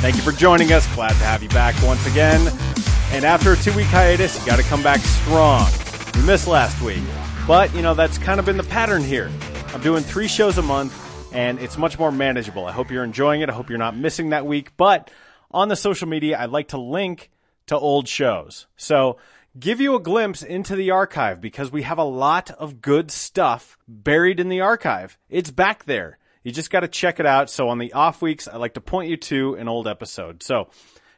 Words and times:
Thank 0.00 0.16
you 0.16 0.22
for 0.22 0.32
joining 0.32 0.72
us. 0.72 0.86
Glad 0.94 1.10
to 1.10 1.24
have 1.24 1.42
you 1.42 1.48
back 1.48 1.74
once 1.82 2.06
again. 2.06 2.46
And 3.12 3.24
after 3.24 3.52
a 3.52 3.56
two 3.56 3.74
week 3.74 3.86
hiatus, 3.86 4.38
you 4.38 4.44
got 4.44 4.56
to 4.56 4.62
come 4.64 4.82
back 4.82 5.00
strong. 5.00 5.66
We 6.14 6.22
missed 6.22 6.46
last 6.46 6.80
week, 6.82 7.02
but 7.46 7.74
you 7.74 7.80
know, 7.80 7.94
that's 7.94 8.18
kind 8.18 8.38
of 8.38 8.44
been 8.44 8.58
the 8.58 8.62
pattern 8.62 9.02
here. 9.02 9.30
I'm 9.72 9.80
doing 9.80 10.02
three 10.02 10.28
shows 10.28 10.58
a 10.58 10.62
month, 10.62 10.94
and 11.32 11.58
it's 11.58 11.78
much 11.78 11.98
more 11.98 12.12
manageable. 12.12 12.66
I 12.66 12.72
hope 12.72 12.90
you're 12.90 13.04
enjoying 13.04 13.40
it. 13.40 13.48
I 13.48 13.54
hope 13.54 13.70
you're 13.70 13.78
not 13.78 13.96
missing 13.96 14.30
that 14.30 14.44
week. 14.44 14.76
But 14.76 15.10
on 15.50 15.68
the 15.68 15.76
social 15.76 16.08
media, 16.08 16.38
I'd 16.38 16.50
like 16.50 16.68
to 16.68 16.78
link 16.78 17.30
to 17.66 17.78
old 17.78 18.06
shows. 18.06 18.66
So, 18.76 19.16
give 19.58 19.80
you 19.80 19.94
a 19.94 20.00
glimpse 20.00 20.42
into 20.42 20.76
the 20.76 20.90
archive 20.90 21.40
because 21.40 21.72
we 21.72 21.82
have 21.82 21.98
a 21.98 22.04
lot 22.04 22.50
of 22.50 22.82
good 22.82 23.10
stuff 23.10 23.78
buried 23.88 24.40
in 24.40 24.50
the 24.50 24.60
archive. 24.60 25.16
It's 25.30 25.50
back 25.50 25.84
there. 25.84 26.18
You 26.46 26.52
just 26.52 26.70
got 26.70 26.80
to 26.80 26.88
check 26.88 27.18
it 27.18 27.26
out. 27.26 27.50
So, 27.50 27.70
on 27.70 27.78
the 27.78 27.92
off 27.92 28.22
weeks, 28.22 28.46
I 28.46 28.56
like 28.56 28.74
to 28.74 28.80
point 28.80 29.10
you 29.10 29.16
to 29.16 29.54
an 29.54 29.66
old 29.66 29.88
episode. 29.88 30.44
So, 30.44 30.68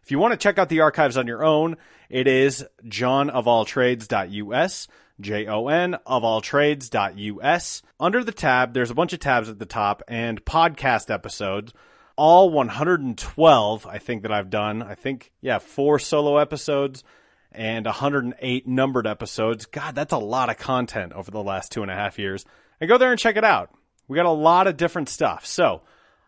if 0.02 0.10
you 0.10 0.18
want 0.18 0.32
to 0.32 0.38
check 0.38 0.58
out 0.58 0.70
the 0.70 0.80
archives 0.80 1.18
on 1.18 1.26
your 1.26 1.44
own, 1.44 1.76
it 2.08 2.26
is 2.26 2.64
johnofalltrades.us, 2.86 4.88
J 5.20 5.46
O 5.46 5.68
N 5.68 5.96
of 6.06 6.24
all 6.24 6.40
trades.us. 6.40 7.82
Under 8.00 8.24
the 8.24 8.32
tab, 8.32 8.72
there's 8.72 8.90
a 8.90 8.94
bunch 8.94 9.12
of 9.12 9.20
tabs 9.20 9.50
at 9.50 9.58
the 9.58 9.66
top 9.66 10.02
and 10.08 10.42
podcast 10.46 11.12
episodes. 11.12 11.74
All 12.16 12.48
112, 12.48 13.86
I 13.86 13.98
think 13.98 14.22
that 14.22 14.32
I've 14.32 14.48
done. 14.48 14.82
I 14.82 14.94
think, 14.94 15.30
yeah, 15.42 15.58
four 15.58 15.98
solo 15.98 16.38
episodes 16.38 17.04
and 17.52 17.84
108 17.84 18.66
numbered 18.66 19.06
episodes. 19.06 19.66
God, 19.66 19.94
that's 19.94 20.14
a 20.14 20.18
lot 20.18 20.48
of 20.48 20.56
content 20.56 21.12
over 21.12 21.30
the 21.30 21.42
last 21.42 21.70
two 21.70 21.82
and 21.82 21.90
a 21.90 21.94
half 21.94 22.18
years. 22.18 22.46
And 22.80 22.88
go 22.88 22.96
there 22.96 23.10
and 23.10 23.20
check 23.20 23.36
it 23.36 23.44
out. 23.44 23.74
We 24.08 24.16
got 24.16 24.26
a 24.26 24.30
lot 24.30 24.66
of 24.66 24.76
different 24.76 25.08
stuff. 25.08 25.46
So, 25.46 25.82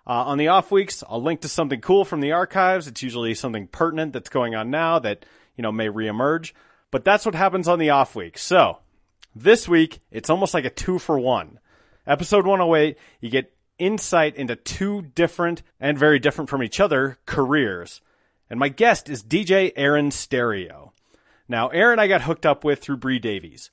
uh, 0.06 0.24
on 0.24 0.38
the 0.38 0.48
off 0.48 0.70
weeks, 0.70 1.02
I'll 1.08 1.22
link 1.22 1.40
to 1.40 1.48
something 1.48 1.80
cool 1.80 2.04
from 2.04 2.20
the 2.20 2.32
archives. 2.32 2.86
It's 2.86 3.02
usually 3.02 3.34
something 3.34 3.66
pertinent 3.66 4.12
that's 4.12 4.28
going 4.28 4.54
on 4.54 4.70
now 4.70 4.98
that, 4.98 5.24
you 5.56 5.62
know, 5.62 5.72
may 5.72 5.88
reemerge. 5.88 6.52
But 6.90 7.04
that's 7.04 7.24
what 7.24 7.34
happens 7.34 7.68
on 7.68 7.78
the 7.78 7.90
off 7.90 8.14
weeks. 8.14 8.42
So, 8.42 8.78
this 9.34 9.68
week, 9.68 10.00
it's 10.10 10.30
almost 10.30 10.54
like 10.54 10.64
a 10.64 10.70
two 10.70 10.98
for 10.98 11.18
one. 11.18 11.58
Episode 12.06 12.46
108, 12.46 12.96
you 13.20 13.30
get 13.30 13.54
insight 13.78 14.36
into 14.36 14.56
two 14.56 15.02
different 15.02 15.62
and 15.78 15.98
very 15.98 16.18
different 16.18 16.50
from 16.50 16.62
each 16.62 16.80
other 16.80 17.18
careers. 17.26 18.00
And 18.48 18.58
my 18.58 18.68
guest 18.68 19.08
is 19.08 19.22
DJ 19.22 19.72
Erin 19.76 20.10
Stereo. 20.10 20.92
Now, 21.48 21.68
Erin 21.68 21.98
I 21.98 22.08
got 22.08 22.22
hooked 22.22 22.44
up 22.44 22.64
with 22.64 22.80
through 22.80 22.98
Bree 22.98 23.18
Davies. 23.18 23.70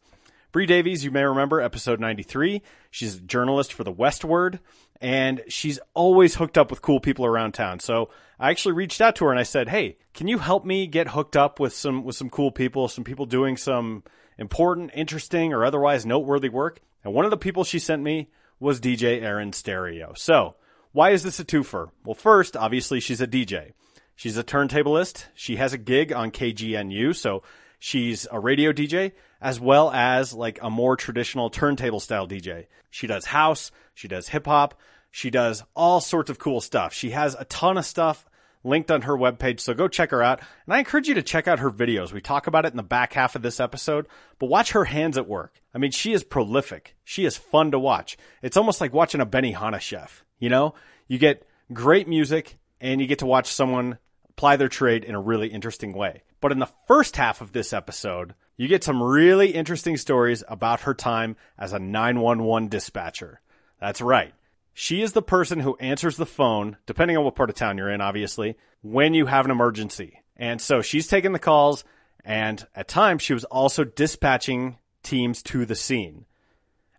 Bree 0.51 0.65
Davies, 0.65 1.03
you 1.03 1.11
may 1.11 1.23
remember, 1.23 1.59
episode 1.59 1.99
93. 1.99 2.61
She's 2.89 3.17
a 3.17 3.21
journalist 3.21 3.73
for 3.73 3.83
the 3.83 3.91
Westword, 3.91 4.59
and 5.01 5.43
she's 5.49 5.77
always 5.93 6.35
hooked 6.35 6.57
up 6.57 6.69
with 6.69 6.81
cool 6.81 7.01
people 7.01 7.25
around 7.25 7.51
town. 7.51 7.79
So 7.79 8.09
I 8.39 8.49
actually 8.49 8.73
reached 8.73 9.01
out 9.01 9.15
to 9.17 9.25
her 9.25 9.31
and 9.31 9.39
I 9.39 9.43
said, 9.43 9.67
"Hey, 9.67 9.97
can 10.13 10.27
you 10.27 10.37
help 10.37 10.65
me 10.65 10.87
get 10.87 11.09
hooked 11.09 11.35
up 11.35 11.59
with 11.59 11.73
some 11.73 12.03
with 12.03 12.15
some 12.15 12.29
cool 12.29 12.51
people, 12.51 12.87
some 12.87 13.03
people 13.03 13.25
doing 13.25 13.57
some 13.57 14.03
important, 14.37 14.91
interesting, 14.93 15.53
or 15.53 15.65
otherwise 15.65 16.05
noteworthy 16.05 16.49
work?" 16.49 16.79
And 17.03 17.13
one 17.13 17.25
of 17.25 17.31
the 17.31 17.37
people 17.37 17.63
she 17.63 17.79
sent 17.79 18.01
me 18.01 18.29
was 18.59 18.79
DJ 18.79 19.21
Erin 19.21 19.51
Stereo. 19.51 20.13
So 20.15 20.55
why 20.93 21.11
is 21.11 21.23
this 21.23 21.39
a 21.39 21.45
twofer? 21.45 21.91
Well, 22.05 22.15
first, 22.15 22.55
obviously, 22.55 23.01
she's 23.01 23.21
a 23.21 23.27
DJ. 23.27 23.73
She's 24.15 24.37
a 24.37 24.43
turntablist. 24.43 25.25
She 25.35 25.57
has 25.57 25.73
a 25.73 25.77
gig 25.77 26.11
on 26.11 26.31
KGNU, 26.31 27.13
so 27.15 27.43
she's 27.79 28.25
a 28.31 28.39
radio 28.39 28.71
DJ 28.71 29.11
as 29.41 29.59
well 29.59 29.91
as 29.91 30.33
like 30.33 30.59
a 30.61 30.69
more 30.69 30.95
traditional 30.95 31.49
turntable 31.49 31.99
style 31.99 32.27
DJ. 32.27 32.67
She 32.89 33.07
does 33.07 33.25
house, 33.25 33.71
she 33.93 34.07
does 34.07 34.29
hip 34.29 34.45
hop, 34.45 34.79
she 35.11 35.29
does 35.29 35.63
all 35.75 36.01
sorts 36.01 36.29
of 36.29 36.39
cool 36.39 36.61
stuff. 36.61 36.93
She 36.93 37.11
has 37.11 37.35
a 37.35 37.45
ton 37.45 37.77
of 37.77 37.85
stuff 37.85 38.25
linked 38.63 38.91
on 38.91 39.03
her 39.03 39.15
webpage, 39.15 39.59
so 39.59 39.73
go 39.73 39.87
check 39.87 40.11
her 40.11 40.21
out. 40.21 40.41
And 40.65 40.73
I 40.73 40.79
encourage 40.79 41.07
you 41.07 41.15
to 41.15 41.23
check 41.23 41.47
out 41.47 41.59
her 41.59 41.71
videos. 41.71 42.11
We 42.11 42.21
talk 42.21 42.47
about 42.47 42.65
it 42.65 42.73
in 42.73 42.77
the 42.77 42.83
back 42.83 43.13
half 43.13 43.35
of 43.35 43.41
this 43.41 43.59
episode, 43.59 44.07
but 44.39 44.49
watch 44.49 44.71
her 44.71 44.85
hands 44.85 45.17
at 45.17 45.27
work. 45.27 45.61
I 45.73 45.77
mean, 45.77 45.91
she 45.91 46.13
is 46.13 46.23
prolific. 46.23 46.95
She 47.03 47.25
is 47.25 47.37
fun 47.37 47.71
to 47.71 47.79
watch. 47.79 48.17
It's 48.41 48.57
almost 48.57 48.81
like 48.81 48.93
watching 48.93 49.21
a 49.21 49.25
Benihana 49.25 49.79
chef. 49.79 50.23
You 50.39 50.49
know, 50.49 50.75
you 51.07 51.17
get 51.17 51.47
great 51.73 52.07
music 52.07 52.57
and 52.79 53.01
you 53.01 53.07
get 53.07 53.19
to 53.19 53.25
watch 53.25 53.47
someone 53.47 53.97
apply 54.29 54.57
their 54.57 54.69
trade 54.69 55.03
in 55.03 55.15
a 55.15 55.21
really 55.21 55.47
interesting 55.47 55.93
way. 55.93 56.23
But 56.41 56.51
in 56.51 56.59
the 56.59 56.69
first 56.87 57.15
half 57.15 57.41
of 57.41 57.53
this 57.53 57.73
episode, 57.73 58.35
you 58.57 58.67
get 58.67 58.83
some 58.83 59.01
really 59.01 59.51
interesting 59.51 59.97
stories 59.97 60.43
about 60.47 60.81
her 60.81 60.93
time 60.93 61.37
as 61.57 61.73
a 61.73 61.79
911 61.79 62.69
dispatcher. 62.69 63.39
That's 63.79 64.01
right. 64.01 64.33
She 64.73 65.01
is 65.01 65.13
the 65.13 65.21
person 65.21 65.59
who 65.59 65.77
answers 65.77 66.17
the 66.17 66.25
phone, 66.25 66.77
depending 66.85 67.17
on 67.17 67.23
what 67.23 67.35
part 67.35 67.49
of 67.49 67.55
town 67.55 67.77
you're 67.77 67.89
in, 67.89 68.01
obviously, 68.01 68.57
when 68.81 69.13
you 69.13 69.27
have 69.27 69.45
an 69.45 69.51
emergency. 69.51 70.21
And 70.35 70.61
so 70.61 70.81
she's 70.81 71.07
taking 71.07 71.31
the 71.31 71.39
calls, 71.39 71.83
and 72.23 72.65
at 72.75 72.87
times 72.87 73.21
she 73.21 73.33
was 73.33 73.43
also 73.45 73.83
dispatching 73.83 74.77
teams 75.03 75.41
to 75.43 75.65
the 75.65 75.75
scene. 75.75 76.25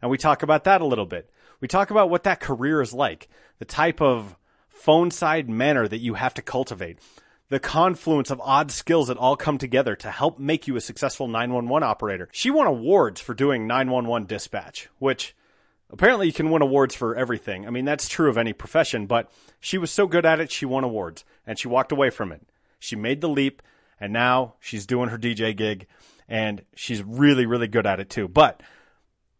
And 0.00 0.10
we 0.10 0.19
talk 0.19 0.42
about 0.42 0.64
that 0.64 0.80
a 0.80 0.86
little 0.86 1.06
bit. 1.06 1.30
We 1.60 1.69
talk 1.69 1.90
about 1.90 2.10
what 2.10 2.25
that 2.25 2.40
career 2.40 2.80
is 2.80 2.92
like, 2.92 3.28
the 3.58 3.64
type 3.64 4.00
of 4.00 4.36
phone 4.69 5.10
side 5.10 5.48
manner 5.48 5.88
that 5.88 5.98
you 5.98 6.14
have 6.14 6.34
to 6.34 6.42
cultivate, 6.42 6.98
the 7.48 7.60
confluence 7.60 8.31
of 8.31 8.41
odd 8.42 8.70
skills 8.70 9.09
that 9.09 9.16
all 9.16 9.36
come 9.36 9.59
together 9.59 9.97
to 9.97 10.10
help 10.10 10.38
make 10.38 10.66
you 10.66 10.76
a 10.76 10.81
successful 10.81 11.28
911 11.28 11.86
operator. 11.86 12.28
She 12.32 12.50
won 12.50 12.66
awards 12.66 13.20
for 13.20 13.34
doing 13.34 13.66
911 13.66 14.26
dispatch, 14.26 14.88
which 14.98 15.34
apparently 15.91 16.26
you 16.26 16.32
can 16.32 16.50
win 16.50 16.62
awards 16.62 16.94
for 16.94 17.16
everything. 17.16 17.66
I 17.66 17.70
mean, 17.70 17.84
that's 17.84 18.08
true 18.08 18.28
of 18.28 18.37
any 18.37 18.53
profession, 18.53 19.06
but 19.06 19.31
she 19.60 19.78
was 19.78 19.91
so 19.91 20.06
good 20.06 20.26
at 20.26 20.41
it, 20.41 20.53
she 20.53 20.66
won 20.66 20.84
awards 20.84 21.25
and 21.47 21.58
she 21.58 21.69
walked 21.69 21.92
away 21.92 22.10
from 22.10 22.32
it. 22.32 22.47
She 22.78 22.97
made 22.97 23.20
the 23.20 23.28
leap 23.28 23.62
and 23.98 24.12
now 24.12 24.54
she's 24.60 24.87
doing 24.87 25.08
her 25.08 25.19
DJ 25.19 25.56
gig 25.56 25.87
and 26.28 26.62
she's 26.75 27.03
really, 27.03 27.47
really 27.47 27.69
good 27.69 27.87
at 27.87 28.00
it 28.00 28.10
too. 28.10 28.28
But 28.28 28.62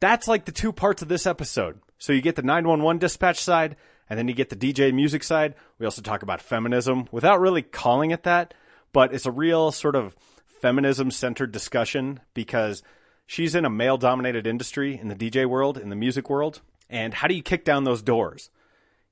that's 0.01 0.27
like 0.29 0.47
the 0.47 0.53
two 0.53 0.73
parts 0.73 1.03
of 1.03 1.09
this 1.09 1.27
episode. 1.27 1.81
So 1.99 2.13
you 2.13 2.23
get 2.23 2.37
the 2.37 2.43
911 2.43 2.99
dispatch 2.99 3.41
side 3.43 3.77
and 4.09 4.19
then 4.19 4.29
you 4.29 4.35
get 4.35 4.49
the 4.49 4.57
DJ 4.57 4.93
music 4.93 5.23
side. 5.23 5.55
We 5.79 5.87
also 5.87 6.03
talk 6.03 6.23
about 6.23 6.41
feminism 6.41 7.09
without 7.11 7.41
really 7.41 7.63
calling 7.63 8.11
it 8.11 8.23
that, 8.25 8.55
but 8.93 9.13
it's 9.13 9.27
a 9.27 9.31
real 9.31 9.73
sort 9.73 9.97
of 9.97 10.17
feminism 10.47 11.11
centered 11.11 11.53
discussion 11.53 12.21
because 12.35 12.83
she's 13.27 13.55
in 13.55 13.65
a 13.65 13.71
male 13.71 13.97
dominated 13.97 14.47
industry 14.47 14.99
in 14.99 15.09
the 15.09 15.15
DJ 15.15 15.47
world, 15.47 15.79
in 15.79 15.89
the 15.89 15.97
music 15.97 16.29
world. 16.29 16.61
And 16.91 17.15
how 17.15 17.29
do 17.29 17.35
you 17.35 17.43
kick 17.43 17.65
down 17.65 17.85
those 17.85 18.03
doors? 18.03 18.51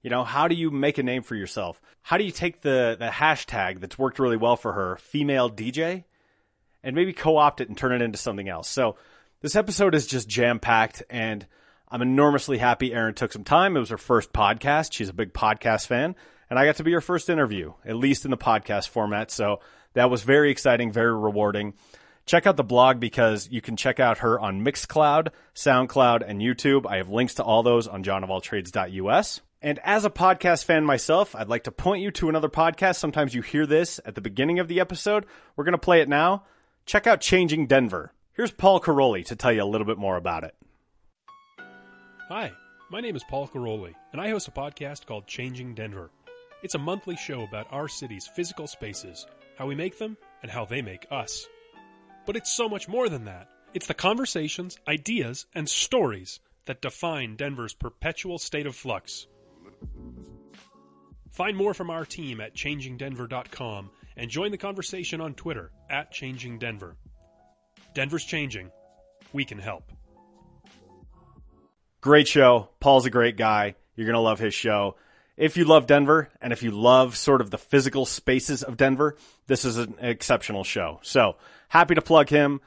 You 0.03 0.11
know, 0.11 0.25
how 0.25 0.49
do 0.49 0.55
you 0.55 0.71
make 0.71 0.99
a 0.99 1.03
name 1.03 1.23
for 1.23 1.35
yourself? 1.35 1.81
How 2.03 2.17
do 2.17 2.25
you 2.25 2.31
take 2.31 2.63
the, 2.63 2.97
the 2.99 3.09
hashtag 3.09 3.81
that's 3.81 3.99
worked 3.99 4.19
really 4.19 4.37
well 4.37 4.57
for 4.57 4.73
her, 4.73 4.97
female 4.97 5.51
DJ, 5.51 6.05
and 6.83 6.95
maybe 6.95 7.13
co 7.13 7.37
opt 7.37 7.61
it 7.61 7.69
and 7.69 7.77
turn 7.77 7.93
it 7.93 8.03
into 8.03 8.17
something 8.17 8.49
else? 8.49 8.69
So 8.69 8.97
this 9.41 9.57
episode 9.57 9.95
is 9.95 10.07
just 10.07 10.29
jam 10.29 10.61
packed 10.61 11.03
and 11.11 11.47
I'm 11.89 12.03
enormously 12.03 12.59
happy 12.59 12.93
Erin 12.93 13.15
took 13.15 13.33
some 13.33 13.45
time. 13.45 13.77
It 13.77 13.81
was 13.81 13.91
her 13.91 13.99
first 13.99 14.33
podcast. 14.33 14.93
She's 14.93 15.09
a 15.09 15.15
big 15.15 15.33
podcast 15.33 15.87
fan, 15.87 16.17
and 16.51 16.59
I 16.59 16.65
got 16.65 16.77
to 16.77 16.85
be 16.85 16.93
her 16.93 17.01
first 17.01 17.31
interview, 17.31 17.75
at 17.85 17.97
least 17.97 18.25
in 18.25 18.31
the 18.31 18.37
podcast 18.37 18.89
format. 18.89 19.31
So 19.31 19.61
that 19.95 20.11
was 20.11 20.23
very 20.23 20.51
exciting, 20.51 20.93
very 20.93 21.15
rewarding. 21.15 21.75
Check 22.27 22.45
out 22.45 22.57
the 22.57 22.65
blog 22.65 22.99
because 22.99 23.49
you 23.53 23.61
can 23.61 23.77
check 23.77 24.01
out 24.01 24.19
her 24.19 24.39
on 24.41 24.65
Mixcloud, 24.65 25.29
SoundCloud, 25.55 26.29
and 26.29 26.41
YouTube. 26.41 26.85
I 26.85 26.97
have 26.97 27.09
links 27.09 27.35
to 27.35 27.45
all 27.45 27.63
those 27.63 27.87
on 27.87 28.03
johnofalltrades.us. 28.03 29.41
And 29.63 29.79
as 29.85 30.05
a 30.05 30.11
podcast 30.11 30.65
fan 30.65 30.85
myself, 30.85 31.37
I'd 31.37 31.49
like 31.49 31.65
to 31.65 31.73
point 31.73 32.03
you 32.03 32.11
to 32.13 32.29
another 32.29 32.49
podcast. 32.49 32.97
Sometimes 32.97 33.33
you 33.33 33.43
hear 33.43 33.65
this 33.65 34.01
at 34.05 34.17
the 34.17 34.21
beginning 34.21 34.59
of 34.59 34.67
the 34.67 34.81
episode. 34.81 35.25
We're 35.55 35.65
going 35.65 35.73
to 35.73 35.79
play 35.79 36.01
it 36.01 36.09
now. 36.09 36.45
Check 36.85 37.07
out 37.07 37.21
Changing 37.21 37.67
Denver. 37.67 38.13
Here's 38.33 38.51
Paul 38.51 38.81
Karolyi 38.81 39.25
to 39.27 39.37
tell 39.37 39.53
you 39.53 39.63
a 39.63 39.65
little 39.65 39.87
bit 39.87 39.99
more 39.99 40.17
about 40.17 40.45
it. 40.45 40.55
Hi, 42.29 42.53
my 42.91 43.01
name 43.01 43.15
is 43.15 43.23
Paul 43.23 43.47
Karolyi, 43.47 43.95
and 44.11 44.21
I 44.21 44.31
host 44.31 44.49
a 44.49 44.51
podcast 44.51 45.07
called 45.07 45.29
Changing 45.29 45.77
Denver. 45.77 46.11
It's 46.61 46.75
a 46.75 46.79
monthly 46.79 47.15
show 47.15 47.45
about 47.45 47.69
our 47.71 47.87
city's 47.87 48.27
physical 48.27 48.67
spaces, 48.67 49.29
how 49.57 49.67
we 49.67 49.77
make 49.77 49.97
them, 49.99 50.17
and 50.43 50.51
how 50.51 50.65
they 50.65 50.83
make 50.83 51.07
us. 51.13 51.47
But 52.27 52.35
it's 52.35 52.51
so 52.51 52.69
much 52.69 52.89
more 52.89 53.09
than 53.09 53.27
that. 53.27 53.49
It's 53.75 53.87
the 53.87 53.95
conversations, 53.95 54.77
ideas, 54.89 55.47
and 55.55 55.69
stories 55.69 56.41
that 56.65 56.83
define 56.83 57.37
Denver's 57.37 57.75
perpetual 57.75 58.41
state 58.41 58.67
of 58.67 58.75
flux. 58.75 59.29
Find 61.31 61.57
more 61.57 61.75
from 61.75 61.91
our 61.91 62.05
team 62.05 62.41
at 62.41 62.57
changingdenver.com 62.57 63.91
and 64.17 64.29
join 64.29 64.51
the 64.51 64.59
conversation 64.59 65.21
on 65.21 65.35
Twitter 65.35 65.71
at 65.89 66.13
changingdenver. 66.13 66.95
Denver's 67.95 68.25
changing. 68.25 68.73
We 69.33 69.45
can 69.45 69.61
help. 69.61 69.93
Great 72.07 72.29
show. 72.29 72.69
Paul's 72.79 73.05
a 73.05 73.11
great 73.11 73.37
guy. 73.37 73.75
You're 73.97 74.07
going 74.07 74.15
to 74.15 74.21
love 74.21 74.39
his 74.39 74.55
show. 74.55 74.95
If 75.37 75.57
you 75.57 75.65
love 75.65 75.89
Denver 75.89 76.31
and 76.41 76.53
if 76.53 76.63
you 76.63 76.71
love 76.71 77.17
sort 77.17 77.41
of 77.41 77.51
the 77.51 77.59
physical 77.59 78.07
spaces 78.07 78.63
of 78.63 78.77
Denver, 78.77 79.17
this 79.49 79.65
is 79.65 79.77
an 79.77 79.97
exceptional 79.99 80.63
show. 80.63 81.01
So 81.03 81.35
happy 81.69 81.97
to 81.97 82.01
plug 82.01 82.29
him. 82.29 82.61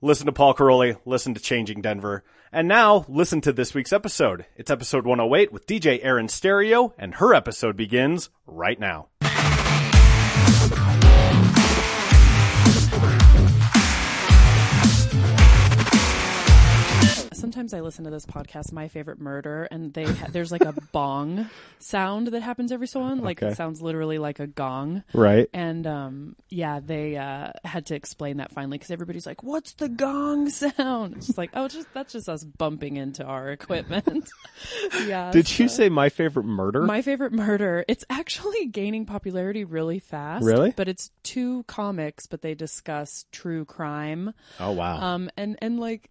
Listen 0.00 0.26
to 0.26 0.32
Paul 0.32 0.54
Karolyi, 0.54 0.98
listen 1.04 1.34
to 1.34 1.40
Changing 1.40 1.82
Denver. 1.82 2.24
And 2.50 2.66
now 2.66 3.04
listen 3.08 3.40
to 3.42 3.52
this 3.52 3.74
week's 3.74 3.92
episode. 3.92 4.46
It's 4.56 4.72
episode 4.72 5.06
108 5.06 5.52
with 5.52 5.68
DJ 5.68 6.00
Erin 6.02 6.26
Stereo, 6.26 6.92
and 6.98 7.14
her 7.14 7.32
episode 7.32 7.76
begins 7.76 8.28
right 8.44 8.80
now. 8.80 9.09
Sometimes 17.50 17.74
I 17.74 17.80
listen 17.80 18.04
to 18.04 18.10
this 18.10 18.26
podcast, 18.26 18.70
My 18.72 18.86
Favorite 18.86 19.18
Murder, 19.20 19.66
and 19.72 19.92
they 19.92 20.04
ha- 20.04 20.28
there's 20.30 20.52
like 20.52 20.60
a 20.60 20.72
bong 20.92 21.50
sound 21.80 22.28
that 22.28 22.42
happens 22.42 22.70
every 22.70 22.86
so 22.86 23.02
often. 23.02 23.22
Like 23.22 23.42
Okay. 23.42 23.50
it 23.50 23.56
sounds 23.56 23.82
literally 23.82 24.18
like 24.18 24.38
a 24.38 24.46
gong. 24.46 25.02
Right. 25.12 25.48
And 25.52 25.84
um, 25.84 26.36
yeah, 26.48 26.78
they 26.78 27.16
uh, 27.16 27.50
had 27.64 27.86
to 27.86 27.96
explain 27.96 28.36
that 28.36 28.52
finally 28.52 28.78
because 28.78 28.92
everybody's 28.92 29.26
like, 29.26 29.42
"What's 29.42 29.72
the 29.72 29.88
gong 29.88 30.48
sound?" 30.50 31.16
It's 31.16 31.26
just 31.26 31.38
like, 31.38 31.50
"Oh, 31.54 31.66
just 31.66 31.88
that's 31.92 32.12
just 32.12 32.28
us 32.28 32.44
bumping 32.44 32.98
into 32.98 33.24
our 33.24 33.50
equipment." 33.50 34.30
yeah. 35.06 35.32
Did 35.32 35.58
you 35.58 35.66
so- 35.66 35.74
say 35.74 35.88
my 35.88 36.08
favorite 36.08 36.44
murder? 36.46 36.82
My 36.82 37.02
favorite 37.02 37.32
murder? 37.32 37.84
It's 37.88 38.04
actually 38.08 38.66
gaining 38.66 39.06
popularity 39.06 39.64
really 39.64 39.98
fast. 39.98 40.44
Really? 40.44 40.70
But 40.76 40.86
it's 40.86 41.10
two 41.24 41.64
comics, 41.64 42.26
but 42.26 42.42
they 42.42 42.54
discuss 42.54 43.24
true 43.32 43.64
crime. 43.64 44.34
oh, 44.60 44.70
wow. 44.70 45.00
Um, 45.00 45.28
and 45.36 45.58
and 45.60 45.80
like 45.80 46.10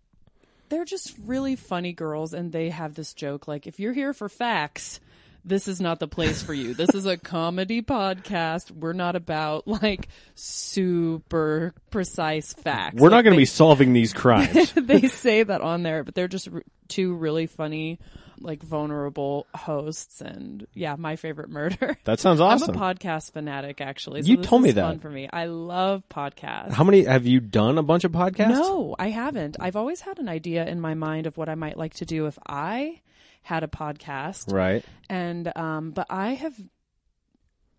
they're 0.69 0.85
just 0.85 1.15
really 1.25 1.55
funny 1.55 1.93
girls, 1.93 2.33
and 2.33 2.51
they 2.51 2.69
have 2.69 2.95
this 2.95 3.13
joke 3.13 3.47
like, 3.47 3.67
if 3.67 3.79
you're 3.79 3.93
here 3.93 4.13
for 4.13 4.29
facts. 4.29 4.99
This 5.45 5.69
is 5.69 5.79
not 5.79 5.99
the 6.01 6.07
place 6.07 6.43
for 6.43 6.53
you. 6.53 6.73
This 6.73 6.93
is 6.93 7.05
a 7.05 7.15
comedy 7.15 7.81
podcast. 7.81 8.71
We're 8.71 8.91
not 8.91 9.15
about 9.15 9.67
like 9.69 10.09
super 10.35 11.73
precise 11.91 12.51
facts. 12.53 12.99
We're 12.99 13.09
not 13.09 13.23
going 13.23 13.35
to 13.35 13.37
be 13.37 13.45
solving 13.45 13.93
these 13.93 14.11
crimes. 14.11 14.73
they 14.75 15.07
say 15.07 15.43
that 15.43 15.61
on 15.61 15.83
there, 15.83 16.03
but 16.03 16.13
they're 16.13 16.27
just 16.27 16.49
r- 16.53 16.61
two 16.89 17.13
really 17.15 17.47
funny, 17.47 17.99
like 18.41 18.63
vulnerable 18.63 19.47
hosts. 19.55 20.21
And 20.21 20.65
yeah, 20.73 20.95
my 20.97 21.15
favorite 21.15 21.49
murder. 21.49 21.97
that 22.03 22.19
sounds 22.21 22.39
awesome. 22.41 22.71
I'm 22.71 22.75
a 22.75 22.79
podcast 22.79 23.31
fanatic, 23.33 23.81
actually. 23.81 24.21
So 24.23 24.27
You 24.29 24.37
told 24.37 24.61
me 24.61 24.71
that. 24.71 24.81
Fun 24.81 24.99
for 24.99 25.09
me. 25.09 25.29
I 25.31 25.45
love 25.45 26.03
podcasts. 26.09 26.71
How 26.71 26.83
many 26.83 27.03
have 27.03 27.25
you 27.25 27.39
done 27.39 27.77
a 27.77 27.83
bunch 27.83 28.03
of 28.03 28.11
podcasts? 28.11 28.49
No, 28.49 28.95
I 28.97 29.09
haven't. 29.09 29.57
I've 29.59 29.75
always 29.75 30.01
had 30.01 30.19
an 30.19 30.29
idea 30.29 30.65
in 30.65 30.79
my 30.81 30.93
mind 30.93 31.27
of 31.27 31.37
what 31.37 31.49
I 31.49 31.55
might 31.55 31.77
like 31.77 31.93
to 31.95 32.05
do 32.05 32.25
if 32.27 32.37
I 32.47 33.01
had 33.41 33.63
a 33.63 33.67
podcast. 33.67 34.51
Right. 34.53 34.83
And 35.09 35.51
um, 35.55 35.91
but 35.91 36.07
I 36.09 36.33
have. 36.35 36.53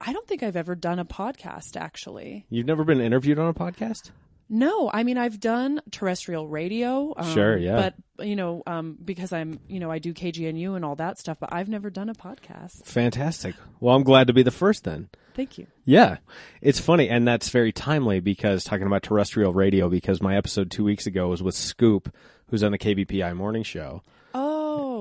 I 0.01 0.15
don't 0.15 0.27
think 0.27 0.43
I've 0.43 0.57
ever 0.57 0.75
done 0.75 0.99
a 0.99 1.05
podcast 1.05 1.77
actually. 1.77 2.47
You've 2.49 2.67
never 2.67 2.85
been 2.85 3.01
interviewed 3.03 3.39
on 3.39 3.49
a 3.49 3.55
podcast? 3.55 4.11
No, 4.53 4.91
I 4.93 5.05
mean 5.05 5.17
I've 5.17 5.39
done 5.39 5.81
terrestrial 5.93 6.49
radio. 6.49 7.15
Um, 7.17 7.33
Sure, 7.33 7.57
yeah. 7.57 7.77
But 8.17 8.27
you 8.27 8.37
know, 8.37 8.63
um, 8.67 8.99
because 9.03 9.33
I'm, 9.33 9.61
you 9.69 9.81
know, 9.81 9.91
I 9.91 9.99
do 9.99 10.13
KGNU 10.13 10.75
and 10.77 10.85
all 10.85 10.97
that 10.97 11.19
stuff, 11.19 11.39
but 11.41 11.51
I've 11.53 11.69
never 11.69 11.89
done 11.89 12.09
a 12.11 12.15
podcast. 12.15 12.85
Fantastic. 12.85 13.55
Well, 13.79 13.95
I'm 13.95 14.03
glad 14.03 14.27
to 14.27 14.33
be 14.33 14.43
the 14.43 14.51
first 14.51 14.85
then. 14.85 15.09
Thank 15.35 15.57
you. 15.57 15.69
Yeah. 15.85 16.19
It's 16.61 16.81
funny, 16.81 17.09
and 17.09 17.27
that's 17.27 17.49
very 17.49 17.73
timely 17.73 18.21
because 18.21 18.65
talking 18.65 18.87
about 18.87 19.05
terrestrial 19.05 19.55
radio, 19.55 19.89
because 19.89 20.21
my 20.21 20.37
episode 20.37 20.71
two 20.71 20.85
weeks 20.85 21.07
ago 21.07 21.29
was 21.29 21.43
with 21.43 21.55
Scoop, 21.55 22.15
who's 22.49 22.63
on 22.63 22.73
the 22.73 22.79
KBPI 22.79 23.35
morning 23.37 23.63
show. 23.63 24.03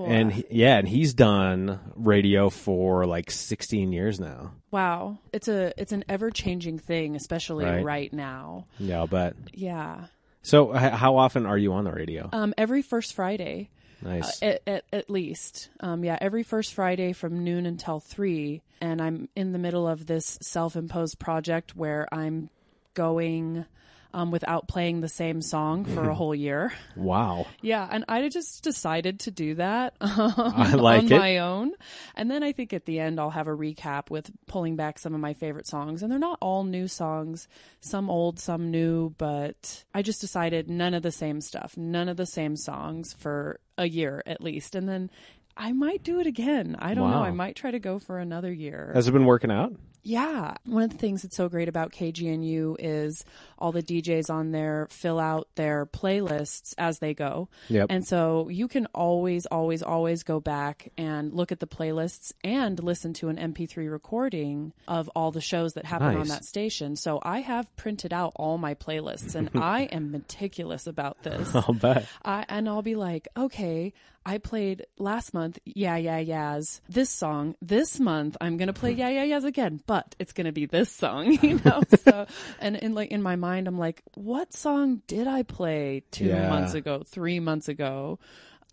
And 0.06 0.32
he, 0.34 0.46
yeah, 0.52 0.78
and 0.78 0.88
he's 0.88 1.14
done 1.14 1.80
radio 1.96 2.50
for 2.50 3.06
like 3.06 3.32
16 3.32 3.92
years 3.92 4.20
now. 4.20 4.54
wow, 4.72 5.18
it's 5.34 5.48
a 5.48 5.74
it's 5.82 5.92
an 5.92 6.04
ever 6.10 6.30
changing 6.32 6.80
thing, 6.80 7.16
especially 7.16 7.66
Right. 7.66 7.84
right. 7.84 8.14
now. 8.14 8.66
Yeah, 8.80 9.02
I'll. 9.04 9.36
Yeah, 9.54 10.06
So, 10.42 10.76
h- 10.76 10.94
how 10.94 11.18
often 11.18 11.46
are 11.46 11.58
you 11.58 11.74
on 11.74 11.84
the 11.86 11.92
radio? 11.92 12.30
um, 12.32 12.54
every 12.58 12.82
first 12.82 13.14
Friday. 13.14 13.70
nice. 14.02 14.42
at, 14.42 14.62
at, 14.68 14.84
at 14.94 15.10
least. 15.10 15.70
Um, 15.82 16.04
yeah, 16.04 16.18
every 16.22 16.44
first 16.44 16.74
Friday 16.74 17.12
from 17.14 17.44
noon 17.44 17.66
until 17.66 18.00
three. 18.00 18.62
And 18.82 19.02
I'm 19.02 19.28
in 19.36 19.52
the 19.52 19.60
middle 19.60 19.88
of 19.88 20.06
this 20.06 20.38
self 20.42 20.76
imposed 20.78 21.20
project 21.20 21.76
where 21.76 22.08
I'm 22.14 22.50
going 22.94 23.66
um, 24.14 24.32
without 24.32 24.68
playing 24.68 25.02
the 25.02 25.08
same 25.08 25.42
song 25.42 25.86
for 25.86 26.10
a 26.10 26.16
whole 26.20 26.34
year. 26.34 26.74
wow. 26.96 27.46
Yeah, 27.62 27.88
and 27.90 28.06
I 28.08 28.28
just 28.30 28.64
decided 28.64 29.20
to 29.22 29.32
do 29.32 29.56
that 29.56 29.96
um, 30.02 30.34
I 30.38 30.74
like 30.74 31.04
on 31.04 31.12
it. 31.12 31.18
my 31.18 31.38
own. 31.38 31.72
And 32.16 32.30
then 32.30 32.44
I 32.44 32.52
think 32.52 32.74
at 32.74 32.86
the 32.86 33.00
end 33.00 33.20
I'll 33.20 33.30
have 33.30 33.48
a 33.48 33.56
recap 33.56 34.10
with 34.10 34.32
pulling 34.48 34.76
back 34.76 35.00
some 35.00 35.14
of 35.14 35.20
my 35.20 35.34
favorite 35.34 35.68
songs. 35.68 36.02
And 36.02 36.12
they're 36.12 36.20
not 36.20 36.38
all 36.42 36.64
new 36.64 36.88
songs, 36.88 37.48
some 37.82 38.10
old, 38.10 38.40
some 38.40 38.72
new, 38.72 39.12
but 39.18 39.84
I 39.94 40.02
just 40.02 40.22
decided 40.22 40.70
none 40.70 40.94
of 40.94 41.04
the 41.04 41.12
same 41.12 41.42
stuff, 41.42 41.78
none 41.78 42.10
of 42.10 42.18
the 42.18 42.26
same 42.26 42.56
songs 42.56 43.14
for 43.14 43.60
a 43.78 43.88
year 43.88 44.24
at 44.26 44.42
least. 44.42 44.76
And 44.76 44.88
then 44.90 45.10
I 45.56 45.74
might 45.74 46.04
do 46.04 46.20
it 46.20 46.28
again. 46.28 46.78
I 46.80 46.94
don't 46.94 47.12
know. 47.12 47.22
I 47.22 47.32
might 47.32 47.56
try 47.58 47.72
to 47.72 47.80
go 47.80 48.00
for 48.00 48.18
another 48.18 48.52
year. 48.52 48.92
Has 48.94 49.08
it 49.08 49.12
been 49.12 49.26
working 49.26 49.52
out? 49.52 49.74
Yeah. 50.04 50.56
One 50.66 50.84
of 50.84 50.92
the 50.92 50.98
things 50.98 51.22
that's 51.22 51.36
so 51.36 51.50
great 51.50 51.68
about 51.68 51.92
KGNU 51.92 52.78
is 52.80 53.26
all 53.58 53.72
the 53.72 53.84
DJs 53.84 54.30
on 54.30 54.52
there 54.52 54.88
fill 54.90 55.20
out 55.20 55.48
their 55.56 55.86
playlists 55.86 56.74
as 56.78 57.00
they 57.00 57.14
go. 57.14 57.50
Yep. 57.68 57.88
And 57.90 58.08
so 58.08 58.50
you 58.50 58.68
can 58.68 58.86
always, 58.88 59.46
always, 59.46 59.84
always 59.84 60.24
go 60.24 60.40
back 60.40 60.92
and 60.98 61.34
look 61.34 61.52
at 61.52 61.60
the 61.60 61.68
playlists 61.68 62.34
and 62.44 62.82
listen 62.82 63.14
to 63.16 63.30
an 63.30 63.38
MP3 63.38 63.92
recording 63.92 64.74
of 64.88 65.10
all 65.16 65.32
the 65.32 65.42
shows 65.42 65.74
that 65.74 65.86
happen 65.86 66.16
on 66.16 66.28
that 66.28 66.46
station. 66.46 66.96
So 66.96 67.20
I 67.22 67.40
have 67.42 67.76
printed 67.76 68.14
out 68.14 68.34
all 68.36 68.58
my 68.58 68.76
playlists 68.76 69.36
and 69.36 69.50
I 69.56 69.84
am 69.84 70.12
meticulous 70.12 70.88
about 70.88 71.24
this. 71.24 71.54
I'll 71.54 71.74
bet. 71.74 72.06
I, 72.24 72.46
and 72.48 72.70
I'll 72.70 72.82
be 72.82 72.96
like, 72.96 73.28
okay, 73.36 73.94
I 74.30 74.38
played 74.38 74.86
last 75.00 75.34
month, 75.34 75.58
yeah, 75.66 75.96
yeah, 75.98 76.20
yeahs. 76.20 76.82
This 76.88 77.10
song, 77.10 77.56
this 77.64 78.00
month, 78.00 78.38
I'm 78.40 78.58
gonna 78.58 78.74
play 78.74 78.92
mm-hmm. 78.92 79.00
yeah, 79.00 79.10
yeah, 79.10 79.24
yeahs 79.24 79.44
again, 79.44 79.82
but 79.88 80.16
it's 80.20 80.34
gonna 80.34 80.52
be 80.52 80.68
this 80.68 80.92
song, 80.92 81.32
you 81.42 81.60
know. 81.66 81.82
so, 82.04 82.28
and 82.60 82.76
in 82.76 82.94
like 82.94 83.10
in 83.10 83.24
my 83.24 83.38
mind, 83.38 83.68
I'm 83.68 83.80
like, 83.80 84.04
what 84.14 84.54
song 84.54 85.02
did 85.08 85.28
I 85.28 85.42
play 85.42 86.04
two 86.12 86.26
Yeah. 86.26 86.48
months 86.48 86.76
ago, 86.76 87.02
three 87.08 87.40
months 87.40 87.70
ago? 87.70 88.20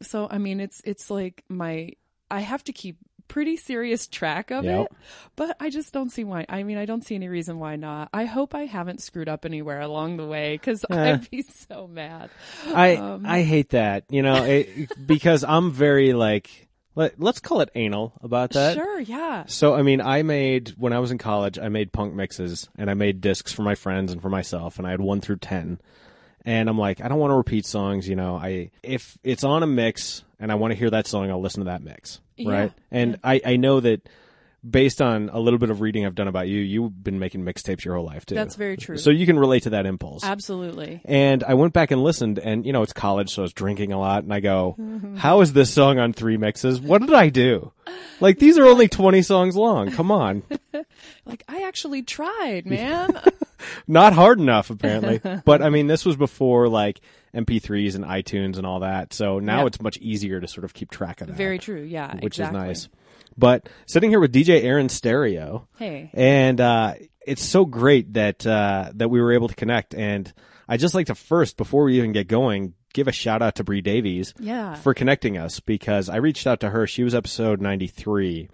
So, 0.02 0.28
I 0.30 0.36
mean, 0.36 0.60
it's 0.60 0.82
it's 0.84 1.10
like 1.10 1.42
my 1.48 1.92
I 2.30 2.40
have 2.40 2.62
to 2.64 2.72
keep 2.74 2.98
pretty 3.28 3.56
serious 3.56 4.06
track 4.06 4.50
of 4.50 4.64
Yep. 4.64 4.86
it, 4.86 4.92
but 5.36 5.56
I 5.60 5.70
just 5.70 5.92
don't 5.92 6.10
see 6.10 6.24
why. 6.24 6.46
I 6.48 6.62
mean, 6.62 6.78
I 6.78 6.84
don't 6.84 7.04
see 7.04 7.14
any 7.14 7.28
reason 7.28 7.58
why 7.58 7.76
not. 7.76 8.08
I 8.12 8.24
hope 8.24 8.54
I 8.54 8.66
haven't 8.66 9.00
screwed 9.00 9.28
up 9.28 9.44
anywhere 9.44 9.80
along 9.80 10.16
the 10.16 10.26
way 10.26 10.54
because 10.54 10.84
I'd 10.90 11.28
be 11.30 11.42
so 11.42 11.86
mad. 11.86 12.30
I 12.74 12.96
Um, 12.96 13.26
I 13.26 13.42
hate 13.42 13.70
that, 13.70 14.04
you 14.10 14.22
know, 14.22 14.44
it, 14.44 15.06
because 15.06 15.44
I'm 15.44 15.70
very 15.72 16.12
like 16.12 16.68
let, 16.94 17.20
let's 17.20 17.40
call 17.40 17.60
it 17.60 17.68
anal 17.74 18.14
about 18.22 18.52
that. 18.52 18.74
Sure, 18.74 18.98
yeah. 19.00 19.44
So 19.46 19.74
I 19.74 19.82
mean, 19.82 20.00
I 20.00 20.22
made 20.22 20.70
when 20.78 20.92
I 20.94 20.98
was 20.98 21.10
in 21.10 21.18
college, 21.18 21.58
I 21.58 21.68
made 21.68 21.92
punk 21.92 22.14
mixes 22.14 22.68
and 22.78 22.88
I 22.90 22.94
made 22.94 23.20
discs 23.20 23.52
for 23.52 23.62
my 23.62 23.74
friends 23.74 24.12
and 24.12 24.22
for 24.22 24.30
myself, 24.30 24.78
and 24.78 24.86
I 24.86 24.92
had 24.92 25.00
one 25.00 25.20
through 25.20 25.36
ten. 25.38 25.78
And 26.48 26.68
I'm 26.68 26.78
like, 26.78 27.00
I 27.00 27.08
don't 27.08 27.18
want 27.18 27.32
to 27.32 27.36
repeat 27.36 27.66
songs, 27.66 28.08
you 28.08 28.14
know. 28.14 28.36
I 28.36 28.70
if 28.82 29.18
it's 29.24 29.42
on 29.44 29.62
a 29.62 29.66
mix 29.66 30.24
and 30.38 30.52
I 30.52 30.54
want 30.54 30.70
to 30.70 30.76
hear 30.78 30.90
that 30.90 31.06
song, 31.08 31.28
I'll 31.28 31.40
listen 31.42 31.60
to 31.64 31.70
that 31.70 31.82
mix, 31.82 32.20
Yeah, 32.36 32.52
right? 32.52 32.72
And 32.90 33.18
I 33.24 33.40
I 33.44 33.56
know 33.56 33.80
that 33.80 34.08
based 34.68 35.00
on 35.00 35.30
a 35.32 35.38
little 35.38 35.58
bit 35.58 35.70
of 35.70 35.80
reading 35.80 36.04
I've 36.04 36.14
done 36.14 36.28
about 36.28 36.48
you, 36.48 36.60
you've 36.60 37.02
been 37.02 37.18
making 37.18 37.42
mixtapes 37.42 37.84
your 37.84 37.94
whole 37.94 38.04
life 38.04 38.26
too. 38.26 38.34
That's 38.34 38.56
very 38.56 38.76
true. 38.76 38.98
So 38.98 39.10
you 39.10 39.26
can 39.26 39.38
relate 39.38 39.64
to 39.64 39.70
that 39.70 39.86
impulse. 39.86 40.24
Absolutely. 40.24 41.00
And 41.04 41.44
I 41.44 41.54
went 41.54 41.72
back 41.72 41.90
and 41.90 42.02
listened, 42.02 42.38
and 42.38 42.66
you 42.66 42.72
know, 42.72 42.82
it's 42.82 42.92
college, 42.92 43.34
so 43.34 43.42
I 43.42 43.44
was 43.44 43.52
drinking 43.52 43.92
a 43.92 43.98
lot, 43.98 44.24
and 44.24 44.32
I 44.32 44.40
go, 44.40 44.76
mm-hmm. 44.78 45.16
"How 45.16 45.40
is 45.40 45.52
this 45.52 45.72
song 45.72 45.98
on 45.98 46.12
three 46.12 46.36
mixes? 46.36 46.80
What 46.80 47.00
did 47.00 47.14
I 47.14 47.28
do? 47.28 47.72
Like, 48.20 48.38
these 48.38 48.58
are 48.58 48.66
only 48.66 48.88
20 48.96 49.22
songs 49.22 49.56
long. 49.56 49.90
Come 49.92 50.10
on. 50.10 50.42
Like 51.24 51.42
I 51.48 51.62
actually 51.62 52.02
tried, 52.02 52.66
man. 52.66 53.20
Not 53.86 54.12
hard 54.12 54.38
enough, 54.40 54.70
apparently. 54.70 55.20
but 55.44 55.62
I 55.62 55.70
mean, 55.70 55.86
this 55.86 56.04
was 56.04 56.16
before 56.16 56.68
like 56.68 57.00
MP3s 57.34 57.94
and 57.94 58.04
iTunes 58.04 58.56
and 58.56 58.66
all 58.66 58.80
that, 58.80 59.12
so 59.12 59.38
now 59.38 59.58
Yep. 59.58 59.66
it's 59.68 59.80
much 59.80 59.96
easier 59.98 60.40
to 60.40 60.48
sort 60.48 60.64
of 60.64 60.72
keep 60.74 60.90
track 60.90 61.20
of 61.20 61.28
that. 61.28 61.36
very 61.36 61.58
true. 61.58 61.82
Yeah, 61.82 62.14
Which 62.14 62.38
exactly. 62.38 62.60
is 62.60 62.66
nice. 62.66 62.88
But 63.38 63.68
sitting 63.86 64.08
here 64.10 64.20
with 64.20 64.32
DJ 64.32 64.62
Erin 64.64 64.88
Stereo, 64.88 65.68
Hey. 65.78 66.10
and 66.14 66.58
uh, 66.60 66.94
it's 67.26 67.42
so 67.44 67.64
great 67.66 68.14
that 68.14 68.46
uh, 68.46 68.90
that 68.94 69.08
we 69.10 69.20
were 69.20 69.32
able 69.32 69.48
to 69.48 69.54
connect. 69.54 69.94
And 69.94 70.32
I 70.68 70.78
just 70.78 70.94
like 70.94 71.06
to 71.08 71.14
first, 71.14 71.56
before 71.58 71.84
we 71.84 71.98
even 71.98 72.12
get 72.12 72.28
going, 72.28 72.72
give 72.94 73.08
a 73.08 73.12
shout 73.12 73.42
out 73.42 73.56
to 73.56 73.64
Bree 73.64 73.82
Davies 73.82 74.32
Yeah. 74.40 74.74
for 74.76 74.94
connecting 74.94 75.36
us 75.36 75.60
because 75.60 76.08
I 76.08 76.16
reached 76.16 76.46
out 76.46 76.60
to 76.60 76.70
her. 76.70 76.86
She 76.86 77.02
was 77.04 77.14
episode 77.14 77.60
ninety 77.60 77.88
three, 77.88 78.48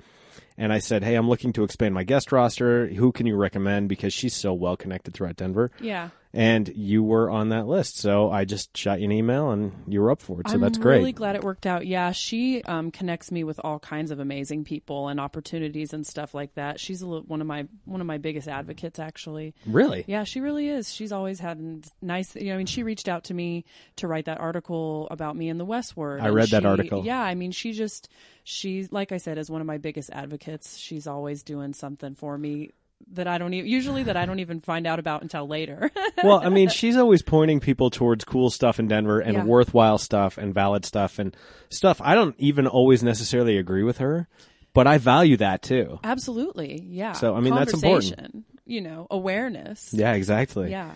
and 0.58 0.72
I 0.72 0.78
said, 0.78 1.02
"Hey, 1.04 1.14
I'm 1.14 1.28
looking 1.28 1.52
to 1.54 1.64
expand 1.64 1.94
my 1.94 2.04
guest 2.04 2.32
roster. 2.32 2.86
Who 2.88 3.12
can 3.12 3.26
you 3.26 3.36
recommend?" 3.36 3.88
Because 3.88 4.12
she's 4.12 4.34
so 4.34 4.52
well 4.52 4.76
connected 4.76 5.14
throughout 5.14 5.36
Denver, 5.36 5.70
Yeah. 5.80 6.10
And 6.34 6.68
you 6.74 7.02
were 7.02 7.30
on 7.30 7.50
that 7.50 7.66
list. 7.66 7.98
So 7.98 8.30
I 8.30 8.44
just 8.46 8.74
shot 8.76 9.00
you 9.00 9.04
an 9.04 9.12
email, 9.12 9.50
and 9.50 9.72
you 9.86 10.00
were 10.00 10.10
up 10.10 10.22
for 10.22 10.40
it. 10.40 10.48
So 10.48 10.54
I'm 10.54 10.60
that's 10.60 10.78
great. 10.78 10.96
I'm 10.96 11.00
really 11.00 11.12
glad 11.12 11.36
it 11.36 11.44
worked 11.44 11.66
out. 11.66 11.86
Yeah, 11.86 12.12
she 12.12 12.62
um, 12.62 12.90
connects 12.90 13.30
me 13.30 13.44
with 13.44 13.60
all 13.62 13.78
kinds 13.78 14.10
of 14.10 14.18
amazing 14.18 14.64
people 14.64 15.08
and 15.08 15.20
opportunities 15.20 15.92
and 15.92 16.06
stuff 16.06 16.34
like 16.34 16.54
that. 16.54 16.80
She's 16.80 17.02
a 17.02 17.06
one 17.06 17.40
of 17.40 17.46
my 17.46 17.66
one 17.84 18.00
of 18.00 18.06
my 18.06 18.18
biggest 18.18 18.48
advocates, 18.48 18.98
actually. 18.98 19.54
really? 19.66 20.04
Yeah, 20.06 20.24
she 20.24 20.40
really 20.40 20.68
is. 20.68 20.92
She's 20.92 21.12
always 21.12 21.38
had 21.38 21.84
nice. 22.00 22.34
You 22.34 22.46
know, 22.46 22.54
I 22.54 22.56
mean, 22.58 22.66
she 22.66 22.82
reached 22.82 23.08
out 23.08 23.24
to 23.24 23.34
me 23.34 23.64
to 23.96 24.08
write 24.08 24.24
that 24.24 24.40
article 24.40 25.08
about 25.10 25.36
me 25.36 25.48
in 25.48 25.58
the 25.58 25.66
Westword. 25.66 26.22
I 26.22 26.28
read 26.28 26.48
that 26.48 26.64
article. 26.64 27.04
Yeah, 27.04 27.20
I 27.20 27.34
mean, 27.34 27.52
she 27.52 27.72
just 27.72 28.08
she 28.44 28.88
like 28.90 29.12
I 29.12 29.18
said, 29.18 29.38
is 29.38 29.50
one 29.50 29.60
of 29.60 29.66
my 29.66 29.78
biggest 29.78 30.10
advocates. 30.10 30.76
She's 30.78 31.06
always 31.06 31.42
doing 31.42 31.74
something 31.74 32.14
for 32.14 32.36
me 32.38 32.70
that 33.12 33.26
I 33.26 33.38
don't 33.38 33.52
even 33.54 33.70
usually 33.70 34.02
that 34.04 34.16
I 34.16 34.26
don't 34.26 34.38
even 34.40 34.60
find 34.60 34.86
out 34.86 34.98
about 34.98 35.22
until 35.22 35.46
later. 35.46 35.90
well, 36.24 36.40
I 36.40 36.48
mean, 36.48 36.68
she's 36.68 36.96
always 36.96 37.22
pointing 37.22 37.60
people 37.60 37.90
towards 37.90 38.24
cool 38.24 38.50
stuff 38.50 38.78
in 38.78 38.88
Denver 38.88 39.20
and 39.20 39.34
Yeah. 39.34 39.44
worthwhile 39.44 39.98
stuff 39.98 40.38
and 40.38 40.54
valid 40.54 40.84
stuff 40.84 41.18
and 41.18 41.36
stuff. 41.68 42.00
I 42.02 42.14
don't 42.14 42.34
even 42.38 42.66
always 42.66 43.02
necessarily 43.02 43.58
agree 43.58 43.82
with 43.82 43.98
her, 43.98 44.28
but 44.74 44.86
I 44.86 44.98
value 44.98 45.36
that 45.38 45.62
too. 45.62 45.98
Absolutely, 46.04 46.82
yeah. 46.88 47.12
So, 47.12 47.34
I 47.34 47.40
mean, 47.40 47.54
that's 47.54 47.74
important. 47.74 48.44
You 48.64 48.80
know, 48.80 49.06
awareness. 49.10 49.90
Yeah, 49.92 50.12
exactly. 50.14 50.70
Yeah. 50.70 50.92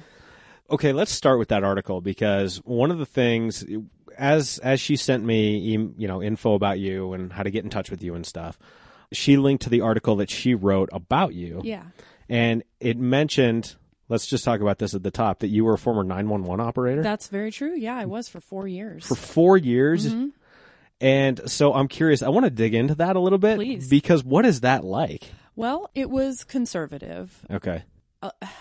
Okay, 0.70 0.92
let's 0.92 1.12
start 1.12 1.38
with 1.38 1.48
that 1.48 1.62
article 1.64 2.00
because 2.00 2.56
one 2.64 2.90
of 2.90 2.98
the 2.98 3.06
things 3.06 3.64
as 4.18 4.58
as 4.58 4.80
she 4.80 4.96
sent 4.96 5.22
me 5.22 5.58
you 5.58 6.08
know 6.08 6.22
info 6.22 6.54
about 6.54 6.78
you 6.78 7.12
and 7.12 7.32
how 7.32 7.42
to 7.42 7.50
get 7.50 7.64
in 7.64 7.70
touch 7.70 7.90
with 7.90 8.02
you 8.02 8.14
and 8.14 8.24
stuff, 8.26 8.58
she 9.12 9.36
linked 9.36 9.64
to 9.64 9.70
the 9.70 9.80
article 9.80 10.16
that 10.16 10.30
she 10.30 10.54
wrote 10.54 10.88
about 10.92 11.34
you. 11.34 11.60
Yeah. 11.64 11.84
And 12.28 12.62
it 12.80 12.98
mentioned 12.98 13.76
let's 14.08 14.26
just 14.26 14.44
talk 14.44 14.60
about 14.60 14.78
this 14.78 14.94
at 14.94 15.02
the 15.02 15.10
top 15.10 15.40
that 15.40 15.48
you 15.48 15.64
were 15.64 15.74
a 15.74 15.78
former 15.78 16.04
911 16.04 16.64
operator 16.64 17.02
That's 17.02 17.28
very 17.28 17.50
true. 17.50 17.74
Yeah, 17.74 17.96
I 17.96 18.04
was 18.04 18.28
for 18.28 18.40
four 18.40 18.68
years. 18.68 19.06
for 19.06 19.14
4 19.16 19.56
years. 19.58 20.06
Mm-hmm. 20.06 20.28
And 21.00 21.50
so 21.50 21.74
I'm 21.74 21.88
curious, 21.88 22.22
I 22.22 22.30
want 22.30 22.44
to 22.44 22.50
dig 22.50 22.74
into 22.74 22.94
that 22.96 23.16
a 23.16 23.20
little 23.20 23.38
bit 23.38 23.56
Please. 23.56 23.88
because 23.88 24.24
what 24.24 24.46
is 24.46 24.60
that 24.62 24.84
like? 24.84 25.24
well, 25.54 25.90
it 25.94 26.10
was 26.10 26.44
conservative. 26.44 27.44
Okay. 27.50 27.82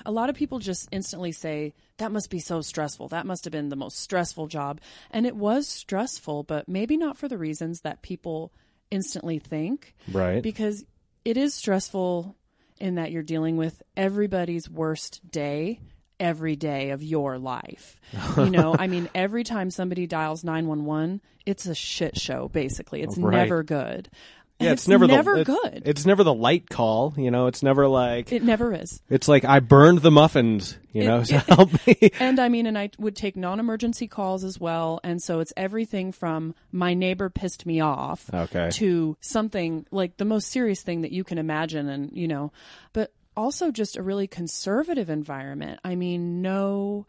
a 0.05 0.11
lot 0.11 0.29
of 0.29 0.35
people 0.35 0.59
just 0.59 0.87
instantly 0.91 1.31
say 1.31 1.73
that 1.97 2.11
must 2.11 2.29
be 2.29 2.39
so 2.39 2.61
stressful. 2.61 3.07
That 3.09 3.25
must 3.25 3.45
have 3.45 3.51
been 3.51 3.69
the 3.69 3.75
most 3.75 3.99
stressful 3.99 4.47
job. 4.47 4.79
And 5.11 5.25
it 5.25 5.35
was 5.35 5.67
stressful, 5.67 6.43
but 6.43 6.67
maybe 6.67 6.97
not 6.97 7.17
for 7.17 7.27
the 7.27 7.37
reasons 7.37 7.81
that 7.81 8.01
people 8.01 8.51
instantly 8.91 9.39
think. 9.39 9.95
Right. 10.11 10.41
Because 10.41 10.85
it 11.23 11.37
is 11.37 11.53
stressful 11.53 12.35
in 12.79 12.95
that 12.95 13.11
you're 13.11 13.23
dealing 13.23 13.57
with 13.57 13.81
everybody's 13.95 14.69
worst 14.69 15.21
day 15.31 15.79
every 16.19 16.55
day 16.55 16.91
of 16.91 17.03
your 17.03 17.37
life. 17.37 17.99
You 18.37 18.49
know, 18.49 18.75
I 18.77 18.87
mean, 18.87 19.09
every 19.15 19.43
time 19.43 19.69
somebody 19.71 20.07
dials 20.07 20.43
911, 20.43 21.21
it's 21.45 21.65
a 21.65 21.75
shit 21.75 22.17
show, 22.17 22.47
basically. 22.49 23.01
It's 23.01 23.17
Right. 23.17 23.37
never 23.43 23.63
good. 23.63 24.09
Yeah, 24.59 24.71
it's, 24.71 24.87
never 24.87 25.05
never 25.05 25.35
the, 25.35 25.41
it's- 25.41 25.59
good. 25.63 25.83
It's 25.85 26.05
never 26.05 26.23
the 26.23 26.33
light 26.33 26.69
call, 26.69 27.13
you 27.17 27.29
know. 27.29 27.47
It's 27.47 27.61
never 27.61 27.87
like 27.89 28.31
it 28.31 28.41
never 28.41 28.73
is. 28.73 29.01
it's 29.09 29.27
like 29.27 29.43
I 29.43 29.59
burned 29.59 30.01
the 30.01 30.11
muffins, 30.11 30.77
you 30.93 31.03
know, 31.03 31.19
It- 31.27 31.29
help 31.29 31.71
me. 31.85 32.11
And 32.21 32.39
I 32.39 32.47
mean, 32.47 32.65
and 32.65 32.77
I 32.77 32.89
would 32.97 33.17
take 33.17 33.35
non 33.35 33.59
emergency 33.59 34.07
calls 34.07 34.45
as 34.45 34.57
well. 34.57 35.01
And 35.03 35.21
so 35.21 35.41
it's 35.41 35.51
everything 35.57 36.13
from 36.13 36.55
my 36.71 36.93
neighbor 36.93 37.29
pissed 37.29 37.65
me 37.65 37.81
off 37.81 38.29
Okay. 38.33 38.69
to 38.73 39.17
something 39.19 39.85
like 39.91 40.15
the 40.17 40.25
most 40.25 40.49
serious 40.49 40.81
thing 40.81 41.01
that 41.01 41.11
you 41.11 41.25
can 41.25 41.37
imagine. 41.37 41.89
And, 41.89 42.11
you 42.13 42.27
know, 42.29 42.53
but 42.93 43.11
also 43.35 43.71
just 43.71 43.97
a 43.97 44.01
really 44.01 44.27
conservative 44.27 45.09
environment. 45.09 45.81
I 45.83 45.95
mean, 45.95 46.41
no. 46.41 47.05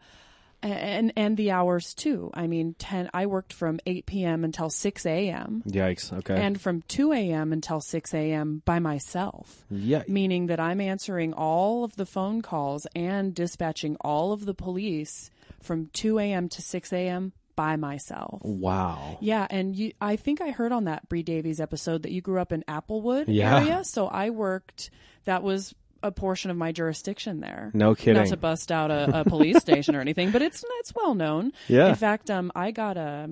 And 0.75 1.13
and 1.15 1.37
the 1.37 1.51
hours 1.51 1.93
too. 1.93 2.31
I 2.33 2.47
mean, 2.47 2.75
ten. 2.77 3.09
I 3.13 3.25
worked 3.25 3.53
from 3.53 3.79
eight 3.85 4.05
p.m. 4.05 4.43
until 4.43 4.69
six 4.69 5.05
a.m. 5.05 5.63
Yikes. 5.67 6.11
Okay. 6.11 6.35
and 6.35 6.59
from 6.59 6.81
two 6.87 7.11
a.m. 7.13 7.53
until 7.53 7.79
six 7.81 8.13
a.m. 8.13 8.61
by 8.65 8.79
myself 8.79 9.65
yeah. 9.69 10.03
meaning 10.07 10.47
that 10.47 10.59
I'm 10.59 10.81
answering 10.81 11.33
all 11.33 11.83
of 11.83 11.95
the 11.95 12.05
phone 12.05 12.41
calls 12.41 12.87
and 12.95 13.33
dispatching 13.33 13.97
all 14.01 14.31
of 14.31 14.45
the 14.45 14.53
police 14.53 15.29
from 15.61 15.87
2 15.93 16.19
a.m. 16.19 16.49
to 16.49 16.61
6 16.61 16.93
a.m. 16.93 17.33
by 17.55 17.75
myself. 17.75 18.41
Wow. 18.43 19.17
Yeah, 19.21 19.47
and 19.49 19.75
you, 19.75 19.91
I 19.99 20.15
think 20.15 20.39
I 20.39 20.51
heard 20.51 20.71
on 20.71 20.83
that 20.85 21.09
Bree 21.09 21.23
Davies 21.23 21.59
episode 21.59 22.03
that 22.03 22.11
you 22.11 22.21
grew 22.21 22.39
up 22.39 22.51
in 22.51 22.63
Applewood 22.67 23.25
Yeah. 23.27 23.59
area, 23.61 23.83
so 23.83 24.07
I 24.07 24.29
worked. 24.29 24.91
That 25.25 25.43
was 25.43 25.73
a 26.03 26.11
portion 26.11 26.51
of 26.51 26.57
my 26.57 26.71
jurisdiction 26.71 27.39
there. 27.39 27.71
No 27.73 27.95
kidding. 27.95 28.15
Not 28.21 28.27
to 28.27 28.37
bust 28.37 28.71
out 28.71 28.91
a, 28.91 29.21
a 29.21 29.23
police 29.23 29.57
station 29.57 29.95
or 29.95 30.01
anything, 30.01 30.31
but 30.31 30.41
it's 30.41 30.63
it's 30.79 30.93
well 30.95 31.15
known. 31.15 31.51
Yeah. 31.67 31.89
In 31.89 31.95
fact, 31.95 32.31
um, 32.31 32.51
I 32.55 32.71
got 32.71 32.97
a 32.97 33.29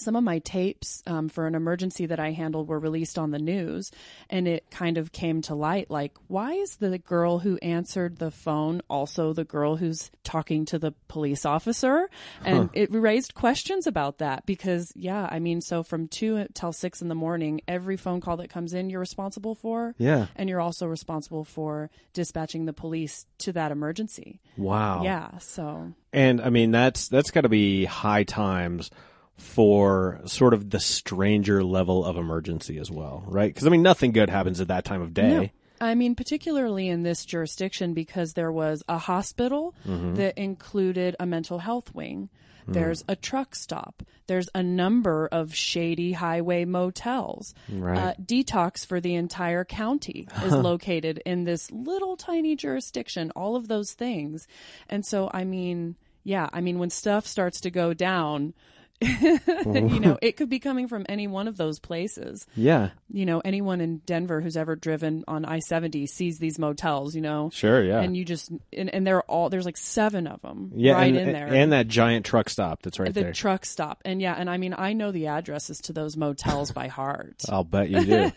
some 0.00 0.16
of 0.16 0.24
my 0.24 0.38
tapes 0.40 1.02
um, 1.06 1.28
for 1.28 1.46
an 1.46 1.54
emergency 1.54 2.06
that 2.06 2.20
I 2.20 2.32
handled 2.32 2.68
were 2.68 2.78
released 2.78 3.18
on 3.18 3.30
the 3.30 3.38
news, 3.38 3.90
and 4.30 4.48
it 4.48 4.70
kind 4.70 4.98
of 4.98 5.12
came 5.12 5.42
to 5.42 5.54
light 5.54 5.90
like, 5.90 6.12
why 6.26 6.52
is 6.52 6.76
the 6.76 6.98
girl 6.98 7.38
who 7.38 7.58
answered 7.58 8.18
the 8.18 8.30
phone 8.30 8.82
also 8.88 9.32
the 9.32 9.44
girl 9.44 9.76
who's 9.76 10.10
talking 10.24 10.64
to 10.66 10.78
the 10.78 10.92
police 11.08 11.44
officer? 11.44 12.08
And 12.44 12.70
it 12.72 12.92
raised 12.92 13.34
questions 13.34 13.86
about 13.86 14.18
that 14.18 14.46
because, 14.46 14.92
yeah, 14.94 15.28
I 15.30 15.38
mean, 15.38 15.60
so 15.60 15.82
from 15.82 16.08
two 16.08 16.46
till 16.54 16.72
six 16.72 17.02
in 17.02 17.08
the 17.08 17.14
morning, 17.14 17.60
every 17.68 17.96
phone 17.96 18.20
call 18.20 18.36
that 18.38 18.50
comes 18.50 18.74
in, 18.74 18.90
you're 18.90 19.00
responsible 19.00 19.54
for. 19.54 19.94
Yeah. 19.98 20.26
And 20.36 20.48
you're 20.48 20.60
also 20.60 20.86
responsible 20.86 21.44
for 21.44 21.90
dispatching 22.12 22.66
the 22.66 22.72
police 22.72 23.26
to 23.38 23.52
that 23.52 23.72
emergency. 23.72 24.40
Wow. 24.56 25.02
Yeah. 25.02 25.38
So, 25.38 25.92
And 26.12 26.40
I 26.40 26.50
mean 26.50 26.70
that's 26.70 27.08
that's 27.08 27.30
got 27.30 27.42
to 27.42 27.48
be 27.48 27.84
high 27.84 28.24
times 28.24 28.90
for 29.38 30.20
sort 30.26 30.52
of 30.52 30.70
the 30.70 30.80
stranger 30.80 31.62
level 31.64 32.04
of 32.04 32.16
emergency 32.16 32.76
as 32.78 32.90
well, 32.90 33.24
right? 33.26 33.48
Because 33.52 33.66
I 33.66 33.70
mean 33.70 33.82
nothing 33.82 34.12
good 34.12 34.28
happens 34.28 34.60
at 34.60 34.68
that 34.68 34.84
time 34.84 35.00
of 35.00 35.14
day. 35.14 35.28
No. 35.28 35.48
I 35.80 35.94
mean, 35.94 36.16
particularly 36.16 36.88
in 36.88 37.04
this 37.04 37.24
jurisdiction, 37.24 37.94
because 37.94 38.32
there 38.34 38.50
was 38.50 38.82
a 38.88 38.98
hospital 38.98 39.74
Mm-hmm. 39.86 40.16
that 40.16 40.36
included 40.36 41.14
a 41.20 41.26
mental 41.26 41.58
health 41.60 41.94
wing. 41.94 42.28
There's 42.70 43.02
a 43.08 43.16
truck 43.16 43.54
stop. 43.54 44.02
There's 44.26 44.50
a 44.54 44.62
number 44.62 45.26
of 45.32 45.54
shady 45.54 46.12
highway 46.12 46.66
motels. 46.66 47.54
Right. 47.72 47.96
Uh, 47.96 48.12
detox 48.22 48.84
for 48.84 49.00
the 49.00 49.14
entire 49.14 49.64
county 49.64 50.28
is 50.44 50.52
located 50.52 51.22
in 51.24 51.44
this 51.44 51.70
little 51.70 52.18
tiny 52.18 52.56
jurisdiction. 52.56 53.30
All 53.34 53.56
of 53.56 53.68
those 53.68 53.92
things. 53.92 54.46
And 54.90 55.06
so, 55.06 55.30
I 55.32 55.44
mean, 55.44 55.96
yeah, 56.24 56.50
I 56.52 56.60
mean, 56.60 56.78
when 56.78 56.90
stuff 56.90 57.26
starts 57.26 57.58
to 57.62 57.70
go 57.70 57.94
down, 57.94 58.52
you 59.00 60.00
know, 60.00 60.18
it 60.22 60.36
could 60.36 60.48
be 60.48 60.58
coming 60.58 60.88
from 60.88 61.06
any 61.08 61.26
one 61.26 61.46
of 61.48 61.56
those 61.56 61.78
places 61.78 62.46
Yeah. 62.56 62.90
you 63.10 63.26
know, 63.26 63.40
anyone 63.44 63.80
in 63.80 63.98
Denver 63.98 64.40
who's 64.40 64.56
ever 64.56 64.74
driven 64.76 65.24
on 65.28 65.44
I 65.44 65.60
70 65.60 66.06
sees 66.06 66.38
these 66.38 66.58
motels, 66.58 67.14
you 67.14 67.20
know? 67.20 67.50
Sure, 67.52 67.82
yeah. 67.82 68.00
And 68.00 68.16
you 68.16 68.24
just, 68.24 68.50
and, 68.76 68.92
and 68.92 69.06
they're 69.06 69.22
all, 69.22 69.50
there's 69.50 69.64
like 69.66 69.76
seven 69.76 70.26
of 70.26 70.42
them 70.42 70.72
Yeah, 70.74 70.94
right 70.94 71.08
and, 71.08 71.16
in 71.16 71.32
there. 71.32 71.46
and 71.46 71.72
that 71.72 71.86
giant 71.88 72.26
truck 72.26 72.48
stop 72.48 72.82
that's 72.82 72.98
right 72.98 73.12
the 73.14 73.20
there. 73.20 73.30
The 73.30 73.36
truck 73.36 73.64
stop. 73.64 74.00
And 74.04 74.20
yeah, 74.20 74.34
and 74.34 74.50
I 74.50 74.56
mean, 74.56 74.74
I 74.76 74.92
know 74.94 75.12
the 75.12 75.28
addresses 75.28 75.78
to 75.82 75.92
those 75.92 76.16
motels 76.16 76.72
by 76.72 76.88
heart, 76.88 77.42
I'll 77.48 77.64
bet 77.64 77.88
you 77.90 78.04
do. 78.04 78.32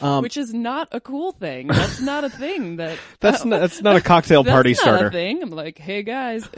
Um, 0.00 0.22
which 0.22 0.36
is 0.36 0.52
not 0.52 0.88
a 0.92 1.00
cool 1.00 1.32
thing. 1.32 1.68
That's 1.68 2.00
not 2.00 2.24
a 2.24 2.30
thing 2.30 2.76
that. 2.76 2.98
That's 3.20 3.44
not, 3.44 3.60
that's 3.60 3.80
not 3.80 3.96
a 3.96 4.00
cocktail 4.00 4.42
That's 4.42 4.52
party 4.52 4.70
not 4.72 4.78
starter. 4.78 5.06
a 5.06 5.10
thing. 5.10 5.42
I'm 5.42 5.50
like, 5.50 5.78
hey 5.78 6.02
guys. 6.02 6.48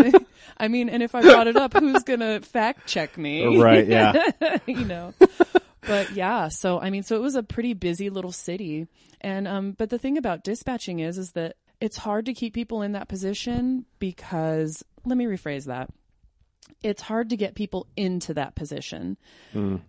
I 0.57 0.69
mean, 0.69 0.89
and 0.89 1.03
if 1.03 1.15
I 1.15 1.23
brought 1.23 1.47
it 1.47 1.57
up, 1.57 1.75
who's 1.75 2.03
gonna 2.03 2.41
fact 2.41 2.88
check 2.89 3.17
me? 3.17 3.61
Right, 3.61 3.87
yeah. 3.87 4.33
you 4.67 4.85
know. 4.85 5.15
But 5.83 6.13
yeah, 6.13 6.49
so 6.49 6.81
I 6.81 6.91
mean, 6.91 7.03
so 7.03 7.17
it 7.17 7.23
was 7.23 7.35
a 7.35 7.43
pretty 7.43 7.75
busy 7.75 8.11
little 8.11 8.33
city, 8.33 8.89
and 9.21 9.49
um, 9.49 9.73
but 9.73 9.91
the 9.91 9.99
thing 9.99 10.19
about 10.19 10.45
dispatching 10.45 10.99
is, 10.99 11.19
is 11.19 11.33
that 11.33 11.57
it's 11.81 11.97
hard 11.97 12.27
to 12.27 12.35
keep 12.35 12.55
people 12.55 12.83
in 12.83 12.93
that 12.93 13.09
position 13.09 13.85
because 13.99 14.85
let 15.05 15.17
me 15.17 15.27
rephrase 15.27 15.67
that. 15.67 15.91
It's 16.83 17.03
hard 17.03 17.31
to 17.31 17.37
get 17.37 17.55
people 17.55 17.87
into 17.97 18.35
that 18.35 18.55
position. 18.55 19.17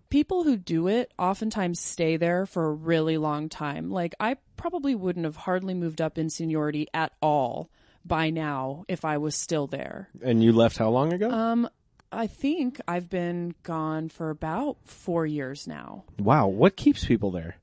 People 0.09 0.43
who 0.43 0.55
do 0.55 0.87
it 0.87 1.11
oftentimes 1.19 1.79
stay 1.79 2.17
there 2.17 2.45
for 2.45 2.65
a 2.65 2.73
really 2.73 3.17
long 3.17 3.49
time. 3.49 3.89
Like 3.91 4.15
I 4.19 4.37
probably 4.55 4.95
wouldn't 4.95 5.25
have 5.25 5.35
hardly 5.35 5.73
moved 5.73 6.01
up 6.01 6.17
in 6.17 6.29
seniority 6.29 6.87
at 6.93 7.11
all 7.21 7.69
by 8.05 8.29
now 8.29 8.85
if 8.87 9.05
I 9.05 9.17
was 9.17 9.35
still 9.35 9.67
there. 9.67 10.09
And 10.23 10.43
you 10.43 10.51
left 10.51 10.77
how 10.77 10.89
long 10.89 11.13
ago? 11.13 11.29
Um, 11.29 11.69
I 12.11 12.27
think 12.27 12.81
I've 12.87 13.09
been 13.09 13.53
gone 13.63 14.09
for 14.09 14.29
about 14.29 14.77
four 14.85 15.25
years 15.25 15.67
now. 15.67 16.03
wow. 16.17 16.47
What 16.47 16.75
keeps 16.75 17.05
people 17.05 17.31
there? 17.31 17.57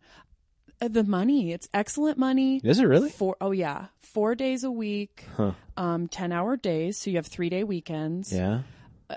Uh, 0.80 0.88
The 0.88 1.04
money, 1.04 1.52
it's 1.52 1.68
excellent 1.74 2.18
money. 2.18 2.60
Is 2.62 2.78
it 2.78 2.84
really? 2.84 3.10
Four, 3.10 3.36
oh 3.40 3.50
yeah, 3.50 3.86
four 4.02 4.34
days 4.34 4.62
a 4.62 4.70
week, 4.70 5.24
um, 5.76 6.06
ten 6.08 6.32
hour 6.32 6.56
days. 6.56 6.98
So 6.98 7.10
you 7.10 7.16
have 7.16 7.26
three 7.26 7.48
day 7.48 7.64
weekends. 7.64 8.32
Yeah. 8.32 8.60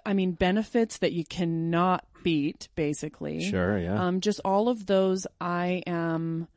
I 0.06 0.14
mean 0.14 0.32
benefits 0.34 1.00
that 1.00 1.14
you 1.14 1.26
cannot 1.26 2.06
beat, 2.24 2.70
basically. 2.76 3.42
Sure, 3.50 3.78
yeah. 3.78 4.02
Um, 4.08 4.22
just 4.22 4.40
all 4.46 4.70
of 4.70 4.86
those. 4.86 5.26
I 5.42 5.84
am 5.88 6.48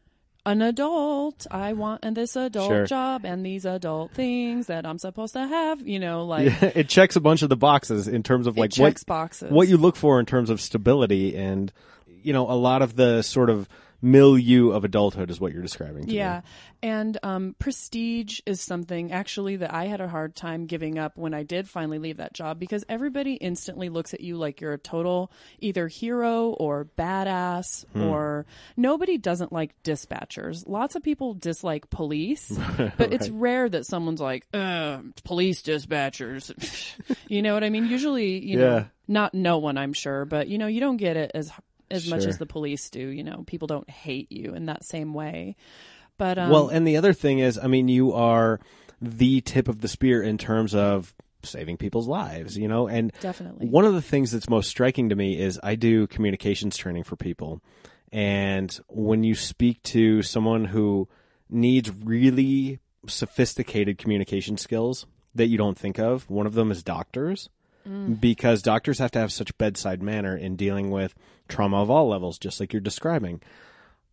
an 0.44 0.60
adult. 0.62 1.46
I 1.50 1.72
want 1.72 2.00
and 2.04 2.16
this 2.16 2.34
adult 2.36 2.68
Sure. 2.70 2.86
job 2.86 3.24
and 3.24 3.44
these 3.46 3.64
adult 3.64 4.12
things 4.12 4.66
that 4.66 4.84
I'm 4.86 4.98
supposed 4.98 5.34
to 5.34 5.46
have. 5.46 5.86
You 5.86 5.98
know, 6.00 6.24
like 6.24 6.62
it 6.62 6.88
checks 6.88 7.16
a 7.16 7.20
bunch 7.20 7.42
of 7.42 7.48
the 7.48 7.56
boxes 7.56 8.08
in 8.08 8.22
terms 8.22 8.46
of 8.46 8.56
like 8.58 8.70
checks 8.72 9.02
what 9.02 9.06
boxes. 9.06 9.50
what 9.50 9.68
you 9.68 9.76
look 9.76 9.96
for 9.96 10.18
in 10.18 10.26
terms 10.26 10.50
of 10.50 10.60
stability 10.60 11.36
and 11.36 11.72
you 12.22 12.32
know 12.32 12.50
a 12.50 12.54
lot 12.54 12.82
of 12.82 12.96
the 12.96 13.22
sort 13.22 13.50
of 13.50 13.68
milieu 14.02 14.70
of 14.72 14.84
adulthood 14.84 15.30
is 15.30 15.40
what 15.40 15.52
you're 15.52 15.62
describing. 15.62 16.02
To 16.02 16.08
me. 16.08 16.14
Yeah. 16.16 16.40
And 16.82 17.16
um, 17.22 17.54
prestige 17.60 18.40
is 18.44 18.60
something 18.60 19.12
actually 19.12 19.56
that 19.56 19.72
I 19.72 19.86
had 19.86 20.00
a 20.00 20.08
hard 20.08 20.34
time 20.34 20.66
giving 20.66 20.98
up 20.98 21.16
when 21.16 21.32
I 21.32 21.44
did 21.44 21.68
finally 21.68 22.00
leave 22.00 22.16
that 22.16 22.32
job 22.34 22.58
because 22.58 22.84
everybody 22.88 23.34
instantly 23.34 23.88
looks 23.88 24.12
at 24.12 24.20
you 24.20 24.36
like 24.36 24.60
you're 24.60 24.72
a 24.72 24.78
total 24.78 25.30
either 25.60 25.86
hero 25.86 26.48
or 26.50 26.88
badass 26.98 27.84
Hmm. 27.92 28.02
or 28.02 28.46
nobody 28.76 29.16
doesn't 29.18 29.52
like 29.52 29.80
dispatchers. 29.84 30.64
Lots 30.66 30.96
of 30.96 31.02
people 31.04 31.34
dislike 31.34 31.88
police, 31.90 32.50
but 32.96 33.12
it's 33.12 33.28
rare 33.28 33.68
that 33.68 33.86
someone's 33.86 34.20
like, 34.20 34.46
uh, 34.52 34.98
police 35.24 35.62
dispatchers. 35.62 36.52
you 37.28 37.42
know 37.42 37.54
what 37.54 37.62
I 37.62 37.70
mean? 37.70 37.86
Usually, 37.86 38.44
you 38.44 38.58
Yeah. 38.58 38.64
know, 38.66 38.84
not 39.08 39.34
no 39.34 39.58
one, 39.58 39.78
I'm 39.78 39.92
sure, 39.92 40.24
but 40.24 40.48
you 40.48 40.58
know, 40.58 40.66
you 40.66 40.80
don't 40.80 40.96
get 40.96 41.16
it 41.16 41.30
as 41.34 41.52
as 41.92 42.08
much 42.08 42.24
as 42.24 42.38
the 42.38 42.46
police 42.46 42.90
do. 42.90 43.08
You 43.08 43.24
know, 43.24 43.44
people 43.46 43.66
don't 43.66 43.88
hate 43.88 44.30
you 44.32 44.54
in 44.54 44.66
that 44.66 44.84
same 44.84 45.14
way. 45.14 45.56
But 46.18 46.38
um, 46.38 46.50
Well, 46.50 46.68
and 46.68 46.86
the 46.86 46.96
other 46.96 47.12
thing 47.12 47.38
is, 47.38 47.58
I 47.58 47.66
mean, 47.66 47.88
you 47.88 48.12
are 48.12 48.60
the 49.00 49.40
tip 49.40 49.68
of 49.68 49.80
the 49.80 49.88
spear 49.88 50.22
in 50.22 50.38
terms 50.38 50.74
of 50.74 51.14
saving 51.42 51.76
people's 51.76 52.06
lives, 52.06 52.56
you 52.56 52.68
know, 52.68 52.86
and 52.86 53.12
Definitely. 53.20 53.68
one 53.68 53.84
of 53.84 53.94
the 53.94 54.02
things 54.02 54.30
that's 54.30 54.48
most 54.48 54.68
striking 54.68 55.08
to 55.08 55.16
me 55.16 55.38
is 55.40 55.58
I 55.62 55.74
do 55.74 56.06
communications 56.06 56.76
training 56.76 57.04
for 57.04 57.16
people. 57.16 57.60
And 58.12 58.78
when 58.88 59.24
you 59.24 59.34
speak 59.34 59.82
to 59.84 60.22
someone 60.22 60.66
who 60.66 61.08
needs 61.48 61.90
really 61.90 62.78
sophisticated 63.06 63.98
communication 63.98 64.56
skills 64.56 65.06
that 65.34 65.48
you 65.48 65.58
don't 65.58 65.78
think 65.78 65.98
of, 65.98 66.28
one 66.30 66.46
of 66.46 66.54
them 66.54 66.70
is 66.70 66.82
doctors. 66.82 67.48
Because 67.84 68.62
doctors 68.62 68.98
have 68.98 69.10
to 69.12 69.18
have 69.18 69.32
such 69.32 69.56
bedside 69.58 70.02
manner 70.02 70.36
in 70.36 70.56
dealing 70.56 70.90
with 70.90 71.14
trauma 71.48 71.82
of 71.82 71.90
all 71.90 72.08
levels, 72.08 72.38
just 72.38 72.60
like 72.60 72.72
you're 72.72 72.80
describing 72.80 73.40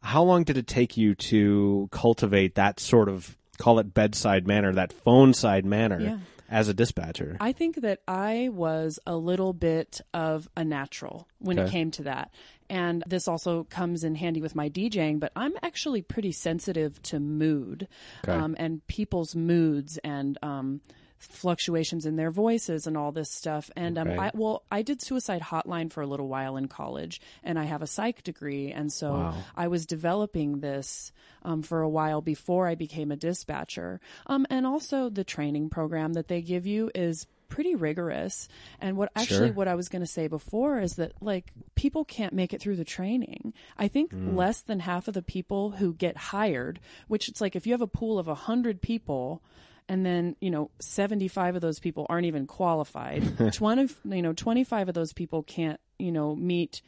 how 0.01 0.23
long 0.23 0.43
did 0.43 0.57
it 0.57 0.65
take 0.67 0.95
you 0.95 1.13
to 1.13 1.89
cultivate 1.91 2.55
that 2.55 2.79
sort 2.79 3.09
of 3.09 3.35
call 3.57 3.79
it 3.79 3.93
bedside 3.93 4.47
manner, 4.47 4.71
that 4.73 4.93
phone 4.93 5.33
side 5.33 5.65
manner 5.65 5.99
Yeah. 5.99 6.17
as 6.49 6.69
a 6.69 6.73
dispatcher? 6.73 7.35
I 7.41 7.51
think 7.51 7.81
that 7.81 7.99
I 8.07 8.49
was 8.53 8.97
a 9.05 9.17
little 9.17 9.51
bit 9.51 9.99
of 10.13 10.47
a 10.55 10.63
natural 10.63 11.27
when 11.39 11.59
it 11.59 11.69
came 11.69 11.91
to 11.91 12.03
that. 12.03 12.31
And 12.69 13.03
this 13.07 13.27
also 13.27 13.65
comes 13.65 14.03
in 14.05 14.15
handy 14.15 14.41
with 14.41 14.55
my 14.55 14.69
DJing, 14.69 15.19
but 15.19 15.31
I'm 15.35 15.53
actually 15.63 16.01
pretty 16.01 16.31
sensitive 16.31 17.01
to 17.03 17.19
mood 17.19 17.87
Okay. 18.23 18.31
um, 18.37 18.55
and 18.57 18.85
people's 18.87 19.35
moods 19.35 19.97
and 20.03 20.37
um, 20.41 20.79
fluctuations 21.19 22.05
in 22.05 22.15
their 22.15 22.31
voices 22.31 22.87
and 22.87 22.97
all 22.97 23.11
this 23.11 23.31
stuff. 23.31 23.69
And 23.75 23.97
um, 23.97 24.07
Okay. 24.09 24.17
I, 24.17 24.31
well, 24.33 24.63
I 24.71 24.81
did 24.81 25.01
Suicide 25.01 25.41
Hotline 25.41 25.91
for 25.91 26.01
a 26.01 26.07
little 26.07 26.27
while 26.27 26.57
in 26.57 26.67
college, 26.67 27.21
and 27.43 27.59
I 27.59 27.65
have 27.65 27.81
a 27.81 27.87
psych 27.87 28.23
degree, 28.23 28.71
and 28.71 28.91
so 28.91 29.11
Wow. 29.13 29.33
I 29.55 29.67
was 29.67 29.85
developing 29.85 30.59
this 30.61 31.11
um, 31.43 31.61
for 31.61 31.81
a 31.81 31.89
while 31.89 32.21
before 32.21 32.67
I 32.67 32.75
became 32.75 33.11
a 33.11 33.15
dispatcher. 33.15 33.99
Um, 34.27 34.45
and 34.49 34.65
also, 34.65 35.09
the 35.09 35.23
training 35.23 35.69
program 35.69 36.13
that 36.13 36.27
they 36.27 36.41
give 36.41 36.65
you 36.65 36.89
is 36.95 37.27
pretty 37.49 37.73
rigorous. 37.75 38.47
And 38.79 38.95
what 38.95 39.09
actually 39.15 39.47
Sure. 39.47 39.53
what 39.53 39.67
I 39.67 39.73
was 39.75 39.89
going 39.89 40.03
to 40.03 40.07
say 40.07 40.27
before 40.27 40.79
is 40.79 40.97
that 40.97 41.13
like 41.19 41.51
people 41.75 42.05
can't 42.05 42.31
make 42.33 42.53
it 42.53 42.61
through 42.61 42.75
the 42.75 42.85
training. 42.85 43.53
I 43.77 43.87
think 43.87 44.11
less 44.13 44.61
than 44.61 44.81
half 44.81 45.07
of 45.07 45.15
the 45.15 45.23
people 45.23 45.71
who 45.71 45.93
get 45.93 46.15
hired, 46.15 46.79
which 47.07 47.27
it's 47.27 47.41
like 47.41 47.55
if 47.55 47.65
you 47.65 47.73
have 47.73 47.81
a 47.81 47.87
pool 47.87 48.19
of 48.19 48.27
100 48.27 48.81
people 48.83 49.41
and 49.89 50.05
then, 50.05 50.37
you 50.39 50.51
know, 50.51 50.71
75 50.79 51.55
of 51.55 51.61
those 51.61 51.79
people 51.79 52.05
aren't 52.07 52.27
even 52.27 52.47
qualified. 52.47 53.51
20 53.53 53.89
you 54.05 54.21
know, 54.21 54.31
25 54.31 54.89
of 54.89 54.95
those 54.95 55.11
people 55.11 55.43
can't, 55.43 55.79
you 55.97 56.11
know, 56.11 56.35
meet 56.35 56.81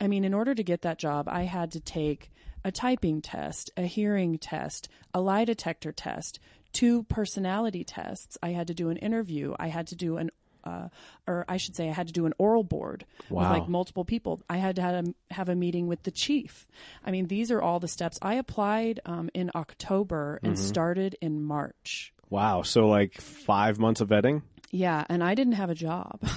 I 0.00 0.08
mean, 0.08 0.24
in 0.24 0.34
order 0.34 0.54
to 0.54 0.62
get 0.62 0.82
that 0.82 0.98
job, 0.98 1.28
I 1.28 1.42
had 1.42 1.72
to 1.72 1.80
take 1.80 2.30
a 2.64 2.72
typing 2.72 3.20
test, 3.20 3.70
a 3.76 3.82
hearing 3.82 4.38
test, 4.38 4.88
a 5.12 5.20
lie 5.20 5.44
detector 5.44 5.92
test, 5.92 6.40
two 6.72 7.04
personality 7.04 7.84
tests. 7.84 8.38
I 8.42 8.50
had 8.50 8.66
to 8.68 8.74
do 8.74 8.88
an 8.88 8.96
interview. 8.96 9.54
I 9.58 9.68
had 9.68 9.88
to 9.88 9.94
do 9.94 10.16
an, 10.16 10.30
uh, 10.64 10.88
or 11.26 11.44
I 11.48 11.58
should 11.58 11.76
say, 11.76 11.88
I 11.88 11.92
had 11.92 12.06
to 12.06 12.12
do 12.12 12.26
an 12.26 12.32
oral 12.38 12.64
board 12.64 13.04
with 13.28 13.44
like 13.44 13.68
multiple 13.68 14.04
people. 14.04 14.40
I 14.48 14.56
had 14.56 14.76
to 14.76 14.82
have 14.82 15.06
a, 15.06 15.14
have 15.34 15.48
a 15.48 15.54
meeting 15.54 15.86
with 15.86 16.02
the 16.02 16.10
chief. 16.10 16.66
I 17.04 17.10
mean, 17.10 17.26
these 17.26 17.50
are 17.50 17.60
all 17.60 17.80
the 17.80 17.88
steps. 17.88 18.18
I 18.22 18.34
applied 18.34 19.00
um, 19.04 19.30
in 19.34 19.50
October 19.54 20.40
and 20.42 20.58
started 20.58 21.16
in 21.20 21.42
March. 21.42 22.13
Wow. 22.30 22.62
So 22.62 22.88
like 22.88 23.14
five 23.14 23.78
months 23.78 24.00
of 24.00 24.08
vetting? 24.08 24.42
Yeah, 24.70 25.04
and 25.08 25.22
I 25.22 25.36
didn't 25.36 25.52
have 25.52 25.70
a 25.70 25.74
job. 25.74 26.18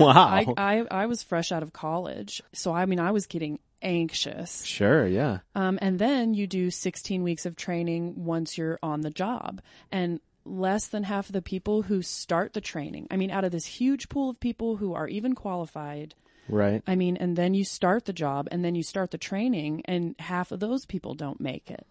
wow. 0.00 0.26
I, 0.28 0.46
I 0.56 0.84
I 0.90 1.06
was 1.06 1.22
fresh 1.22 1.52
out 1.52 1.62
of 1.62 1.72
college, 1.72 2.42
so 2.52 2.72
I 2.72 2.86
mean, 2.86 2.98
I 2.98 3.12
was 3.12 3.26
getting 3.26 3.60
anxious. 3.82 4.64
sure. 4.64 5.06
Yeah. 5.06 5.38
Um, 5.54 5.78
and 5.82 5.98
then 5.98 6.34
you 6.34 6.46
do 6.46 6.70
16 6.70 7.22
weeks 7.22 7.46
of 7.46 7.56
training 7.56 8.24
once 8.24 8.56
you're 8.58 8.78
on 8.82 9.02
the 9.02 9.10
job. 9.10 9.60
And 9.90 10.20
less 10.44 10.88
than 10.88 11.04
half 11.04 11.26
of 11.28 11.32
the 11.32 11.42
people 11.42 11.82
who 11.82 12.02
start 12.02 12.52
the 12.52 12.60
training, 12.60 13.06
I 13.10 13.16
mean, 13.16 13.30
out 13.30 13.44
of 13.44 13.52
this 13.52 13.64
huge 13.64 14.08
pool 14.08 14.30
of 14.30 14.40
people 14.40 14.76
who 14.76 14.94
are 14.94 15.08
even 15.08 15.34
qualified, 15.34 16.14
Right. 16.48 16.82
I 16.86 16.96
mean, 16.96 17.16
and 17.16 17.36
then 17.36 17.54
you 17.54 17.64
start 17.64 18.04
the 18.04 18.12
job 18.12 18.48
and 18.50 18.64
then 18.64 18.74
you 18.74 18.82
start 18.82 19.12
the 19.12 19.18
training, 19.18 19.82
and 19.84 20.16
half 20.18 20.50
of 20.50 20.58
those 20.60 20.84
people 20.84 21.14
don't 21.14 21.40
make 21.40 21.70
it. 21.70 21.86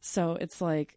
So 0.00 0.36
it's 0.40 0.60
like 0.60 0.96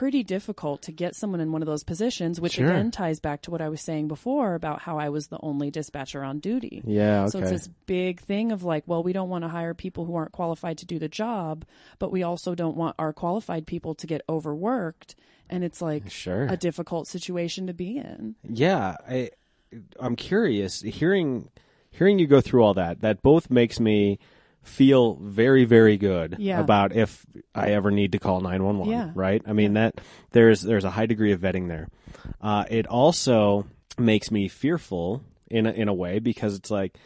pretty 0.00 0.22
difficult 0.22 0.80
to 0.80 0.92
get 0.92 1.14
someone 1.14 1.40
in 1.40 1.52
one 1.52 1.60
of 1.60 1.66
those 1.66 1.84
positions, 1.84 2.40
which 2.40 2.54
Sure. 2.54 2.70
again 2.70 2.90
ties 2.90 3.20
back 3.20 3.42
to 3.42 3.50
what 3.50 3.60
I 3.60 3.68
was 3.68 3.82
saying 3.82 4.08
before 4.08 4.54
about 4.54 4.80
how 4.80 4.98
I 4.98 5.10
was 5.10 5.26
the 5.26 5.36
only 5.42 5.70
dispatcher 5.70 6.24
on 6.24 6.38
duty. 6.38 6.80
Yeah. 6.86 7.24
Okay. 7.24 7.30
So 7.32 7.38
it's 7.40 7.50
this 7.50 7.68
big 7.84 8.18
thing 8.20 8.50
of 8.50 8.64
like, 8.64 8.84
well, 8.86 9.02
we 9.02 9.12
don't 9.12 9.28
want 9.28 9.44
to 9.44 9.48
hire 9.48 9.74
people 9.74 10.06
who 10.06 10.14
aren't 10.16 10.32
qualified 10.32 10.78
to 10.78 10.86
do 10.86 10.98
the 10.98 11.06
job, 11.10 11.66
but 11.98 12.10
we 12.10 12.22
also 12.22 12.54
don't 12.54 12.78
want 12.78 12.96
our 12.98 13.12
qualified 13.12 13.66
people 13.66 13.94
to 13.96 14.06
get 14.06 14.22
overworked. 14.26 15.16
And 15.50 15.62
it's 15.62 15.82
like 15.82 16.10
Sure. 16.10 16.46
a 16.46 16.56
difficult 16.56 17.06
situation 17.06 17.66
to 17.66 17.74
be 17.74 17.98
in. 17.98 18.36
Yeah, 18.48 18.96
I, 19.06 19.32
I'm 19.98 20.16
curious 20.16 20.80
hearing 20.80 21.50
hearing 21.90 22.18
you 22.18 22.26
go 22.26 22.40
through 22.40 22.62
all 22.64 22.72
that. 22.72 23.02
That 23.02 23.20
both 23.20 23.50
makes 23.50 23.78
me 23.78 24.18
feel 24.62 25.14
very 25.16 25.64
very 25.64 25.96
good 25.96 26.36
Yeah. 26.38 26.60
about 26.60 26.94
if 26.94 27.24
I 27.54 27.68
ever 27.72 27.90
need 27.90 28.12
to 28.12 28.18
call 28.18 28.40
911. 28.40 28.92
Yeah. 28.92 29.10
Right. 29.14 29.42
I 29.46 29.52
mean 29.52 29.74
that 29.74 30.00
there's 30.32 30.60
there's 30.62 30.84
a 30.84 30.90
high 30.90 31.06
degree 31.06 31.32
of 31.32 31.40
vetting 31.40 31.68
there. 31.68 31.88
Uh, 32.40 32.64
it 32.70 32.86
also 32.86 33.66
makes 33.98 34.30
me 34.30 34.48
fearful 34.48 35.22
in 35.50 35.66
a, 35.66 35.70
in 35.72 35.88
a 35.88 35.94
way 35.94 36.18
because 36.18 36.54
it's 36.54 36.70
like 36.70 36.96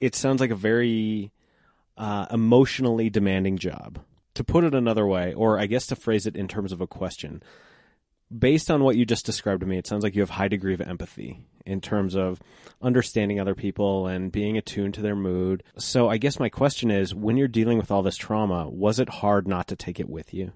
it 0.00 0.14
sounds 0.14 0.40
like 0.40 0.50
a 0.50 0.54
very 0.56 1.32
uh, 1.96 2.26
emotionally 2.30 3.08
demanding 3.10 3.56
job. 3.58 4.00
To 4.34 4.42
put 4.44 4.64
it 4.64 4.74
another 4.74 5.06
way, 5.06 5.32
or 5.32 5.60
I 5.60 5.66
guess 5.66 5.86
to 5.86 5.96
phrase 5.96 6.26
it 6.26 6.34
in 6.34 6.48
terms 6.48 6.72
of 6.72 6.80
a 6.80 6.88
question, 6.88 7.40
based 8.36 8.70
on 8.70 8.82
what 8.82 8.96
you 8.96 9.04
just 9.04 9.26
described 9.26 9.60
to 9.60 9.66
me, 9.66 9.78
it 9.78 9.86
sounds 9.86 10.02
like 10.02 10.14
you 10.14 10.22
have 10.22 10.30
high 10.30 10.48
degree 10.48 10.74
of 10.74 10.80
empathy 10.80 11.40
in 11.66 11.80
terms 11.80 12.14
of 12.14 12.40
understanding 12.82 13.40
other 13.40 13.54
people 13.54 14.06
and 14.06 14.32
being 14.32 14.56
attuned 14.56 14.94
to 14.94 15.02
their 15.02 15.16
mood. 15.16 15.62
So 15.78 16.08
I 16.08 16.18
guess 16.18 16.38
my 16.38 16.48
question 16.48 16.90
is, 16.90 17.14
when 17.14 17.36
you're 17.36 17.48
dealing 17.48 17.78
with 17.78 17.90
all 17.90 18.02
this 18.02 18.16
trauma, 18.16 18.68
was 18.68 18.98
it 18.98 19.08
hard 19.08 19.48
not 19.48 19.68
to 19.68 19.76
take 19.76 19.98
it 19.98 20.08
with 20.08 20.34
you? 20.34 20.52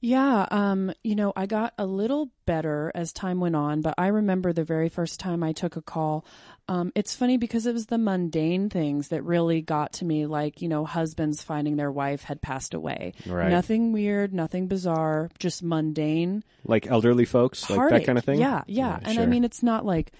Yeah, 0.00 0.46
um, 0.52 0.92
you 1.02 1.16
know, 1.16 1.32
I 1.34 1.46
got 1.46 1.74
a 1.76 1.84
little 1.84 2.30
better 2.46 2.92
as 2.94 3.12
time 3.12 3.40
went 3.40 3.56
on, 3.56 3.80
but 3.80 3.94
I 3.98 4.06
remember 4.06 4.52
the 4.52 4.62
very 4.62 4.88
first 4.88 5.18
time 5.18 5.42
I 5.42 5.52
took 5.52 5.74
a 5.74 5.82
call. 5.82 6.24
Um, 6.68 6.92
it's 6.94 7.16
funny 7.16 7.38
because 7.38 7.64
it 7.64 7.72
was 7.72 7.86
the 7.86 7.96
mundane 7.96 8.68
things 8.68 9.08
that 9.08 9.22
really 9.22 9.62
got 9.62 9.94
to 9.94 10.04
me, 10.04 10.26
like, 10.26 10.60
you 10.60 10.68
know, 10.68 10.84
husbands 10.84 11.42
finding 11.42 11.76
their 11.76 11.90
wife 11.90 12.24
had 12.24 12.42
passed 12.42 12.74
away. 12.74 13.14
Right. 13.26 13.50
Nothing 13.50 13.92
weird, 13.92 14.34
nothing 14.34 14.66
bizarre, 14.68 15.30
just 15.38 15.62
mundane 15.62 16.44
Like 16.64 16.86
elderly 16.86 17.24
folks, 17.24 17.70
like 17.70 17.88
that 17.90 18.04
kind 18.04 18.18
of 18.18 18.24
thing? 18.24 18.38
Yeah, 18.38 18.64
yeah. 18.66 18.98
and 19.02 19.18
I 19.18 19.24
mean, 19.24 19.44
it's 19.44 19.62
not 19.62 19.86
like 19.86 20.12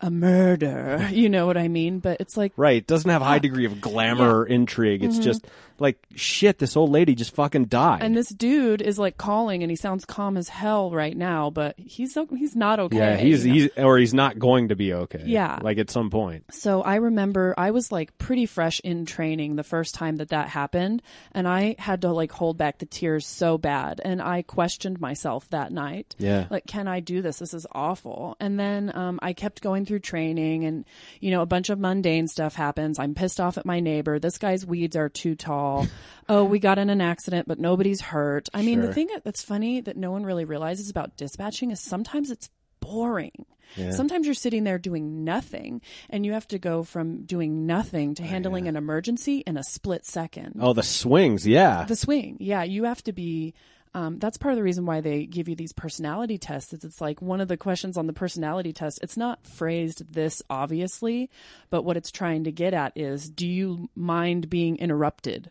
a 0.00 0.10
murder, 0.10 1.08
you 1.12 1.30
know 1.30 1.46
what 1.46 1.56
I 1.56 1.68
mean? 1.68 2.00
But 2.00 2.20
it's 2.20 2.36
like, 2.36 2.52
Right. 2.56 2.76
It 2.76 2.86
doesn't 2.86 3.10
have 3.10 3.22
a 3.22 3.24
high 3.24 3.38
degree 3.38 3.64
of 3.64 3.80
glamour 3.80 4.40
or 4.40 4.46
intrigue. 4.46 5.02
It's 5.02 5.18
just 5.18 5.46
like, 5.78 5.98
shit, 6.14 6.58
this 6.58 6.76
old 6.76 6.90
lady 6.90 7.14
just 7.14 7.34
fucking 7.34 7.66
died. 7.66 8.02
and 8.02 8.16
this 8.16 8.28
dude 8.28 8.82
is 8.82 8.98
like 8.98 9.16
calling, 9.16 9.62
and 9.62 9.70
he 9.70 9.76
sounds 9.76 10.04
calm 10.04 10.36
as 10.36 10.48
hell 10.48 10.90
right 10.90 11.16
now, 11.16 11.50
but 11.50 11.78
he's 11.78 12.16
he's 12.36 12.54
not 12.54 12.80
okay. 12.80 12.96
yeah, 12.96 13.16
he's, 13.16 13.46
you 13.46 13.52
know? 13.52 13.54
he's, 13.54 13.70
or 13.78 13.98
he's 13.98 14.14
not 14.14 14.38
going 14.38 14.68
to 14.68 14.76
be 14.76 14.92
okay. 14.92 15.22
Yeah. 15.24 15.58
Like 15.62 15.78
at 15.78 15.90
some 15.90 16.10
point. 16.10 16.44
So 16.50 16.82
I 16.82 16.96
remember 16.96 17.54
I 17.56 17.70
was 17.70 17.90
like 17.90 18.16
pretty 18.18 18.46
fresh 18.46 18.80
in 18.80 19.06
training 19.06 19.56
the 19.56 19.64
first 19.64 19.94
time 19.94 20.16
that 20.16 20.28
that 20.28 20.48
happened, 20.48 21.02
and 21.32 21.48
I 21.48 21.76
had 21.78 22.02
to 22.02 22.12
like 22.12 22.30
hold 22.30 22.58
back 22.58 22.78
the 22.78 22.86
tears 22.86 23.26
so 23.26 23.56
bad, 23.56 24.02
and 24.04 24.20
I 24.20 24.42
questioned 24.42 25.00
myself 25.00 25.48
that 25.48 25.72
night. 25.72 26.14
Yeah. 26.18 26.46
Like, 26.50 26.66
can 26.66 26.88
I 26.88 27.00
do 27.00 27.22
this? 27.22 27.38
This 27.38 27.54
is 27.54 27.66
awful. 27.72 28.36
And 28.38 28.60
then 28.60 28.94
um, 28.94 29.18
I 29.22 29.32
kept 29.32 29.62
going 29.62 29.86
through 29.86 29.94
through 29.94 30.00
training 30.00 30.64
and, 30.64 30.84
you 31.20 31.30
know, 31.30 31.40
a 31.40 31.46
bunch 31.46 31.70
of 31.70 31.78
mundane 31.78 32.26
stuff 32.26 32.56
happens. 32.56 32.98
I'm 32.98 33.14
pissed 33.14 33.40
off 33.40 33.58
at 33.58 33.64
my 33.64 33.78
neighbor. 33.78 34.18
This 34.18 34.38
guy's 34.38 34.66
weeds 34.66 34.96
are 34.96 35.08
too 35.08 35.36
tall. 35.36 35.63
Oh, 36.28 36.44
we 36.44 36.58
got 36.58 36.78
in 36.78 36.90
an 36.90 37.00
accident, 37.00 37.48
but 37.48 37.58
nobody's 37.58 38.00
hurt. 38.00 38.48
I 38.54 38.62
mean, 38.62 38.80
the 38.80 38.92
thing 38.92 39.08
that's 39.24 39.42
funny 39.42 39.80
that 39.80 39.96
no 39.96 40.10
one 40.10 40.24
really 40.24 40.44
realizes 40.44 40.90
about 40.90 41.16
dispatching 41.16 41.70
is 41.70 41.80
sometimes 41.80 42.30
it's 42.30 42.50
boring. 42.80 43.46
Sometimes 43.90 44.26
you're 44.26 44.34
sitting 44.34 44.64
there 44.64 44.78
doing 44.78 45.24
nothing 45.24 45.80
and 46.08 46.24
you 46.24 46.32
have 46.32 46.46
to 46.48 46.58
go 46.58 46.84
from 46.84 47.24
doing 47.24 47.66
nothing 47.66 48.14
to 48.14 48.22
oh, 48.22 48.26
handling 48.26 48.68
an 48.68 48.76
emergency 48.76 49.38
in 49.46 49.56
a 49.56 49.64
split 49.64 50.04
second. 50.06 50.56
Oh, 50.60 50.72
the 50.72 50.82
swings, 50.82 51.46
yeah. 51.46 51.84
The 51.84 51.96
swing. 51.96 52.36
Yeah, 52.40 52.62
you 52.62 52.84
have 52.84 53.02
to 53.04 53.12
be. 53.12 53.54
Um, 53.94 54.18
that's 54.18 54.36
part 54.36 54.52
of 54.52 54.56
the 54.56 54.64
reason 54.64 54.86
why 54.86 55.00
they 55.00 55.24
give 55.24 55.48
you 55.48 55.54
these 55.54 55.72
personality 55.72 56.36
tests. 56.36 56.72
Is 56.72 56.84
it's 56.84 57.00
like 57.00 57.22
one 57.22 57.40
of 57.40 57.46
the 57.46 57.56
questions 57.56 57.96
on 57.96 58.08
the 58.08 58.12
personality 58.12 58.72
test. 58.72 58.98
It's 59.02 59.16
not 59.16 59.46
phrased 59.46 60.12
this 60.12 60.42
obviously, 60.50 61.30
but 61.70 61.82
what 61.82 61.96
it's 61.96 62.10
trying 62.10 62.44
to 62.44 62.52
get 62.52 62.74
at 62.74 62.92
is, 62.96 63.30
do 63.30 63.46
you 63.46 63.88
mind 63.94 64.50
being 64.50 64.76
interrupted? 64.78 65.48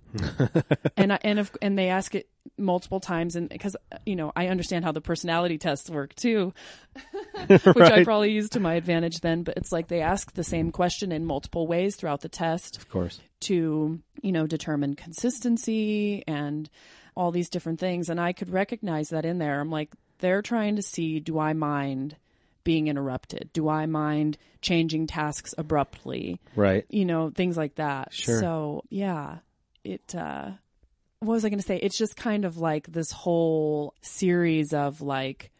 and 0.97 1.13
I, 1.13 1.19
and 1.21 1.39
if, 1.39 1.55
and 1.61 1.79
they 1.79 1.87
ask 1.87 2.15
it 2.15 2.27
multiple 2.57 2.99
times, 2.99 3.37
and 3.37 3.47
because 3.47 3.77
you 4.05 4.17
know 4.17 4.33
I 4.35 4.47
understand 4.47 4.83
how 4.83 4.91
the 4.91 5.01
personality 5.01 5.57
tests 5.57 5.89
work 5.89 6.13
too, 6.13 6.53
which 7.47 7.65
I 7.65 8.03
probably 8.03 8.31
use 8.31 8.49
to 8.49 8.59
my 8.59 8.73
advantage 8.73 9.21
then. 9.21 9.43
But 9.43 9.57
it's 9.57 9.71
like 9.71 9.87
they 9.87 10.01
ask 10.01 10.33
the 10.33 10.43
same 10.43 10.71
question 10.71 11.11
in 11.11 11.25
multiple 11.25 11.65
ways 11.65 11.95
throughout 11.95 12.21
the 12.21 12.29
test 12.29 12.77
of 12.77 12.89
course. 12.89 13.21
to 13.41 14.01
you 14.21 14.31
know 14.31 14.47
determine 14.47 14.95
consistency 14.95 16.23
and 16.27 16.69
all 17.15 17.31
these 17.31 17.49
different 17.49 17.79
things 17.79 18.09
and 18.09 18.19
i 18.19 18.33
could 18.33 18.49
recognize 18.49 19.09
that 19.09 19.25
in 19.25 19.37
there. 19.37 19.59
I'm 19.59 19.69
like 19.69 19.91
they're 20.19 20.41
trying 20.41 20.75
to 20.77 20.81
see 20.81 21.19
do 21.19 21.37
i 21.39 21.53
mind 21.53 22.15
being 22.63 22.87
interrupted? 22.87 23.49
Do 23.53 23.67
i 23.67 23.85
mind 23.85 24.37
changing 24.61 25.07
tasks 25.07 25.53
abruptly? 25.57 26.39
Right. 26.55 26.85
you 26.89 27.05
know 27.05 27.29
things 27.29 27.57
like 27.57 27.75
that. 27.75 28.13
Sure. 28.13 28.39
so 28.39 28.83
yeah 28.89 29.37
it 29.83 30.15
uh 30.15 30.51
what 31.19 31.35
was 31.35 31.45
i 31.45 31.49
going 31.49 31.59
to 31.59 31.65
say? 31.65 31.77
It's 31.77 31.97
just 31.97 32.15
kind 32.17 32.43
of 32.45 32.57
like 32.57 32.87
this 32.87 33.11
whole 33.11 33.93
series 34.01 34.73
of 34.73 35.01
like 35.01 35.51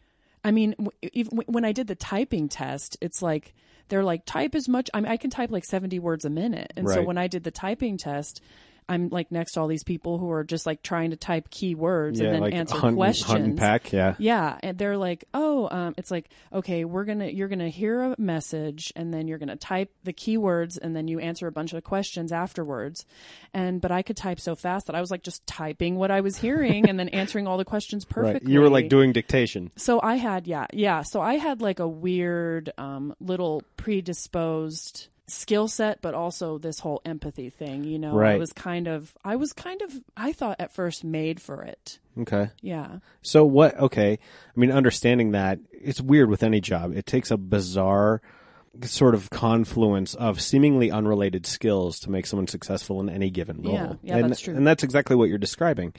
i 0.44 0.52
mean 0.52 0.76
w- 0.78 1.44
when 1.46 1.64
i 1.66 1.72
did 1.72 1.88
the 1.88 1.96
typing 1.96 2.50
test 2.50 2.98
it's 3.02 3.22
like 3.22 3.54
they're 3.88 4.04
like 4.04 4.26
type 4.26 4.56
as 4.56 4.68
much 4.68 4.90
i 4.94 5.00
mean 5.00 5.10
i 5.12 5.16
can 5.18 5.30
type 5.30 5.52
like 5.52 5.64
70 5.66 6.00
words 6.00 6.26
a 6.26 6.30
minute. 6.30 6.74
And 6.76 6.90
so 6.90 7.02
when 7.04 7.18
i 7.18 7.28
did 7.28 7.44
the 7.44 7.52
typing 7.52 7.98
test 7.98 8.42
i'm 8.90 9.10
like 9.10 9.32
next 9.32 9.54
to 9.54 9.60
all 9.62 9.68
these 9.68 9.84
people 9.84 10.18
who 10.18 10.32
are 10.32 10.44
just 10.44 10.66
like 10.66 10.82
trying 10.84 11.12
to 11.12 11.16
type 11.18 11.50
keywords 11.50 12.18
Yeah, 12.18 12.26
and 12.26 12.34
then 12.36 12.42
like 12.42 12.54
answer 12.54 12.76
hunt, 12.78 12.96
questions 12.96 13.32
hunt 13.32 13.44
and 13.44 13.58
peck, 13.58 13.92
yeah. 13.92 14.16
yeah, 14.18 14.58
and 14.62 14.78
they're 14.78 14.98
like, 14.98 15.26
"Oh, 15.34 15.68
um, 15.70 15.94
it's 15.98 16.12
like, 16.12 16.30
okay, 16.52 16.86
we're 16.86 17.06
gonna, 17.06 17.28
you're 17.28 17.48
gonna 17.48 17.70
hear 17.70 18.02
a 18.02 18.16
message, 18.18 18.92
and 18.96 19.14
then 19.14 19.28
you're 19.28 19.38
gonna 19.38 19.56
type 19.56 19.92
the 20.04 20.14
keywords, 20.14 20.78
and 20.82 20.96
then 20.96 21.08
you 21.08 21.20
answer 21.20 21.48
a 21.48 21.52
bunch 21.52 21.74
of 21.74 21.84
questions 21.84 22.32
afterwards." 22.32 23.06
And 23.54 23.80
but 23.82 23.92
I 23.92 24.02
could 24.02 24.18
type 24.18 24.40
so 24.40 24.56
fast 24.56 24.88
that 24.88 24.96
I 24.96 25.02
was 25.02 25.12
like 25.12 25.24
just 25.24 25.46
typing 25.48 25.96
what 25.96 26.12
I 26.12 26.22
was 26.22 26.38
hearing, 26.38 26.90
and 26.90 27.00
then 27.00 27.10
answering 27.24 27.48
all 27.48 27.58
the 27.58 27.66
questions 27.66 28.06
Right. 28.06 28.16
perfectly. 28.26 28.52
You 28.54 28.62
were 28.62 28.70
like 28.70 28.90
doing 28.90 29.14
dictation. 29.14 29.72
So 29.76 30.00
I 30.02 30.16
had, 30.16 30.48
yeah, 30.48 30.68
yeah. 30.74 31.02
So 31.04 31.22
I 31.22 31.36
had 31.36 31.62
like 31.62 31.80
a 31.80 31.88
weird, 31.88 32.72
um, 32.78 33.16
little 33.20 33.64
predisposed 33.78 35.08
skill 35.34 35.68
set, 35.68 36.02
but 36.02 36.14
also 36.14 36.58
this 36.58 36.80
whole 36.80 37.02
empathy 37.06 37.50
thing. 37.50 37.84
You 37.84 38.00
know, 38.00 38.20
I 38.20 38.38
was 38.38 38.54
kind 38.54 38.88
of, 38.88 39.14
I 39.24 39.36
was 39.36 39.54
kind 39.54 39.82
of, 39.82 39.94
I 40.16 40.32
thought 40.32 40.58
at 40.60 40.72
first 40.72 41.04
made 41.04 41.42
for 41.42 41.64
it. 41.64 42.00
Okay. 42.20 42.50
Yeah. 42.62 43.00
So 43.22 43.44
what? 43.44 43.78
Okay, 43.78 44.14
I 44.14 44.60
mean, 44.60 44.72
understanding 44.72 45.32
that 45.32 45.60
it's 45.72 46.00
weird 46.00 46.30
with 46.30 46.44
any 46.44 46.62
job. 46.62 46.96
It 46.96 47.06
takes 47.06 47.32
a 47.32 47.38
bizarre 47.38 48.22
sort 48.84 49.14
of 49.14 49.30
confluence 49.30 50.16
of 50.16 50.42
seemingly 50.42 50.90
unrelated 50.92 51.46
skills 51.46 52.00
to 52.00 52.12
make 52.12 52.26
someone 52.26 52.48
successful 52.48 53.00
in 53.02 53.10
any 53.10 53.30
given 53.30 53.62
role. 53.62 53.74
Yeah, 53.74 53.94
yeah, 54.02 54.18
and, 54.18 54.32
that's 54.32 54.42
true. 54.42 54.56
And 54.56 54.66
that's 54.66 54.84
exactly 54.84 55.16
what 55.16 55.30
you're 55.30 55.38
describing. 55.38 55.94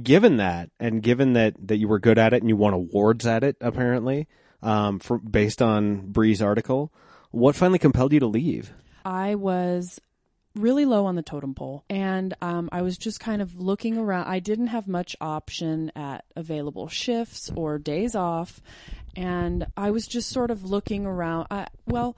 Given 0.00 0.36
that, 0.36 0.70
and 0.78 1.02
given 1.02 1.32
that 1.32 1.54
that 1.68 1.78
you 1.78 1.88
were 1.88 1.98
good 1.98 2.18
at 2.18 2.32
it 2.32 2.42
and 2.42 2.48
you 2.48 2.56
won 2.56 2.74
awards 2.74 3.26
at 3.26 3.42
it, 3.42 3.56
apparently, 3.60 4.28
um, 4.62 4.98
for 4.98 5.18
based 5.18 5.62
on 5.62 6.10
Bree's 6.12 6.42
article, 6.42 6.92
what 7.30 7.56
finally 7.56 7.78
compelled 7.78 8.12
you 8.12 8.20
to 8.20 8.26
leave? 8.26 8.72
I 9.04 9.34
was 9.34 10.00
really 10.54 10.84
low 10.84 11.06
on 11.06 11.14
the 11.14 11.22
totem 11.22 11.54
pole 11.54 11.84
and 11.88 12.34
um, 12.42 12.68
I 12.72 12.82
was 12.82 12.98
just 12.98 13.20
kind 13.20 13.40
of 13.40 13.60
looking 13.60 13.96
around. 13.96 14.26
I 14.26 14.40
didn't 14.40 14.68
have 14.68 14.88
much 14.88 15.14
option 15.20 15.92
at 15.94 16.24
available 16.34 16.88
shifts 16.88 17.50
or 17.54 17.78
days 17.78 18.14
off. 18.14 18.60
And 19.16 19.66
I 19.76 19.90
was 19.90 20.06
just 20.06 20.30
sort 20.30 20.50
of 20.50 20.64
looking 20.64 21.06
around. 21.06 21.46
I, 21.50 21.66
well, 21.86 22.16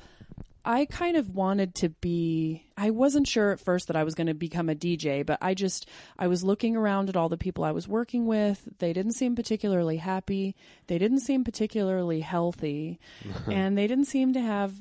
I 0.65 0.85
kind 0.85 1.17
of 1.17 1.35
wanted 1.35 1.75
to 1.77 1.89
be 1.89 2.67
I 2.77 2.91
wasn't 2.91 3.27
sure 3.27 3.51
at 3.51 3.61
first 3.61 3.87
that 3.87 3.97
I 3.97 4.05
was 4.05 4.15
going 4.15 4.27
to 4.27 4.35
become 4.35 4.69
a 4.69 4.75
DJ, 4.75 5.25
but 5.25 5.39
I 5.41 5.55
just 5.55 5.87
I 6.19 6.27
was 6.27 6.45
looking 6.45 6.77
around 6.77 7.09
at 7.09 7.17
all 7.17 7.29
the 7.29 7.39
people 7.39 7.65
I 7.65 7.73
was 7.73 7.89
working 7.89 8.27
with. 8.27 8.69
They 8.79 8.93
didn't 8.93 9.13
seem 9.13 9.37
particularly 9.37 9.97
happy. 9.97 10.55
They 10.87 10.99
didn't 10.99 11.21
seem 11.21 11.45
particularly 11.45 12.21
healthy, 12.21 13.01
and 13.47 13.77
they 13.77 13.87
didn't 13.87 14.05
seem 14.07 14.35
to 14.35 14.41
have 14.41 14.75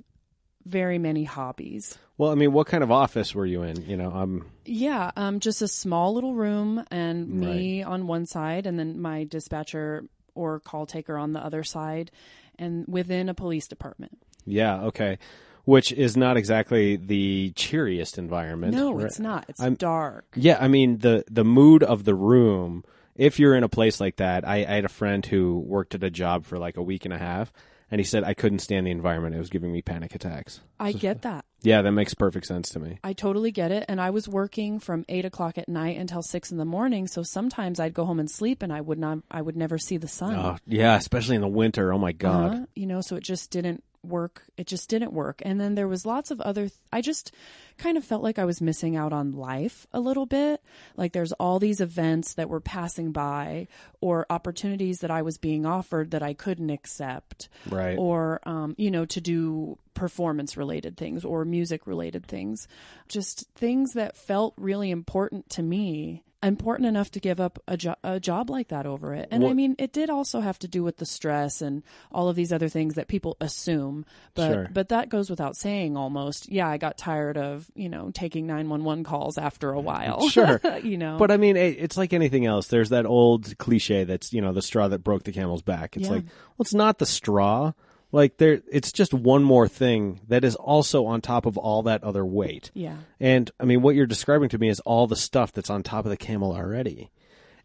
very 0.65 0.97
many 0.99 1.23
hobbies. 1.23 1.97
Well, 2.17 2.31
I 2.31 2.35
mean, 2.35 2.51
what 2.51 2.67
kind 2.67 2.83
of 2.83 2.91
office 2.91 3.33
were 3.33 3.45
you 3.45 3.63
in? 3.63 3.85
You 3.85 3.95
know, 3.97 4.11
um, 4.11 4.45
Yeah, 4.65 5.11
um, 5.15 5.39
just 5.39 5.61
a 5.61 5.67
small 5.67 6.13
little 6.13 6.33
room, 6.35 6.83
and 6.91 7.29
me 7.29 7.81
on 7.81 8.07
one 8.07 8.25
side, 8.25 8.65
and 8.65 8.77
then 8.77 8.99
my 8.99 9.23
dispatcher 9.23 10.03
or 10.35 10.59
call 10.59 10.85
taker 10.85 11.17
on 11.17 11.33
the 11.33 11.39
other 11.43 11.63
side, 11.63 12.11
and 12.57 12.85
within 12.87 13.29
a 13.29 13.33
police 13.33 13.67
department. 13.67 14.17
yeah, 14.45 14.81
okay, 14.83 15.17
which 15.65 15.91
is 15.91 16.17
not 16.17 16.35
exactly 16.37 16.95
the 16.97 17.51
cheeriest 17.55 18.17
environment. 18.17 18.73
No, 18.73 18.91
right? 18.93 19.05
it's 19.05 19.19
not. 19.19 19.45
It's 19.47 19.61
I'm- 19.61 19.75
dark. 19.75 20.25
Yeah, 20.35 20.57
I 20.59 20.67
mean 20.67 20.97
the 20.99 21.23
the 21.29 21.43
mood 21.45 21.83
of 21.83 22.03
the 22.03 22.15
room. 22.15 22.83
If 23.15 23.37
you're 23.39 23.53
in 23.55 23.63
a 23.63 23.69
place 23.69 23.99
like 23.99 24.15
that, 24.17 24.47
I, 24.47 24.57
I 24.59 24.75
had 24.75 24.85
a 24.85 24.89
friend 24.89 25.25
who 25.25 25.59
worked 25.59 25.93
at 25.93 26.03
a 26.03 26.09
job 26.09 26.45
for 26.45 26.57
like 26.57 26.77
a 26.77 26.81
week 26.81 27.03
and 27.05 27.13
a 27.13 27.17
half, 27.17 27.51
and 27.91 27.99
he 27.99 28.05
said 28.05 28.23
I 28.23 28.33
couldn't 28.33 28.59
stand 28.59 28.87
the 28.87 28.91
environment. 28.91 29.35
It 29.35 29.39
was 29.39 29.49
giving 29.49 29.71
me 29.71 29.81
panic 29.81 30.15
attacks. 30.15 30.61
I 30.79 30.91
get 30.91 31.23
that. 31.23 31.45
Yeah, 31.61 31.81
that 31.81 31.91
makes 31.91 32.13
perfect 32.13 32.45
sense 32.45 32.69
to 32.69 32.79
me. 32.79 32.99
I 33.03 33.13
totally 33.13 33.51
get 33.51 33.71
it. 33.71 33.85
And 33.89 33.99
I 33.99 34.11
was 34.11 34.29
working 34.29 34.79
from 34.79 35.03
eight 35.09 35.25
o'clock 35.25 35.57
at 35.57 35.67
night 35.67 35.97
until 35.97 36.21
six 36.21 36.51
in 36.51 36.57
the 36.57 36.65
morning. 36.65 37.07
So 37.07 37.21
sometimes 37.21 37.79
I'd 37.79 37.93
go 37.93 38.05
home 38.05 38.19
and 38.19 38.31
sleep, 38.31 38.63
and 38.63 38.71
I 38.71 38.79
would 38.79 38.97
not. 38.97 39.19
I 39.29 39.41
would 39.41 39.57
never 39.57 39.77
see 39.77 39.97
the 39.97 40.07
sun. 40.07 40.35
Oh, 40.35 40.57
yeah, 40.65 40.95
especially 40.95 41.35
in 41.35 41.41
the 41.41 41.47
winter. 41.47 41.91
Oh 41.91 41.97
my 41.97 42.13
god. 42.13 42.53
Uh-huh. 42.53 42.65
You 42.75 42.85
know, 42.85 43.01
so 43.01 43.17
it 43.17 43.23
just 43.23 43.51
didn't 43.51 43.83
work. 44.03 44.43
It 44.57 44.67
just 44.67 44.89
didn't 44.89 45.13
work. 45.13 45.41
And 45.45 45.59
then 45.59 45.75
there 45.75 45.87
was 45.87 46.05
lots 46.05 46.31
of 46.31 46.39
other. 46.41 46.63
Th- 46.63 46.79
I 46.91 47.01
just 47.01 47.33
kind 47.77 47.97
of 47.97 48.03
felt 48.03 48.23
like 48.23 48.39
I 48.39 48.45
was 48.45 48.61
missing 48.61 48.95
out 48.95 49.13
on 49.13 49.31
life 49.31 49.87
a 49.93 49.99
little 49.99 50.25
bit. 50.25 50.61
Like 50.97 51.13
there's 51.13 51.31
all 51.33 51.59
these 51.59 51.81
events 51.81 52.33
that 52.33 52.49
were 52.49 52.59
passing 52.59 53.11
by, 53.11 53.67
or 54.01 54.25
opportunities 54.29 54.99
that 54.99 55.11
I 55.11 55.21
was 55.21 55.37
being 55.37 55.65
offered 55.65 56.11
that 56.11 56.23
I 56.23 56.33
couldn't 56.33 56.69
accept, 56.69 57.49
Right. 57.69 57.97
Or 57.97 58.41
um, 58.43 58.75
you 58.77 58.91
know, 58.91 59.05
to 59.05 59.21
do 59.21 59.77
performance 59.93 60.55
related 60.55 60.95
things 60.97 61.25
or 61.25 61.43
music 61.45 61.85
related 61.85 62.25
things, 62.25 62.67
just 63.07 63.47
things 63.55 63.93
that 63.93 64.15
felt 64.15 64.53
really 64.57 64.91
important 64.91 65.49
to 65.51 65.61
me. 65.63 66.23
Important 66.41 66.87
enough 66.87 67.11
to 67.11 67.19
give 67.19 67.41
up 67.41 67.59
a, 67.67 67.75
jo- 67.75 67.95
a 68.01 68.17
job 68.17 68.49
like 68.49 68.69
that 68.69 68.85
over 68.85 69.13
it. 69.13 69.27
And 69.29 69.45
I 69.45 69.51
mean, 69.51 69.75
it 69.77 69.91
did 69.91 70.09
also 70.09 70.39
have 70.39 70.57
to 70.59 70.69
do 70.69 70.83
with 70.83 70.95
the 70.95 71.05
stress 71.05 71.61
and 71.61 71.83
all 72.13 72.29
of 72.29 72.37
these 72.37 72.53
other 72.53 72.69
things 72.69 72.95
that 72.95 73.09
people 73.09 73.35
assume. 73.41 74.05
But 74.35 74.47
Sure. 74.53 74.69
but 74.71 74.87
that 74.87 75.09
goes 75.09 75.29
without 75.29 75.57
saying 75.57 75.97
almost. 75.97 76.49
Yeah, 76.49 76.69
I 76.69 76.77
got 76.77 76.97
tired 76.97 77.37
of, 77.37 77.69
you 77.75 77.89
know, 77.89 78.09
taking 78.13 78.47
911 78.47 79.03
calls 79.03 79.37
after 79.37 79.71
a 79.71 79.81
while. 79.81 80.29
Sure. 80.29 80.61
you 80.83 80.97
know. 80.97 81.17
But 81.17 81.29
I 81.31 81.35
mean, 81.37 81.57
it, 81.57 81.75
it's 81.77 81.97
like 81.97 82.13
anything 82.13 82.45
else. 82.45 82.67
There's 82.67 82.89
that 82.89 83.05
old 83.05 83.57
cliche 83.57 84.05
that's 84.05 84.31
you 84.31 84.41
know 84.41 84.53
the 84.53 84.61
straw 84.61 84.87
that 84.87 85.03
broke 85.03 85.23
the 85.23 85.33
camel's 85.33 85.61
back. 85.61 85.97
It's 85.97 86.05
Yeah. 86.05 86.13
like, 86.13 86.23
well, 86.25 86.61
it's 86.61 86.73
not 86.73 86.99
the 86.99 87.05
straw. 87.05 87.73
Like 88.11 88.37
there, 88.37 88.61
it's 88.71 88.91
just 88.91 89.13
one 89.13 89.43
more 89.43 89.67
thing 89.67 90.21
that 90.27 90.43
is 90.43 90.55
also 90.55 91.05
on 91.05 91.21
top 91.21 91.45
of 91.45 91.57
all 91.57 91.83
that 91.83 92.03
other 92.03 92.25
weight. 92.25 92.71
yeah. 92.73 92.97
And 93.19 93.51
I 93.59 93.65
mean, 93.65 93.81
what 93.81 93.95
you're 93.95 94.07
describing 94.07 94.49
to 94.49 94.57
me 94.57 94.69
is 94.69 94.79
all 94.81 95.05
the 95.05 95.15
stuff 95.15 95.51
that's 95.51 95.69
on 95.69 95.83
top 95.83 96.05
of 96.05 96.09
the 96.09 96.17
camel 96.17 96.53
already. 96.53 97.11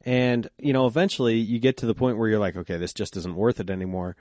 And, 0.05 0.51
you 0.59 0.75
know, 0.75 0.87
eventually 0.87 1.37
you 1.37 1.59
get 1.59 1.79
to 1.79 1.87
the 1.87 1.95
point 1.95 2.19
where 2.19 2.29
you're 2.29 2.39
like, 2.39 2.57
okay, 2.57 2.77
this 2.77 2.93
just 2.93 3.17
isn't 3.17 3.37
worth 3.37 3.59
it 3.59 3.71
anymore. 3.71 4.17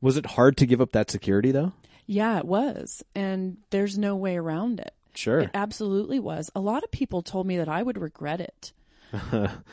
Was 0.00 0.16
it 0.16 0.26
hard 0.26 0.56
to 0.56 0.66
give 0.66 0.80
up 0.80 0.90
that 0.92 1.10
security 1.12 1.52
though? 1.52 1.72
Yeah, 2.06 2.38
it 2.38 2.44
was. 2.44 3.04
And 3.14 3.58
there's 3.70 3.96
no 3.96 4.16
way 4.16 4.36
around 4.36 4.80
it. 4.80 4.94
Sure. 5.14 5.40
It 5.40 5.50
absolutely 5.54 6.18
was. 6.18 6.50
A 6.54 6.60
lot 6.60 6.82
of 6.82 6.90
people 6.90 7.22
told 7.22 7.46
me 7.46 7.56
that 7.56 7.68
I 7.68 7.82
would 7.82 7.98
regret 7.98 8.40
it. 8.40 8.72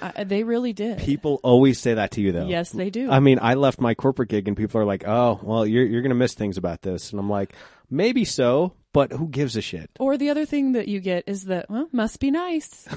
I, 0.02 0.24
they 0.24 0.43
really 0.43 0.74
did. 0.74 1.00
People 1.00 1.39
always 1.43 1.80
say 1.80 1.95
that 1.95 2.12
to 2.12 2.21
you 2.21 2.32
though. 2.32 2.48
yes, 2.48 2.71
they 2.71 2.89
do. 2.89 3.10
I 3.12 3.19
mean, 3.19 3.39
I 3.41 3.56
left 3.56 3.80
my 3.80 3.93
corporate 3.93 4.30
gig 4.30 4.48
and 4.48 4.56
people 4.56 4.80
are 4.80 4.86
like, 4.86 5.08
oh, 5.08 5.39
well, 5.43 5.65
you're, 5.65 5.86
you're 5.86 6.02
going 6.02 6.10
to 6.10 6.15
miss 6.15 6.34
things 6.34 6.58
about 6.58 6.82
this. 6.82 7.12
And 7.12 7.19
I'm 7.19 7.30
like, 7.30 7.54
maybe 7.89 8.26
so, 8.26 8.74
but 8.93 9.12
who 9.12 9.28
gives 9.28 9.56
a 9.56 9.62
shit? 9.62 9.89
or 10.00 10.17
the 10.17 10.30
other 10.30 10.45
thing 10.45 10.74
that 10.74 10.88
you 10.88 11.00
get 11.00 11.26
is 11.28 11.45
that, 11.45 11.69
well, 11.69 11.88
must 11.91 12.19
be 12.19 12.32
nice. 12.32 12.88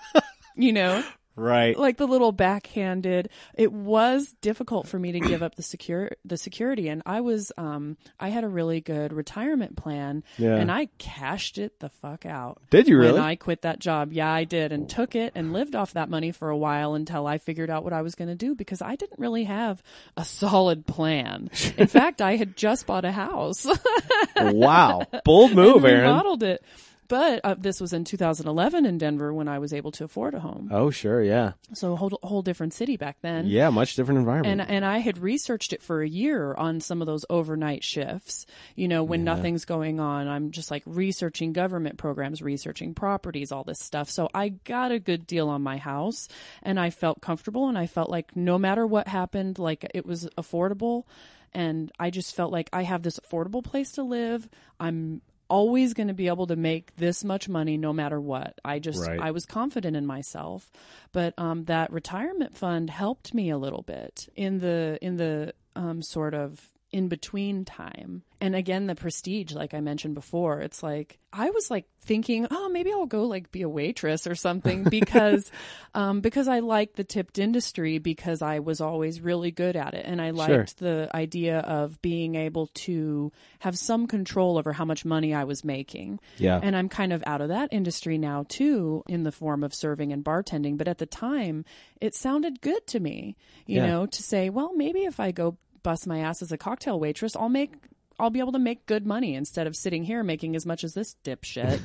you 0.56 0.72
know? 0.72 1.04
Right. 1.36 1.76
like 1.78 1.96
the 1.96 2.06
little 2.06 2.30
backhanded 2.32 3.28
it 3.54 3.72
was 3.72 4.34
difficult 4.40 4.86
for 4.86 4.98
me 4.98 5.12
to 5.12 5.20
give 5.20 5.42
up 5.42 5.56
the 5.56 5.62
secure 5.62 6.12
the 6.24 6.36
security 6.36 6.88
and 6.88 7.02
i 7.06 7.20
was 7.20 7.50
um 7.56 7.96
i 8.20 8.28
had 8.28 8.44
a 8.44 8.48
really 8.48 8.80
good 8.80 9.12
retirement 9.12 9.76
plan 9.76 10.22
Yeah. 10.38 10.54
and 10.56 10.70
i 10.70 10.86
cashed 10.98 11.58
it 11.58 11.80
the 11.80 11.88
fuck 11.88 12.24
out 12.24 12.62
Did 12.70 12.86
you 12.88 12.98
really? 12.98 13.14
when 13.14 13.22
i 13.22 13.34
quit 13.36 13.62
that 13.62 13.80
job 13.80 14.12
yeah 14.12 14.30
i 14.30 14.44
did 14.44 14.70
and 14.72 14.88
took 14.88 15.14
it 15.16 15.32
and 15.34 15.52
lived 15.52 15.74
off 15.74 15.94
that 15.94 16.08
money 16.08 16.30
for 16.30 16.50
a 16.50 16.56
while 16.56 16.94
until 16.94 17.26
i 17.26 17.38
figured 17.38 17.70
out 17.70 17.82
what 17.82 17.92
i 17.92 18.02
was 18.02 18.14
going 18.14 18.28
to 18.28 18.34
do 18.36 18.54
because 18.54 18.80
i 18.80 18.94
didn't 18.94 19.18
really 19.18 19.44
have 19.44 19.82
a 20.16 20.24
solid 20.24 20.86
plan 20.86 21.50
in 21.76 21.86
fact 21.88 22.22
i 22.22 22.36
had 22.36 22.56
just 22.56 22.86
bought 22.86 23.04
a 23.04 23.12
house 23.12 23.66
wow. 24.36 25.02
Bold 25.24 25.54
move, 25.54 25.84
and 25.84 25.86
Erin. 25.86 26.00
remodeled 26.02 26.42
it 26.42 26.62
but 27.08 27.40
uh, 27.44 27.54
this 27.58 27.80
was 27.80 27.92
in 27.92 28.04
2011 28.04 28.86
in 28.86 28.98
denver 28.98 29.32
when 29.32 29.48
i 29.48 29.58
was 29.58 29.72
able 29.72 29.90
to 29.92 30.04
afford 30.04 30.34
a 30.34 30.40
home 30.40 30.68
Oh, 30.72 30.90
sure. 30.90 31.22
Yeah. 31.22 31.52
so 31.72 31.92
a 31.92 31.96
whole, 31.96 32.18
whole 32.22 32.42
different 32.42 32.72
city 32.74 32.96
back 32.96 33.16
then 33.22 33.46
Yeah. 33.46 33.70
Much 33.70 33.94
different 33.96 34.18
environment. 34.18 34.60
and 34.60 34.70
and 34.70 34.84
I 34.84 34.98
had 34.98 35.18
researched 35.18 35.72
it 35.72 35.82
for 35.82 36.02
a 36.02 36.08
year 36.08 36.54
on 36.54 36.80
some 36.80 37.00
of 37.00 37.06
those 37.06 37.24
overnight 37.30 37.84
shifts. 37.84 38.46
You 38.76 38.88
know, 38.88 39.02
when 39.04 39.24
nothing's 39.24 39.64
going 39.64 40.00
on, 40.00 40.26
I'm 40.28 40.50
just 40.50 40.70
like 40.70 40.82
researching 40.86 41.52
government 41.52 41.96
programs, 41.98 42.42
researching 42.42 42.94
properties, 42.94 43.52
all 43.52 43.64
this 43.64 43.80
stuff. 43.80 44.10
So 44.10 44.28
I 44.34 44.48
got 44.50 44.90
a 44.92 44.98
good 44.98 45.26
deal 45.26 45.48
on 45.48 45.62
my 45.62 45.76
house 45.76 46.28
and 46.62 46.78
I 46.80 46.90
felt 46.90 47.20
comfortable 47.20 47.68
and 47.68 47.78
I 47.78 47.86
felt 47.86 48.10
like 48.10 48.34
no 48.36 48.58
matter 48.58 48.86
what 48.86 49.06
happened, 49.08 49.58
like 49.58 49.86
it 49.94 50.04
was 50.06 50.28
affordable 50.38 51.04
and 51.52 51.92
I 51.98 52.10
just 52.10 52.34
felt 52.34 52.52
like 52.52 52.68
I 52.72 52.82
have 52.82 53.02
this 53.02 53.20
affordable 53.20 53.62
place 53.62 53.92
to 53.92 54.02
live. 54.02 54.48
I'm 54.80 55.20
always 55.48 55.94
going 55.94 56.08
to 56.08 56.14
be 56.14 56.28
able 56.28 56.46
to 56.48 56.56
make 56.56 56.96
this 56.96 57.24
much 57.24 57.48
money 57.48 57.76
no 57.76 57.92
matter 57.92 58.20
what. 58.20 58.58
I 58.64 58.78
just 58.78 59.06
Right. 59.06 59.20
I 59.20 59.30
was 59.30 59.44
confident 59.44 59.96
in 59.96 60.06
myself. 60.06 60.70
But 61.12 61.34
um, 61.38 61.64
that 61.64 61.92
retirement 61.92 62.56
fund 62.56 62.90
helped 62.90 63.34
me 63.34 63.50
a 63.50 63.58
little 63.58 63.82
bit 63.82 64.28
in 64.34 64.58
the 64.58 64.98
in 65.00 65.16
the 65.16 65.54
um, 65.76 66.02
sort 66.02 66.34
of 66.34 66.70
in 66.94 67.08
between 67.08 67.64
time. 67.64 68.22
And 68.40 68.54
again, 68.54 68.86
the 68.86 68.94
prestige, 68.94 69.52
like 69.52 69.74
I 69.74 69.80
mentioned 69.80 70.14
before, 70.14 70.60
it's 70.60 70.82
like 70.82 71.18
I 71.32 71.50
was 71.50 71.70
like 71.70 71.86
thinking, 72.02 72.46
oh, 72.50 72.68
maybe 72.68 72.92
I'll 72.92 73.06
go 73.06 73.24
like 73.24 73.50
be 73.50 73.62
a 73.62 73.68
waitress 73.68 74.26
or 74.26 74.34
something 74.34 74.84
because 74.90 75.50
um, 75.94 76.20
because 76.20 76.46
I 76.46 76.60
liked 76.60 76.94
the 76.96 77.04
tipped 77.04 77.38
industry 77.38 77.98
because 77.98 78.42
I 78.42 78.58
was 78.60 78.80
always 78.80 79.20
really 79.20 79.50
good 79.50 79.76
at 79.76 79.94
it, 79.94 80.04
and 80.06 80.20
I 80.20 80.30
liked 80.30 80.78
the 80.78 81.08
idea 81.14 81.58
of 81.60 82.00
being 82.02 82.34
able 82.36 82.66
to 82.84 83.32
have 83.60 83.76
some 83.76 84.06
control 84.06 84.58
over 84.58 84.72
how 84.72 84.84
much 84.84 85.04
money 85.04 85.34
I 85.34 85.44
was 85.44 85.64
making. 85.64 86.20
Yeah. 86.36 86.60
And 86.62 86.76
I'm 86.76 86.88
kind 86.88 87.12
of 87.12 87.24
out 87.26 87.40
of 87.40 87.48
that 87.48 87.70
industry 87.72 88.18
now 88.18 88.44
too, 88.48 89.02
in 89.08 89.22
the 89.24 89.32
form 89.32 89.64
of 89.64 89.74
serving 89.74 90.12
and 90.12 90.22
bartending. 90.24 90.76
But 90.76 90.86
at 90.88 90.98
the 90.98 91.06
time, 91.06 91.64
it 92.00 92.14
sounded 92.14 92.60
good 92.60 92.86
to 92.88 93.00
me, 93.00 93.36
you 93.66 93.76
Yeah. 93.80 93.86
know, 93.86 94.06
to 94.06 94.22
say, 94.22 94.50
well, 94.50 94.72
maybe 94.76 95.04
if 95.06 95.18
I 95.18 95.32
go 95.32 95.56
bust 95.84 96.08
my 96.08 96.18
ass 96.18 96.42
as 96.42 96.50
a 96.50 96.58
cocktail 96.58 96.98
waitress, 96.98 97.36
I'll 97.36 97.48
make. 97.48 97.72
I'll 98.16 98.30
be 98.30 98.38
able 98.38 98.52
to 98.52 98.60
make 98.60 98.86
good 98.86 99.04
money 99.04 99.34
instead 99.34 99.66
of 99.66 99.74
sitting 99.74 100.04
here 100.04 100.22
making 100.22 100.54
as 100.54 100.64
much 100.64 100.84
as 100.84 100.94
this 100.94 101.16
dipshit 101.24 101.80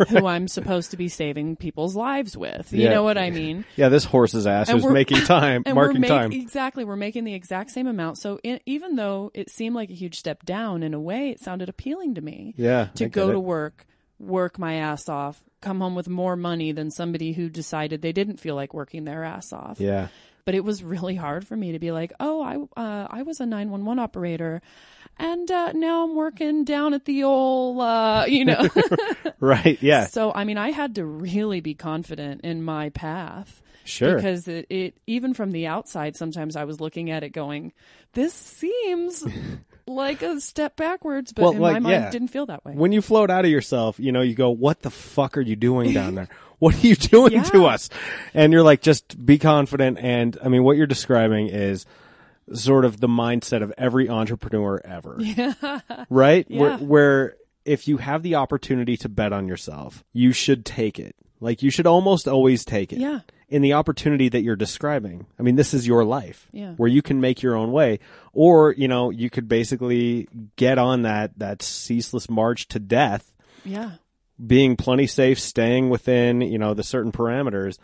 who 0.08 0.26
I'm 0.26 0.48
supposed 0.48 0.92
to 0.92 0.96
be 0.96 1.10
saving 1.10 1.56
people's 1.56 1.94
lives 1.94 2.38
with. 2.38 2.72
You 2.72 2.84
Yeah. 2.84 2.88
know 2.94 3.02
what 3.02 3.18
I 3.18 3.28
mean? 3.28 3.66
yeah. 3.76 3.90
This 3.90 4.06
horse's 4.06 4.46
ass 4.46 4.70
And 4.70 4.80
we're- 4.82 4.94
making 4.94 5.18
time, 5.26 5.62
and 5.66 5.74
marking 5.74 5.96
we're 5.96 6.00
make- 6.00 6.08
time. 6.08 6.32
Exactly, 6.32 6.86
we're 6.86 6.96
making 6.96 7.24
the 7.24 7.34
exact 7.34 7.70
same 7.70 7.86
amount. 7.86 8.16
So 8.16 8.38
in, 8.42 8.60
even 8.64 8.96
though 8.96 9.30
it 9.34 9.50
seemed 9.50 9.74
like 9.76 9.90
a 9.90 9.94
huge 9.94 10.18
step 10.18 10.42
down, 10.46 10.82
in 10.82 10.94
a 10.94 11.00
way, 11.00 11.28
it 11.28 11.40
sounded 11.40 11.68
appealing 11.68 12.14
to 12.14 12.22
me. 12.22 12.54
Yeah, 12.56 12.86
to 12.94 13.06
go 13.10 13.30
to 13.30 13.38
work, 13.38 13.84
work 14.18 14.58
my 14.58 14.76
ass 14.76 15.10
off, 15.10 15.42
come 15.60 15.80
home 15.80 15.94
with 15.94 16.08
more 16.08 16.34
money 16.34 16.72
than 16.72 16.90
somebody 16.90 17.32
who 17.34 17.50
decided 17.50 18.00
they 18.00 18.12
didn't 18.12 18.38
feel 18.40 18.54
like 18.54 18.72
working 18.72 19.04
their 19.04 19.22
ass 19.22 19.52
off. 19.52 19.80
Yeah. 19.80 20.08
But 20.46 20.54
it 20.54 20.64
was 20.64 20.82
really 20.82 21.14
hard 21.14 21.46
for 21.46 21.56
me 21.56 21.72
to 21.72 21.78
be 21.78 21.90
like, 21.90 22.12
oh, 22.20 22.42
I 22.42 22.56
uh, 22.80 23.08
I 23.10 23.22
was 23.22 23.40
a 23.40 23.46
nine 23.46 23.70
one 23.70 23.84
one 23.84 23.98
operator. 23.98 24.60
And 25.16 25.48
uh, 25.50 25.72
now 25.72 26.04
I'm 26.04 26.16
working 26.16 26.64
down 26.64 26.92
at 26.92 27.04
the 27.04 27.22
old, 27.22 27.80
uh, 27.80 28.24
you 28.28 28.44
know. 28.44 28.68
Right. 29.40 29.80
Yeah. 29.82 30.06
So, 30.06 30.32
I 30.34 30.44
mean, 30.44 30.56
I 30.58 30.70
had 30.70 30.94
to 30.94 31.04
really 31.04 31.60
be 31.60 31.74
confident 31.74 32.40
in 32.42 32.62
my 32.62 32.88
path. 32.90 33.60
Sure. 33.84 34.16
Because 34.16 34.48
it, 34.48 34.66
it, 34.70 34.96
even 35.06 35.34
from 35.34 35.52
the 35.52 35.66
outside, 35.66 36.16
sometimes 36.16 36.56
I 36.56 36.64
was 36.64 36.80
looking 36.80 37.10
at 37.10 37.22
it 37.22 37.28
going, 37.30 37.72
this 38.14 38.32
seems 38.32 39.22
like 39.86 40.22
a 40.22 40.40
step 40.40 40.76
backwards, 40.76 41.32
but 41.34 41.42
Well, 41.42 41.52
in 41.52 41.58
like, 41.60 41.72
my 41.74 41.78
mind, 41.80 42.04
yeah. 42.04 42.10
didn't 42.10 42.28
feel 42.28 42.46
that 42.46 42.64
way. 42.64 42.72
when 42.72 42.92
you 42.92 43.02
float 43.02 43.30
out 43.30 43.44
of 43.44 43.50
yourself, 43.50 44.00
you 44.00 44.10
know, 44.12 44.22
you 44.22 44.34
go, 44.34 44.48
"What 44.50 44.80
the 44.80 44.90
fuck 44.90 45.36
are 45.36 45.42
you 45.42 45.56
doing 45.56 45.92
down 45.92 46.14
there? 46.18 46.28
What 46.58 46.74
are 46.76 46.86
you 46.86 46.94
doing 46.96 47.32
Yeah. 47.32 47.42
to 47.44 47.66
us?" 47.66 47.90
And 48.32 48.52
you're 48.52 48.62
like, 48.62 48.80
"Just 48.82 49.24
be 49.24 49.38
confident." 49.38 49.98
And 50.00 50.36
I 50.42 50.48
mean, 50.48 50.64
what 50.64 50.76
you're 50.76 50.86
describing 50.86 51.48
is 51.48 51.86
sort 52.52 52.84
of 52.84 53.00
the 53.00 53.08
mindset 53.08 53.62
of 53.62 53.72
every 53.78 54.08
entrepreneur 54.08 54.80
ever. 54.84 55.16
Yeah. 55.20 55.80
Right? 56.10 56.46
Where 56.50 56.76
where 56.78 57.36
if 57.64 57.88
you 57.88 57.96
have 57.96 58.22
the 58.22 58.34
opportunity 58.34 58.96
to 58.98 59.08
bet 59.08 59.32
on 59.32 59.48
yourself, 59.48 60.04
you 60.12 60.32
should 60.32 60.64
take 60.66 60.98
it. 60.98 61.16
Like 61.40 61.62
you 61.62 61.70
should 61.70 61.86
almost 61.86 62.28
always 62.28 62.64
take 62.64 62.92
it. 62.92 62.98
Yeah. 62.98 63.20
In 63.48 63.62
the 63.62 63.74
opportunity 63.74 64.28
that 64.30 64.42
you're 64.42 64.56
describing. 64.56 65.26
I 65.38 65.42
mean, 65.42 65.56
this 65.56 65.72
is 65.74 65.86
your 65.86 66.04
life. 66.04 66.48
Yeah. 66.52 66.72
Where 66.72 66.88
you 66.88 67.02
can 67.02 67.20
make 67.20 67.42
your 67.42 67.54
own 67.54 67.72
way. 67.72 68.00
Or, 68.32 68.72
you 68.72 68.88
know, 68.88 69.10
you 69.10 69.30
could 69.30 69.48
basically 69.48 70.28
get 70.56 70.76
on 70.78 71.02
that 71.02 71.38
that 71.38 71.62
ceaseless 71.62 72.28
march 72.28 72.68
to 72.68 72.78
death 72.78 73.32
yeah. 73.64 73.92
Being 74.44 74.76
plenty 74.76 75.06
safe, 75.06 75.38
staying 75.38 75.90
within, 75.90 76.40
you 76.40 76.58
know, 76.58 76.74
the 76.74 76.82
certain 76.82 77.12
parameters. 77.12 77.78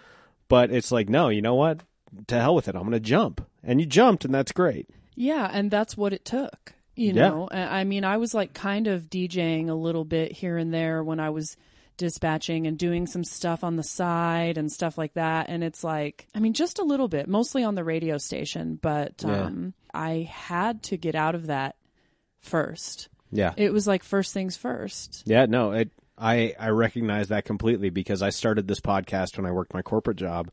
But 0.48 0.70
it's 0.70 0.90
like, 0.90 1.08
no, 1.08 1.28
you 1.28 1.42
know 1.42 1.54
what? 1.54 1.80
To 2.28 2.34
hell 2.40 2.54
with 2.54 2.68
it. 2.68 2.74
I'm 2.74 2.82
going 2.82 2.92
to 2.92 3.00
jump. 3.00 3.46
And 3.62 3.80
you 3.80 3.86
jumped, 3.86 4.24
and 4.24 4.34
that's 4.34 4.52
great. 4.52 4.88
Yeah, 5.14 5.48
and 5.52 5.70
that's 5.70 5.96
what 5.96 6.12
it 6.12 6.24
took. 6.24 6.72
You 6.96 7.08
Yeah. 7.12 7.28
know, 7.28 7.48
I 7.50 7.80
I 7.80 7.84
mean, 7.84 8.04
I 8.04 8.16
was 8.16 8.34
like 8.34 8.52
kind 8.52 8.86
of 8.88 9.08
DJing 9.10 9.68
a 9.68 9.74
little 9.74 10.04
bit 10.04 10.32
here 10.32 10.56
and 10.56 10.72
there 10.74 11.04
when 11.04 11.20
I 11.20 11.30
was 11.30 11.56
dispatching 11.96 12.66
and 12.66 12.78
doing 12.78 13.06
some 13.06 13.22
stuff 13.24 13.62
on 13.62 13.76
the 13.76 13.82
side 13.82 14.56
and 14.58 14.72
stuff 14.72 14.96
like 14.98 15.12
that. 15.14 15.48
And 15.50 15.62
it's 15.62 15.84
like, 15.84 16.26
I 16.34 16.40
mean, 16.40 16.54
just 16.54 16.78
a 16.78 16.82
little 16.84 17.08
bit, 17.08 17.28
mostly 17.28 17.62
on 17.62 17.74
the 17.74 17.84
radio 17.84 18.16
station, 18.18 18.78
but 18.80 19.22
Yeah. 19.24 19.44
um, 19.44 19.74
I 19.94 20.28
had 20.30 20.82
to 20.84 20.96
get 20.96 21.14
out 21.14 21.34
of 21.34 21.46
that 21.48 21.76
first. 22.40 23.08
Yeah. 23.30 23.52
It 23.56 23.72
was 23.72 23.86
like 23.86 24.02
first 24.02 24.32
things 24.32 24.56
first. 24.56 25.22
yeah, 25.26 25.46
no, 25.46 25.72
it, 25.72 25.90
I, 26.20 26.54
I 26.59 26.68
recognize 26.68 27.28
that 27.28 27.44
completely 27.44 27.90
because 27.90 28.22
I 28.22 28.30
started 28.30 28.68
this 28.68 28.80
podcast 28.80 29.37
when 29.37 29.46
I 29.46 29.52
worked 29.52 29.74
my 29.74 29.83
corporate 29.83 30.18
job. 30.18 30.50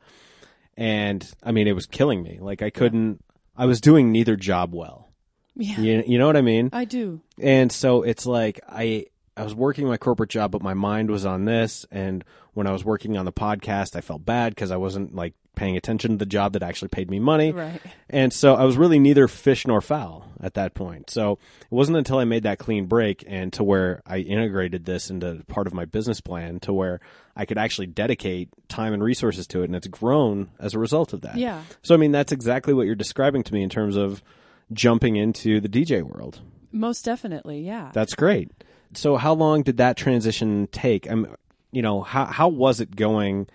And 0.78 1.30
I 1.44 1.52
mean, 1.52 1.68
it 1.68 1.74
was 1.74 1.86
killing 1.86 2.24
me. 2.24 2.38
Like, 2.40 2.62
I 2.62 2.70
couldn't, 2.70 3.24
I 3.56 3.66
was 3.66 3.82
doing 3.82 4.12
neither 4.12 4.36
job 4.36 4.74
well. 4.74 5.08
Yeah, 5.56 5.80
You, 5.80 6.04
you 6.06 6.18
know 6.20 6.28
what 6.28 6.38
I 6.38 6.42
mean? 6.42 6.70
I 6.72 6.86
do. 6.86 7.22
And 7.40 7.72
so 7.72 8.04
it's 8.04 8.26
like 8.26 8.60
I 8.70 9.08
I 9.36 9.44
was 9.44 9.54
working 9.54 9.88
my 9.88 9.98
corporate 9.98 10.30
job, 10.30 10.52
but 10.52 10.64
my 10.64 10.74
mind 10.74 11.10
was 11.10 11.26
on 11.26 11.46
this. 11.46 11.86
And 11.92 12.24
when 12.54 12.68
I 12.68 12.72
was 12.72 12.84
working 12.84 13.18
on 13.18 13.26
the 13.26 13.32
podcast, 13.32 13.96
I 13.96 14.02
felt 14.02 14.26
bad 14.26 14.54
because 14.54 14.72
I 14.72 14.78
wasn't 14.78 15.16
like 15.16 15.34
paying 15.58 15.76
attention 15.76 16.12
to 16.12 16.18
the 16.18 16.26
job 16.26 16.54
that 16.54 16.64
actually 16.64 16.88
paid 16.88 17.12
me 17.12 17.20
money. 17.20 17.52
Right. 17.52 17.82
And 18.10 18.32
so 18.32 18.56
I 18.56 18.64
was 18.64 18.78
really 18.78 19.00
neither 19.00 19.28
fish 19.28 19.68
nor 19.68 19.82
fowl 19.82 20.32
at 20.40 20.54
that 20.54 20.76
point. 20.76 21.10
So 21.10 21.34
it 21.34 21.72
wasn't 21.72 21.98
until 21.98 22.20
I 22.20 22.24
made 22.24 22.44
that 22.44 22.60
clean 22.60 22.86
break 22.86 23.26
and 23.28 23.52
to 23.54 23.64
where 23.64 24.02
I 24.06 24.20
integrated 24.20 24.86
this 24.86 25.10
into 25.10 25.44
part 25.48 25.68
of 25.68 25.74
my 25.74 25.84
business 25.84 26.22
plan 26.22 26.60
to 26.62 26.72
where 26.72 27.02
I 27.36 27.46
could 27.46 27.58
actually 27.58 27.88
dedicate 27.88 28.50
time 28.70 28.94
and 28.94 29.04
resources 29.04 29.48
to 29.48 29.62
it. 29.62 29.66
And 29.66 29.76
it's 29.76 29.88
grown 29.88 30.52
as 30.60 30.74
a 30.74 30.80
result 30.80 31.12
of 31.12 31.22
that. 31.22 31.38
Yeah. 31.38 31.64
So, 31.82 31.94
I 31.96 31.98
mean, 31.98 32.12
that's 32.12 32.32
exactly 32.32 32.74
what 32.74 32.86
you're 32.86 32.96
describing 32.96 33.44
to 33.44 33.54
me 33.54 33.64
in 33.64 33.70
terms 33.70 33.98
of 33.98 34.22
jumping 34.72 35.16
into 35.16 35.60
the 35.60 35.70
DJ 35.70 36.04
world. 36.04 36.40
Most 36.72 37.04
definitely. 37.04 37.62
Yeah. 37.62 37.90
That's 37.94 38.14
great. 38.16 38.52
So 38.94 39.18
how 39.18 39.34
long 39.34 39.64
did 39.64 39.78
that 39.78 39.98
transition 39.98 40.68
take? 40.72 41.10
I'm, 41.10 41.36
you 41.72 41.82
know, 41.82 42.02
how 42.02 42.26
how 42.26 42.48
was 42.48 42.80
it 42.80 42.96
going 42.96 43.48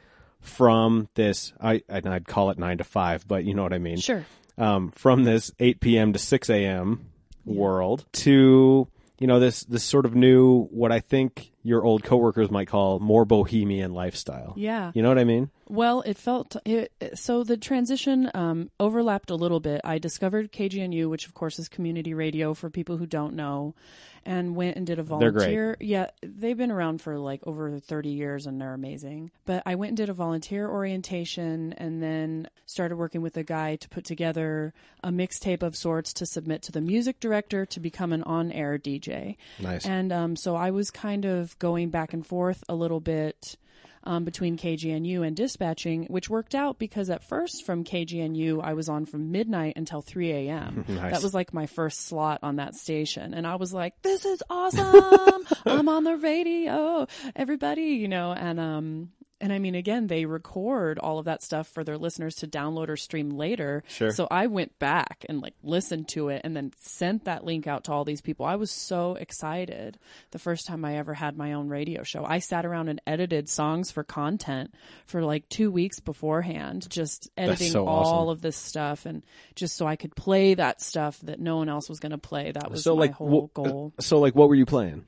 from 0.42 1.08
this? 1.14 1.52
I 1.60 1.82
and 1.88 2.06
I'd 2.08 2.26
call 2.26 2.50
it 2.50 2.58
nine 2.58 2.78
to 2.78 2.84
five, 2.84 3.26
but 3.26 3.44
you 3.44 3.54
know 3.54 3.62
what 3.62 3.72
I 3.72 3.78
mean. 3.78 3.96
sure. 3.96 4.26
Um, 4.58 4.90
from 4.90 5.24
this 5.24 5.50
eight 5.58 5.80
p.m. 5.80 6.12
to 6.12 6.18
six 6.18 6.50
a.m. 6.50 7.06
world 7.46 8.04
to 8.12 8.86
you 9.18 9.26
know 9.26 9.40
this 9.40 9.64
this 9.64 9.82
sort 9.84 10.04
of 10.04 10.14
new 10.14 10.64
what 10.66 10.92
I 10.92 11.00
think 11.00 11.52
your 11.62 11.84
old 11.84 12.02
coworkers 12.02 12.50
might 12.50 12.68
call 12.68 12.98
more 12.98 13.24
bohemian 13.24 13.94
lifestyle. 13.94 14.52
Yeah. 14.56 14.90
You 14.94 15.02
know 15.02 15.08
what 15.08 15.18
I 15.18 15.24
mean? 15.24 15.50
Well, 15.72 16.02
it 16.02 16.18
felt 16.18 16.54
it, 16.66 16.92
so. 17.14 17.44
The 17.44 17.56
transition 17.56 18.30
um, 18.34 18.70
overlapped 18.78 19.30
a 19.30 19.34
little 19.34 19.58
bit. 19.58 19.80
I 19.84 19.96
discovered 19.96 20.52
KGNU, 20.52 21.08
which 21.08 21.26
of 21.26 21.32
course 21.32 21.58
is 21.58 21.70
community 21.70 22.12
radio 22.12 22.52
for 22.52 22.68
people 22.68 22.98
who 22.98 23.06
don't 23.06 23.32
know, 23.32 23.74
and 24.26 24.54
went 24.54 24.76
and 24.76 24.86
did 24.86 24.98
a 24.98 25.02
They're 25.02 25.30
great. 25.30 25.32
volunteer. 25.32 25.78
Yeah, 25.80 26.10
they've 26.22 26.58
been 26.58 26.70
around 26.70 27.00
for 27.00 27.18
like 27.18 27.40
over 27.46 27.78
thirty 27.80 28.10
years, 28.10 28.46
and 28.46 28.60
they're 28.60 28.74
amazing. 28.74 29.30
But 29.46 29.62
I 29.64 29.76
went 29.76 29.92
and 29.92 29.96
did 29.96 30.10
a 30.10 30.12
volunteer 30.12 30.68
orientation, 30.68 31.72
and 31.78 32.02
then 32.02 32.48
started 32.66 32.96
working 32.96 33.22
with 33.22 33.38
a 33.38 33.42
guy 33.42 33.76
to 33.76 33.88
put 33.88 34.04
together 34.04 34.74
a 35.02 35.08
mixtape 35.08 35.62
of 35.62 35.74
sorts 35.74 36.12
to 36.12 36.26
submit 36.26 36.60
to 36.64 36.72
the 36.72 36.82
music 36.82 37.18
director 37.18 37.64
to 37.64 37.80
become 37.80 38.12
an 38.12 38.22
on-air 38.24 38.78
DJ. 38.78 39.36
Nice. 39.58 39.86
And 39.86 40.12
um, 40.12 40.36
so 40.36 40.54
I 40.54 40.70
was 40.70 40.90
kind 40.90 41.24
of 41.24 41.58
going 41.58 41.88
back 41.88 42.12
and 42.12 42.26
forth 42.26 42.62
a 42.68 42.74
little 42.74 43.00
bit 43.00 43.56
um, 44.04 44.24
between 44.24 44.56
KGNU 44.56 45.26
and 45.26 45.36
dispatching, 45.36 46.04
which 46.06 46.28
worked 46.28 46.54
out 46.54 46.78
because 46.78 47.10
at 47.10 47.22
first 47.22 47.64
from 47.64 47.84
KGNU 47.84 48.62
I 48.62 48.74
was 48.74 48.88
on 48.88 49.06
from 49.06 49.30
midnight 49.32 49.74
until 49.76 50.02
3 50.02 50.30
a.m. 50.32 50.84
Nice. 50.92 51.12
That 51.12 51.22
was 51.22 51.34
like 51.34 51.54
my 51.54 51.66
first 51.66 52.02
slot 52.06 52.40
on 52.42 52.56
that 52.56 52.74
station, 52.74 53.34
and 53.34 53.46
I 53.46 53.56
was 53.56 53.72
like, 53.72 54.00
"This 54.02 54.24
is 54.24 54.42
awesome! 54.50 55.46
I'm 55.66 55.88
on 55.88 56.04
the 56.04 56.16
radio, 56.16 57.06
everybody!" 57.34 57.82
You 57.82 58.08
know, 58.08 58.32
and 58.32 58.60
um, 58.60 59.12
and 59.42 59.52
I 59.52 59.58
mean, 59.58 59.74
again, 59.74 60.06
they 60.06 60.24
record 60.24 61.00
all 61.00 61.18
of 61.18 61.24
that 61.24 61.42
stuff 61.42 61.66
for 61.66 61.82
their 61.82 61.98
listeners 61.98 62.36
to 62.36 62.46
download 62.46 62.88
or 62.88 62.96
stream 62.96 63.30
later. 63.30 63.82
Sure. 63.88 64.12
So 64.12 64.28
I 64.30 64.46
went 64.46 64.78
back 64.78 65.26
and 65.28 65.42
like 65.42 65.54
listened 65.64 66.08
to 66.10 66.28
it 66.28 66.42
and 66.44 66.56
then 66.56 66.72
sent 66.78 67.24
that 67.24 67.44
link 67.44 67.66
out 67.66 67.84
to 67.84 67.92
all 67.92 68.04
these 68.04 68.20
people. 68.20 68.46
I 68.46 68.54
was 68.54 68.70
so 68.70 69.16
excited 69.16 69.98
the 70.30 70.38
first 70.38 70.64
time 70.64 70.84
I 70.84 70.96
ever 70.96 71.12
had 71.12 71.36
my 71.36 71.54
own 71.54 71.68
radio 71.68 72.04
show. 72.04 72.24
I 72.24 72.38
sat 72.38 72.64
around 72.64 72.88
and 72.88 73.02
edited 73.04 73.48
songs 73.48 73.90
for 73.90 74.04
content 74.04 74.72
for 75.06 75.24
like 75.24 75.48
two 75.48 75.72
weeks 75.72 75.98
beforehand, 75.98 76.88
just 76.88 77.28
editing 77.36 77.72
so 77.72 77.88
all 77.88 78.28
awesome. 78.28 78.28
of 78.28 78.42
this 78.42 78.56
stuff 78.56 79.06
and 79.06 79.24
just 79.56 79.76
so 79.76 79.88
I 79.88 79.96
could 79.96 80.14
play 80.14 80.54
that 80.54 80.80
stuff 80.80 81.18
that 81.22 81.40
no 81.40 81.56
one 81.56 81.68
else 81.68 81.88
was 81.88 81.98
going 81.98 82.12
to 82.12 82.18
play. 82.18 82.52
That 82.52 82.70
was 82.70 82.84
so 82.84 82.94
my 82.94 83.00
like 83.00 83.14
whole 83.14 83.48
wh- 83.48 83.54
goal. 83.54 83.92
So 83.98 84.20
like, 84.20 84.36
what 84.36 84.48
were 84.48 84.54
you 84.54 84.66
playing? 84.66 85.04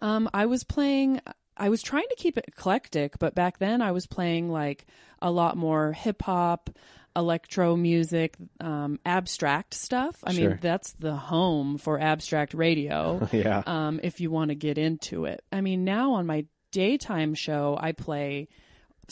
Um, 0.00 0.28
I 0.32 0.46
was 0.46 0.62
playing. 0.62 1.20
I 1.56 1.68
was 1.68 1.82
trying 1.82 2.06
to 2.08 2.16
keep 2.16 2.38
it 2.38 2.44
eclectic, 2.48 3.18
but 3.18 3.34
back 3.34 3.58
then 3.58 3.82
I 3.82 3.92
was 3.92 4.06
playing 4.06 4.50
like 4.50 4.86
a 5.20 5.30
lot 5.30 5.56
more 5.56 5.92
hip 5.92 6.22
hop, 6.22 6.70
electro 7.14 7.76
music, 7.76 8.36
um, 8.60 8.98
abstract 9.04 9.74
stuff. 9.74 10.16
I 10.24 10.32
Sure. 10.32 10.50
mean, 10.50 10.58
that's 10.62 10.92
the 10.94 11.14
home 11.14 11.76
for 11.78 12.00
abstract 12.00 12.54
radio. 12.54 13.28
Yeah. 13.32 13.62
um, 13.66 14.00
if 14.02 14.20
you 14.20 14.30
want 14.30 14.48
to 14.48 14.54
get 14.54 14.78
into 14.78 15.26
it. 15.26 15.44
I 15.52 15.60
mean, 15.60 15.84
now 15.84 16.12
on 16.14 16.26
my 16.26 16.46
daytime 16.70 17.34
show, 17.34 17.76
I 17.80 17.92
play 17.92 18.48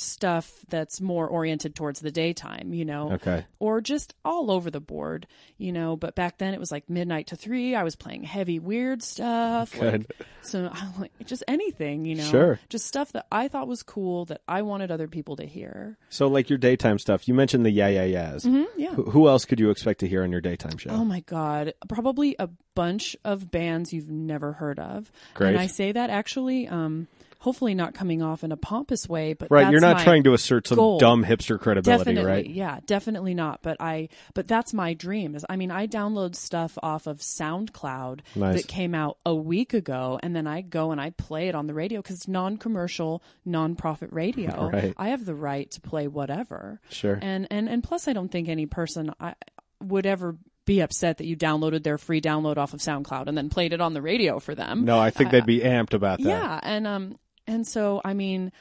stuff 0.01 0.53
that's 0.69 1.01
more 1.01 1.27
oriented 1.29 1.75
towards 1.75 2.01
the 2.01 2.11
daytime, 2.11 2.73
you 2.73 2.85
know, 2.85 3.13
Okay. 3.13 3.45
or 3.59 3.81
just 3.81 4.15
all 4.25 4.51
over 4.51 4.71
the 4.71 4.81
board, 4.81 5.27
you 5.59 5.73
know. 5.73 5.97
But 5.97 6.15
back 6.15 6.39
then 6.39 6.55
it 6.55 6.61
was 6.61 6.71
like 6.73 6.89
midnight 6.89 7.29
to 7.29 7.37
three. 7.37 7.75
I 7.75 7.83
was 7.83 7.97
playing 7.97 8.23
heavy, 8.25 8.59
weird 8.59 9.03
stuff. 9.03 9.73
Good. 9.73 10.07
Like, 10.19 10.27
so 10.43 10.71
I'm 10.73 11.01
like, 11.01 11.13
just 11.27 11.45
anything, 11.47 12.05
you 12.05 12.15
know, 12.17 12.25
Sure. 12.25 12.59
just 12.69 12.87
stuff 12.87 13.13
that 13.13 13.27
I 13.31 13.49
thought 13.49 13.69
was 13.69 13.83
cool 13.83 14.25
that 14.27 14.41
I 14.49 14.63
wanted 14.63 14.91
other 14.91 15.09
people 15.09 15.37
to 15.37 15.45
hear. 15.47 15.97
So 16.09 16.27
like 16.29 16.49
your 16.51 16.59
daytime 16.59 16.99
stuff. 16.99 17.29
You 17.29 17.35
mentioned 17.35 17.65
the 17.67 17.71
yeah 17.71 17.89
yeah 17.89 18.05
yeahs. 18.05 18.47
Yeah. 18.77 18.95
Who, 18.95 19.05
who 19.11 19.29
else 19.29 19.45
could 19.45 19.61
you 19.61 19.71
expect 19.71 20.01
to 20.01 20.09
hear 20.09 20.23
on 20.23 20.33
your 20.33 20.41
daytime 20.41 20.79
show? 20.79 20.91
Oh 20.91 21.05
my 21.05 21.21
god, 21.21 21.75
probably 21.89 22.37
a 22.39 22.49
bunch 22.75 23.17
of 23.25 23.51
bands 23.51 23.93
you've 23.93 24.09
never 24.11 24.53
heard 24.53 24.79
of. 24.79 25.11
Great. 25.35 25.51
And 25.51 25.59
I 25.59 25.67
say 25.67 25.93
that 25.93 26.09
actually, 26.11 26.67
um, 26.69 27.09
hopefully 27.41 27.75
not 27.75 27.95
coming 27.95 28.23
off 28.23 28.45
in 28.45 28.53
a 28.53 28.57
pompous 28.57 29.09
way, 29.09 29.33
but 29.33 29.51
right. 29.51 29.71
You're 29.71 29.81
not 29.81 30.03
trying 30.03 30.25
to 30.25 30.35
assert 30.35 30.69
some 30.69 30.77
goal. 30.77 30.99
dumb 30.99 31.25
hipster 31.25 31.59
credibility, 31.59 32.05
definitely, 32.05 32.31
right? 32.31 32.49
yeah, 32.49 32.81
definitely 32.87 33.35
not. 33.35 33.63
But 33.63 33.79
I, 33.81 34.11
but 34.35 34.47
that's 34.47 34.73
my 34.73 34.95
dream. 34.95 35.35
Is 35.35 35.45
I 35.49 35.57
mean, 35.57 35.71
I 35.71 35.87
download 35.87 36.37
stuff 36.37 36.79
off 36.83 37.07
of 37.07 37.19
SoundCloud 37.19 38.21
Nice. 38.37 38.57
that 38.57 38.69
came 38.69 38.95
out 38.95 39.19
a 39.25 39.35
week 39.35 39.75
ago, 39.75 40.21
and 40.23 40.37
then 40.37 40.47
I 40.47 40.61
go 40.61 40.93
and 40.93 41.01
I 41.01 41.11
play 41.11 41.49
it 41.49 41.55
on 41.55 41.67
the 41.67 41.75
radio 41.75 42.01
because 42.01 42.17
it's 42.17 42.29
non-commercial, 42.29 43.23
non-profit 43.45 44.13
radio. 44.13 44.51
Right. 44.71 44.95
I 44.97 45.09
have 45.09 45.25
the 45.25 45.35
right 45.35 45.69
to 45.73 45.81
play 45.81 46.07
whatever. 46.07 46.81
Sure. 46.91 47.19
And 47.21 47.49
and 47.51 47.69
and 47.69 47.83
plus, 47.83 48.07
I 48.07 48.13
don't 48.13 48.31
think 48.31 48.49
any 48.49 48.67
person 48.67 49.13
I 49.19 49.35
would 49.81 50.07
ever 50.07 50.37
be 50.67 50.81
upset 50.81 51.19
that 51.19 51.27
you 51.27 51.37
downloaded 51.37 51.83
their 51.83 51.99
free 51.99 52.21
download 52.21 52.57
off 52.57 52.75
of 52.75 52.81
SoundCloud 52.81 53.27
and 53.27 53.37
then 53.37 53.49
played 53.49 53.73
it 53.73 53.81
on 53.81 53.95
the 53.95 54.03
radio 54.03 54.39
for 54.39 54.55
them. 54.55 54.85
No, 54.85 55.01
I 55.01 55.11
think 55.11 55.31
they'd 55.31 55.47
be 55.47 55.61
amped 55.61 55.95
about 55.95 56.21
that. 56.21 56.29
Yeah, 56.29 56.61
and 56.63 56.87
um, 56.87 57.17
and 57.51 57.67
so 57.67 58.01
I 58.05 58.15
mean, 58.15 58.53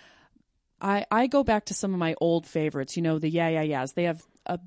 I 0.81 1.05
I 1.11 1.27
go 1.27 1.43
back 1.43 1.65
to 1.65 1.73
some 1.73 1.93
of 1.93 1.99
my 1.99 2.15
old 2.19 2.45
favorites. 2.45 2.97
You 2.97 3.03
know, 3.03 3.19
the 3.19 3.29
Yeah 3.29 3.49
Yeah 3.49 3.61
Yeahs. 3.61 3.93
They 3.93 4.03
have 4.03 4.23
a 4.45 4.59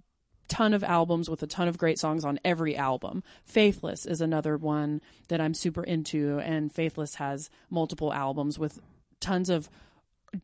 ton 0.49 0.75
of 0.75 0.85
albums 0.85 1.29
with 1.29 1.43
a 1.43 1.47
ton 1.47 1.69
of 1.69 1.79
great 1.79 1.99
songs 1.99 2.25
on 2.25 2.39
every 2.45 2.77
album. 2.77 3.23
Faithless 3.45 4.07
is 4.07 4.21
another 4.21 4.57
one 4.57 5.01
that 5.29 5.41
I'm 5.41 5.55
super 5.55 5.83
into, 5.83 6.39
and 6.39 6.73
Faithless 6.73 7.17
has 7.17 7.51
multiple 7.69 8.13
albums 8.13 8.59
with 8.59 8.81
tons 9.21 9.51
of 9.51 9.69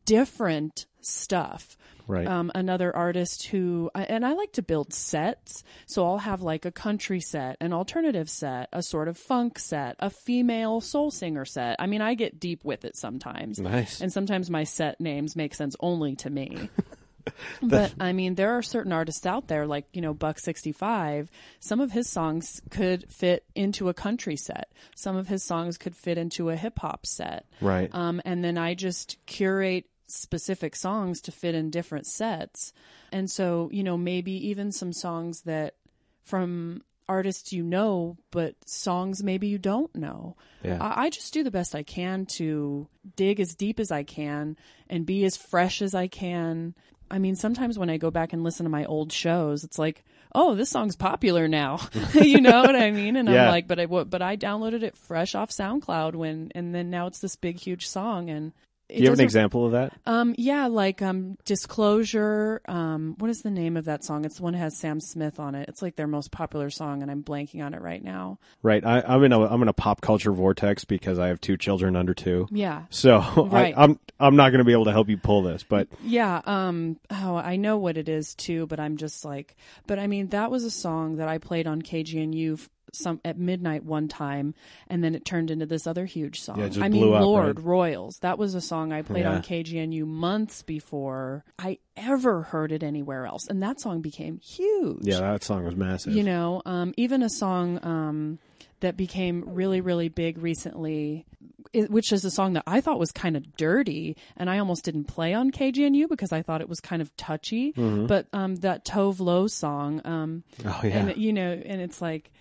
different 0.05 0.85
stuff. 1.01 1.77
Right. 2.07 2.25
Um, 2.25 2.51
another 2.55 2.95
artist 2.95 3.45
who, 3.47 3.91
and 3.93 4.25
I 4.25 4.33
like 4.33 4.53
to 4.53 4.63
build 4.63 4.93
sets. 4.93 5.63
So 5.85 6.05
I'll 6.05 6.17
have 6.17 6.41
like 6.41 6.65
a 6.65 6.71
country 6.71 7.19
set, 7.19 7.57
an 7.61 7.71
alternative 7.71 8.29
set, 8.31 8.69
a 8.73 8.81
sort 8.81 9.07
of 9.07 9.17
funk 9.17 9.59
set, 9.59 9.95
a 9.99 10.09
female 10.09 10.81
soul 10.81 11.11
singer 11.11 11.45
set. 11.45 11.75
I 11.77 11.85
mean, 11.85 12.01
I 12.01 12.15
get 12.15 12.39
deep 12.39 12.65
with 12.65 12.83
it 12.83 12.97
sometimes. 12.97 13.59
Nice. 13.59 14.01
And 14.01 14.11
sometimes 14.11 14.49
my 14.49 14.63
set 14.63 14.99
names 14.99 15.35
make 15.35 15.53
sense 15.53 15.75
only 15.79 16.15
to 16.17 16.31
me. 16.31 16.69
but 17.61 17.93
I 17.99 18.13
mean, 18.13 18.35
there 18.35 18.57
are 18.57 18.61
certain 18.61 18.91
artists 18.91 19.25
out 19.25 19.47
there, 19.47 19.67
like 19.67 19.85
you 19.93 20.01
know 20.01 20.13
Buck 20.13 20.39
sixty 20.39 20.71
five. 20.71 21.29
Some 21.59 21.79
of 21.79 21.91
his 21.91 22.09
songs 22.09 22.61
could 22.69 23.11
fit 23.11 23.45
into 23.55 23.89
a 23.89 23.93
country 23.93 24.35
set. 24.35 24.71
Some 24.95 25.15
of 25.15 25.27
his 25.27 25.43
songs 25.43 25.77
could 25.77 25.95
fit 25.95 26.17
into 26.17 26.49
a 26.49 26.55
hip 26.55 26.79
hop 26.79 27.05
set. 27.05 27.45
Right. 27.61 27.89
Um, 27.93 28.21
and 28.25 28.43
then 28.43 28.57
I 28.57 28.73
just 28.73 29.17
curate 29.25 29.85
specific 30.11 30.75
songs 30.75 31.21
to 31.21 31.31
fit 31.31 31.55
in 31.55 31.69
different 31.69 32.07
sets. 32.07 32.73
And 33.11 33.29
so 33.29 33.69
you 33.71 33.83
know 33.83 33.97
maybe 33.97 34.31
even 34.49 34.71
some 34.71 34.93
songs 34.93 35.41
that 35.41 35.75
from 36.23 36.83
artists 37.09 37.51
you 37.51 37.63
know, 37.63 38.15
but 38.29 38.55
songs 38.65 39.23
maybe 39.23 39.47
you 39.47 39.57
don't 39.57 39.93
know. 39.95 40.37
Yeah. 40.63 40.77
I, 40.79 41.05
I 41.05 41.09
just 41.09 41.33
do 41.33 41.43
the 41.43 41.51
best 41.51 41.73
I 41.73 41.81
can 41.83 42.27
to 42.37 42.87
dig 43.15 43.39
as 43.39 43.55
deep 43.55 43.79
as 43.79 43.91
I 43.91 44.03
can 44.03 44.55
and 44.89 45.05
be 45.05 45.25
as 45.25 45.35
fresh 45.35 45.81
as 45.81 45.95
I 45.95 46.07
can. 46.07 46.75
I 47.11 47.17
mean, 47.17 47.35
sometimes 47.35 47.79
when 47.79 47.89
I 47.89 47.97
go 47.97 48.11
back 48.11 48.31
and 48.31 48.43
listen 48.43 48.65
to 48.65 48.69
my 48.69 48.85
old 48.85 49.11
shows, 49.11 49.63
it's 49.63 49.79
like, 49.79 50.05
oh, 50.35 50.53
this 50.53 50.69
song's 50.69 50.95
popular 50.95 51.47
now. 51.47 51.79
you 52.13 52.39
know 52.39 52.61
what 52.61 52.75
I 52.75 52.91
mean? 52.91 53.15
And 53.15 53.27
Yeah. 53.27 53.45
I'm 53.45 53.49
like, 53.49 53.67
but 53.67 53.79
I 53.79 53.87
but 53.87 54.21
I 54.21 54.37
downloaded 54.37 54.83
it 54.83 54.95
fresh 54.95 55.33
off 55.33 55.49
SoundCloud 55.49 56.13
when, 56.13 56.51
and 56.53 56.75
then 56.75 56.91
now 56.91 57.07
it's 57.07 57.19
this 57.19 57.35
big 57.35 57.59
huge 57.59 57.87
song 57.87 58.29
and. 58.29 58.53
Do 58.89 58.95
you 58.95 59.05
have 59.05 59.19
an 59.19 59.23
example 59.23 59.65
of 59.65 59.73
that? 59.73 59.93
um, 60.05 60.33
yeah, 60.37 60.67
like 60.67 61.01
um, 61.01 61.37
Disclosure. 61.45 62.61
Um, 62.67 63.15
what 63.19 63.29
is 63.29 63.41
the 63.41 63.51
name 63.51 63.77
of 63.77 63.85
that 63.85 64.03
song? 64.03 64.25
It's 64.25 64.37
the 64.37 64.43
one 64.43 64.53
that 64.53 64.59
has 64.59 64.77
Sam 64.77 64.99
Smith 64.99 65.39
on 65.39 65.55
it. 65.55 65.69
It's 65.69 65.81
like 65.81 65.95
their 65.95 66.07
most 66.07 66.31
popular 66.31 66.69
song, 66.69 67.01
and 67.01 67.11
I'm 67.11 67.23
blanking 67.23 67.63
on 67.63 67.73
it 67.73 67.81
right 67.81 68.03
now. 68.03 68.39
Right. 68.63 68.85
I, 68.85 69.01
I'm 69.01 69.23
in 69.23 69.31
a 69.31 69.41
I'm 69.45 69.61
in 69.61 69.67
a 69.67 69.73
pop 69.73 70.01
culture 70.01 70.31
vortex 70.31 70.83
because 70.85 71.19
I 71.19 71.27
have 71.27 71.39
two 71.39 71.57
children 71.57 71.95
under 71.95 72.13
two. 72.13 72.47
Yeah, 72.51 72.83
So 72.89 73.19
Right. 73.51 73.77
I, 73.77 73.83
I'm 73.83 73.99
I'm 74.19 74.35
not 74.35 74.49
going 74.49 74.59
to 74.59 74.65
be 74.65 74.73
able 74.73 74.85
to 74.85 74.91
help 74.91 75.07
you 75.09 75.17
pull 75.17 75.43
this, 75.43 75.63
but 75.63 75.87
Yeah, 76.03 76.41
um 76.45 76.97
oh, 77.09 77.35
I 77.35 77.55
know 77.55 77.77
what 77.77 77.97
it 77.97 78.09
is 78.09 78.35
too, 78.35 78.67
but 78.67 78.79
I'm 78.79 78.97
just 78.97 79.23
like 79.23 79.55
but 79.87 79.99
I 79.99 80.07
mean 80.07 80.27
that 80.27 80.51
was 80.51 80.63
a 80.63 80.71
song 80.71 81.17
that 81.17 81.27
I 81.27 81.37
played 81.37 81.67
on 81.67 81.81
KGNU 81.81 82.67
some 82.93 83.19
at 83.25 83.37
midnight 83.37 83.83
one 83.83 84.07
time 84.07 84.53
and 84.87 85.03
then 85.03 85.15
it 85.15 85.25
turned 85.25 85.51
into 85.51 85.65
this 85.65 85.85
other 85.87 86.05
huge 86.05 86.39
song. 86.41 86.59
Yeah, 86.59 86.83
I 86.83 86.89
mean 86.89 87.13
up, 87.13 87.21
Lorde 87.21 87.57
right? 87.57 87.65
Royals. 87.65 88.17
That 88.21 88.37
was 88.37 88.55
a 88.55 88.61
song 88.61 88.91
I 88.91 89.01
played 89.01 89.23
Yeah. 89.23 89.33
on 89.35 89.41
KGNU 89.41 90.05
months 90.05 90.63
before 90.63 91.43
I 91.57 91.79
ever 91.97 92.43
heard 92.43 92.71
it 92.71 92.83
anywhere 92.83 93.25
else 93.25 93.47
and 93.49 93.61
that 93.63 93.79
song 93.81 94.01
became 94.01 94.39
huge. 94.39 94.99
yeah, 95.01 95.19
that 95.19 95.43
song 95.43 95.65
was 95.65 95.75
massive. 95.75 96.13
You 96.13 96.23
know, 96.23 96.61
um, 96.65 96.93
even 96.97 97.23
a 97.23 97.29
song 97.29 97.79
um, 97.83 98.39
that 98.79 98.95
became 98.97 99.43
really, 99.47 99.81
really 99.81 100.07
big 100.09 100.37
recently, 100.37 101.25
which 101.73 102.11
is 102.13 102.23
a 102.25 102.31
song 102.31 102.53
that 102.53 102.63
I 102.65 102.81
thought 102.81 102.97
was 102.97 103.11
kind 103.11 103.35
of 103.35 103.55
dirty, 103.57 104.15
and 104.37 104.49
I 104.49 104.57
almost 104.59 104.85
didn't 104.85 105.03
play 105.05 105.33
on 105.33 105.51
KGNU 105.51 106.07
because 106.07 106.31
I 106.31 106.41
thought 106.41 106.61
it 106.61 106.69
was 106.69 106.79
kind 106.79 107.01
of 107.01 107.15
touchy. 107.17 107.73
But 107.75 108.27
um, 108.33 108.55
that 108.57 108.85
Tove 108.85 109.19
Lo 109.19 109.47
song, 109.47 110.01
um, 110.05 110.43
oh 110.65 110.79
yeah. 110.83 110.89
and 110.91 111.17
you 111.17 111.33
know, 111.33 111.51
and 111.65 111.81
it's 111.81 112.01
like, 112.01 112.31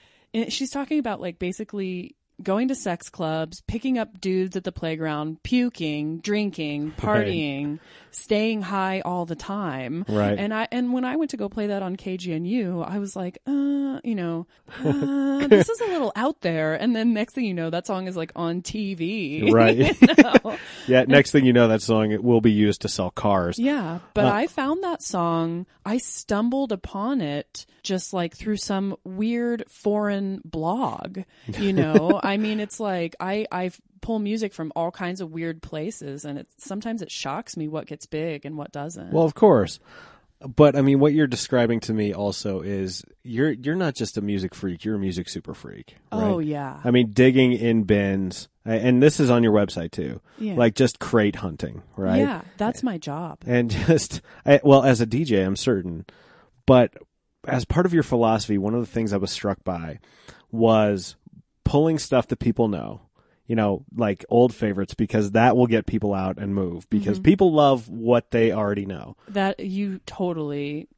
she's 0.49 0.71
talking 0.71 0.99
about 0.99 1.21
like 1.21 1.38
basically 1.38 2.17
going 2.42 2.68
to 2.68 2.74
sex 2.74 3.09
clubs, 3.09 3.62
picking 3.66 3.98
up 3.98 4.20
dudes 4.20 4.57
at 4.57 4.64
the 4.64 4.72
playground, 4.72 5.42
puking, 5.42 6.18
drinking, 6.20 6.92
partying, 6.92 7.79
staying 8.11 8.62
high 8.62 9.01
all 9.01 9.27
the 9.27 9.35
time. 9.37 10.05
Right. 10.09 10.38
And 10.38 10.55
I 10.55 10.68
and 10.70 10.92
when 10.92 11.05
I 11.05 11.16
went 11.16 11.31
to 11.33 11.37
go 11.37 11.48
play 11.48 11.68
that 11.68 11.83
on 11.83 11.96
KGNU, 11.96 12.88
I 12.88 12.98
was 12.98 13.16
like, 13.16 13.38
uh, 13.46 14.01
you 14.05 14.14
know, 14.14 14.46
uh, 14.85 15.46
this 15.48 15.68
is 15.68 15.81
a 15.81 15.87
little 15.87 16.12
out 16.14 16.40
there. 16.42 16.74
And 16.74 16.94
then 16.94 17.12
next 17.12 17.35
thing 17.35 17.44
you 17.44 17.55
know, 17.55 17.70
that 17.70 17.87
song 17.87 18.07
is 18.07 18.16
like 18.16 18.33
on 18.37 18.62
TV. 18.62 19.53
Right. 19.59 19.96
Yeah. 20.87 21.05
Next 21.07 21.33
thing 21.33 21.44
you 21.44 21.53
know, 21.53 21.68
that 21.68 21.83
song 21.83 22.11
it 22.12 22.22
will 22.22 22.40
be 22.40 22.53
used 22.53 22.83
to 22.83 22.88
sell 22.88 23.10
cars. 23.10 23.58
Yeah, 23.58 23.98
but 24.15 24.25
Uh, 24.25 24.33
I 24.33 24.46
found 24.46 24.83
that 24.85 25.02
song. 25.02 25.67
I 25.85 25.98
stumbled 25.98 26.73
upon 26.73 27.21
it 27.21 27.67
just 27.83 28.13
like 28.13 28.37
through 28.37 28.56
some 28.58 28.96
weird 29.04 29.65
foreign 29.69 30.40
blog. 30.44 31.21
You 31.58 31.73
know, 31.73 32.21
I 32.29 32.37
mean, 32.37 32.60
it's 32.60 32.79
like 32.79 33.16
I 33.20 33.46
I 33.50 33.70
pull 34.00 34.18
music 34.18 34.52
from 34.52 34.72
all 34.76 34.90
kinds 34.90 35.20
of 35.20 35.33
weird 35.33 35.62
places, 35.62 36.24
and 36.24 36.38
it 36.38 36.46
sometimes 36.58 37.02
it 37.02 37.10
shocks 37.10 37.56
me 37.56 37.68
what 37.68 37.87
gets 37.87 38.06
big 38.06 38.44
and 38.44 38.56
what 38.56 38.70
doesn't. 38.70 39.12
Well, 39.12 39.24
of 39.24 39.35
course. 39.35 39.81
But 40.40 40.76
I 40.76 40.83
mean, 40.83 41.00
what 41.00 41.14
you're 41.14 41.26
describing 41.26 41.81
to 41.81 41.92
me 41.92 42.12
also 42.12 42.60
is 42.60 43.02
you're 43.24 43.50
you're 43.50 43.74
not 43.74 43.94
just 43.96 44.16
a 44.18 44.20
music 44.20 44.54
freak; 44.54 44.85
you're 44.85 44.94
a 44.96 44.98
music 44.98 45.29
super 45.29 45.54
freak. 45.54 45.96
Right? 46.12 46.22
oh 46.22 46.38
yeah, 46.38 46.81
I 46.85 46.90
mean, 46.90 47.10
digging 47.12 47.52
in 47.52 47.85
bins. 47.85 48.48
and 48.64 49.02
this 49.02 49.18
is 49.18 49.31
on 49.31 49.42
your 49.42 49.52
website 49.52 49.90
too. 49.90 50.20
Yeah. 50.38 50.54
Like 50.54 50.74
just 50.74 51.00
crate 51.00 51.37
hunting, 51.37 51.83
right? 51.96 52.18
Yeah, 52.20 52.42
that's 52.56 52.83
my 52.85 52.98
job. 52.98 53.38
and 53.46 53.70
just 53.87 54.20
I, 54.46 54.60
well 54.62 54.85
as 54.85 55.00
a 55.00 55.06
DJ 55.06 55.44
I'm 55.44 55.56
certain 55.56 56.04
but 56.66 56.92
as 57.46 57.64
part 57.64 57.87
of 57.87 57.94
your 57.94 58.02
philosophy 58.02 58.58
one 58.58 58.74
of 58.74 58.81
the 58.81 58.92
things 58.92 59.12
I 59.12 59.16
was 59.16 59.31
struck 59.31 59.64
by 59.64 59.98
was 60.52 61.16
pulling 61.69 61.98
stuff 61.98 62.27
that 62.29 62.38
people 62.38 62.66
know 62.69 63.00
you 63.46 63.54
know 63.56 63.85
like 63.94 64.25
old 64.29 64.54
favorites 64.54 64.94
because 64.94 65.33
that 65.33 65.56
will 65.56 65.66
get 65.66 65.85
people 65.87 66.12
out 66.14 66.38
and 66.38 66.54
move 66.54 66.88
because 66.88 67.16
Mm-hmm. 67.19 67.31
people 67.31 67.52
love 67.52 67.88
what 67.88 68.31
they 68.31 68.52
already 68.52 68.87
know 68.87 69.16
That 69.29 69.60
you 69.60 70.00
totally. 70.06 70.88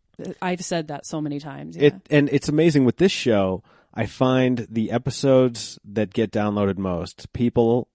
I've 0.43 0.63
said 0.65 0.89
that 0.89 1.07
so 1.07 1.21
many 1.21 1.41
times. 1.41 1.77
Yeah. 1.77 1.87
it 1.89 1.95
and 2.11 2.29
it's 2.31 2.49
amazing 2.49 2.85
with 2.85 2.97
this 2.99 3.13
show 3.13 3.63
I 3.95 4.07
find 4.07 4.67
the 4.71 4.91
episodes 4.93 5.79
that 5.85 6.13
get 6.13 6.31
downloaded 6.31 6.79
most 6.79 7.33
people 7.33 7.89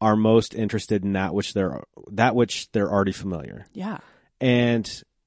are 0.00 0.16
most 0.16 0.54
interested 0.54 1.04
in 1.04 1.12
that 1.14 1.32
which 1.34 1.54
they're 1.54 1.82
that 2.12 2.34
which 2.34 2.70
they're 2.72 2.90
already 2.92 3.12
familiar 3.12 3.66
yeah. 3.72 3.98
and 4.40 4.84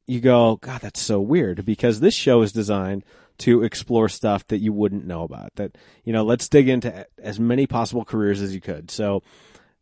you 0.07 0.19
go, 0.19 0.57
God, 0.57 0.81
that's 0.81 1.01
so 1.01 1.21
weird 1.21 1.63
because 1.63 1.99
this 1.99 2.13
show 2.13 2.41
is 2.41 2.51
designed 2.51 3.03
to 3.41 3.63
explore 3.63 4.09
stuff 4.09 4.47
that 4.47 4.59
you 4.59 4.73
wouldn't 4.73 5.05
know 5.05 5.23
about. 5.23 5.55
That 5.55 5.77
you 6.03 6.13
know, 6.13 6.23
let's 6.23 6.49
dig 6.49 6.69
into 6.69 7.05
as 7.21 7.39
many 7.39 7.67
possible 7.67 8.05
careers 8.05 8.41
as 8.41 8.53
you 8.53 8.61
could. 8.61 8.89
So 8.91 9.23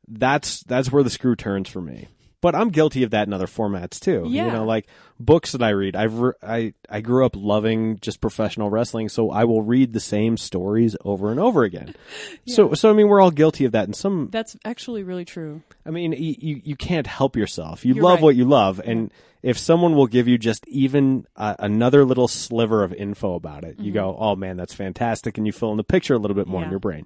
that's 0.07 0.61
that's 0.63 0.91
where 0.91 1.03
the 1.03 1.09
screw 1.09 1.35
turns 1.35 1.69
for 1.69 1.81
me. 1.81 2.07
But 2.41 2.55
I'm 2.55 2.69
guilty 2.69 3.03
of 3.03 3.11
that 3.11 3.27
in 3.27 3.33
other 3.33 3.47
formats 3.47 3.99
too. 3.99 4.23
Yeah. 4.27 4.45
You 4.45 4.51
know, 4.53 4.65
like 4.65 4.87
books 5.19 5.51
that 5.51 5.61
I 5.61 5.69
read. 5.71 5.95
I've 5.95 6.17
re- 6.19 6.33
I 6.41 6.73
I 6.89 7.01
grew 7.01 7.25
up 7.25 7.35
loving 7.35 7.99
just 7.99 8.21
professional 8.21 8.69
wrestling, 8.69 9.09
so 9.09 9.29
I 9.29 9.43
will 9.43 9.61
read 9.61 9.91
the 9.91 9.99
same 9.99 10.37
stories 10.37 10.95
over 11.03 11.31
and 11.31 11.39
over 11.39 11.63
again. 11.63 11.95
So 12.47 12.73
so 12.73 12.89
I 12.89 12.93
mean, 12.93 13.07
we're 13.09 13.21
all 13.21 13.31
guilty 13.31 13.65
of 13.65 13.73
that. 13.73 13.87
in 13.87 13.93
some 13.93 14.29
That's 14.31 14.55
actually 14.63 15.03
really 15.03 15.25
true. 15.25 15.61
I 15.85 15.91
mean, 15.91 16.11
y- 16.11 16.35
you 16.39 16.61
you 16.63 16.75
can't 16.75 17.05
help 17.07 17.35
yourself. 17.35 17.85
You 17.85 17.93
You're 17.95 18.03
love 18.05 18.15
right. 18.19 18.23
what 18.23 18.35
you 18.37 18.45
love, 18.45 18.79
and 18.83 19.11
if 19.43 19.57
someone 19.57 19.95
will 19.95 20.07
give 20.07 20.27
you 20.27 20.37
just 20.37 20.65
even 20.67 21.25
uh, 21.35 21.55
another 21.59 22.03
little 22.05 22.27
sliver 22.27 22.83
of 22.83 22.93
info 22.93 23.35
about 23.35 23.63
it, 23.65 23.79
you 23.79 23.91
go, 23.91 24.15
"Oh 24.17 24.35
man, 24.35 24.55
that's 24.57 24.73
fantastic," 24.73 25.37
and 25.37 25.45
you 25.45 25.51
fill 25.53 25.71
in 25.71 25.77
the 25.77 25.83
picture 25.83 26.13
a 26.13 26.17
little 26.17 26.35
bit 26.35 26.47
more 26.47 26.61
in 26.61 26.65
Mm-hmm. 26.67 26.71
Your 26.71 26.79
brain. 26.79 27.05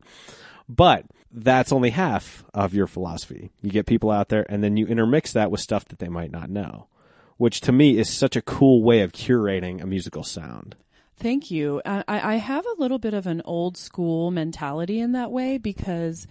But 0.69 1.05
that's 1.33 1.71
only 1.71 1.89
half 1.89 2.45
of 2.53 2.73
your 2.73 2.87
philosophy. 2.87 3.51
You 3.61 3.71
get 3.71 3.87
people 3.87 4.11
out 4.11 4.29
there, 4.29 4.45
and 4.49 4.63
then 4.63 4.77
you 4.77 4.85
intermix 4.85 5.33
that 5.33 5.51
with 5.51 5.61
stuff 5.61 5.85
that 5.85 5.99
they 5.99 6.09
might 6.09 6.31
not 6.31 6.49
know, 6.49 6.87
which 7.37 7.59
to 7.61 7.71
me 7.71 7.97
is 7.97 8.09
such 8.09 8.35
a 8.35 8.41
cool 8.41 8.83
way 8.83 9.01
of 9.01 9.11
curating 9.11 9.81
a 9.81 9.87
musical 9.87 10.23
sound. 10.23 10.75
Thank 11.17 11.51
you. 11.51 11.81
I, 11.85 12.03
I 12.07 12.33
I 12.33 12.35
have 12.35 12.65
a 12.65 12.81
little 12.81 12.99
bit 12.99 13.13
of 13.13 13.27
an 13.27 13.41
old 13.45 13.77
school 13.77 14.31
mentality 14.31 14.99
in 14.99 15.11
that 15.13 15.31
way 15.31 15.57
because 15.57 16.27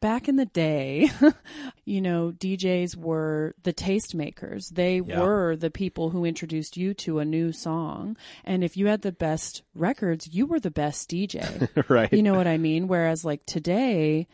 back 0.00 0.28
in 0.28 0.36
the 0.36 0.46
day, 0.46 1.10
you 1.84 2.00
know, 2.00 2.32
DJs 2.38 2.96
were 2.96 3.54
the 3.62 3.72
tastemakers. 3.72 4.68
They 4.70 4.96
Yeah. 5.00 5.20
were 5.20 5.56
the 5.56 5.70
people 5.70 6.10
who 6.10 6.24
introduced 6.24 6.76
you 6.76 6.94
to 6.94 7.18
a 7.18 7.24
new 7.24 7.52
song. 7.52 8.16
And 8.44 8.62
if 8.64 8.76
you 8.76 8.86
had 8.86 9.02
the 9.02 9.12
best 9.12 9.62
records, 9.74 10.28
you 10.32 10.46
were 10.46 10.60
the 10.60 10.70
best 10.70 11.08
DJ. 11.10 11.68
right? 11.88 12.12
You 12.12 12.22
know 12.22 12.34
what 12.34 12.46
I 12.46 12.58
mean? 12.58 12.88
Whereas 12.88 13.24
like 13.24 13.44
today, 13.46 14.26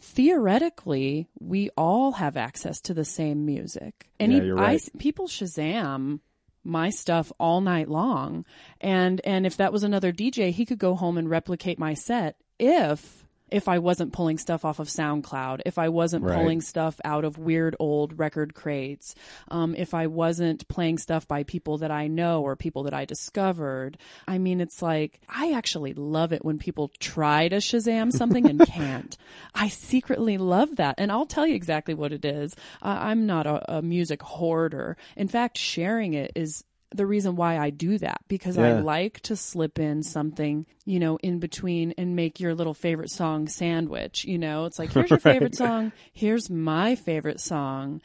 theoretically, 0.00 1.28
we 1.38 1.70
all 1.76 2.12
have 2.12 2.36
access 2.36 2.80
to 2.82 2.94
the 2.94 3.04
same 3.04 3.46
music. 3.46 4.08
And 4.18 4.32
Yeah, 4.32 4.42
you're 4.42 4.58
I- 4.58 4.78
people 4.98 5.28
Shazam 5.28 6.20
my 6.64 6.90
stuff 6.90 7.30
all 7.38 7.60
night 7.60 7.88
long. 7.88 8.44
And 8.80 9.20
and 9.24 9.46
if 9.46 9.56
that 9.58 9.72
was 9.72 9.84
another 9.84 10.12
DJ, 10.12 10.50
he 10.50 10.66
could 10.66 10.78
go 10.78 10.94
home 10.96 11.16
and 11.16 11.30
replicate 11.30 11.78
my 11.78 11.94
set 11.94 12.36
if 12.58 13.25
if 13.56 13.68
I 13.68 13.78
wasn't 13.78 14.12
pulling 14.12 14.36
stuff 14.38 14.64
off 14.64 14.78
of 14.80 14.88
SoundCloud, 14.88 15.62
if 15.64 15.78
I 15.78 15.88
wasn't 15.88 16.24
Right. 16.24 16.36
pulling 16.36 16.60
stuff 16.60 17.00
out 17.04 17.24
of 17.24 17.38
weird 17.38 17.74
old 17.80 18.18
record 18.18 18.54
crates, 18.54 19.14
um, 19.48 19.74
if 19.74 19.94
I 19.94 20.06
wasn't 20.08 20.68
playing 20.68 20.98
stuff 20.98 21.26
by 21.26 21.42
people 21.42 21.78
that 21.78 21.90
I 21.90 22.06
know 22.06 22.42
or 22.42 22.54
people 22.54 22.82
that 22.84 22.92
I 22.94 23.06
discovered. 23.06 23.96
I 24.28 24.36
mean, 24.38 24.60
it's 24.60 24.82
like, 24.82 25.20
I 25.28 25.52
actually 25.52 25.94
love 25.94 26.32
it 26.34 26.44
when 26.44 26.58
people 26.58 26.90
try 27.00 27.48
to 27.48 27.56
Shazam 27.56 28.12
something 28.12 28.46
and 28.46 28.60
can't. 28.66 29.16
I 29.54 29.68
secretly 29.68 30.36
love 30.36 30.76
that. 30.76 30.96
And 30.98 31.10
I'll 31.10 31.24
tell 31.26 31.46
you 31.46 31.54
exactly 31.54 31.94
what 31.94 32.12
it 32.12 32.24
is. 32.24 32.54
Uh, 32.82 32.98
I'm 33.00 33.24
not 33.26 33.46
a, 33.46 33.76
a 33.78 33.82
music 33.82 34.20
hoarder. 34.22 34.96
In 35.16 35.28
fact, 35.28 35.56
sharing 35.56 36.12
it 36.12 36.32
is 36.34 36.62
the 36.94 37.06
reason 37.06 37.36
why 37.36 37.58
I 37.58 37.70
do 37.70 37.98
that 37.98 38.20
because 38.28 38.56
I 38.58 38.78
like 38.80 39.20
to 39.22 39.36
slip 39.36 39.78
in 39.78 40.02
something, 40.02 40.66
you 40.84 40.98
know, 40.98 41.18
in 41.22 41.38
between 41.40 41.92
and 41.98 42.14
make 42.14 42.38
your 42.40 42.54
little 42.54 42.74
favorite 42.74 43.10
song 43.10 43.48
sandwich. 43.48 44.24
You 44.24 44.38
know, 44.38 44.64
it's 44.66 44.78
like, 44.78 44.92
here's 44.92 45.10
your 45.10 45.18
favorite 45.20 45.56
song, 45.56 45.92
here's 46.12 46.48
my 46.48 46.94
favorite 46.94 47.40
song, 47.40 48.00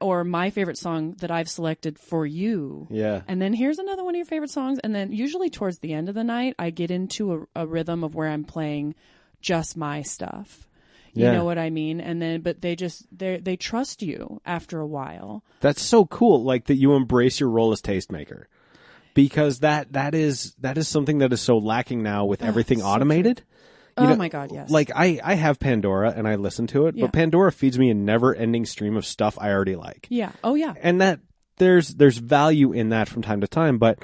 or 0.00 0.24
my 0.24 0.50
favorite 0.50 0.78
song 0.78 1.14
that 1.20 1.30
I've 1.30 1.48
selected 1.48 1.98
for 1.98 2.26
you. 2.26 2.86
Yeah. 2.90 3.22
And 3.26 3.40
then 3.42 3.52
here's 3.52 3.78
another 3.78 4.04
one 4.04 4.14
of 4.14 4.18
your 4.18 4.26
favorite 4.26 4.50
songs. 4.50 4.78
And 4.84 4.94
then 4.94 5.12
usually 5.12 5.50
towards 5.50 5.78
the 5.78 5.92
end 5.92 6.08
of 6.08 6.14
the 6.14 6.24
night, 6.24 6.54
I 6.58 6.70
get 6.70 6.90
into 6.90 7.48
a, 7.54 7.62
a 7.62 7.66
rhythm 7.66 8.04
of 8.04 8.14
where 8.14 8.28
I'm 8.28 8.44
playing 8.44 8.94
just 9.40 9.76
my 9.76 10.02
stuff. 10.02 10.67
You 11.18 11.24
Yeah. 11.26 11.32
know 11.32 11.44
what 11.44 11.58
I 11.58 11.70
mean? 11.70 12.00
And 12.00 12.20
then, 12.22 12.40
but 12.42 12.60
they 12.62 12.76
just, 12.76 13.06
they 13.16 13.38
they 13.38 13.56
trust 13.56 14.02
you 14.02 14.40
after 14.46 14.80
a 14.80 14.86
while. 14.86 15.42
That's 15.60 15.82
so 15.82 16.04
cool, 16.06 16.44
like 16.44 16.66
that 16.66 16.76
you 16.76 16.94
embrace 16.94 17.40
your 17.40 17.50
role 17.50 17.72
as 17.72 17.82
tastemaker, 17.82 18.44
because 19.14 19.60
that 19.60 19.92
that 19.92 20.14
is 20.14 20.54
that 20.60 20.78
is 20.78 20.88
something 20.88 21.18
that 21.18 21.32
is 21.32 21.40
so 21.40 21.58
lacking 21.58 22.02
now 22.02 22.24
with 22.24 22.42
ah, 22.42 22.46
everything 22.46 22.80
so 22.80 22.86
automated. 22.86 23.42
You 23.98 24.04
Oh 24.04 24.08
know, 24.10 24.16
my 24.16 24.28
God, 24.28 24.52
yes. 24.52 24.70
Like 24.70 24.90
I 24.94 25.18
I 25.24 25.34
have 25.34 25.58
Pandora 25.58 26.12
and 26.16 26.28
I 26.28 26.36
listen 26.36 26.66
to 26.68 26.86
it, 26.86 26.96
Yeah. 26.96 27.06
but 27.06 27.12
Pandora 27.12 27.50
feeds 27.50 27.78
me 27.78 27.90
a 27.90 27.94
never-ending 27.94 28.64
stream 28.66 28.96
of 28.96 29.04
stuff 29.04 29.36
I 29.40 29.50
already 29.50 29.74
like, 29.76 30.06
Yeah. 30.08 30.30
Oh, 30.44 30.54
yeah. 30.54 30.74
and 30.80 31.00
that 31.00 31.18
there's 31.56 31.94
there's 31.96 32.18
value 32.18 32.72
in 32.72 32.90
that 32.90 33.08
from 33.08 33.22
time 33.22 33.40
to 33.40 33.48
time, 33.48 33.78
but. 33.78 33.98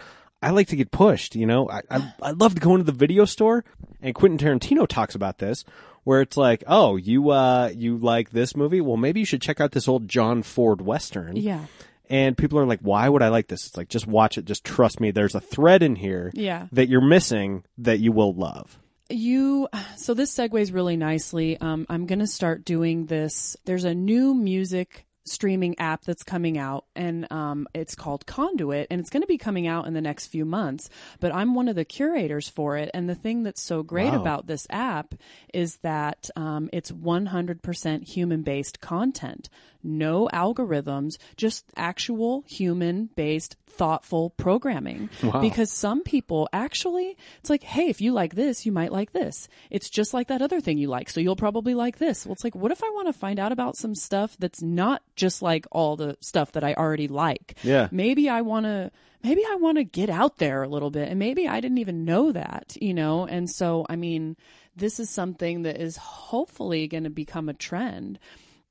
I 0.45 0.51
like 0.51 0.69
to 0.69 0.77
get 0.77 0.91
pushed, 0.91 1.35
you 1.37 1.47
know. 1.47 1.69
I, 1.71 1.83
I 1.91 2.15
I 2.23 2.31
love 2.33 2.55
to 2.55 2.61
go 2.61 2.73
into 2.73 2.85
the 2.85 2.93
video 2.93 3.25
store, 3.25 3.65
and 4.03 4.15
Quentin 4.15 4.39
Tarantino 4.39 4.87
talks 4.87 5.15
about 5.15 5.39
this, 5.39 5.65
where 6.05 6.21
it's 6.21 6.37
like, 6.37 6.63
oh, 6.67 6.97
you 6.97 7.31
uh 7.31 7.71
you 7.75 7.97
like 7.97 8.31
this 8.31 8.55
movie? 8.57 8.81
Well, 8.81 8.97
maybe 8.97 9.21
you 9.21 9.27
should 9.27 9.43
check 9.43 9.61
out 9.61 9.73
this 9.73 9.89
old 9.89 10.09
John 10.09 10.43
Ford 10.43 10.81
western. 10.81 11.37
Yeah. 11.37 11.65
And 12.11 12.37
people 12.37 12.59
are 12.59 12.67
like, 12.67 12.81
why 12.81 13.09
would 13.09 13.23
I 13.23 13.29
like 13.29 13.49
this? 13.49 13.67
It's 13.67 13.77
like, 13.79 13.89
just 13.89 14.07
watch 14.07 14.37
it. 14.37 14.45
Just 14.45 14.63
trust 14.63 15.01
me. 15.01 15.11
There's 15.11 15.35
a 15.35 15.41
thread 15.41 15.83
in 15.83 15.97
here 15.97 16.31
Yeah. 16.35 16.67
that 16.73 16.89
you're 16.91 17.01
missing 17.01 17.65
that 17.79 17.99
you 17.99 18.13
will 18.13 18.35
love. 18.35 18.79
You 19.09 19.69
so 19.97 20.13
this 20.13 20.35
segues 20.35 20.73
really 20.73 20.97
nicely. 20.99 21.59
Um, 21.61 21.87
I'm 21.89 22.05
going 22.07 22.19
to 22.19 22.27
start 22.27 22.65
doing 22.65 23.07
this. 23.07 23.57
There's 23.65 23.85
a 23.85 23.95
new 23.95 24.35
music 24.35 25.07
streaming 25.25 25.79
app 25.79 26.05
that's 26.05 26.23
coming 26.23 26.59
out, 26.59 26.85
and 26.95 27.31
um, 27.33 27.67
it's 27.75 27.95
called 27.95 28.27
Conduit, 28.27 28.87
and 28.91 29.01
it's 29.01 29.11
going 29.11 29.23
to 29.23 29.27
be 29.27 29.39
coming 29.39 29.67
out 29.67 29.87
in 29.87 29.95
the 29.95 30.01
next 30.01 30.27
few 30.27 30.45
months. 30.45 30.91
But 31.21 31.35
I'm 31.35 31.55
one 31.55 31.69
of 31.69 31.77
the 31.77 31.85
curators 31.85 32.49
for 32.49 32.77
it, 32.77 32.91
and 32.95 33.09
the 33.09 33.15
thing 33.15 33.43
that's 33.43 33.63
so 33.63 33.83
great 33.83 34.13
Wow. 34.13 34.21
about 34.21 34.47
this 34.47 34.67
app 34.71 35.15
is 35.53 35.77
that 35.79 36.29
um, 36.37 36.69
it's 36.73 36.91
100% 36.91 38.05
human-based 38.07 38.81
content. 38.81 39.49
No 39.85 40.29
algorithms, 40.33 41.19
just 41.37 41.65
actual 41.77 42.45
human-based 42.49 43.57
thoughtful 43.69 44.31
programming. 44.31 45.11
Because 45.41 45.71
some 45.71 46.03
people 46.03 46.49
actually, 46.53 47.17
it's 47.41 47.51
like, 47.51 47.63
hey, 47.63 47.89
if 47.89 48.01
you 48.01 48.13
like 48.13 48.35
this, 48.35 48.65
you 48.65 48.73
might 48.73 48.93
like 48.93 49.13
this. 49.13 49.49
It's 49.71 49.91
just 49.91 50.15
like 50.15 50.29
that 50.29 50.43
other 50.43 50.61
thing 50.61 50.79
you 50.79 50.89
like, 50.89 51.11
so 51.11 51.21
you'll 51.21 51.37
probably 51.37 51.75
like 51.75 51.99
this. 51.99 52.25
Well, 52.25 52.33
it's 52.33 52.45
like, 52.45 52.55
what 52.55 52.73
if 52.73 52.83
I 52.83 52.91
want 52.91 53.09
to 53.09 53.13
find 53.13 53.39
out 53.39 53.53
about 53.53 53.77
some 53.77 53.95
stuff 53.95 54.37
that's 54.39 54.63
not 54.63 55.03
just 55.17 55.43
like 55.43 55.67
all 55.73 55.97
the 55.97 56.17
stuff 56.21 56.53
that 56.53 56.65
I 56.65 56.75
already 56.75 57.09
like? 57.09 57.57
Yeah. 57.63 57.89
Maybe 57.91 58.29
I 58.29 58.41
want 58.43 58.67
to. 58.67 58.91
Maybe 59.23 59.43
I 59.51 59.55
want 59.55 59.79
to 59.79 59.85
get 59.85 60.11
out 60.11 60.37
there 60.37 60.63
a 60.63 60.69
little 60.69 60.91
bit, 60.91 61.09
and 61.09 61.19
maybe 61.19 61.49
I 61.49 61.61
didn't 61.61 61.79
even 61.79 62.05
know 62.05 62.31
that, 62.33 62.77
you 62.79 62.93
know. 62.93 63.27
And 63.27 63.49
so, 63.49 63.87
I 63.89 63.97
mean, 63.97 64.37
this 64.77 65.01
is 65.01 65.09
something 65.09 65.63
that 65.63 65.81
is 65.81 65.97
hopefully 65.97 66.87
going 66.89 67.05
to 67.05 67.11
become 67.11 67.49
a 67.49 67.55
trend 67.55 68.19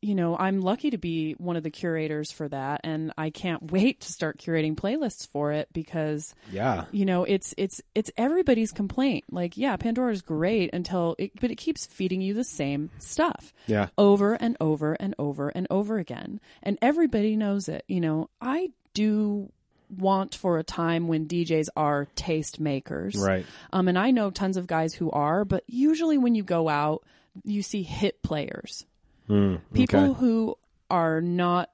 you 0.04 0.16
know, 0.16 0.38
I'm 0.38 0.60
lucky 0.62 0.90
to 0.92 0.98
be 0.98 1.34
one 1.34 1.56
of 1.56 1.64
the 1.64 1.70
curators 1.72 2.32
for 2.32 2.48
that 2.50 2.82
and 2.84 3.14
I 3.18 3.30
can't 3.30 3.72
wait 3.72 4.02
to 4.02 4.12
start 4.12 4.38
curating 4.38 4.76
playlists 4.76 5.28
for 5.30 5.52
it 5.54 5.70
because 5.74 6.36
Yeah. 6.52 6.86
you 6.92 7.06
know, 7.06 7.24
it's 7.24 7.54
it's 7.58 7.82
it's 7.96 8.12
everybody's 8.18 8.72
complaint. 8.72 9.26
Like, 9.32 9.58
yeah, 9.58 9.78
Pandora 9.78 10.12
is 10.12 10.22
great 10.22 10.72
until 10.74 11.16
it 11.18 11.32
but 11.40 11.52
it 11.52 11.56
keeps 11.56 11.86
feeding 11.86 12.22
you 12.22 12.34
the 12.34 12.44
same 12.44 12.90
stuff. 13.00 13.54
Yeah. 13.68 13.88
Over 13.98 14.34
and 14.34 14.58
over 14.60 14.94
and 14.94 15.16
over 15.18 15.50
and 15.50 15.68
over 15.70 15.98
again. 15.98 16.40
And 16.62 16.78
everybody 16.82 17.36
knows 17.36 17.70
it. 17.70 17.84
You 17.88 18.02
know, 18.02 18.30
I 18.42 18.72
do 18.94 19.52
want 19.90 20.34
for 20.36 20.58
a 20.58 20.64
time 20.64 21.08
when 21.08 21.28
DJs 21.28 21.68
are 21.76 22.08
taste 22.16 22.60
makers. 22.60 23.16
Right. 23.16 23.46
Um 23.72 23.88
and 23.88 23.98
I 23.98 24.12
know 24.12 24.32
tons 24.32 24.58
of 24.58 24.68
guys 24.68 24.94
who 24.94 25.12
are, 25.12 25.46
but 25.46 25.64
usually 25.68 26.18
when 26.18 26.36
you 26.36 26.44
go 26.44 26.68
out, 26.68 27.04
you 27.44 27.62
see 27.62 27.84
hit 27.84 28.22
players. 28.22 28.86
People 29.28 30.00
okay. 30.00 30.20
who 30.20 30.58
are 30.90 31.22
not 31.22 31.70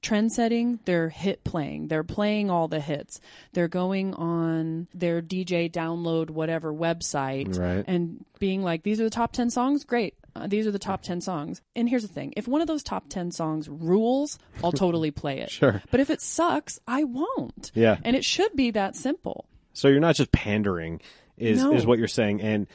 trend 0.00 0.32
setting, 0.32 0.80
they're 0.84 1.10
hit 1.10 1.44
playing. 1.44 1.86
They're 1.88 2.02
playing 2.02 2.50
all 2.50 2.66
the 2.66 2.80
hits. 2.80 3.20
They're 3.52 3.68
going 3.68 4.14
on 4.14 4.88
their 4.92 5.22
DJ 5.22 5.70
download 5.70 6.30
whatever 6.30 6.72
website 6.72 7.56
Right. 7.56 7.84
and 7.86 8.24
being 8.40 8.62
like, 8.64 8.82
these 8.82 9.00
are 9.00 9.04
the 9.04 9.10
top 9.10 9.32
10 9.32 9.50
songs. 9.50 9.84
Great. 9.84 10.14
uh, 10.34 10.46
these 10.48 10.66
are 10.66 10.70
the 10.72 10.78
top 10.80 11.02
10 11.02 11.20
songs. 11.20 11.60
And 11.76 11.88
here's 11.88 12.02
the 12.02 12.08
thing 12.12 12.32
if 12.36 12.48
one 12.48 12.60
of 12.60 12.66
those 12.66 12.82
top 12.82 13.08
10 13.10 13.30
songs 13.30 13.68
rules, 13.68 14.38
I'll 14.64 14.72
totally 14.72 15.10
play 15.22 15.38
it. 15.40 15.50
Sure. 15.50 15.82
But 15.92 16.00
if 16.00 16.10
it 16.10 16.20
sucks, 16.20 16.80
I 16.86 17.04
won't. 17.04 17.70
Yeah. 17.74 17.98
And 18.02 18.16
it 18.16 18.24
should 18.24 18.56
be 18.56 18.70
that 18.72 18.96
simple. 18.96 19.44
So 19.72 19.86
you're 19.88 20.00
not 20.00 20.16
just 20.16 20.32
pandering, 20.32 21.00
is 21.36 21.62
No. 21.62 21.74
is 21.74 21.86
what 21.86 21.98
you're 21.98 22.08
saying. 22.08 22.40
And 22.40 22.66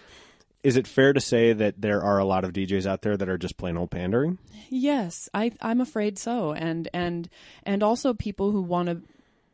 is 0.68 0.76
it 0.76 0.86
fair 0.88 1.14
to 1.14 1.22
say 1.22 1.54
that 1.54 1.80
there 1.82 2.02
are 2.04 2.18
a 2.20 2.26
lot 2.26 2.44
of 2.44 2.52
DJs 2.52 2.86
out 2.86 3.02
there 3.02 3.16
that 3.16 3.30
are 3.30 3.38
just 3.38 3.56
plain 3.58 3.78
old 3.78 3.90
pandering? 3.90 4.38
Yes, 4.70 5.30
I 5.34 5.52
I'm 5.62 5.80
afraid 5.82 6.20
so. 6.20 6.52
And 6.52 6.90
and 6.94 7.30
and 7.64 7.82
also 7.84 8.14
people 8.14 8.52
who 8.52 8.62
want 8.62 8.90
to 8.90 9.02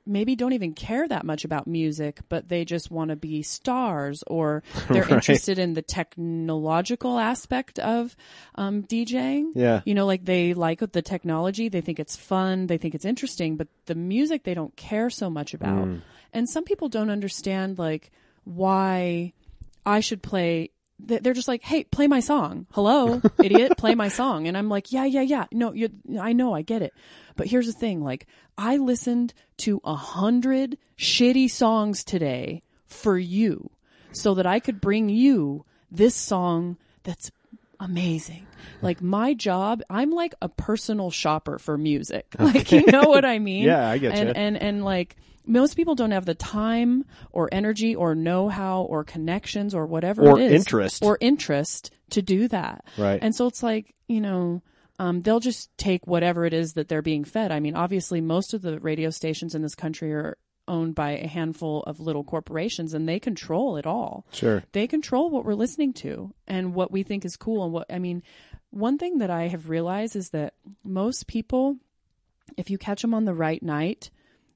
maybe 0.06 0.36
don't 0.36 0.52
even 0.54 0.74
care 0.74 1.08
that 1.08 1.24
much 1.26 1.46
about 1.46 1.66
music, 1.66 2.20
but 2.28 2.50
they 2.50 2.66
just 2.66 2.92
want 2.92 3.10
to 3.10 3.16
be 3.16 3.42
stars 3.44 4.24
or 4.28 4.62
they're 4.90 5.04
Right. 5.04 5.12
interested 5.14 5.58
in 5.60 5.76
the 5.76 5.82
technological 5.82 7.20
aspect 7.20 7.80
of 7.80 8.16
um, 8.56 8.84
DJing. 8.84 9.52
Yeah. 9.56 9.82
You 9.86 9.94
know, 9.94 10.06
like 10.06 10.26
they 10.26 10.54
like 10.56 10.80
the 10.92 11.02
technology, 11.02 11.70
they 11.70 11.82
think 11.82 12.00
it's 12.00 12.16
fun, 12.18 12.68
they 12.68 12.78
think 12.78 12.96
it's 12.96 13.06
interesting, 13.06 13.56
but 13.56 13.68
the 13.86 13.96
music 13.96 14.44
they 14.44 14.54
don't 14.56 14.76
care 14.76 15.10
so 15.10 15.30
much 15.30 15.54
about. 15.54 15.88
And 16.34 16.50
some 16.50 16.64
people 16.64 16.90
don't 16.90 17.10
understand 17.12 17.78
like 17.78 18.12
why 18.46 19.34
I 19.86 20.00
should 20.02 20.22
play. 20.24 20.72
Th- 21.08 21.22
They're 21.22 21.34
just 21.34 21.48
like, 21.48 21.64
"Hey, 21.64 21.84
play 21.86 22.08
my 22.08 22.20
song." 22.20 22.68
Hello, 22.72 23.22
idiot, 23.44 23.78
play 23.78 23.96
my 23.96 24.08
song. 24.08 24.48
And 24.48 24.58
I'm 24.58 24.70
like, 24.70 24.92
"Yeah, 24.92 25.06
yeah, 25.06 25.22
yeah. 25.22 25.46
No, 25.52 25.74
you 25.74 25.90
I 26.20 26.34
know, 26.34 26.54
I 26.54 26.62
get 26.62 26.82
it." 26.82 26.94
But 27.36 27.48
here's 27.48 27.68
the 27.68 27.74
thing: 27.74 28.04
like, 28.04 28.28
I 28.58 28.78
listened 28.78 29.34
to 29.58 29.82
a 29.84 29.96
hundred 29.96 30.78
shitty 30.98 31.50
songs 31.50 32.04
today 32.04 32.64
for 32.86 33.18
you, 33.18 33.72
so 34.12 34.34
that 34.36 34.46
I 34.46 34.60
could 34.60 34.82
bring 34.82 35.10
you 35.10 35.66
this 35.92 36.16
song 36.16 36.78
that's 37.04 37.32
amazing. 37.80 38.46
Like 38.82 39.02
my 39.02 39.34
job, 39.34 39.82
I'm 39.90 40.12
like 40.12 40.34
a 40.42 40.50
personal 40.50 41.12
shopper 41.12 41.60
for 41.60 41.78
music. 41.78 42.28
Like 42.40 42.72
you 42.72 42.86
know 42.86 43.04
what 43.04 43.26
I 43.26 43.40
mean? 43.40 43.64
Yeah, 43.64 43.90
I 43.90 43.98
get 43.98 44.14
and, 44.14 44.30
you. 44.30 44.36
And 44.36 44.62
and 44.62 44.84
like 44.84 45.16
most 45.46 45.76
people 45.76 45.96
don't 45.96 46.12
have 46.12 46.26
the 46.26 46.36
time 46.36 47.06
or 47.32 47.50
energy 47.52 47.96
or 47.96 48.16
know-how 48.16 48.84
or 48.84 49.04
connections 49.04 49.76
or 49.76 49.86
whatever 49.86 50.30
Or 50.30 50.40
it 50.40 50.52
is 50.52 50.62
interest. 50.62 51.04
or 51.04 51.18
interest 51.20 51.92
to 52.12 52.22
do 52.22 52.48
that. 52.48 52.86
Right. 52.98 53.20
And 53.22 53.36
so 53.36 53.48
it's 53.48 53.62
like, 53.62 53.94
you 54.08 54.22
know, 54.22 54.62
um, 55.00 55.22
they'll 55.22 55.40
just 55.40 55.76
take 55.78 56.08
whatever 56.08 56.46
it 56.46 56.54
is 56.54 56.74
that 56.74 56.88
they're 56.88 57.02
being 57.02 57.26
fed. 57.26 57.52
I 57.52 57.60
mean, 57.60 57.76
obviously, 57.76 58.22
most 58.22 58.54
of 58.54 58.62
the 58.62 58.80
radio 58.80 59.10
stations 59.10 59.56
in 59.56 59.62
this 59.62 59.76
country 59.76 60.14
are 60.14 60.38
owned 60.68 60.96
by 60.96 61.12
a 61.12 61.28
handful 61.28 61.84
of 61.84 62.00
little 62.00 62.24
corporations 62.24 62.94
and 62.94 63.08
they 63.08 63.20
control 63.20 63.78
it 63.78 63.86
all. 63.86 64.26
Sure. 64.32 64.64
They 64.72 64.88
control 64.88 65.30
what 65.30 65.46
we're 65.46 65.54
listening 65.54 65.94
to 65.94 66.34
and 66.48 66.74
what 66.74 66.92
we 66.92 67.04
think 67.04 67.26
is 67.26 67.36
cool. 67.36 67.64
And 67.64 67.74
what, 67.74 67.92
I 67.92 68.00
mean, 68.00 68.24
one 68.70 68.98
thing 68.98 69.20
that 69.20 69.30
I 69.30 69.48
have 69.48 69.70
realized 69.70 70.16
is 70.16 70.30
that 70.30 70.54
most 70.84 71.28
people, 71.28 71.78
if 72.58 72.70
you 72.70 72.78
catch 72.78 73.02
them 73.02 73.14
on 73.14 73.26
the 73.26 73.34
right 73.34 73.62
night, 73.62 74.10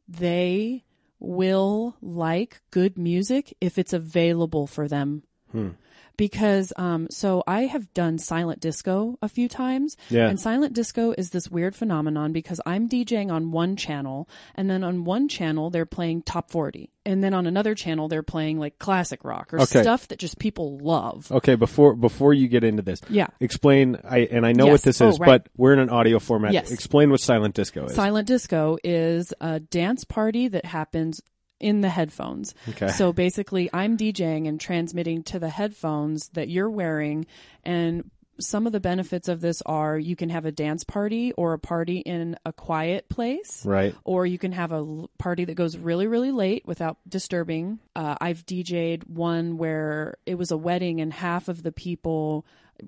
they 0.08 0.84
will 1.20 1.95
like 2.01 2.62
good 2.72 2.97
music 2.97 3.55
if 3.60 3.78
it's 3.78 3.93
available 3.93 4.68
for 4.68 4.88
them. 4.88 5.24
Hmm. 5.51 5.70
Because 6.18 6.74
um, 6.78 7.07
so 7.11 7.43
I 7.47 7.61
have 7.68 7.93
done 7.93 8.18
silent 8.18 8.59
disco 8.59 9.18
a 9.22 9.30
few 9.30 9.47
times, 9.47 9.95
Yeah. 10.09 10.28
and 10.30 10.39
silent 10.39 10.74
disco 10.74 11.13
is 11.18 11.30
this 11.30 11.49
weird 11.49 11.76
phenomenon 11.76 12.34
because 12.34 12.59
I'm 12.65 12.89
DJing 12.89 13.32
on 13.32 13.51
one 13.51 13.76
channel, 13.76 14.28
and 14.55 14.68
then 14.70 14.84
on 14.84 15.03
one 15.05 15.28
channel 15.28 15.70
they're 15.70 15.86
playing 15.86 16.24
top 16.24 16.49
forty, 16.49 16.89
and 17.05 17.24
then 17.24 17.36
on 17.36 17.45
another 17.45 17.76
channel 17.76 18.07
they're 18.07 18.24
playing 18.24 18.57
like 18.57 18.80
classic 18.80 19.24
rock 19.24 19.53
or 19.53 19.61
Okay. 19.61 19.84
stuff 19.84 20.07
that 20.07 20.18
just 20.18 20.39
people 20.39 20.80
love. 20.80 21.32
Okay, 21.32 21.53
before 21.55 21.95
before 21.95 22.34
you 22.34 22.47
get 22.47 22.63
into 22.63 22.82
this, 22.82 22.99
Yeah. 23.09 23.28
explain. 23.39 23.97
I 24.03 24.20
and 24.32 24.43
I 24.45 24.53
know 24.53 24.65
Yes. 24.65 24.72
what 24.72 24.82
this 24.82 25.01
Oh, 25.01 25.09
is, 25.09 25.20
right. 25.20 25.28
but 25.28 25.49
we're 25.55 25.74
in 25.74 25.80
an 25.80 25.89
audio 25.89 26.18
format. 26.18 26.51
Yes. 26.53 26.72
Explain 26.72 27.11
what 27.11 27.20
silent 27.20 27.53
disco 27.53 27.86
is. 27.86 27.93
Silent 27.93 28.28
disco 28.28 28.78
is 28.84 29.34
a 29.39 29.59
dance 29.59 30.03
party 30.03 30.47
that 30.47 30.65
happens 30.65 31.22
in 31.60 31.82
the 31.82 31.89
headphones. 31.89 32.53
Okay. 32.70 32.89
So 32.89 33.14
basically, 33.14 33.70
I'm 33.74 33.97
DJing 33.97 34.47
and 34.47 34.60
transmitting 34.60 35.24
to 35.24 35.39
the 35.39 35.49
headphones 35.49 36.30
that 36.30 36.49
you're 36.49 36.70
wearing. 36.70 37.26
And 37.64 38.10
some 38.39 38.68
of 38.68 38.74
the 38.74 38.80
benefits 38.80 39.28
of 39.28 39.41
this 39.41 39.62
are 39.66 39.97
you 39.97 40.16
can 40.16 40.30
have 40.30 40.45
a 40.45 40.51
dance 40.51 40.84
party 40.84 41.32
or 41.34 41.53
a 41.53 41.60
party 41.60 41.97
in 41.99 42.38
a 42.45 42.53
quiet 42.53 43.10
place. 43.10 43.66
Right. 43.66 43.95
Or 44.03 44.26
you 44.26 44.38
can 44.38 44.51
have 44.51 44.72
a 44.72 45.08
party 45.18 45.45
that 45.45 45.55
goes 45.55 45.78
really, 45.78 46.08
really 46.08 46.32
late 46.32 46.64
without 46.66 46.97
disturbing. 47.08 47.80
Uh, 47.95 48.16
I've 48.20 48.45
DJ'd 48.45 49.05
one 49.05 49.58
where 49.58 50.18
it 50.26 50.36
was 50.36 50.51
a 50.51 50.58
wedding 50.58 51.01
and 51.01 51.12
half 51.12 51.47
of 51.47 51.64
the 51.64 51.72
people 51.72 52.45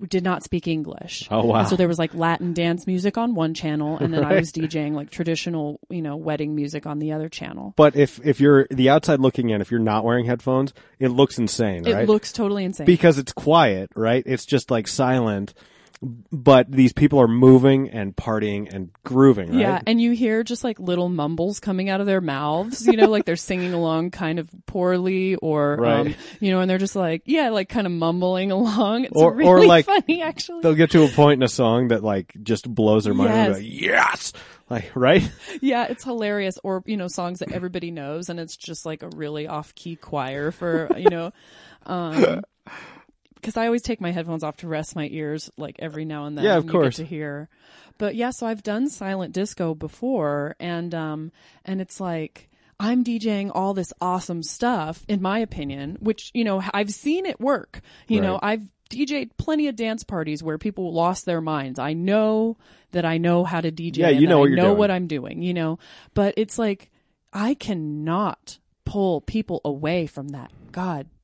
did 0.08 0.24
not 0.24 0.42
speak 0.42 0.66
English. 0.68 1.26
Oh, 1.30 1.44
wow. 1.46 1.60
And 1.60 1.68
so 1.68 1.76
there 1.76 1.88
was 1.88 1.98
like 1.98 2.14
Latin 2.14 2.54
dance 2.54 2.86
music 2.86 3.18
on 3.18 3.34
one 3.34 3.54
channel, 3.54 3.98
and 3.98 4.12
then 4.12 4.24
I 4.24 4.34
was 4.34 4.52
DJing 4.52 4.92
like 4.94 5.10
traditional, 5.10 5.80
you 5.88 6.02
know, 6.02 6.16
wedding 6.16 6.54
music 6.54 6.86
on 6.86 6.98
the 6.98 7.12
other 7.12 7.28
channel. 7.28 7.74
But 7.76 7.96
if 7.96 8.24
if 8.24 8.40
you're 8.40 8.66
the 8.70 8.88
outside 8.90 9.20
looking 9.20 9.50
in, 9.50 9.60
if 9.60 9.70
you're 9.70 9.80
not 9.80 10.04
wearing 10.04 10.26
headphones, 10.26 10.72
it 10.98 11.08
looks 11.08 11.38
insane, 11.38 11.86
It 11.86 11.94
right? 11.94 12.08
looks 12.08 12.32
totally 12.32 12.64
insane. 12.64 12.86
because 12.86 13.18
it's 13.18 13.32
quiet, 13.32 13.90
right? 13.96 14.22
It's 14.26 14.46
just 14.46 14.70
like 14.70 14.86
silent, 14.88 15.54
but 16.02 16.70
these 16.72 16.94
people 16.94 17.20
are 17.20 17.28
moving 17.28 17.90
and 17.90 18.16
partying 18.16 18.72
and 18.72 18.90
grooving, 19.04 19.50
right? 19.50 19.58
Yeah, 19.60 19.80
and 19.86 20.00
you 20.00 20.12
hear 20.12 20.42
just 20.42 20.64
like 20.64 20.80
little 20.80 21.10
mumbles 21.10 21.60
coming 21.60 21.90
out 21.90 22.00
of 22.00 22.06
their 22.06 22.22
mouths, 22.22 22.86
you 22.86 22.94
know, 22.96 23.06
like 23.10 23.26
they're 23.26 23.36
singing 23.36 23.74
along 23.74 24.10
kind 24.12 24.38
of 24.38 24.48
poorly 24.64 25.34
or, 25.36 25.76
Right. 25.76 26.00
um, 26.06 26.14
you 26.40 26.52
know, 26.52 26.60
and 26.60 26.70
they're 26.70 26.78
just 26.78 26.96
like, 26.96 27.22
yeah, 27.26 27.50
like 27.50 27.68
kind 27.68 27.86
of 27.86 27.92
mumbling 27.92 28.50
along. 28.50 29.04
It's 29.04 29.12
Or- 29.14 29.32
or 29.32 29.56
really 29.56 29.66
like- 29.66 29.84
funny, 29.84 30.22
actually. 30.22 30.62
They'll 30.62 30.74
get 30.74 30.90
to 30.92 31.04
a 31.04 31.08
point 31.08 31.38
in 31.38 31.42
a 31.42 31.48
song 31.48 31.88
that 31.88 32.02
like 32.02 32.32
just 32.42 32.72
blows 32.72 33.04
their 33.04 33.12
mind. 33.14 33.30
Yes. 33.30 33.56
like, 33.56 33.66
yes, 33.68 34.32
like 34.70 34.90
right. 34.94 35.30
yeah, 35.60 35.86
it's 35.90 36.04
hilarious. 36.04 36.58
Or, 36.64 36.82
you 36.86 36.96
know, 36.96 37.08
songs 37.08 37.40
that 37.40 37.52
everybody 37.52 37.90
knows 37.90 38.30
and 38.30 38.40
it's 38.40 38.56
just 38.56 38.86
like 38.86 39.02
a 39.02 39.08
really 39.08 39.46
off 39.46 39.74
key 39.74 39.96
choir 39.96 40.50
for, 40.50 40.88
you 40.96 41.10
know, 41.10 41.32
um, 41.84 42.42
because 43.40 43.56
I 43.56 43.66
always 43.66 43.82
take 43.82 44.00
my 44.00 44.12
headphones 44.12 44.44
off 44.44 44.58
to 44.58 44.68
rest 44.68 44.94
my 44.94 45.08
ears 45.10 45.50
like 45.56 45.76
every 45.78 46.04
now 46.04 46.26
and 46.26 46.36
then. 46.36 46.44
Yeah, 46.44 46.56
of 46.56 46.64
and 46.64 46.64
you 46.66 46.72
get 46.72 46.82
course. 46.82 46.96
to 46.96 47.04
hear. 47.04 47.48
But 47.98 48.14
yeah, 48.14 48.30
so 48.30 48.46
I've 48.46 48.62
done 48.62 48.88
silent 48.88 49.34
disco 49.34 49.74
before, 49.74 50.56
and 50.58 50.94
um, 50.94 51.32
and 51.64 51.80
it's 51.80 52.00
like 52.00 52.48
I'm 52.78 53.04
DJing 53.04 53.50
all 53.54 53.74
this 53.74 53.92
awesome 54.00 54.42
stuff, 54.42 55.04
in 55.08 55.20
my 55.20 55.38
opinion, 55.40 55.98
which 56.00 56.30
you 56.32 56.44
know 56.44 56.62
I've 56.72 56.90
seen 56.90 57.26
it 57.26 57.40
work. 57.40 57.80
You 58.08 58.20
know, 58.22 58.38
I've 58.42 58.62
DJed 58.90 59.30
plenty 59.36 59.68
of 59.68 59.76
dance 59.76 60.02
parties 60.02 60.42
where 60.42 60.58
people 60.58 60.92
lost 60.92 61.26
their 61.26 61.40
minds. 61.40 61.78
I 61.78 61.92
know 61.92 62.56
that 62.92 63.04
I 63.04 63.18
know 63.18 63.44
how 63.44 63.60
to 63.60 63.70
DJ. 63.70 63.98
Yeah, 63.98 64.08
you 64.08 64.26
know 64.26 64.38
I 64.38 64.40
what 64.40 64.48
you're 64.48 64.56
know 64.56 64.64
doing. 64.68 64.78
what 64.78 64.90
I'm 64.90 65.06
doing. 65.06 65.42
You 65.42 65.54
know, 65.54 65.78
but 66.14 66.34
it's 66.36 66.58
like 66.58 66.90
I 67.32 67.54
cannot 67.54 68.58
pull 68.84 69.20
people 69.20 69.60
away 69.64 70.06
from 70.06 70.28
that 70.28 70.50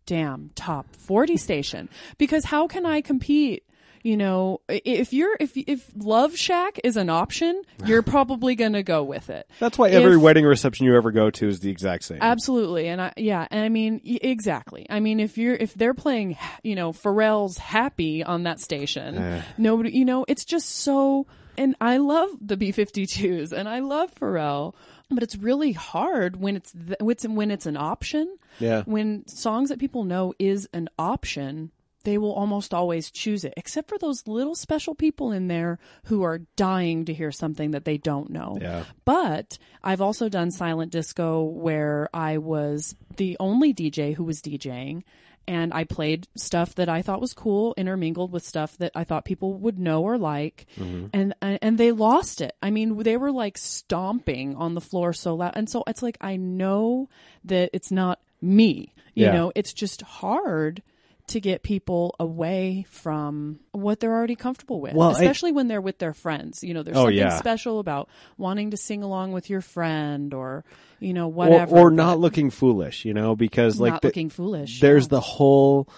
goddamn 0.07 0.51
top 0.55 0.87
40 0.97 1.37
station 1.37 1.89
because 2.19 2.45
how 2.45 2.67
can 2.67 2.87
I 2.87 3.01
compete? 3.01 3.63
You 4.03 4.17
know, 4.17 4.61
if 4.69 5.13
you're 5.13 5.37
if 5.41 5.57
if 5.57 5.91
Love 5.97 6.37
Shack 6.37 6.79
is 6.85 6.97
an 6.97 7.11
option, 7.11 7.61
you're 7.87 8.03
probably 8.17 8.55
going 8.55 8.75
to 8.75 8.85
go 8.85 9.03
with 9.03 9.31
it. 9.31 9.51
That's 9.59 9.77
why 9.77 9.89
every 9.91 10.15
If- 10.15 10.21
wedding 10.21 10.45
reception 10.45 10.87
you 10.87 10.97
ever 10.97 11.11
go 11.11 11.29
to 11.31 11.49
is 11.49 11.59
the 11.59 11.71
exact 11.71 12.05
same. 12.05 12.19
Absolutely, 12.21 12.87
and 12.87 13.01
I 13.03 13.13
yeah, 13.17 13.49
and 13.51 13.65
I 13.65 13.69
mean 13.69 14.01
y- 14.07 14.19
exactly. 14.23 14.87
I 14.89 15.01
mean, 15.01 15.19
if 15.19 15.37
you're 15.39 15.57
if 15.57 15.75
they're 15.75 15.95
playing, 15.95 16.37
you 16.63 16.77
know, 16.77 16.93
Pharrell's 16.93 17.59
"Happy" 17.59 18.23
on 18.23 18.45
that 18.45 18.61
station, 18.61 19.17
eh. 19.19 19.43
nobody, 19.59 19.91
you 19.91 20.05
know, 20.05 20.25
it's 20.29 20.45
just 20.45 20.69
so. 20.69 21.27
And 21.59 21.75
I 21.81 21.97
love 21.97 22.29
the 22.41 22.57
B52s, 22.59 23.51
and 23.51 23.67
I 23.67 23.79
love 23.81 24.15
Pharrell, 24.15 24.75
but 25.11 25.23
it's 25.23 25.37
really 25.37 25.73
hard 25.73 26.37
when 26.37 26.57
it's 26.57 26.73
th- 26.73 26.99
when 27.01 27.11
it's 27.11 27.27
when 27.27 27.51
it's 27.51 27.67
an 27.67 27.77
option. 27.77 28.37
Yeah. 28.59 28.83
When 28.87 29.27
songs 29.29 29.69
that 29.69 29.79
people 29.79 30.05
know 30.05 30.35
is 30.39 30.69
an 30.73 30.89
option, 30.99 31.71
they 32.07 32.19
will 32.19 32.33
almost 32.33 32.73
always 32.73 33.11
choose 33.11 33.45
it, 33.45 33.55
except 33.57 33.89
for 33.89 33.99
those 33.99 34.27
little 34.27 34.55
special 34.55 34.95
people 34.95 35.33
in 35.33 35.49
there 35.49 35.79
who 36.05 36.23
are 36.23 36.39
dying 36.57 37.05
to 37.05 37.13
hear 37.13 37.33
something 37.33 37.73
that 37.73 37.85
they 37.85 37.99
don't 37.99 38.31
know. 38.31 38.59
Yeah. 38.61 38.85
But 39.05 39.59
I've 39.83 40.01
also 40.01 40.29
done 40.29 40.51
silent 40.51 40.93
disco 40.93 41.43
where 41.43 42.09
I 42.15 42.39
was 42.39 42.95
the 43.17 43.37
only 43.41 43.75
DJ 43.75 44.15
who 44.15 44.25
was 44.25 44.41
DJing 44.41 45.03
and 45.49 45.73
I 45.73 45.85
played 45.85 46.27
stuff 46.37 46.75
that 46.77 46.89
I 46.89 47.03
thought 47.03 47.21
was 47.21 47.33
cool 47.33 47.75
intermingled 47.77 48.33
with 48.33 48.45
stuff 48.45 48.77
that 48.79 48.93
I 48.95 49.05
thought 49.05 49.25
people 49.25 49.55
would 49.55 49.79
know 49.79 50.03
or 50.03 50.19
like 50.19 50.67
mm-hmm. 50.77 51.07
and 51.13 51.35
and 51.41 51.79
they 51.79 51.93
lost 51.93 52.41
it. 52.41 52.55
I 52.63 52.71
mean, 52.71 53.03
they 53.03 53.17
were 53.17 53.33
like 53.33 53.59
stomping 53.59 54.57
on 54.57 54.75
the 54.75 54.81
floor 54.81 55.13
so 55.13 55.35
loud. 55.35 55.53
And 55.55 55.69
so 55.69 55.85
it's 55.87 56.03
like 56.03 56.19
I 56.21 56.37
know 56.37 57.09
that 57.45 57.71
it's 57.73 57.91
not 57.91 58.21
me. 58.43 58.93
You 59.15 59.27
Yeah. 59.27 59.33
know, 59.33 59.53
it's 59.55 59.73
just 59.73 60.03
hard 60.03 60.83
to 61.29 61.41
get 61.41 61.63
people 61.63 62.15
away 62.21 62.87
from 62.89 63.59
what 63.73 63.99
they're 64.01 64.15
already 64.15 64.37
comfortable 64.37 64.81
with, 64.81 64.95
Well, 64.95 65.09
I- 65.09 65.13
especially 65.21 65.51
when 65.53 65.67
they're 65.69 65.81
with 65.81 65.99
their 65.99 66.15
friends. 66.15 66.63
You 66.63 66.73
know, 66.75 66.83
there's 66.83 66.97
Oh, 66.97 67.03
something 67.07 67.17
yeah. 67.19 67.39
special 67.39 67.79
about 67.81 68.09
wanting 68.39 68.71
to 68.71 68.77
sing 68.77 69.03
along 69.03 69.33
with 69.33 69.51
your 69.51 69.61
friend 69.61 70.33
or, 70.33 70.65
you 71.01 71.13
know, 71.13 71.27
whatever. 71.29 71.77
or 71.77 71.91
not 71.91 72.15
but 72.15 72.21
looking 72.21 72.51
foolish, 72.51 73.05
you 73.05 73.13
know, 73.15 73.35
because 73.35 73.81
like 73.81 73.95
not 73.95 74.03
the- 74.03 74.09
looking 74.09 74.31
foolish. 74.31 74.81
there's 74.81 75.11
no. 75.11 75.17
the 75.17 75.21
whole 75.21 75.89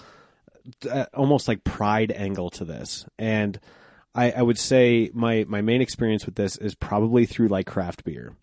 uh, 0.91 1.07
almost 1.15 1.49
like 1.49 1.65
pride 1.65 2.13
angle 2.13 2.51
to 2.51 2.65
this, 2.65 3.07
and 3.19 3.59
I, 4.15 4.31
I 4.33 4.43
would 4.43 4.59
say 4.59 5.11
my 5.15 5.45
my 5.49 5.61
main 5.63 5.81
experience 5.81 6.27
with 6.27 6.35
this 6.35 6.57
is 6.57 6.75
probably 6.75 7.25
through 7.27 7.49
like 7.49 7.67
craft 7.67 8.05
beer. 8.05 8.35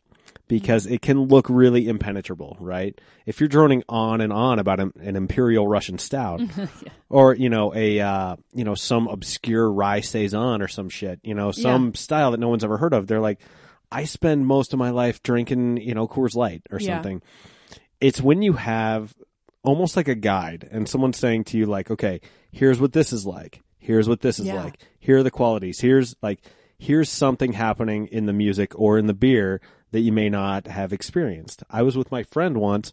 Because 0.47 0.85
it 0.85 1.01
can 1.01 1.21
look 1.23 1.47
really 1.49 1.87
impenetrable, 1.87 2.55
right? 2.59 2.99
If 3.25 3.39
you're 3.39 3.49
droning 3.49 3.83
on 3.89 4.21
and 4.21 4.31
on 4.31 4.59
about 4.59 4.79
an, 4.79 4.93
an 5.01 5.15
imperial 5.15 5.67
Russian 5.67 5.97
stout, 5.97 6.39
or 7.09 7.33
you 7.33 7.49
know 7.49 7.73
a 7.73 7.99
uh, 7.99 8.35
you 8.53 8.63
know 8.63 8.75
some 8.75 9.07
obscure 9.07 9.71
rye 9.71 10.01
saison 10.01 10.61
or 10.61 10.67
some 10.67 10.89
shit, 10.89 11.19
you 11.23 11.33
know 11.33 11.51
some 11.51 11.95
style 11.95 12.29
that 12.31 12.39
no 12.39 12.49
one's 12.49 12.63
ever 12.63 12.77
heard 12.77 12.93
of, 12.93 13.07
they're 13.07 13.19
like, 13.21 13.39
I 13.91 14.03
spend 14.03 14.45
most 14.45 14.71
of 14.73 14.77
my 14.77 14.91
life 14.91 15.23
drinking 15.23 15.77
you 15.77 15.95
know 15.95 16.07
Coors 16.07 16.35
Light 16.35 16.61
or 16.71 16.79
Yeah. 16.79 16.93
something. 16.95 17.23
It's 17.99 18.21
when 18.21 18.41
you 18.43 18.53
have 18.53 19.15
almost 19.63 19.95
like 19.97 20.07
a 20.07 20.13
guide 20.15 20.67
and 20.71 20.87
someone's 20.87 21.17
saying 21.17 21.45
to 21.45 21.57
you 21.57 21.65
like, 21.65 21.89
okay, 21.89 22.21
here's 22.51 22.79
what 22.79 22.93
this 22.93 23.11
is 23.11 23.25
like. 23.25 23.61
Here's 23.79 24.07
what 24.07 24.21
this 24.21 24.37
is 24.39 24.45
Yeah. 24.47 24.63
like. 24.63 24.79
Here 24.99 25.17
are 25.17 25.23
the 25.23 25.31
qualities. 25.31 25.79
Here's 25.79 26.15
like 26.21 26.39
here's 26.77 27.09
something 27.09 27.53
happening 27.53 28.05
in 28.07 28.25
the 28.27 28.33
music 28.33 28.77
or 28.79 28.99
in 28.99 29.07
the 29.07 29.13
beer 29.13 29.61
that 29.91 30.01
you 30.01 30.11
may 30.11 30.29
not 30.29 30.67
have 30.67 30.91
experienced. 30.93 31.63
I 31.69 31.81
was 31.81 31.97
with 31.97 32.11
my 32.11 32.23
friend 32.23 32.57
once 32.57 32.91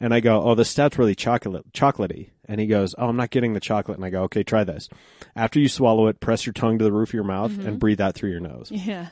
and 0.00 0.14
I 0.14 0.20
go, 0.20 0.42
"Oh, 0.42 0.54
the 0.54 0.64
stout's 0.64 0.98
really 0.98 1.14
chocolate 1.14 1.72
chocolatey." 1.72 2.30
And 2.46 2.60
he 2.60 2.66
goes, 2.66 2.94
"Oh, 2.96 3.08
I'm 3.08 3.16
not 3.16 3.30
getting 3.30 3.52
the 3.54 3.60
chocolate." 3.60 3.98
And 3.98 4.04
I 4.04 4.10
go, 4.10 4.22
"Okay, 4.24 4.42
try 4.42 4.64
this. 4.64 4.88
After 5.36 5.58
you 5.60 5.68
swallow 5.68 6.06
it, 6.06 6.20
press 6.20 6.46
your 6.46 6.52
tongue 6.52 6.78
to 6.78 6.84
the 6.84 6.92
roof 6.92 7.10
of 7.10 7.14
your 7.14 7.24
mouth 7.24 7.50
Mm-hmm. 7.52 7.66
and 7.68 7.78
breathe 7.78 8.00
out 8.00 8.14
through 8.14 8.30
your 8.30 8.40
nose." 8.40 8.70
Yeah. 8.70 9.08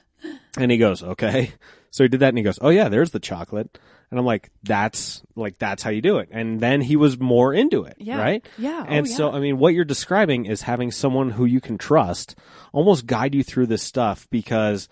And 0.59 0.70
he 0.72 0.79
goes, 0.79 1.03
okay. 1.03 1.53
So 1.91 2.03
he 2.05 2.09
did 2.09 2.20
that 2.20 2.31
and 2.31 2.39
he 2.39 2.45
goes, 2.45 2.59
oh 2.62 2.70
yeah, 2.70 2.89
there's 2.89 3.11
the 3.11 3.20
chocolate. 3.20 3.79
And 4.11 4.18
I'm 4.18 4.27
like, 4.27 4.51
that's 4.62 5.22
like, 5.35 5.59
that's 5.59 5.83
how 5.83 5.91
you 5.91 6.01
do 6.03 6.18
it. 6.18 6.29
And 6.31 6.59
then 6.61 6.81
he 6.81 6.97
was 6.97 7.18
more 7.18 7.53
into 7.55 7.85
it. 7.85 7.97
Yeah. 7.99 8.18
Right. 8.18 8.45
Yeah. 8.59 8.85
Oh, 8.87 8.91
And 8.91 9.09
so. 9.09 9.31
I 9.31 9.41
mean, 9.41 9.59
what 9.59 9.72
you're 9.74 9.85
describing 9.85 10.47
is 10.47 10.62
having 10.62 10.91
someone 10.91 11.31
who 11.31 11.45
you 11.45 11.61
can 11.61 11.77
trust 11.79 12.35
almost 12.72 13.07
guide 13.07 13.35
you 13.35 13.43
through 13.43 13.66
this 13.66 13.83
stuff 13.83 14.27
because 14.31 14.89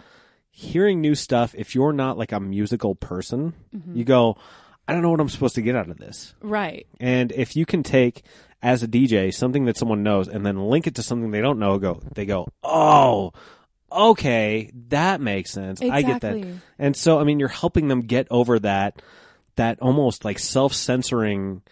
hearing 0.57 1.00
new 1.00 1.14
stuff, 1.16 1.52
if 1.59 1.74
you're 1.74 1.92
not 1.92 2.16
like 2.16 2.30
a 2.32 2.38
musical 2.40 2.94
person, 2.94 3.55
Mm-hmm. 3.74 3.96
you 3.96 4.05
go, 4.05 4.36
I 4.86 4.92
don't 4.92 5.02
know 5.02 5.11
what 5.11 5.20
I'm 5.20 5.28
supposed 5.28 5.57
to 5.57 5.62
get 5.62 5.74
out 5.74 5.90
of 5.90 5.98
this. 5.98 6.34
Right. 6.40 6.86
And 7.00 7.32
if 7.32 7.57
you 7.57 7.66
can 7.66 7.82
take 7.82 8.22
as 8.62 8.82
a 8.82 8.88
DJ 8.88 9.34
something 9.34 9.64
that 9.64 9.76
someone 9.76 10.02
knows 10.05 10.28
and 10.28 10.46
then 10.46 10.68
link 10.70 10.86
it 10.86 10.94
to 10.94 11.02
something 11.02 11.30
they 11.32 11.40
don't 11.40 11.59
know, 11.59 11.78
go 11.78 12.00
they 12.14 12.24
go, 12.24 12.46
"Oh, 12.62 13.32
okay, 13.90 14.70
that 14.88 15.20
makes 15.20 15.50
sense. 15.50 15.80
I 15.82 16.02
get 16.02 16.20
that." 16.22 16.46
And 16.78 16.96
so 16.96 17.18
I 17.18 17.24
mean, 17.24 17.38
you're 17.40 17.48
helping 17.48 17.88
them 17.88 18.02
get 18.02 18.26
over 18.30 18.59
that 18.61 19.02
that 19.57 19.80
almost 19.80 20.24
like 20.24 20.38
self-censoring 20.38 21.62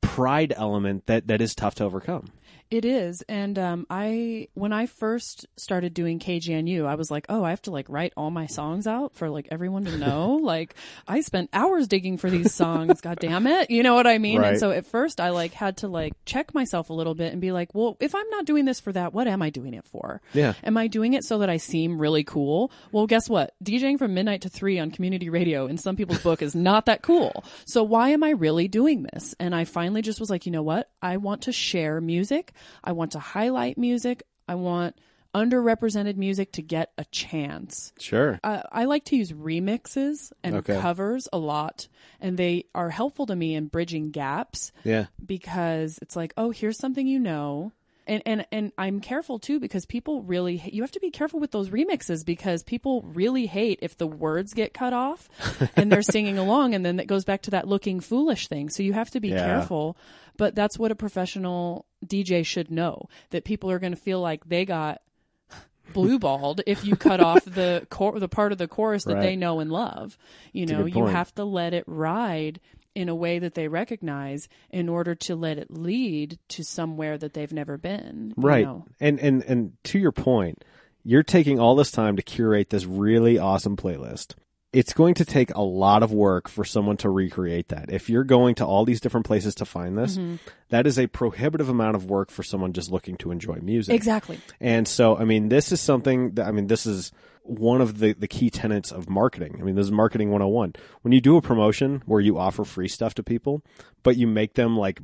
pride 0.00 0.52
element 0.56 1.06
that 1.06 1.26
that 1.28 1.40
is 1.40 1.54
tough 1.54 1.76
to 1.76 1.84
overcome. 1.84 2.30
It 2.70 2.84
is, 2.84 3.20
and 3.28 3.58
um, 3.58 3.84
I 3.90 4.46
when 4.54 4.72
I 4.72 4.86
first 4.86 5.46
started 5.56 5.92
doing 5.92 6.20
KGNU, 6.20 6.86
I 6.86 6.94
was 6.94 7.10
like, 7.10 7.26
oh, 7.28 7.42
I 7.42 7.50
have 7.50 7.62
to 7.62 7.72
like 7.72 7.86
write 7.88 8.12
all 8.16 8.30
my 8.30 8.46
songs 8.46 8.86
out 8.86 9.16
for 9.16 9.28
like 9.28 9.48
everyone 9.50 9.86
to 9.86 9.98
know. 9.98 10.34
like 10.42 10.76
I 11.08 11.20
spent 11.22 11.50
hours 11.52 11.88
digging 11.88 12.16
for 12.16 12.30
these 12.30 12.54
songs. 12.54 13.00
God 13.02 13.18
damn 13.18 13.48
it, 13.48 13.72
you 13.72 13.82
know 13.82 13.94
what 13.94 14.06
I 14.06 14.18
mean? 14.18 14.38
Right. 14.38 14.50
And 14.50 14.60
so 14.60 14.70
at 14.70 14.86
first, 14.86 15.20
I 15.20 15.30
like 15.30 15.52
had 15.52 15.78
to 15.78 15.88
like 15.88 16.12
check 16.24 16.54
myself 16.54 16.90
a 16.90 16.92
little 16.92 17.16
bit 17.16 17.32
and 17.32 17.40
be 17.40 17.50
like, 17.50 17.74
well, 17.74 17.96
if 17.98 18.14
I'm 18.14 18.28
not 18.30 18.46
doing 18.46 18.66
this 18.66 18.78
for 18.78 18.92
that, 18.92 19.12
what 19.12 19.26
am 19.26 19.42
I 19.42 19.50
doing 19.50 19.74
it 19.74 19.84
for? 19.84 20.22
Yeah. 20.32 20.52
Am 20.62 20.76
I 20.76 20.86
doing 20.86 21.14
it 21.14 21.24
so 21.24 21.38
that 21.38 21.50
I 21.50 21.56
seem 21.56 21.98
really 22.00 22.22
cool? 22.22 22.70
Well, 22.92 23.08
guess 23.08 23.28
what? 23.28 23.52
DJing 23.64 23.98
from 23.98 24.14
midnight 24.14 24.42
to 24.42 24.48
three 24.48 24.78
on 24.78 24.92
community 24.92 25.28
radio 25.28 25.66
in 25.66 25.76
some 25.76 25.96
people's 25.96 26.22
book 26.22 26.40
is 26.40 26.54
not 26.54 26.86
that 26.86 27.02
cool. 27.02 27.42
So 27.66 27.82
why 27.82 28.10
am 28.10 28.22
I 28.22 28.30
really 28.30 28.68
doing 28.68 29.08
this? 29.12 29.34
And 29.40 29.56
I 29.56 29.64
finally 29.64 30.02
just 30.02 30.20
was 30.20 30.30
like, 30.30 30.46
you 30.46 30.52
know 30.52 30.62
what? 30.62 30.88
I 31.02 31.16
want 31.16 31.42
to 31.42 31.52
share 31.52 32.00
music. 32.00 32.52
I 32.84 32.92
want 32.92 33.12
to 33.12 33.18
highlight 33.18 33.78
music. 33.78 34.22
I 34.48 34.54
want 34.56 34.96
underrepresented 35.34 36.16
music 36.16 36.52
to 36.52 36.62
get 36.62 36.90
a 36.98 37.04
chance. 37.06 37.92
Sure. 38.00 38.40
Uh, 38.42 38.62
I 38.72 38.84
like 38.86 39.04
to 39.06 39.16
use 39.16 39.32
remixes 39.32 40.32
and 40.42 40.56
Okay. 40.56 40.80
covers 40.80 41.28
a 41.32 41.38
lot, 41.38 41.86
and 42.20 42.36
they 42.36 42.64
are 42.74 42.90
helpful 42.90 43.26
to 43.26 43.36
me 43.36 43.54
in 43.54 43.66
bridging 43.66 44.10
gaps 44.10 44.72
Yeah. 44.84 45.06
because 45.24 45.98
it's 46.02 46.16
like, 46.16 46.32
oh, 46.36 46.50
here's 46.50 46.78
something 46.78 47.06
you 47.06 47.18
know. 47.20 47.72
And, 48.06 48.22
and 48.26 48.46
and 48.50 48.72
I'm 48.76 48.98
careful 49.00 49.38
too 49.38 49.60
because 49.60 49.86
people 49.86 50.22
really 50.22 50.60
you 50.72 50.82
have 50.82 50.90
to 50.92 51.00
be 51.00 51.10
careful 51.12 51.38
with 51.38 51.52
those 51.52 51.68
remixes 51.68 52.24
because 52.26 52.64
people 52.64 53.02
really 53.02 53.46
hate 53.46 53.78
if 53.82 53.96
the 53.98 54.06
words 54.06 54.52
get 54.52 54.74
cut 54.74 54.92
off 54.92 55.28
and 55.76 55.92
they're 55.92 56.02
singing 56.02 56.36
along 56.36 56.74
and 56.74 56.84
then 56.84 56.98
it 56.98 57.06
goes 57.06 57.24
back 57.24 57.42
to 57.42 57.52
that 57.52 57.68
looking 57.68 58.00
foolish 58.00 58.48
thing. 58.48 58.68
So 58.68 58.82
you 58.82 58.94
have 58.94 59.10
to 59.10 59.20
be 59.20 59.28
Yeah. 59.28 59.44
careful. 59.44 59.96
But 60.36 60.54
that's 60.54 60.78
what 60.78 60.90
a 60.90 60.94
professional 60.94 61.86
DJ 62.06 62.44
should 62.44 62.70
know 62.70 63.08
that 63.30 63.44
people 63.44 63.70
are 63.70 63.78
going 63.78 63.92
to 63.94 64.00
feel 64.00 64.20
like 64.20 64.44
they 64.48 64.64
got 64.64 65.00
blue 65.92 66.18
balled 66.18 66.62
if 66.66 66.84
you 66.84 66.96
cut 66.96 67.20
off 67.30 67.44
the 67.44 67.86
cor- 67.90 68.18
the 68.18 68.28
part 68.28 68.52
of 68.52 68.58
the 68.58 68.68
chorus 68.68 69.04
that 69.04 69.14
Right. 69.14 69.22
they 69.22 69.36
know 69.36 69.60
and 69.60 69.70
love. 69.70 70.16
You 70.52 70.66
know, 70.66 70.86
you 70.86 71.06
have 71.06 71.34
to 71.34 71.44
let 71.44 71.74
it 71.74 71.84
ride 71.86 72.60
in 72.94 73.08
a 73.08 73.14
way 73.14 73.38
that 73.38 73.54
they 73.54 73.68
recognize 73.68 74.48
in 74.70 74.88
order 74.88 75.14
to 75.14 75.36
let 75.36 75.58
it 75.58 75.70
lead 75.70 76.38
to 76.48 76.64
somewhere 76.64 77.16
that 77.18 77.34
they've 77.34 77.52
never 77.52 77.78
been. 77.78 78.34
you 78.36 78.42
Right. 78.42 78.64
know? 78.64 78.84
And 78.98 79.18
and 79.20 79.42
and 79.44 79.72
to 79.84 79.98
your 79.98 80.10
point, 80.12 80.64
you're 81.04 81.22
taking 81.22 81.60
all 81.60 81.76
this 81.76 81.90
time 81.92 82.16
to 82.16 82.22
curate 82.22 82.70
this 82.70 82.84
really 82.86 83.38
awesome 83.38 83.76
playlist. 83.76 84.34
It's 84.72 84.92
going 84.92 85.14
to 85.14 85.24
take 85.24 85.52
a 85.54 85.60
lot 85.62 86.02
of 86.04 86.12
work 86.12 86.48
for 86.48 86.64
someone 86.64 86.96
to 86.98 87.10
recreate 87.10 87.68
that. 87.70 87.90
If 87.90 88.08
you're 88.08 88.22
going 88.24 88.54
to 88.56 88.64
all 88.64 88.84
these 88.84 89.00
different 89.00 89.26
places 89.26 89.54
to 89.56 89.64
find 89.64 89.98
this, 89.98 90.16
Mm-hmm. 90.16 90.36
that 90.68 90.86
is 90.86 90.98
a 90.98 91.08
prohibitive 91.08 91.68
amount 91.68 91.96
of 91.96 92.06
work 92.08 92.30
for 92.30 92.42
someone 92.44 92.72
just 92.72 92.90
looking 92.90 93.16
to 93.16 93.32
enjoy 93.32 93.56
music. 93.62 93.94
Exactly. 93.94 94.38
And 94.60 94.86
so, 94.86 95.16
I 95.16 95.24
mean, 95.24 95.48
this 95.48 95.72
is 95.72 95.80
something 95.80 96.32
that, 96.34 96.46
I 96.46 96.52
mean, 96.52 96.68
this 96.68 96.86
is 96.86 97.10
one 97.42 97.80
of 97.80 97.98
the, 97.98 98.12
the 98.12 98.28
key 98.28 98.48
tenets 98.48 98.92
of 98.92 99.08
marketing. 99.10 99.56
I 99.60 99.64
mean, 99.64 99.74
this 99.74 99.86
is 99.86 99.92
marketing 99.92 100.30
101. 100.30 100.74
When 101.02 101.10
you 101.10 101.20
do 101.20 101.36
a 101.36 101.42
promotion 101.42 102.02
where 102.06 102.20
you 102.20 102.38
offer 102.38 102.64
free 102.64 102.86
stuff 102.86 103.14
to 103.14 103.24
people, 103.24 103.62
but 104.04 104.16
you 104.16 104.28
make 104.28 104.54
them 104.54 104.76
like 104.76 105.00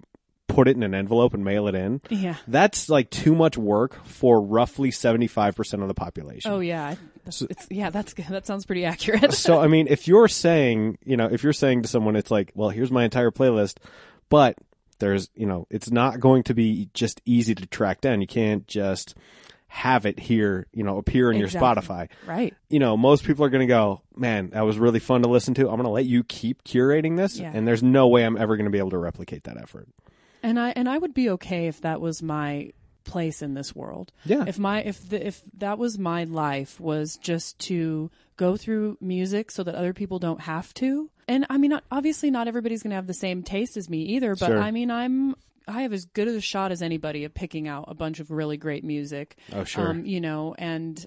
put 0.47 0.69
it 0.69 0.77
in 0.77 0.85
an 0.85 0.95
envelope 0.95 1.35
and 1.35 1.45
mail 1.45 1.67
it 1.67 1.75
in, 1.75 2.01
Yeah. 2.09 2.37
that's 2.47 2.89
like 2.89 3.11
too 3.11 3.35
much 3.35 3.59
work 3.59 4.05
for 4.07 4.41
roughly 4.41 4.91
75% 4.93 5.83
of 5.83 5.89
the 5.89 5.95
population. 5.95 6.53
Oh 6.53 6.61
yeah. 6.61 6.95
That's, 7.27 7.43
it's, 7.43 7.67
yeah, 7.71 7.91
that's 7.91 8.15
good. 8.15 8.27
That 8.29 8.47
sounds 8.47 8.65
pretty 8.65 8.85
accurate. 8.87 9.35
so 9.35 9.61
I 9.61 9.67
mean, 9.75 9.87
if 9.89 10.09
you're 10.09 10.29
saying, 10.29 10.97
you 11.05 11.17
know, 11.19 11.27
if 11.31 11.43
you're 11.43 11.53
saying 11.53 11.83
to 11.83 11.89
someone, 11.89 12.17
it's 12.17 12.31
like, 12.31 12.53
well, 12.55 12.71
here's 12.71 12.91
my 12.91 13.05
entire 13.05 13.31
playlist, 13.31 13.77
but 14.31 14.57
there's, 14.99 15.29
you 15.35 15.45
know, 15.47 15.67
it's 15.69 15.91
not 15.91 16.21
going 16.21 16.43
to 16.45 16.55
be 16.55 16.89
just 16.95 17.21
easy 17.27 17.55
to 17.55 17.67
track 17.67 18.01
down. 18.01 18.23
You 18.23 18.27
can't 18.27 18.67
just 18.67 19.15
have 19.69 20.07
it 20.07 20.19
here, 20.19 20.67
you 20.73 20.85
know, 20.85 20.97
appear 20.97 21.31
in 21.31 21.37
your 21.39 21.49
Spotify. 21.49 22.09
right. 22.27 22.55
You 22.71 22.79
know, 22.79 22.97
most 22.97 23.25
people 23.25 23.45
are 23.45 23.51
going 23.51 23.67
to 23.67 23.73
go, 23.73 24.01
man, 24.17 24.51
that 24.51 24.63
was 24.63 24.79
really 24.79 25.01
fun 25.01 25.23
to 25.23 25.29
listen 25.29 25.53
to. 25.55 25.63
I'm 25.69 25.75
going 25.75 25.83
to 25.85 25.91
let 25.91 26.07
you 26.07 26.25
keep 26.25 26.65
curating 26.65 27.17
this, 27.19 27.39
Yeah. 27.39 27.51
and 27.53 27.69
there's 27.69 27.83
no 27.83 28.09
way 28.09 28.25
I'm 28.25 28.39
ever 28.39 28.57
going 28.57 28.65
to 28.65 28.71
be 28.71 28.79
able 28.79 28.91
to 28.91 28.99
replicate 28.99 29.45
that 29.45 29.59
effort. 29.59 29.89
And 30.43 30.59
I 30.61 30.71
and 30.71 30.89
I 30.89 30.97
would 30.97 31.13
be 31.13 31.29
okay 31.31 31.67
if 31.67 31.81
that 31.81 32.01
was 32.01 32.23
my 32.23 32.71
place 33.07 33.41
in 33.43 33.55
this 33.55 33.75
world. 33.75 34.13
Yeah. 34.25 34.45
If 34.47 34.59
my 34.59 34.83
if 34.83 35.09
the, 35.09 35.27
if 35.27 35.43
that 35.59 35.79
was 35.79 35.99
my 35.99 36.25
life 36.25 36.79
was 36.79 37.17
just 37.17 37.59
to 37.61 38.11
go 38.37 38.57
through 38.57 38.99
music 39.01 39.51
so 39.51 39.63
that 39.63 39.75
other 39.75 39.95
people 39.95 40.19
don't 40.19 40.43
have 40.43 40.75
to. 40.75 41.11
And 41.29 41.47
I 41.49 41.57
mean 41.57 41.79
obviously 41.91 42.31
not 42.31 42.49
everybody's 42.49 42.83
going 42.83 42.91
to 42.91 42.97
have 42.97 43.07
the 43.07 43.15
same 43.15 43.43
taste 43.43 43.77
as 43.77 43.89
me 43.89 44.03
either, 44.03 44.35
but 44.37 44.49
Sure. 44.49 44.59
I 44.59 44.71
mean 44.71 44.91
I'm 44.91 45.35
I 45.69 45.83
have 45.83 45.93
as 45.93 46.05
good 46.05 46.29
a 46.29 46.41
shot 46.41 46.71
as 46.71 46.83
anybody 46.83 47.25
of 47.25 47.35
picking 47.35 47.67
out 47.67 47.87
a 47.89 47.95
bunch 47.95 48.21
of 48.21 48.31
really 48.31 48.57
great 48.57 48.85
music. 48.85 49.37
Oh, 49.53 49.65
sure. 49.65 49.89
Um, 49.91 50.07
you 50.07 50.21
know, 50.21 50.55
and 50.57 51.05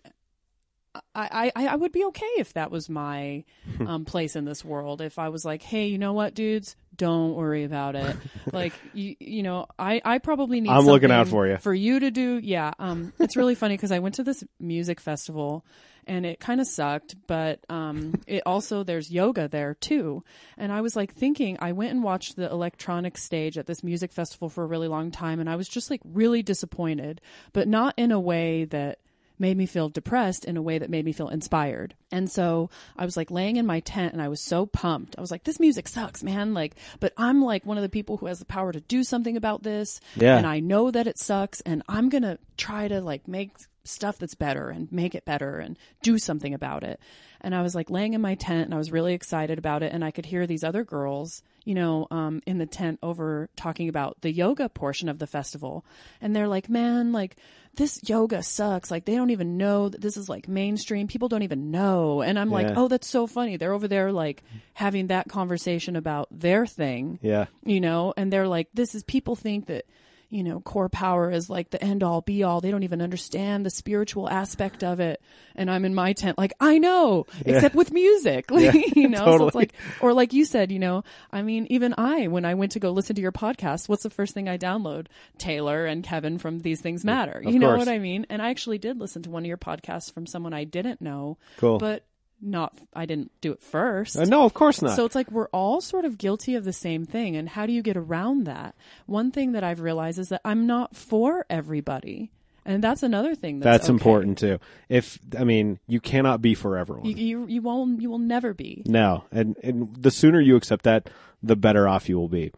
I, 1.16 1.52
I, 1.56 1.68
I 1.68 1.76
would 1.76 1.92
be 1.92 2.04
okay 2.06 2.30
if 2.38 2.54
that 2.54 2.72
was 2.72 2.90
my 2.90 3.46
um, 3.86 4.06
place 4.06 4.36
in 4.36 4.46
this 4.46 4.66
world. 4.66 5.02
If 5.02 5.20
I 5.20 5.30
was 5.30 5.46
like, 5.46 5.62
hey, 5.62 5.88
you 5.88 5.98
know 5.98 6.14
what, 6.14 6.34
dudes, 6.34 6.76
don't 7.00 7.34
worry 7.34 7.64
about 7.64 7.96
it. 7.96 8.16
like, 8.54 8.74
you, 8.94 9.16
you 9.20 9.42
know, 9.42 9.66
I, 9.80 10.02
I 10.06 10.20
probably 10.20 10.62
need. 10.62 10.70
I'm 10.70 10.86
looking 10.86 11.12
out 11.12 11.28
for 11.28 11.48
you. 11.48 11.58
For 11.58 11.74
you 11.74 12.00
to 12.02 12.12
do, 12.12 12.38
yeah. 12.38 12.74
Um, 12.78 13.14
it's 13.18 13.36
really 13.36 13.56
funny 13.56 13.76
because 13.76 13.92
I 13.92 14.00
went 14.00 14.16
to 14.16 14.24
this 14.24 14.44
music 14.60 15.00
festival 15.00 15.66
and 16.06 16.26
it 16.26 16.40
kind 16.40 16.60
of 16.60 16.68
sucked, 16.68 17.16
but 17.28 17.64
um, 17.70 18.20
it 18.28 18.44
also 18.46 18.84
there's 18.84 19.12
yoga 19.12 19.48
there 19.48 19.76
too. 19.76 20.24
And 20.58 20.72
I 20.72 20.82
was 20.82 20.96
like 20.96 21.14
thinking, 21.14 21.58
I 21.60 21.72
went 21.72 21.92
and 21.92 22.04
watched 22.04 22.36
the 22.36 22.50
electronic 22.50 23.18
stage 23.18 23.58
at 23.58 23.66
this 23.66 23.84
music 23.84 24.12
festival 24.12 24.50
for 24.50 24.64
a 24.64 24.68
really 24.68 24.88
long 24.88 25.10
time, 25.10 25.40
and 25.40 25.50
I 25.50 25.56
was 25.56 25.70
just 25.70 25.90
like 25.90 26.02
really 26.04 26.44
disappointed, 26.44 27.22
but 27.54 27.68
not 27.68 27.94
in 27.98 28.12
a 28.12 28.20
way 28.20 28.66
that 28.66 29.00
made 29.40 29.58
me 29.58 29.66
feel 29.66 29.90
depressed 29.90 30.46
in 30.46 30.58
a 30.58 30.62
way 30.62 30.78
that 30.78 30.90
made 30.90 31.06
me 31.06 31.12
feel 31.12 31.30
inspired. 31.30 31.96
And 32.12 32.30
so 32.30 32.70
I 32.98 33.06
was 33.06 33.16
like 33.18 33.32
laying 33.32 33.56
in 33.56 33.66
my 33.66 33.80
tent 33.80 34.14
and 34.14 34.22
I 34.22 34.28
was 34.28 34.42
so 34.42 34.66
pumped. 34.66 35.16
I 35.18 35.22
was 35.22 35.32
like, 35.32 35.44
this 35.44 35.60
music 35.60 35.88
sucks, 35.88 36.24
man. 36.24 36.54
Like, 36.54 36.76
but 37.00 37.14
I'm 37.18 37.44
like 37.44 37.66
one 37.66 37.78
of 37.78 37.84
the 37.84 37.90
people 37.90 38.18
who 38.18 38.26
has 38.26 38.40
the 38.40 38.46
power 38.46 38.72
to 38.72 38.82
do 38.82 39.04
something 39.04 39.38
about 39.38 39.64
this. 39.64 40.02
Yeah. 40.16 40.38
And 40.38 40.46
I 40.46 40.60
know 40.60 40.92
that 40.92 41.08
it 41.08 41.18
sucks 41.18 41.62
and 41.62 41.84
I'm 41.88 42.10
going 42.10 42.24
to 42.24 42.38
try 42.58 42.88
to 42.88 43.02
like 43.02 43.28
make 43.28 43.52
stuff 43.90 44.18
that's 44.18 44.36
better 44.36 44.70
and 44.70 44.92
make 44.92 45.16
it 45.16 45.26
better 45.26 45.58
and 45.60 45.78
do 46.02 46.18
something 46.18 46.54
about 46.54 46.84
it. 46.84 47.00
And 47.42 47.56
I 47.56 47.62
was 47.62 47.74
like 47.76 47.90
laying 47.90 48.14
in 48.14 48.22
my 48.22 48.36
tent 48.36 48.66
and 48.66 48.74
I 48.74 48.78
was 48.78 48.92
really 48.92 49.14
excited 49.14 49.58
about 49.58 49.82
it. 49.84 49.94
And 49.94 50.04
I 50.04 50.12
could 50.12 50.26
hear 50.26 50.46
these 50.46 50.64
other 50.64 50.84
girls, 50.84 51.42
you 51.64 51.74
know, 51.74 52.06
um, 52.12 52.42
in 52.46 52.58
the 52.58 52.66
tent 52.66 53.00
over 53.02 53.50
talking 53.56 53.88
about 53.88 54.18
the 54.22 54.32
yoga 54.32 54.68
portion 54.68 55.08
of 55.08 55.20
the 55.20 55.28
festival. 55.28 55.86
And 56.20 56.36
they're 56.36 56.50
like, 56.50 56.68
man, 56.68 57.14
like 57.14 57.38
this 57.76 58.02
yoga 58.10 58.44
sucks. 58.44 58.92
Like 58.92 59.06
they 59.06 59.16
don't 59.16 59.30
even 59.30 59.56
know 59.58 59.88
that 59.88 60.02
this 60.02 60.18
is 60.18 60.28
like 60.28 60.50
mainstream. 60.50 61.08
People 61.08 61.30
don't 61.30 61.44
even 61.44 61.72
know. 61.72 62.22
And 62.22 62.38
I'm 62.38 62.52
like, 62.52 62.68
oh, 62.76 62.90
that's 62.90 63.08
so 63.08 63.26
funny. 63.26 63.56
They're 63.56 63.74
over 63.74 63.88
there 63.88 64.12
like 64.12 64.44
having 64.74 65.08
that 65.08 65.30
conversation 65.30 65.96
about 65.96 66.28
their 66.32 66.66
thing 66.66 67.20
Yeah. 67.22 67.46
you 67.64 67.80
know 67.82 68.14
and 68.18 68.32
they're 68.34 68.48
like 68.48 68.68
this 68.74 68.96
is 68.96 69.04
people 69.04 69.36
think 69.36 69.68
that 69.68 69.86
you 70.30 70.44
know 70.44 70.60
CorePower 70.60 71.34
is 71.34 71.50
like 71.50 71.70
the 71.70 71.84
end 71.84 72.04
all 72.04 72.22
be 72.22 72.44
all. 72.44 72.62
They 72.62 72.72
don't 72.72 72.84
even 72.84 73.02
understand 73.02 73.66
the 73.66 73.70
spiritual 73.70 74.30
aspect 74.30 74.84
of 74.84 75.00
it. 75.00 75.22
And 75.56 75.70
i'm 75.70 75.84
in 75.84 75.94
my 75.94 76.14
tent 76.14 76.38
like 76.38 76.54
i 76.60 76.78
know 76.78 77.26
except 77.46 77.76
with 77.76 77.92
music 77.92 78.50
like, 78.52 78.96
you 78.96 79.10
know? 79.10 79.38
So 79.38 79.48
it's 79.48 79.56
like 79.56 79.74
or 80.00 80.14
like 80.14 80.32
you 80.32 80.46
said 80.46 80.72
you 80.72 80.80
know 80.80 81.04
i 81.32 81.42
mean 81.42 81.68
even 81.70 81.96
i 81.98 82.28
when 82.28 82.46
i 82.46 82.54
went 82.54 82.74
to 82.74 82.80
go 82.80 82.92
listen 82.92 83.16
to 83.16 83.22
your 83.22 83.32
podcast 83.34 83.90
what's 83.90 84.04
the 84.04 84.10
first 84.10 84.34
thing 84.34 84.48
i 84.48 84.58
download? 84.58 85.08
Taylor 85.38 85.86
and 85.86 86.04
kevin 86.04 86.38
from 86.38 86.60
these 86.60 86.82
things 86.82 87.04
matter. 87.04 87.42
Of 87.46 87.52
you 87.52 87.60
know 87.60 87.70
course. 87.70 87.80
what 87.80 87.88
i 87.90 88.00
mean? 88.00 88.26
And 88.30 88.42
i 88.42 88.50
actually 88.50 88.78
did 88.78 89.00
listen 89.00 89.24
to 89.24 89.30
one 89.30 89.44
of 89.44 89.48
your 89.48 89.58
podcasts 89.58 90.14
from 90.14 90.26
someone 90.26 90.54
i 90.54 90.64
didn't 90.64 91.02
know. 91.02 91.38
Cool. 91.58 91.78
but 91.78 92.04
not 92.42 92.74
i 92.94 93.06
didn't 93.06 93.32
do 93.42 93.52
it 93.52 93.62
first 93.62 94.16
Uh, 94.18 94.24
no, 94.26 94.44
of 94.46 94.54
course 94.54 94.82
not. 94.82 94.96
so 94.96 95.06
it's 95.06 95.16
like 95.16 95.30
we're 95.32 95.50
all 95.50 95.82
sort 95.82 96.06
of 96.06 96.18
guilty 96.18 96.56
of 96.56 96.64
the 96.64 96.74
same 96.74 97.06
thing. 97.06 97.36
And 97.36 97.50
how 97.50 97.66
do 97.66 97.74
you 97.74 97.82
get 97.82 97.98
around 97.98 98.46
that? 98.46 98.76
One 99.06 99.32
thing 99.32 99.52
that 99.54 99.64
I've 99.64 99.82
realized 99.82 100.20
is 100.20 100.30
that 100.30 100.42
I'm 100.46 100.66
not 100.68 100.96
for 100.96 101.46
everybody. 101.50 102.32
And 102.66 102.84
that's 102.84 103.04
another 103.04 103.36
thing 103.36 103.60
that's, 103.60 103.80
That's 103.80 103.90
okay. 103.90 103.94
important 103.94 104.38
too. 104.38 104.60
If 104.90 105.18
I 105.38 105.44
mean, 105.44 105.80
you 105.88 106.00
cannot 106.00 106.42
be 106.42 106.54
for 106.56 106.78
everyone. 106.78 107.06
You, 107.06 107.16
you 107.16 107.48
you 107.48 107.62
won't 107.62 108.02
you 108.02 108.10
will 108.10 108.20
never 108.20 108.54
be. 108.54 108.84
No, 108.86 109.24
and 109.32 109.56
and 109.64 109.96
the 109.98 110.12
sooner 110.12 110.40
you 110.40 110.56
accept 110.56 110.84
that, 110.84 111.10
the 111.42 111.56
better 111.56 111.88
off 111.88 112.08
you 112.10 112.18
will 112.18 112.30
be. 112.30 112.52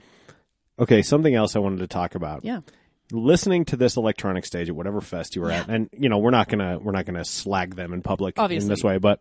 Okay, 0.80 1.02
something 1.02 1.34
else 1.34 1.56
I 1.56 1.60
wanted 1.60 1.80
to 1.80 1.88
talk 1.88 2.16
about. 2.16 2.44
Yeah. 2.44 2.62
Listening 3.14 3.66
to 3.66 3.76
this 3.78 3.96
electronic 3.98 4.46
stage 4.46 4.70
at 4.70 4.76
whatever 4.76 5.02
fest 5.02 5.36
you 5.36 5.42
were 5.44 5.52
at, 5.52 5.70
and 5.70 5.90
you 5.98 6.10
know 6.10 6.18
we're 6.18 6.32
not 6.32 6.48
gonna 6.50 6.80
we're 6.80 6.92
not 6.94 7.06
gonna 7.06 7.26
slag 7.26 7.76
them 7.76 7.94
in 7.94 8.02
public 8.02 8.36
Obviously. 8.38 8.66
in 8.66 8.70
this 8.70 8.84
way, 8.84 8.98
but 8.98 9.20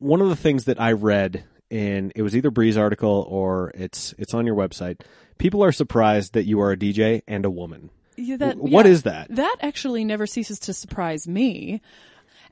one 0.00 0.20
of 0.20 0.28
the 0.28 0.36
things 0.36 0.64
that 0.64 0.80
I 0.80 0.92
read 0.92 1.44
in 1.70 2.10
it 2.16 2.22
was 2.22 2.34
either 2.34 2.50
Bree's 2.50 2.76
article 2.76 3.24
or 3.28 3.70
it's 3.74 4.12
it's 4.18 4.34
on 4.34 4.44
your 4.46 4.56
website. 4.56 5.00
People 5.38 5.62
are 5.62 5.72
surprised 5.72 6.32
that 6.32 6.44
you 6.44 6.60
are 6.60 6.72
a 6.72 6.76
DJ 6.76 7.22
and 7.28 7.44
a 7.44 7.50
woman. 7.50 7.90
Yeah, 8.16 8.36
that, 8.38 8.58
what 8.58 8.84
yeah. 8.84 8.92
is 8.92 9.02
that? 9.04 9.34
That 9.34 9.56
actually 9.62 10.04
never 10.04 10.26
ceases 10.26 10.58
to 10.60 10.74
surprise 10.74 11.26
me. 11.26 11.80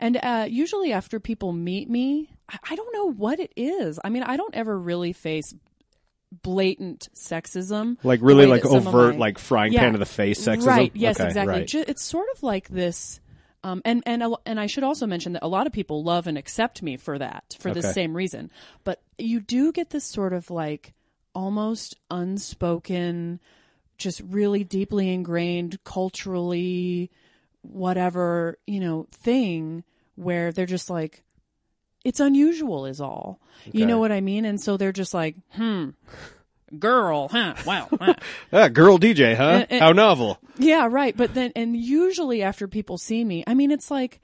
And 0.01 0.16
uh, 0.16 0.46
usually, 0.49 0.92
after 0.92 1.18
people 1.20 1.53
meet 1.53 1.90
me, 1.90 2.30
I, 2.70 2.76
don't 2.76 2.94
know 2.94 3.11
what 3.12 3.40
it 3.40 3.53
is. 3.57 3.99
I 4.03 4.09
mean, 4.09 4.22
I 4.22 4.36
don't 4.36 4.55
ever 4.55 4.78
really 4.78 5.12
face 5.12 5.53
blatant 6.42 7.09
sexism, 7.14 7.96
Like 8.05 8.20
really 8.22 8.46
like 8.46 8.62
that 8.62 8.68
some 8.68 8.78
of 8.78 8.86
overt 8.88 9.14
my- 9.14 9.18
like 9.20 9.38
frying 9.38 9.72
Yeah. 9.72 9.80
pan 9.80 9.92
to 9.92 9.99
the 9.99 10.07
face 10.07 10.40
sexism. 10.40 10.66
Right. 10.66 10.92
Yes, 10.94 11.16
Okay, 11.18 11.26
exactly. 11.28 11.53
right. 11.55 11.74
It's 11.74 12.03
sort 12.03 12.28
of 12.34 12.42
like 12.42 12.68
this. 12.68 13.20
Um, 13.68 13.82
and 13.84 14.02
and 14.06 14.22
and 14.46 14.58
I 14.58 14.66
should 14.66 14.84
also 14.84 15.06
mention 15.06 15.34
that 15.34 15.44
a 15.44 15.48
lot 15.48 15.66
of 15.66 15.72
people 15.72 16.02
love 16.02 16.26
and 16.26 16.38
accept 16.38 16.82
me 16.82 16.96
for 16.96 17.18
that 17.18 17.56
for 17.60 17.72
the 17.72 17.82
same 17.82 18.16
reason. 18.16 18.50
But 18.84 19.02
you 19.18 19.40
do 19.40 19.72
get 19.72 19.90
this 19.90 20.04
sort 20.04 20.32
of 20.32 20.50
like 20.50 20.94
almost 21.34 21.96
unspoken, 22.10 23.40
just 23.98 24.20
really 24.20 24.64
deeply 24.64 25.12
ingrained 25.12 25.82
culturally, 25.84 27.10
whatever 27.62 28.58
you 28.66 28.80
know 28.80 29.06
thing 29.10 29.84
where 30.14 30.50
they're 30.50 30.66
just 30.66 30.90
like, 30.90 31.22
it's 32.04 32.20
unusual, 32.20 32.86
is 32.86 33.00
all. 33.00 33.40
You 33.72 33.86
know 33.86 33.98
what 33.98 34.12
I 34.12 34.20
mean? 34.20 34.44
And 34.44 34.60
so 34.60 34.76
they're 34.76 34.92
just 34.92 35.14
like, 35.14 35.36
hmm, 35.52 35.90
girl, 36.78 37.28
huh? 37.28 37.54
Wow. 37.66 37.88
huh. 38.00 38.14
Ah, 38.52 38.68
girl 38.68 38.98
DJ, 38.98 39.36
huh? 39.36 39.42
And- 39.42 39.66
and- 39.72 39.80
How 39.82 39.92
novel. 39.92 40.38
Yeah, 40.58 40.88
right. 40.90 41.16
But 41.16 41.34
then, 41.34 41.52
and 41.54 41.76
usually 41.76 42.42
after 42.42 42.66
people 42.68 42.98
see 42.98 43.24
me, 43.24 43.44
I 43.46 43.54
mean, 43.54 43.70
it's 43.70 43.90
like 43.90 44.20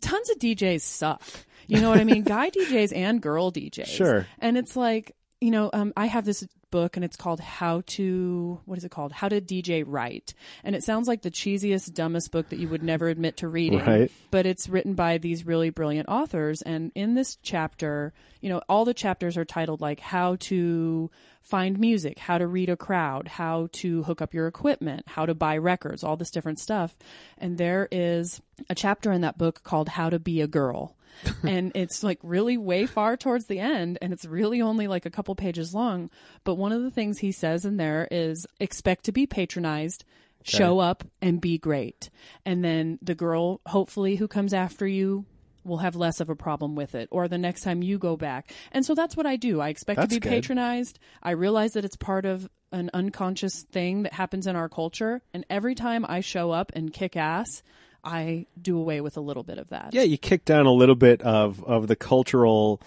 tons 0.00 0.28
of 0.30 0.38
DJs 0.38 0.82
suck. 0.82 1.22
You 1.66 1.80
know 1.80 1.88
what 1.90 1.98
I 2.00 2.04
mean? 2.04 2.22
Guy 2.24 2.50
DJs 2.50 2.94
and 2.94 3.20
girl 3.22 3.50
DJs. 3.52 3.86
Sure. 3.86 4.26
And 4.40 4.58
it's 4.58 4.76
like, 4.76 5.14
you 5.42 5.50
know, 5.50 5.70
um, 5.72 5.92
I 5.96 6.06
have 6.06 6.24
this 6.24 6.46
book 6.70 6.96
and 6.96 7.04
it's 7.04 7.16
called 7.16 7.40
How 7.40 7.82
to, 7.86 8.60
what 8.64 8.78
is 8.78 8.84
it 8.84 8.92
called? 8.92 9.10
How 9.10 9.28
to 9.28 9.40
DJ 9.40 9.82
Right. 9.84 10.32
And 10.62 10.76
it 10.76 10.84
sounds 10.84 11.08
like 11.08 11.22
the 11.22 11.32
cheesiest, 11.32 11.92
dumbest 11.92 12.30
book 12.30 12.48
that 12.50 12.60
you 12.60 12.68
would 12.68 12.84
never 12.84 13.08
admit 13.08 13.38
to 13.38 13.48
reading. 13.48 13.84
Right. 13.84 14.10
But 14.30 14.46
it's 14.46 14.68
written 14.68 14.94
by 14.94 15.18
these 15.18 15.44
really 15.44 15.70
brilliant 15.70 16.08
authors. 16.08 16.62
And 16.62 16.92
in 16.94 17.14
this 17.14 17.36
chapter, 17.42 18.12
you 18.40 18.48
know, 18.50 18.62
all 18.68 18.84
the 18.84 18.94
chapters 18.94 19.36
are 19.36 19.44
titled 19.44 19.80
like 19.80 19.98
How 19.98 20.36
to 20.40 21.10
find 21.42 21.76
music, 21.78 22.20
how 22.20 22.38
to 22.38 22.46
read 22.46 22.70
a 22.70 22.76
crowd, 22.76 23.26
how 23.26 23.68
to 23.72 24.04
hook 24.04 24.22
up 24.22 24.32
your 24.32 24.46
equipment, 24.46 25.02
how 25.08 25.26
to 25.26 25.34
buy 25.34 25.56
records, 25.56 26.04
all 26.04 26.16
this 26.16 26.30
different 26.30 26.60
stuff. 26.60 26.96
And 27.36 27.58
there 27.58 27.88
is 27.90 28.40
a 28.70 28.76
chapter 28.76 29.10
in 29.10 29.22
that 29.22 29.38
book 29.38 29.64
called 29.64 29.88
How 29.88 30.08
to 30.08 30.20
Be 30.20 30.40
a 30.40 30.46
Girl. 30.46 30.96
and 31.42 31.72
it's 31.74 32.02
like 32.02 32.18
really 32.22 32.56
way 32.56 32.86
far 32.86 33.16
towards 33.16 33.46
the 33.46 33.58
end 33.58 33.98
and 34.02 34.12
it's 34.12 34.24
really 34.24 34.62
only 34.62 34.86
like 34.86 35.06
a 35.06 35.10
couple 35.10 35.34
pages 35.34 35.74
long. 35.74 36.10
But 36.44 36.54
one 36.54 36.72
of 36.72 36.82
the 36.82 36.90
things 36.90 37.18
he 37.18 37.32
says 37.32 37.64
in 37.64 37.76
there 37.76 38.08
is 38.10 38.46
expect 38.60 39.04
to 39.04 39.12
be 39.12 39.26
patronized, 39.26 40.04
show 40.44 40.78
up 40.78 41.04
and 41.20 41.40
be 41.40 41.58
great. 41.58 42.10
And 42.44 42.64
then 42.64 42.98
the 43.02 43.14
girl, 43.14 43.60
hopefully, 43.66 44.16
who 44.16 44.28
comes 44.28 44.52
after 44.52 44.86
you 44.86 45.24
will 45.64 45.78
have 45.78 45.94
less 45.96 46.20
of 46.20 46.28
a 46.28 46.34
problem 46.36 46.74
with 46.74 46.94
it 46.94 47.08
or 47.12 47.28
the 47.28 47.38
next 47.38 47.62
time 47.62 47.82
you 47.82 47.98
go 47.98 48.16
back. 48.16 48.52
And 48.72 48.84
so 48.84 48.94
that's 48.94 49.16
what 49.16 49.26
I 49.26 49.36
do. 49.36 49.60
I 49.60 49.68
expect 49.68 49.98
That's 49.98 50.14
to 50.14 50.20
be 50.20 50.24
good. 50.24 50.30
patronized. 50.30 50.98
I 51.22 51.32
realize 51.32 51.72
that 51.72 51.84
it's 51.84 51.96
part 51.96 52.26
of 52.26 52.48
an 52.72 52.90
unconscious 52.94 53.64
thing 53.70 54.02
that 54.02 54.12
happens 54.12 54.46
in 54.46 54.56
our 54.56 54.68
culture. 54.68 55.22
And 55.32 55.44
every 55.48 55.74
time 55.74 56.04
I 56.08 56.20
show 56.20 56.50
up 56.50 56.72
and 56.74 56.92
kick 56.92 57.16
ass, 57.16 57.62
I 58.04 58.46
do 58.60 58.78
away 58.78 59.00
with 59.00 59.16
a 59.16 59.20
little 59.20 59.42
bit 59.42 59.58
of 59.58 59.68
that. 59.68 59.90
Yeah, 59.92 60.02
you 60.02 60.18
kick 60.18 60.44
down 60.44 60.66
a 60.66 60.72
little 60.72 60.94
bit 60.96 61.22
of, 61.22 61.62
of 61.64 61.86
the 61.88 61.96
cultural 61.96 62.80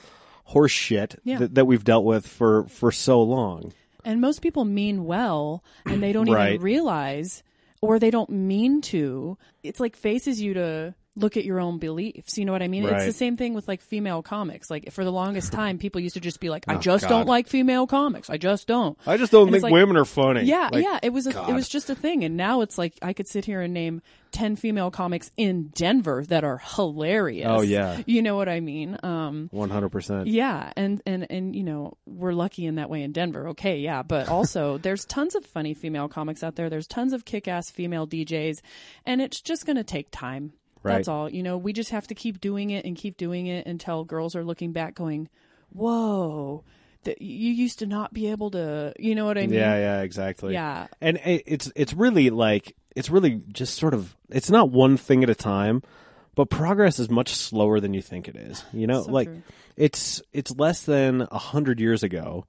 horse 0.43 0.71
shit 0.71 1.19
Yeah. 1.23 1.39
that, 1.39 1.55
that 1.55 1.65
we've 1.65 1.83
dealt 1.83 2.05
with 2.05 2.27
for, 2.27 2.65
for 2.67 2.91
so 2.91 3.21
long. 3.21 3.73
And 4.03 4.21
most 4.21 4.41
people 4.41 4.65
mean 4.65 5.05
well 5.05 5.63
and 5.85 6.03
they 6.03 6.11
don't 6.11 6.29
Right. 6.29 6.53
even 6.55 6.61
realize 6.63 7.43
or 7.81 7.97
they 7.97 8.11
don't 8.11 8.29
mean 8.29 8.81
to. 8.81 9.37
It's 9.63 9.79
like 9.79 9.95
faces 9.95 10.41
you 10.41 10.53
to 10.55 10.93
look 11.17 11.37
at 11.37 11.45
your 11.45 11.59
own 11.61 11.79
beliefs. 11.79 12.37
You 12.37 12.43
know 12.45 12.51
what 12.51 12.61
I 12.61 12.67
mean? 12.67 12.83
It's 12.85 13.05
the 13.05 13.13
same 13.13 13.37
thing 13.37 13.53
with 13.53 13.67
like 13.67 13.81
female 13.81 14.21
comics. 14.21 14.69
Like 14.69 14.91
for 14.91 15.03
the 15.05 15.11
longest 15.11 15.53
time 15.53 15.77
people 15.77 16.01
used 16.01 16.15
to 16.15 16.19
just 16.19 16.39
be 16.41 16.49
like 16.49 16.65
I 16.67 16.75
just 16.75 17.05
Oh, 17.05 17.07
God. 17.09 17.17
don't 17.19 17.27
like 17.27 17.47
female 17.47 17.87
comics. 17.87 18.29
I 18.29 18.37
just 18.37 18.67
don't. 18.67 18.97
I 19.07 19.15
just 19.17 19.31
don't 19.31 19.43
And 19.43 19.51
think 19.53 19.63
like- 19.63 19.73
women 19.73 19.95
are 19.97 20.05
funny. 20.05 20.43
Yeah, 20.43 20.69
Like, 20.71 20.83
yeah, 20.83 20.99
it 21.01 21.11
was 21.13 21.25
a, 21.27 21.31
God. 21.33 21.49
it 21.49 21.53
was 21.53 21.69
just 21.69 21.89
a 21.89 21.95
thing 21.95 22.23
and 22.25 22.35
now 22.35 22.61
it's 22.61 22.77
like 22.77 22.93
I 23.01 23.13
could 23.13 23.27
sit 23.27 23.45
here 23.45 23.61
and 23.61 23.73
name 23.73 24.01
10 24.31 24.57
female 24.57 24.91
comics 24.91 25.31
in 25.37 25.69
Denver 25.69 26.25
that 26.27 26.43
are 26.43 26.57
hilarious. 26.57 27.47
Oh, 27.49 27.61
yeah. 27.61 28.01
You 28.05 28.21
know 28.21 28.35
what 28.35 28.49
I 28.49 28.59
mean? 28.59 28.97
Um 29.01 29.49
100%. 29.53 30.23
yeah, 30.27 30.73
and 30.75 31.01
and 31.05 31.25
and 31.29 31.55
you 31.55 31.63
know 31.63 31.97
we're 32.05 32.33
lucky 32.33 32.65
in 32.65 32.75
that 32.75 32.89
way 32.89 33.01
in 33.03 33.11
Denver. 33.13 33.49
Okay, 33.49 33.77
yeah, 33.79 34.03
but 34.03 34.27
also 34.37 34.77
there's 34.77 35.05
tons 35.05 35.35
of 35.35 35.45
funny 35.45 35.73
female 35.73 36.09
comics 36.09 36.43
out 36.43 36.55
there. 36.55 36.69
There's 36.69 36.87
tons 36.87 37.13
of 37.13 37.23
kick-ass 37.25 37.69
female 37.71 38.05
DJs, 38.05 38.59
and 39.05 39.21
it's 39.21 39.39
just 39.41 39.65
going 39.65 39.77
to 39.77 39.83
take 39.83 40.09
time. 40.11 40.51
That's 40.93 41.07
all. 41.07 41.29
You 41.29 41.43
know, 41.43 41.57
we 41.57 41.73
just 41.73 41.89
have 41.91 42.07
to 42.07 42.15
keep 42.15 42.39
doing 42.41 42.69
it 42.69 42.85
and 42.85 42.95
keep 42.95 43.17
doing 43.17 43.47
it 43.47 43.65
until 43.67 44.03
girls 44.03 44.35
are 44.35 44.43
looking 44.43 44.71
back, 44.71 44.95
going, 44.95 45.29
"Whoa, 45.71 46.63
that 47.03 47.21
you 47.21 47.51
used 47.51 47.79
to 47.79 47.85
not 47.85 48.13
be 48.13 48.27
able 48.31 48.51
to." 48.51 48.93
You 48.99 49.15
know 49.15 49.25
what 49.25 49.37
I 49.37 49.41
mean? 49.41 49.51
Yeah, 49.59 49.75
yeah, 49.77 50.01
exactly. 50.01 50.53
Yeah. 50.53 50.87
And 51.01 51.19
it's 51.23 51.71
it's 51.75 51.93
really 51.93 52.29
like 52.29 52.75
it's 52.95 53.09
really 53.09 53.41
just 53.51 53.75
sort 53.77 53.93
of 53.93 54.15
it's 54.29 54.49
not 54.49 54.71
one 54.71 54.97
thing 54.97 55.23
at 55.23 55.29
a 55.29 55.35
time, 55.35 55.83
but 56.35 56.49
progress 56.49 56.99
is 56.99 57.09
much 57.09 57.33
slower 57.35 57.79
than 57.79 57.93
you 57.93 58.01
think 58.01 58.27
it 58.27 58.35
is. 58.35 58.63
You 58.73 58.87
know, 58.87 59.03
So 59.03 59.11
like 59.11 59.27
true. 59.27 59.43
it's 59.77 60.21
it's 60.33 60.55
less 60.55 60.81
than 60.83 61.27
a 61.31 61.37
hundred 61.37 61.79
years 61.79 62.03
ago 62.03 62.45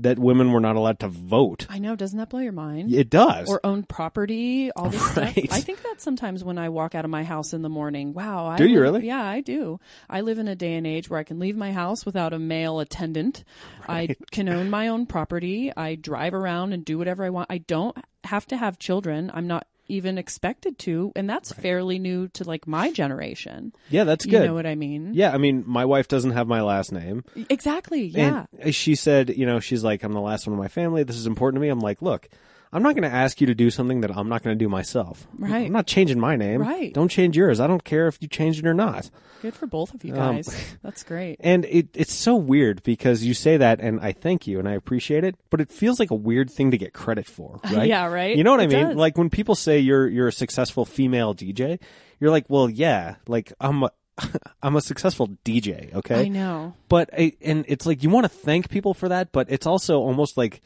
that 0.00 0.18
women 0.18 0.52
were 0.52 0.60
not 0.60 0.76
allowed 0.76 1.00
to 1.00 1.08
vote. 1.08 1.66
I 1.68 1.78
know. 1.78 1.96
Doesn't 1.96 2.18
that 2.18 2.28
blow 2.30 2.40
your 2.40 2.52
mind? 2.52 2.92
It 2.94 3.10
does. 3.10 3.48
or 3.48 3.60
own 3.64 3.82
property, 3.82 4.70
all 4.72 4.90
this 4.90 5.00
Right. 5.16 5.32
stuff. 5.32 5.52
I 5.52 5.60
think 5.60 5.82
that 5.82 6.00
sometimes 6.00 6.44
when 6.44 6.58
I 6.58 6.68
walk 6.68 6.94
out 6.94 7.04
of 7.04 7.10
my 7.10 7.24
house 7.24 7.52
in 7.52 7.62
the 7.62 7.68
morning, 7.68 8.12
wow. 8.14 8.46
I 8.46 8.56
Do 8.56 8.64
you 8.68 8.74
live- 8.80 8.82
really? 8.94 9.06
Yeah, 9.08 9.22
I 9.24 9.40
do. 9.40 9.80
I 10.08 10.20
live 10.20 10.38
in 10.38 10.48
a 10.48 10.54
day 10.56 10.74
and 10.74 10.86
age 10.86 11.10
where 11.10 11.18
I 11.18 11.24
can 11.24 11.38
leave 11.38 11.56
my 11.56 11.72
house 11.72 12.06
without 12.06 12.32
a 12.32 12.38
male 12.38 12.80
attendant. 12.80 13.44
I 13.88 14.14
can 14.30 14.48
own 14.48 14.70
my 14.70 14.88
own 14.88 15.06
property. 15.06 15.72
I 15.76 15.94
drive 15.96 16.34
around 16.34 16.72
and 16.72 16.84
do 16.84 16.98
whatever 16.98 17.24
I 17.24 17.30
want. 17.30 17.50
I 17.50 17.58
don't 17.58 17.96
have 18.24 18.46
to 18.46 18.56
have 18.56 18.78
children. 18.78 19.30
I'm 19.34 19.46
not 19.46 19.66
even 19.88 20.18
expected 20.18 20.78
to, 20.80 21.12
and 21.16 21.28
that's 21.28 21.52
fairly 21.52 21.98
new 21.98 22.28
to 22.28 22.44
like 22.44 22.66
my 22.66 22.92
generation. 22.92 23.72
yeah, 23.90 24.04
that's 24.04 24.24
good. 24.24 24.32
You 24.34 24.46
know 24.48 24.54
what 24.54 24.66
I 24.66 24.74
mean? 24.74 25.12
yeah, 25.14 25.32
I 25.32 25.38
mean, 25.38 25.64
my 25.66 25.84
wife 25.84 26.08
doesn't 26.08 26.32
have 26.32 26.46
my 26.46 26.62
last 26.62 26.92
name. 26.92 27.24
Exactly. 27.48 28.04
Yeah. 28.04 28.46
And 28.58 28.74
she 28.74 28.94
said, 28.94 29.30
you 29.36 29.46
know, 29.46 29.60
she's 29.60 29.84
like, 29.84 30.02
I'm 30.02 30.12
the 30.12 30.20
last 30.20 30.46
one 30.46 30.54
in 30.54 30.58
my 30.60 30.68
family. 30.68 31.02
This 31.02 31.16
is 31.16 31.26
important 31.26 31.56
to 31.56 31.60
me. 31.60 31.68
I'm 31.68 31.80
like, 31.80 32.02
look, 32.02 32.28
I'm 32.72 32.82
not 32.82 32.94
going 32.94 33.08
to 33.08 33.14
ask 33.16 33.40
you 33.40 33.46
to 33.46 33.54
do 33.54 33.70
something 33.70 34.02
that 34.02 34.14
I'm 34.16 34.28
not 34.28 34.42
going 34.42 34.58
to 34.58 34.62
do 34.62 34.68
myself. 34.68 35.26
Right. 35.38 35.66
I'm 35.66 35.72
not 35.72 35.86
changing 35.86 36.20
my 36.20 36.36
name. 36.36 36.60
Right. 36.60 36.92
Don't 36.92 37.08
change 37.08 37.36
yours. 37.36 37.60
I 37.60 37.66
don't 37.66 37.82
care 37.84 38.08
if 38.08 38.18
you 38.20 38.28
change 38.28 38.58
it 38.58 38.66
or 38.66 38.74
not. 38.74 39.10
Good 39.40 39.54
for 39.54 39.66
both 39.66 39.94
of 39.94 40.04
you 40.04 40.12
Um, 40.14 40.36
guys. 40.36 40.74
That's 40.82 41.02
great. 41.02 41.36
And 41.40 41.64
it, 41.64 41.88
it's 41.94 42.12
so 42.12 42.36
weird 42.36 42.82
because 42.82 43.24
you 43.24 43.32
say 43.34 43.56
that 43.56 43.80
and 43.80 44.00
I 44.00 44.12
thank 44.12 44.46
you 44.46 44.58
and 44.58 44.68
I 44.68 44.72
appreciate 44.72 45.24
it, 45.24 45.36
but 45.48 45.60
it 45.60 45.70
feels 45.72 45.98
like 46.00 46.10
a 46.10 46.14
weird 46.16 46.50
thing 46.50 46.70
to 46.72 46.78
get 46.78 46.92
credit 46.92 47.26
for, 47.26 47.60
right? 47.72 47.88
Yeah, 47.88 48.06
right? 48.06 48.36
You 48.36 48.44
know 48.44 48.50
what 48.50 48.60
I 48.60 48.66
mean? 48.66 48.86
does. 48.88 48.96
Like 48.96 49.16
when 49.16 49.30
people 49.30 49.54
say 49.54 49.78
you're 49.78 50.08
you're 50.08 50.28
a 50.28 50.32
successful 50.32 50.84
female 50.84 51.34
DJ, 51.34 51.78
you're 52.20 52.30
like, 52.30 52.46
well, 52.48 52.68
yeah, 52.68 53.14
like 53.28 53.52
I'm 53.60 53.84
a, 53.84 53.90
I'm 54.62 54.74
a 54.76 54.80
successful 54.80 55.28
DJ, 55.44 55.94
okay? 55.94 56.22
I 56.22 56.28
know. 56.28 56.74
But 56.88 57.10
I, 57.16 57.32
and 57.40 57.64
it's 57.68 57.86
like 57.86 58.02
you 58.02 58.10
want 58.10 58.24
to 58.24 58.28
thank 58.28 58.68
people 58.68 58.92
for 58.92 59.08
that, 59.08 59.30
but 59.32 59.46
it's 59.50 59.66
also 59.66 59.98
almost 60.00 60.36
like 60.36 60.60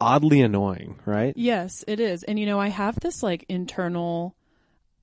oddly 0.00 0.40
annoying, 0.40 0.98
right? 1.04 1.32
Yes, 1.36 1.84
it 1.86 2.00
is. 2.00 2.22
And 2.24 2.38
you 2.38 2.46
know, 2.46 2.60
I 2.60 2.68
have 2.68 2.98
this 3.00 3.22
like 3.22 3.44
internal 3.48 4.34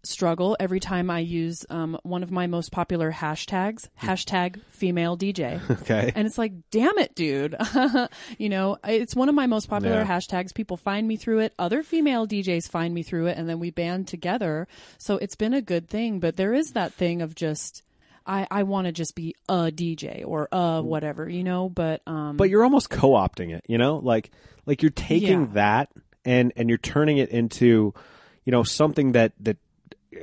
struggle 0.04 0.56
every 0.60 0.80
time 0.80 1.10
I 1.10 1.18
use 1.20 1.66
um, 1.72 1.98
one 2.04 2.22
of 2.22 2.30
my 2.30 2.46
most 2.46 2.72
popular 2.72 3.12
hashtags, 3.12 3.90
hashtag 4.02 4.62
female 4.70 5.18
DJ. 5.18 5.60
Okay. 5.82 6.12
And 6.16 6.28
it's 6.28 6.38
like, 6.38 6.54
damn 6.72 6.98
it, 7.00 7.16
dude. 7.16 7.56
you 8.38 8.50
know, 8.50 8.78
it's 8.84 9.16
one 9.16 9.30
of 9.30 9.36
my 9.36 9.48
most 9.48 9.68
popular 9.68 9.98
Yeah. 10.02 10.06
hashtags. 10.08 10.54
People 10.54 10.78
find 10.78 11.08
me 11.08 11.16
through 11.18 11.40
it. 11.40 11.54
Other 11.58 11.82
female 11.84 12.28
DJs 12.28 12.70
find 12.70 12.94
me 12.94 13.02
through 13.04 13.28
it, 13.28 13.38
and 13.38 13.50
then 13.50 13.60
we 13.60 13.72
band 13.72 14.08
together. 14.08 14.68
So 15.00 15.18
it's 15.18 15.36
been 15.36 15.54
a 15.56 15.62
good 15.62 15.90
thing. 15.90 16.20
But 16.20 16.38
there 16.38 16.54
is 16.54 16.72
that 16.74 16.94
thing 16.94 17.22
of 17.24 17.34
just, 17.36 17.82
I, 18.28 18.48
I 18.50 18.64
want 18.64 18.86
to 18.88 18.92
just 18.92 19.16
be 19.16 19.36
a 19.48 19.72
DJ 19.72 20.24
or 20.26 20.48
a 20.52 20.82
whatever, 20.82 21.30
you 21.30 21.44
know. 21.44 21.70
But 21.70 22.02
um, 22.08 22.38
but 22.38 22.50
you're 22.50 22.64
almost 22.64 22.90
co-opting 22.90 23.52
it 23.56 23.64
you 23.68 23.78
know 23.78 23.98
like 23.98 24.32
like 24.66 24.82
you're 24.82 24.92
taking 24.92 25.42
Yeah. 25.42 25.48
that 25.54 25.90
and 26.26 26.52
and 26.56 26.70
you're 26.70 26.78
turning 26.78 27.18
it 27.18 27.30
into 27.30 27.94
you 28.44 28.52
know 28.52 28.64
something 28.64 29.12
that 29.14 29.34
that 29.42 29.58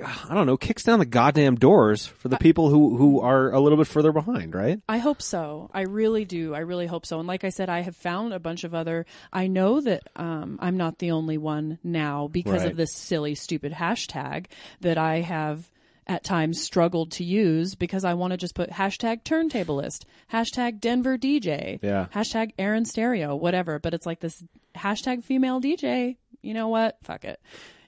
I 0.04 0.34
don't 0.34 0.46
know 0.46 0.56
kicks 0.56 0.84
down 0.84 1.00
the 1.00 1.04
goddamn 1.04 1.56
doors 1.56 2.06
for 2.06 2.28
the 2.28 2.38
people 2.38 2.70
who 2.70 2.96
who 2.96 3.20
are 3.20 3.50
a 3.52 3.60
little 3.60 3.76
bit 3.76 3.86
further 3.86 4.10
behind 4.10 4.54
right 4.54 4.80
I 4.88 4.96
hope 4.98 5.20
so. 5.20 5.70
I 5.74 5.82
really 5.82 6.24
do. 6.24 6.54
I 6.54 6.60
really 6.60 6.86
hope 6.86 7.04
so. 7.04 7.18
And 7.18 7.28
like 7.28 7.44
I 7.44 7.50
said, 7.50 7.68
I 7.68 7.80
have 7.80 7.94
found 7.94 8.32
a 8.32 8.38
bunch 8.40 8.64
of 8.64 8.74
other. 8.74 9.04
I 9.32 9.48
know 9.48 9.80
that 9.82 10.04
um, 10.16 10.58
I'm 10.62 10.78
not 10.78 10.98
the 10.98 11.10
only 11.10 11.36
one 11.36 11.78
now 11.84 12.26
because 12.28 12.62
Right. 12.62 12.70
of 12.70 12.76
this 12.76 12.92
silly, 12.92 13.34
stupid 13.34 13.72
hashtag 13.72 14.46
that 14.80 14.96
I 14.96 15.20
have 15.20 15.70
at 16.06 16.24
times 16.24 16.60
struggled 16.60 17.12
to 17.12 17.24
use 17.24 17.74
because 17.74 18.04
I 18.04 18.14
want 18.14 18.32
to 18.32 18.36
just 18.36 18.54
put 18.54 18.70
hashtag 18.70 19.22
turntablist, 19.22 20.04
hashtag 20.32 20.80
Denver 20.80 21.16
DJ, 21.16 21.78
Yeah. 21.82 22.06
hashtag 22.14 22.52
Erin 22.58 22.84
Stereo, 22.84 23.36
whatever. 23.36 23.78
But 23.78 23.94
it's 23.94 24.06
like 24.06 24.20
this 24.20 24.42
hashtag 24.74 25.22
female 25.24 25.60
DJ. 25.60 26.16
You 26.42 26.54
know 26.54 26.68
what? 26.68 26.96
Fuck 27.04 27.24
it. 27.24 27.40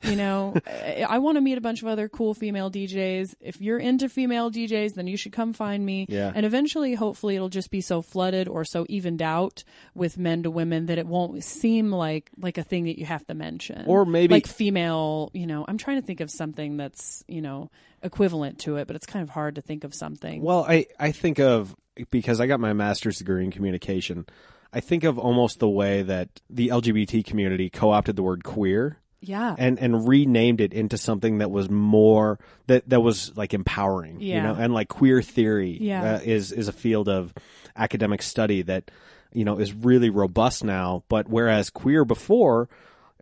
You 0.14 0.16
know, 0.16 0.54
I, 0.66 1.06
I 1.08 1.18
want 1.18 1.36
to 1.36 1.40
meet 1.40 1.58
a 1.58 1.60
bunch 1.60 1.82
of 1.82 1.88
other 1.88 2.08
cool 2.08 2.34
female 2.34 2.70
DJs. 2.70 3.34
If 3.40 3.60
you're 3.60 3.78
into 3.78 4.08
female 4.08 4.50
DJs, 4.50 4.94
then 4.94 5.06
you 5.06 5.16
should 5.16 5.32
come 5.32 5.52
find 5.52 5.84
me. 5.84 6.06
Yeah. 6.08 6.30
And 6.34 6.44
eventually, 6.44 6.94
hopefully, 6.94 7.36
it'll 7.36 7.48
just 7.48 7.70
be 7.70 7.80
so 7.80 8.02
flooded 8.02 8.46
or 8.46 8.64
so 8.64 8.84
evened 8.88 9.22
out 9.22 9.64
with 9.94 10.18
men 10.18 10.42
to 10.42 10.50
women 10.50 10.86
that 10.86 10.98
it 10.98 11.06
won't 11.06 11.42
seem 11.42 11.90
like 11.90 12.30
like 12.38 12.58
a 12.58 12.62
thing 12.62 12.84
that 12.84 12.98
you 12.98 13.06
have 13.06 13.26
to 13.26 13.34
mention. 13.34 13.84
Or 13.86 14.04
maybe- 14.04 14.34
like 14.34 14.46
female. 14.46 15.30
You 15.32 15.46
know, 15.46 15.64
I'm 15.66 15.78
trying 15.78 16.00
to 16.00 16.06
think 16.06 16.20
of 16.20 16.30
something 16.30 16.76
that's 16.76 17.24
you 17.26 17.40
know 17.40 17.70
equivalent 18.02 18.58
to 18.60 18.76
it, 18.76 18.86
but 18.86 18.96
it's 18.96 19.06
kind 19.06 19.22
of 19.22 19.30
hard 19.30 19.54
to 19.54 19.62
think 19.62 19.84
of 19.84 19.94
something. 19.94 20.42
well 20.42 20.64
I 20.68 20.86
I 21.00 21.12
think 21.12 21.38
of 21.38 21.74
because 22.10 22.40
I 22.40 22.46
got 22.46 22.60
my 22.60 22.72
master's 22.72 23.18
degree 23.18 23.44
in 23.44 23.50
communication 23.50 24.26
I 24.72 24.80
think 24.80 25.04
of 25.04 25.18
almost 25.18 25.60
the 25.60 25.68
way 25.68 26.02
that 26.02 26.28
the 26.50 26.68
LGBT 26.68 27.24
community 27.24 27.70
co-opted 27.70 28.16
the 28.16 28.24
word 28.24 28.42
queer 28.42 28.98
yeah. 29.28 29.54
and 29.58 29.78
and 29.78 30.06
renamed 30.08 30.60
it 30.60 30.72
into 30.72 30.96
something 30.98 31.38
that 31.38 31.50
was 31.50 31.68
more 31.70 32.38
that 32.66 32.88
that 32.88 33.00
was 33.00 33.36
like 33.36 33.54
empowering 33.54 34.20
you 34.20 34.34
Yeah. 34.34 34.42
know 34.42 34.54
and 34.54 34.72
like 34.74 34.88
queer 34.88 35.22
theory 35.22 35.76
Yeah. 35.80 36.14
uh, 36.16 36.20
is 36.24 36.52
is 36.52 36.68
a 36.68 36.72
field 36.72 37.08
of 37.08 37.32
academic 37.76 38.22
study 38.22 38.62
that 38.62 38.90
you 39.32 39.44
know 39.44 39.58
is 39.58 39.72
really 39.72 40.10
robust 40.10 40.62
now 40.64 41.02
but 41.08 41.28
whereas 41.28 41.70
queer 41.70 42.04
before 42.04 42.68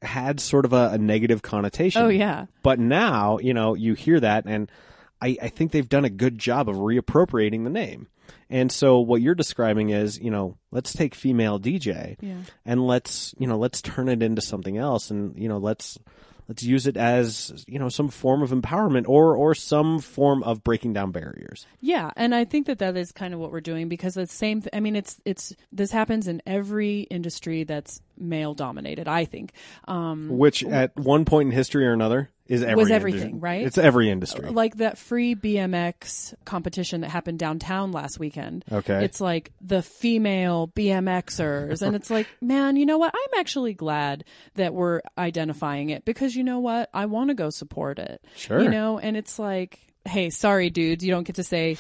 had 0.02 0.40
sort 0.40 0.64
of 0.64 0.72
a, 0.72 0.90
a 0.92 0.98
negative 0.98 1.42
connotation 1.42 2.02
Oh, 2.02 2.08
yeah. 2.08 2.46
but 2.62 2.78
now 2.78 3.38
you 3.38 3.54
know 3.54 3.74
you 3.74 3.94
hear 3.94 4.18
that 4.20 4.44
and 4.46 4.70
I, 5.22 5.36
I 5.40 5.48
think 5.48 5.72
they've 5.72 5.88
done 5.88 6.04
a 6.04 6.10
good 6.10 6.38
job 6.38 6.68
of 6.68 6.76
reappropriating 6.76 7.64
the 7.64 7.70
name 7.70 8.08
and 8.50 8.70
so 8.72 8.98
what 9.00 9.22
you're 9.22 9.34
describing 9.34 9.90
is 9.90 10.18
you 10.20 10.30
know 10.30 10.56
let's 10.70 10.92
take 10.92 11.14
female 11.14 11.58
dj 11.60 12.16
Yeah. 12.20 12.36
and 12.64 12.86
let's 12.86 13.34
you 13.38 13.46
know 13.46 13.56
let's 13.58 13.80
turn 13.82 14.08
it 14.08 14.22
into 14.22 14.42
something 14.42 14.76
else 14.76 15.10
and 15.10 15.38
you 15.38 15.48
know 15.48 15.58
let's 15.58 15.98
let's 16.48 16.62
use 16.62 16.86
it 16.86 16.96
as 16.96 17.64
you 17.68 17.78
know 17.78 17.88
some 17.88 18.08
form 18.08 18.42
of 18.42 18.50
empowerment 18.50 19.04
or 19.08 19.36
or 19.36 19.54
some 19.54 20.00
form 20.00 20.42
of 20.42 20.62
breaking 20.64 20.92
down 20.92 21.12
barriers 21.12 21.66
Yeah, 21.80 22.10
and 22.16 22.34
I 22.34 22.44
think 22.44 22.66
that 22.66 22.78
that 22.80 22.96
is 22.96 23.12
kind 23.12 23.32
of 23.32 23.40
what 23.40 23.52
we're 23.52 23.60
doing 23.60 23.88
because 23.88 24.14
the 24.14 24.26
same. 24.26 24.60
Th- 24.60 24.70
I 24.72 24.80
mean, 24.80 24.96
it's 24.96 25.20
it's 25.24 25.54
this 25.70 25.90
happens 25.92 26.26
in 26.28 26.42
every 26.46 27.02
industry 27.02 27.64
that's 27.64 28.00
male 28.18 28.54
dominated. 28.54 29.06
I 29.08 29.24
think. 29.24 29.52
Um, 29.86 30.28
which 30.30 30.64
at 30.64 30.94
one 30.96 31.24
point 31.24 31.46
in 31.48 31.52
history 31.52 31.86
or 31.86 31.92
another 31.92 32.28
is 32.52 32.62
every 32.62 32.74
Was 32.76 32.90
industry. 32.90 33.12
everything, 33.12 33.40
right? 33.40 33.66
it's 33.66 33.78
every 33.78 34.10
industry 34.10 34.48
uh, 34.48 34.52
like 34.52 34.76
that 34.76 34.98
free 34.98 35.34
BMX 35.34 36.34
competition 36.44 37.00
that 37.00 37.10
happened 37.10 37.38
downtown 37.38 37.92
last 37.92 38.18
weekend. 38.18 38.64
Okay. 38.70 39.04
It's 39.04 39.20
like 39.20 39.52
the 39.60 39.82
female 39.82 40.70
BMXers. 40.76 41.80
And 41.80 41.96
it's 41.96 42.10
like, 42.10 42.26
man, 42.42 42.76
you 42.76 42.84
know 42.84 42.98
what? 42.98 43.14
I'm 43.14 43.40
actually 43.40 43.72
glad 43.72 44.24
that 44.56 44.74
we're 44.74 45.00
identifying 45.16 45.90
it 45.90 46.04
because 46.04 46.36
you 46.36 46.44
know 46.44 46.58
what? 46.58 46.90
I 46.92 47.06
want 47.06 47.28
to 47.30 47.34
go 47.34 47.48
support 47.50 47.98
it. 47.98 48.22
Sure. 48.36 48.60
You 48.62 48.68
know, 48.68 48.98
and 48.98 49.16
it's 49.16 49.38
like, 49.38 49.78
hey, 50.04 50.28
sorry, 50.30 50.68
dudes, 50.68 51.04
you 51.04 51.10
don't 51.10 51.24
get 51.24 51.36
to 51.36 51.44
say 51.44 51.78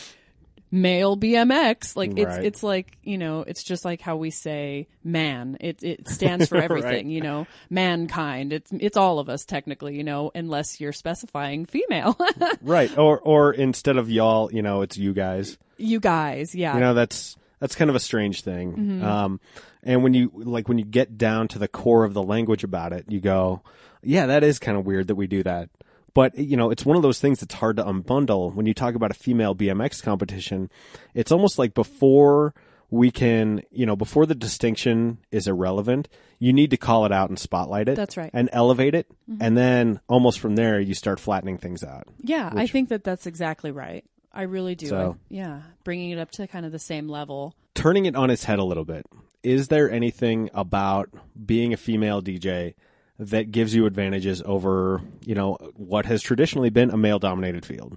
male 0.72 1.16
BMX. 1.16 1.94
Like 1.94 2.18
it's 2.18 2.26
Right. 2.36 2.44
it's 2.44 2.62
like 2.64 2.96
you 3.04 3.18
know 3.18 3.42
it's 3.46 3.62
just 3.62 3.84
like 3.84 4.00
how 4.00 4.16
we 4.16 4.30
say 4.30 4.88
man. 5.04 5.56
It 5.60 5.84
it 5.84 6.08
stands 6.16 6.48
for 6.48 6.56
everything. 6.56 7.10
You 7.10 7.20
know, 7.20 7.46
mankind. 7.70 8.52
It's 8.52 8.70
it's 8.72 8.96
all 8.96 9.18
of 9.20 9.28
us 9.28 9.44
technically. 9.44 9.96
You 9.96 10.02
know, 10.04 10.30
unless 10.34 10.80
you're 10.80 10.92
specifying 10.92 11.66
female. 11.66 12.18
right 12.62 12.96
or 12.98 13.20
or 13.20 13.52
instead 13.52 13.96
of 13.98 14.10
y'all 14.10 14.50
you 14.52 14.62
know 14.62 14.82
it's 14.82 14.96
you 14.96 15.12
guys 15.12 15.58
you 15.78 16.00
guys, 16.00 16.54
yeah. 16.54 16.74
you 16.74 16.80
know 16.80 16.94
that's 16.94 17.36
that's 17.60 17.74
kind 17.74 17.90
of 17.90 17.96
a 17.96 18.00
strange 18.00 18.42
thing 18.42 18.72
Mm-hmm. 18.72 19.04
um 19.04 19.40
and 19.82 20.02
when 20.02 20.14
you 20.14 20.30
like 20.34 20.68
when 20.68 20.78
you 20.78 20.84
get 20.84 21.18
down 21.18 21.48
to 21.48 21.58
the 21.58 21.68
core 21.68 22.04
of 22.04 22.14
the 22.14 22.22
language 22.22 22.62
about 22.64 22.92
it 22.92 23.06
you 23.08 23.20
go 23.20 23.62
yeah 24.02 24.26
that 24.26 24.42
is 24.44 24.58
kind 24.58 24.76
of 24.78 24.86
weird 24.86 25.08
that 25.08 25.16
we 25.16 25.26
do 25.26 25.42
that 25.42 25.68
but 26.14 26.36
you 26.38 26.56
know 26.56 26.70
it's 26.70 26.84
one 26.84 26.96
of 26.96 27.02
those 27.02 27.20
things 27.20 27.40
that's 27.40 27.54
hard 27.54 27.76
to 27.76 27.84
unbundle 27.84 28.54
when 28.54 28.66
you 28.66 28.74
talk 28.74 28.94
about 28.94 29.10
a 29.10 29.14
female 29.14 29.54
bmx 29.54 30.02
competition 30.02 30.70
it's 31.14 31.32
almost 31.32 31.58
like 31.58 31.74
before 31.74 32.54
we 32.90 33.10
can 33.10 33.62
you 33.70 33.86
know 33.86 33.96
before 33.96 34.26
the 34.26 34.34
distinction 34.34 35.18
is 35.30 35.46
irrelevant 35.48 36.08
you 36.38 36.52
need 36.52 36.70
to 36.70 36.76
call 36.76 37.06
it 37.06 37.12
out 37.12 37.28
and 37.30 37.38
spotlight 37.38 37.88
it 37.88 37.96
That's 37.96 38.16
right. 38.16 38.26
Mm-hmm. 38.28 38.36
and 38.36 38.48
elevate 38.52 38.94
it 38.94 39.06
and 39.40 39.56
then 39.56 40.00
almost 40.08 40.40
from 40.40 40.56
there 40.56 40.78
you 40.80 40.94
start 40.94 41.18
flattening 41.20 41.56
things 41.58 41.82
out 41.82 42.06
yeah, 42.20 42.50
I 42.54 42.66
think 42.66 42.90
that 42.90 43.04
that's 43.04 43.26
exactly 43.26 43.70
right. 43.70 44.04
I 44.34 44.42
really 44.42 44.74
do. 44.74 44.86
So- 44.86 45.16
I- 45.18 45.34
yeah, 45.34 45.60
bringing 45.84 46.10
it 46.10 46.18
up 46.18 46.30
to 46.32 46.46
kind 46.46 46.64
of 46.66 46.72
the 46.72 46.78
same 46.78 47.06
level. 47.08 47.54
turning 47.74 48.06
it 48.06 48.16
on 48.16 48.30
its 48.30 48.44
head 48.44 48.58
a 48.58 48.64
little 48.64 48.84
bit, 48.84 49.04
is 49.42 49.68
there 49.68 49.90
anything 49.90 50.48
about 50.54 51.10
being 51.46 51.72
a 51.72 51.76
female 51.76 52.22
DJ 52.22 52.74
that 53.18 53.50
gives 53.50 53.74
you 53.74 53.86
advantages 53.86 54.42
over, 54.44 55.00
you 55.24 55.34
know, 55.34 55.54
what 55.76 56.06
has 56.06 56.22
traditionally 56.22 56.70
been 56.70 56.90
a 56.90 56.96
male 56.96 57.18
dominated 57.18 57.64
field? 57.64 57.96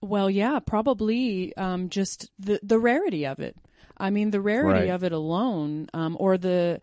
Well, 0.00 0.28
yeah, 0.30 0.58
probably 0.58 1.56
um, 1.56 1.88
just 1.88 2.30
the 2.38 2.58
the 2.62 2.78
rarity 2.78 3.26
of 3.26 3.38
it. 3.40 3.56
I 3.98 4.10
mean, 4.10 4.30
the 4.30 4.40
rarity 4.40 4.80
Right. 4.80 4.90
of 4.90 5.04
it 5.04 5.12
alone, 5.12 5.86
um, 5.94 6.16
or 6.18 6.38
the 6.38 6.80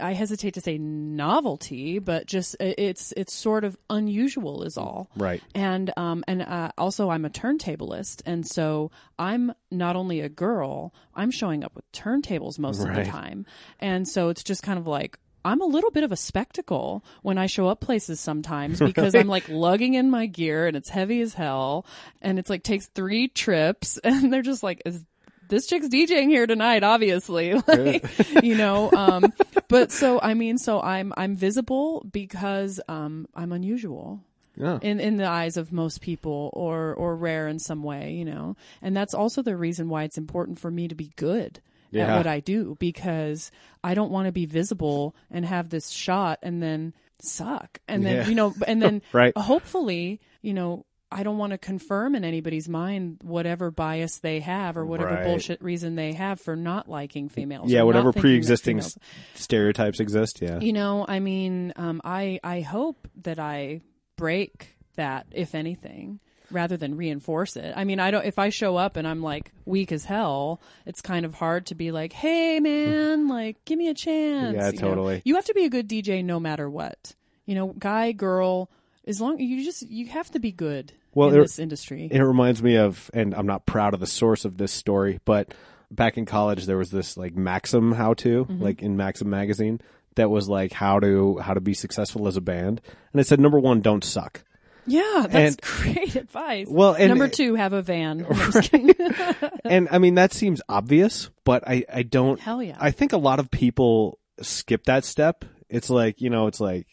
I 0.00 0.12
hesitate 0.12 0.54
to 0.54 0.60
say 0.60 0.76
novelty, 0.76 1.98
but 1.98 2.26
just 2.26 2.56
it's 2.60 3.12
it's 3.16 3.32
sort 3.32 3.64
of 3.64 3.76
unusual 3.88 4.64
is 4.64 4.76
all. 4.76 5.08
Right. 5.16 5.40
And 5.54 5.92
um 5.96 6.24
and 6.28 6.42
uh, 6.42 6.72
also 6.76 7.10
I'm 7.10 7.24
a 7.24 7.30
turntablist, 7.30 8.22
and 8.26 8.46
so 8.46 8.90
I'm 9.18 9.52
not 9.70 9.94
only 9.96 10.20
a 10.20 10.28
girl, 10.28 10.92
I'm 11.14 11.30
showing 11.30 11.64
up 11.64 11.74
with 11.74 11.90
turntables 11.92 12.58
most 12.58 12.80
of 12.82 12.94
the 12.94 13.04
time, 13.04 13.46
and 13.78 14.06
so 14.08 14.28
it's 14.30 14.42
just 14.42 14.62
kind 14.62 14.78
of 14.78 14.86
like. 14.86 15.18
I'm 15.44 15.60
a 15.60 15.66
little 15.66 15.90
bit 15.90 16.04
of 16.04 16.12
a 16.12 16.16
spectacle 16.16 17.04
when 17.22 17.38
I 17.38 17.46
show 17.46 17.68
up 17.68 17.80
places 17.80 18.20
sometimes 18.20 18.78
because 18.90 19.14
I'm 19.14 19.28
like 19.28 19.48
lugging 19.48 19.94
in 19.94 20.10
my 20.10 20.26
gear 20.26 20.66
and 20.66 20.76
it's 20.76 20.88
heavy 20.88 21.20
as 21.20 21.34
hell 21.34 21.86
and 22.20 22.38
it's 22.38 22.50
like 22.50 22.62
takes 22.62 22.86
three 22.86 23.28
trips 23.28 23.98
and 24.04 24.32
they're 24.32 24.42
just 24.42 24.62
like 24.62 24.82
is 24.84 25.04
this 25.48 25.66
chick's 25.66 25.88
DJing 25.88 26.28
here 26.28 26.46
tonight 26.46 26.82
obviously. 26.82 27.54
Like 27.66 28.04
you 28.42 28.54
know 28.56 28.90
um 28.92 29.32
but 29.68 29.90
so 29.92 30.20
I 30.20 30.34
mean 30.34 30.58
so 30.58 30.80
I'm 30.80 31.12
I'm 31.16 31.36
visible 31.36 32.06
because 32.12 32.80
um 32.88 33.26
I'm 33.34 33.52
unusual 33.52 34.20
Yeah. 34.56 34.78
in 34.82 35.00
in 35.00 35.16
the 35.16 35.26
eyes 35.26 35.56
of 35.56 35.72
most 35.72 36.00
people 36.02 36.50
or 36.52 36.92
or 36.94 37.16
rare 37.16 37.48
in 37.48 37.58
some 37.60 37.82
way 37.82 38.12
you 38.12 38.24
know 38.26 38.56
and 38.82 38.94
that's 38.96 39.14
also 39.14 39.40
the 39.40 39.56
reason 39.56 39.88
why 39.88 40.02
it's 40.02 40.18
important 40.18 40.58
for 40.58 40.70
me 40.70 40.88
to 40.88 40.94
be 40.94 41.12
good 41.16 41.60
at 41.94 42.16
what 42.16 42.26
I 42.26 42.40
do 42.40 42.76
because 42.78 43.50
I 43.82 43.94
don't 43.94 44.10
want 44.10 44.26
to 44.26 44.32
be 44.32 44.46
visible 44.46 45.14
and 45.30 45.44
have 45.44 45.68
this 45.70 45.88
shot 45.90 46.38
and 46.42 46.62
then 46.62 46.94
suck. 47.20 47.78
And 47.88 48.04
then, 48.06 48.16
Yeah. 48.16 48.26
you 48.28 48.34
know, 48.34 48.54
and 48.66 48.80
then 48.82 49.02
Right. 49.12 49.36
hopefully, 49.36 50.20
you 50.42 50.54
know, 50.54 50.84
I 51.10 51.22
don't 51.22 51.38
want 51.38 51.52
to 51.52 51.58
confirm 51.58 52.14
in 52.14 52.22
anybody's 52.22 52.68
mind 52.68 53.20
whatever 53.22 53.70
bias 53.70 54.18
they 54.18 54.40
have 54.40 54.76
or 54.76 54.84
whatever 54.84 55.14
Right. 55.14 55.24
bullshit 55.24 55.62
reason 55.62 55.94
they 55.94 56.12
have 56.12 56.38
for 56.38 56.54
not 56.54 56.86
liking 56.88 57.30
females. 57.30 57.70
yeah, 57.70 57.82
whatever 57.82 58.12
pre-existing 58.12 58.78
s- 58.80 58.98
stereotypes 59.34 60.00
exist. 60.00 60.40
Yeah. 60.42 60.60
You 60.60 60.72
know, 60.74 61.06
I 61.08 61.20
mean, 61.20 61.72
um, 61.76 62.00
I 62.04 62.40
I 62.44 62.60
hope 62.60 63.08
that 63.22 63.38
I 63.38 63.80
break 64.16 64.76
that, 64.96 65.26
if 65.30 65.54
anything, 65.54 66.20
rather 66.50 66.76
than 66.76 66.96
reinforce 66.96 67.56
it. 67.56 67.72
I 67.76 67.84
mean, 67.84 68.00
I 68.00 68.10
don't. 68.10 68.24
If 68.24 68.38
I 68.38 68.48
show 68.48 68.76
up 68.76 68.96
and 68.96 69.06
I'm 69.06 69.22
like 69.22 69.52
weak 69.64 69.92
as 69.92 70.04
hell, 70.04 70.60
it's 70.86 71.00
kind 71.00 71.24
of 71.24 71.34
hard 71.34 71.66
to 71.66 71.74
be 71.74 71.90
like, 71.92 72.12
"Hey, 72.12 72.60
man, 72.60 73.28
like, 73.28 73.64
give 73.64 73.78
me 73.78 73.88
a 73.88 73.94
chance." 73.94 74.56
Yeah, 74.56 74.70
you 74.70 74.78
know? 74.80 74.88
totally. 74.88 75.22
You 75.24 75.34
have 75.36 75.44
to 75.46 75.54
be 75.54 75.64
a 75.64 75.70
good 75.70 75.88
DJ 75.88 76.24
no 76.24 76.40
matter 76.40 76.68
what. 76.68 77.14
You 77.46 77.54
know, 77.54 77.68
guy, 77.78 78.12
girl, 78.12 78.70
as 79.06 79.20
long 79.20 79.38
you 79.40 79.64
just 79.64 79.82
you 79.88 80.06
have 80.06 80.30
to 80.32 80.38
be 80.38 80.52
good 80.52 80.92
Well, 81.14 81.28
in 81.30 81.36
it- 81.36 81.42
this 81.42 81.58
industry. 81.58 82.08
It 82.10 82.20
reminds 82.20 82.62
me 82.62 82.76
of, 82.76 83.10
and 83.14 83.34
I'm 83.34 83.46
not 83.46 83.64
proud 83.66 83.94
of 83.94 84.00
the 84.00 84.06
source 84.06 84.44
of 84.44 84.56
this 84.58 84.72
story, 84.72 85.20
but 85.24 85.54
back 85.90 86.18
in 86.18 86.26
college 86.26 86.66
there 86.66 86.76
was 86.76 86.90
this 86.90 87.16
like 87.16 87.34
Maxim 87.34 87.92
how 87.92 88.12
to, 88.14 88.44
Mm-hmm. 88.44 88.62
like 88.62 88.82
in 88.82 88.96
Maxim 88.98 89.30
magazine, 89.30 89.80
that 90.16 90.28
was 90.30 90.48
like 90.48 90.72
how 90.72 90.98
to 91.00 91.38
how 91.38 91.54
to 91.54 91.60
be 91.60 91.72
successful 91.74 92.26
as 92.28 92.36
a 92.36 92.40
band, 92.42 92.80
and 93.12 93.20
it 93.20 93.26
said 93.26 93.40
number 93.40 93.58
one, 93.60 93.80
don't 93.80 94.04
suck. 94.04 94.42
Yeah, 94.88 95.26
that's 95.28 95.54
and- 95.56 95.60
great 95.60 96.14
advice. 96.16 96.66
Well, 96.68 96.94
and- 96.94 97.08
number 97.08 97.28
two, 97.28 97.54
have 97.54 97.72
a 97.72 97.82
van. 97.82 98.26
I'm 98.28 98.52
kidding. 98.62 98.90
and 99.64 99.88
I 99.90 99.98
mean 99.98 100.14
that 100.16 100.32
seems 100.32 100.60
obvious, 100.68 101.30
but 101.44 101.62
I 101.68 101.84
I 101.92 102.02
don't. 102.02 102.40
Hell 102.40 102.62
yeah. 102.62 102.76
I 102.80 102.90
think 102.90 103.12
a 103.12 103.18
lot 103.18 103.38
of 103.40 103.50
people 103.50 104.18
skip 104.42 104.84
that 104.84 105.04
step. 105.04 105.44
It's 105.68 105.90
like 105.90 106.20
you 106.20 106.30
know, 106.30 106.46
it's 106.46 106.60
like, 106.60 106.86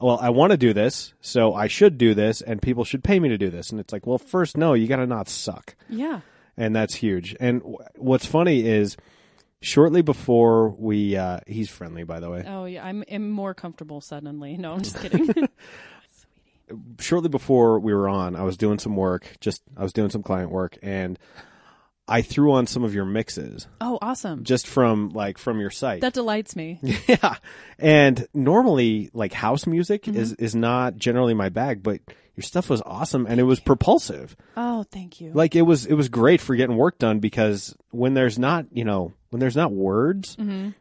well, 0.00 0.18
I 0.20 0.30
want 0.30 0.50
to 0.52 0.56
do 0.56 0.72
this, 0.72 1.14
so 1.20 1.54
I 1.54 1.66
should 1.66 1.98
do 1.98 2.14
this, 2.14 2.40
and 2.42 2.60
people 2.62 2.84
should 2.84 3.02
pay 3.02 3.18
me 3.18 3.30
to 3.30 3.38
do 3.38 3.50
this, 3.50 3.70
and 3.70 3.80
it's 3.80 3.92
like, 3.92 4.06
well, 4.06 4.18
first, 4.18 4.56
no, 4.56 4.74
you 4.74 4.86
got 4.86 4.96
to 4.96 5.06
not 5.06 5.28
suck. 5.28 5.74
yeah. 5.88 6.20
and 6.56 6.74
that's 6.76 6.94
huge. 6.94 7.34
And 7.40 7.60
w- 7.60 7.78
what's 7.96 8.26
funny 8.26 8.66
is 8.66 8.96
shortly 9.60 10.02
before 10.02 10.68
we 10.68 11.16
uh 11.16 11.40
he's 11.46 11.68
friendly 11.68 12.04
by 12.04 12.20
the 12.20 12.30
way. 12.30 12.44
Oh 12.46 12.64
yeah, 12.64 12.84
I'm, 12.84 13.02
am 13.08 13.28
more 13.30 13.54
comfortable 13.54 14.00
suddenly. 14.00 14.56
No, 14.56 14.72
I'm 14.74 14.82
just 14.82 15.00
kidding. 15.00 15.28
Shortly 17.00 17.28
before 17.28 17.78
we 17.80 17.94
were 17.94 18.08
on, 18.08 18.36
I 18.36 18.42
was 18.42 18.56
doing 18.56 18.78
some 18.78 18.96
work, 18.96 19.36
just 19.40 19.62
I 19.76 19.82
was 19.82 19.92
doing 19.92 20.10
some 20.10 20.22
client 20.22 20.50
work 20.50 20.76
and 20.82 21.18
I 22.10 22.22
threw 22.22 22.52
on 22.52 22.66
some 22.66 22.84
of 22.84 22.94
your 22.94 23.04
mixes 23.04 23.66
oh, 23.82 23.98
awesome. 24.00 24.42
just 24.44 24.66
from 24.66 25.10
like 25.10 25.36
from 25.36 25.60
your 25.60 25.70
site. 25.70 26.00
That 26.00 26.14
delights 26.14 26.56
me. 26.56 26.78
yeah. 27.06 27.34
And 27.78 28.26
normally 28.32 29.10
like 29.12 29.32
house 29.34 29.66
music 29.66 30.04
Mm-hmm. 30.04 30.18
is 30.18 30.32
is 30.34 30.54
not 30.54 30.96
generally 30.96 31.34
my 31.34 31.50
bag, 31.50 31.82
but 31.82 32.00
your 32.34 32.42
stuff 32.44 32.70
was 32.70 32.80
awesome 32.86 33.26
and 33.26 33.38
it 33.40 33.42
was 33.42 33.60
propulsive. 33.60 34.36
Oh, 34.56 34.84
thank 34.90 35.20
you. 35.20 35.32
like 35.34 35.54
it 35.54 35.62
was 35.62 35.84
it 35.86 35.94
was 35.94 36.08
great 36.08 36.40
for 36.40 36.56
getting 36.56 36.76
work 36.76 36.98
done 36.98 37.18
because 37.18 37.76
when 37.90 38.14
there's 38.14 38.38
not 38.38 38.66
you 38.72 38.84
know 38.84 39.12
when 39.30 39.40
there's 39.40 39.56
not 39.56 39.72
words 39.72 40.36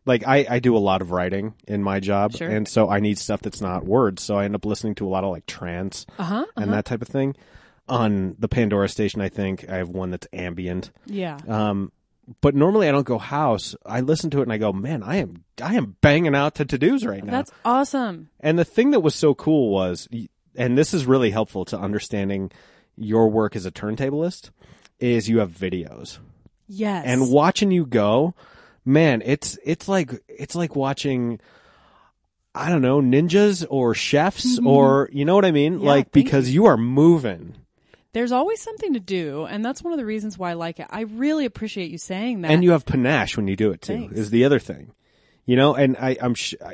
like 0.05 0.25
I, 0.27 0.45
I 0.49 0.59
do 0.59 0.75
a 0.75 0.79
lot 0.79 1.01
of 1.01 1.11
writing 1.11 1.53
in 1.67 1.83
my 1.83 1.99
job 1.99 2.31
Mm-hmm. 2.31 2.37
Sure. 2.37 2.49
and 2.49 2.67
so 2.67 2.89
i 2.89 2.99
need 2.99 3.17
stuff 3.17 3.41
that's 3.41 3.61
not 3.61 3.85
words 3.85 4.23
so 4.23 4.35
i 4.35 4.45
end 4.45 4.55
up 4.55 4.65
listening 4.65 4.95
to 4.95 5.07
a 5.07 5.09
lot 5.09 5.23
of 5.23 5.31
like 5.31 5.45
trance 5.45 6.05
uh-huh, 6.17 6.45
and 6.55 6.71
that 6.73 6.85
type 6.85 7.01
of 7.01 7.07
thing 7.07 7.35
on 7.89 8.35
the 8.39 8.47
pandora 8.47 8.89
station 8.89 9.21
i 9.21 9.29
think 9.29 9.67
i 9.69 9.75
have 9.77 9.89
one 9.89 10.11
that's 10.11 10.27
ambient 10.33 10.91
yeah. 11.05 11.37
um 11.47 11.91
but 12.41 12.53
normally 12.55 12.87
i 12.89 12.91
don't 12.91 13.05
go 13.05 13.17
house 13.17 13.75
i 13.85 14.01
listen 14.01 14.29
to 14.29 14.39
it 14.39 14.43
and 14.43 14.51
i 14.53 14.57
go 14.57 14.73
man 14.73 15.01
i 15.03 15.15
am 15.17 15.43
i 15.61 15.75
am 15.75 15.95
banging 16.01 16.35
out 16.35 16.55
to 16.55 16.65
to-dos 16.65 17.05
right 17.05 17.23
now 17.23 17.31
That's 17.31 17.51
awesome. 17.63 18.29
and 18.41 18.57
the 18.59 18.65
thing 18.65 18.91
that 18.91 18.99
was 19.01 19.15
so 19.15 19.33
cool 19.33 19.69
was, 19.71 20.07
and 20.55 20.77
this 20.77 20.93
is 20.93 21.05
really 21.05 21.31
helpful 21.31 21.63
to 21.65 21.79
understanding 21.79 22.51
your 22.97 23.29
work 23.29 23.55
as 23.55 23.65
a 23.65 23.71
turntablist, 23.71 24.49
is 24.99 25.29
you 25.29 25.39
have 25.39 25.51
videos 25.51 26.17
Yes. 26.67 27.03
and 27.05 27.29
watching 27.31 27.71
you 27.71 27.85
go, 27.85 28.33
man, 28.85 29.21
it's 29.25 29.57
it's 29.63 29.87
like 29.87 30.11
it's 30.27 30.55
like 30.55 30.75
watching. 30.75 31.39
I 32.55 32.69
don't 32.69 32.81
know 32.81 33.01
ninjas 33.01 33.63
or 33.69 33.93
chefs 33.93 34.57
or 34.65 35.09
you 35.11 35.25
know 35.25 35.35
what 35.35 35.45
I 35.45 35.51
mean, 35.51 35.75
Mm-hmm. 35.75 35.83
Yeah, 35.83 35.89
like 35.91 36.11
because 36.11 36.49
you 36.49 36.65
are 36.65 36.75
moving. 36.77 37.53
There's 38.13 38.31
always 38.31 38.59
something 38.61 38.93
to 38.93 38.99
do, 38.99 39.43
and 39.45 39.63
that's 39.63 39.83
one 39.83 39.93
of 39.93 39.99
the 39.99 40.05
reasons 40.05 40.39
why 40.39 40.49
I 40.49 40.53
like 40.53 40.79
it. 40.79 40.87
I 40.89 41.01
really 41.01 41.45
appreciate 41.45 41.91
you 41.91 41.99
saying 41.99 42.41
that. 42.41 42.49
and 42.51 42.63
you 42.63 42.71
have 42.71 42.83
panache 42.85 43.37
when 43.37 43.47
you 43.47 43.55
do 43.55 43.69
it 43.71 43.81
too 43.83 43.93
Thanks. 43.93 44.17
is 44.17 44.29
the 44.31 44.43
other 44.45 44.57
thing 44.59 44.91
you 45.45 45.55
know 45.55 45.75
and 45.75 45.95
i 45.97 46.17
i'm 46.19 46.33
sh- 46.33 46.55
I, 46.65 46.73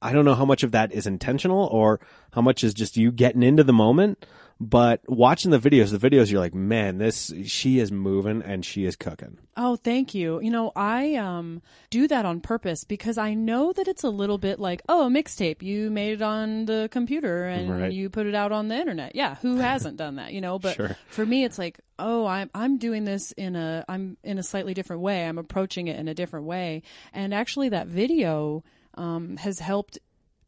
I 0.00 0.12
don't 0.12 0.24
know 0.24 0.34
how 0.34 0.44
much 0.46 0.62
of 0.62 0.72
that 0.72 0.92
is 0.92 1.06
intentional 1.06 1.66
or 1.66 2.00
how 2.32 2.40
much 2.40 2.64
is 2.64 2.72
just 2.74 2.96
you 2.96 3.12
getting 3.12 3.42
into 3.42 3.62
the 3.62 3.72
moment 3.74 4.24
but 4.60 5.00
watching 5.08 5.50
the 5.50 5.58
videos 5.58 5.96
the 5.96 6.10
videos 6.10 6.30
you're 6.30 6.40
like 6.40 6.54
man 6.54 6.98
this 6.98 7.32
she 7.44 7.78
is 7.78 7.90
moving 7.90 8.42
and 8.42 8.64
she 8.64 8.84
is 8.84 8.96
cooking 8.96 9.38
Oh, 9.56 9.76
thank 9.76 10.14
you. 10.16 10.40
You 10.40 10.50
know, 10.50 10.72
I 10.74 11.14
um 11.14 11.62
do 11.88 12.08
that 12.08 12.26
on 12.26 12.40
purpose 12.40 12.82
because 12.82 13.16
I 13.18 13.34
know 13.34 13.72
that 13.72 13.86
it's 13.86 14.02
a 14.02 14.08
little 14.10 14.36
bit 14.36 14.58
like, 14.58 14.82
oh, 14.88 15.06
a 15.06 15.08
mixtape. 15.08 15.62
You 15.62 15.90
made 15.92 16.14
it 16.14 16.22
on 16.22 16.64
the 16.64 16.88
computer 16.90 17.44
and 17.46 17.70
Right. 17.70 17.92
you 17.92 18.10
put 18.10 18.26
it 18.26 18.34
out 18.34 18.50
on 18.50 18.66
the 18.66 18.74
internet. 18.74 19.14
Yeah, 19.14 19.36
who 19.36 19.58
hasn't 19.58 19.96
done 19.96 20.16
that, 20.16 20.32
you 20.32 20.40
know? 20.40 20.58
But 20.58 20.74
Sure. 20.74 20.96
for 21.06 21.24
me 21.24 21.44
it's 21.44 21.56
like, 21.56 21.78
oh, 22.00 22.26
I'm 22.26 22.50
I'm 22.52 22.78
doing 22.78 23.04
this 23.04 23.30
in 23.30 23.54
a 23.54 23.84
I'm 23.88 24.16
in 24.24 24.38
a 24.38 24.42
slightly 24.42 24.74
different 24.74 25.02
way. 25.02 25.24
I'm 25.24 25.38
approaching 25.38 25.86
it 25.86 26.00
in 26.00 26.08
a 26.08 26.14
different 26.14 26.46
way. 26.46 26.82
And 27.12 27.32
actually 27.32 27.68
that 27.68 27.86
video 27.86 28.64
um 28.96 29.36
has 29.36 29.60
helped 29.60 30.00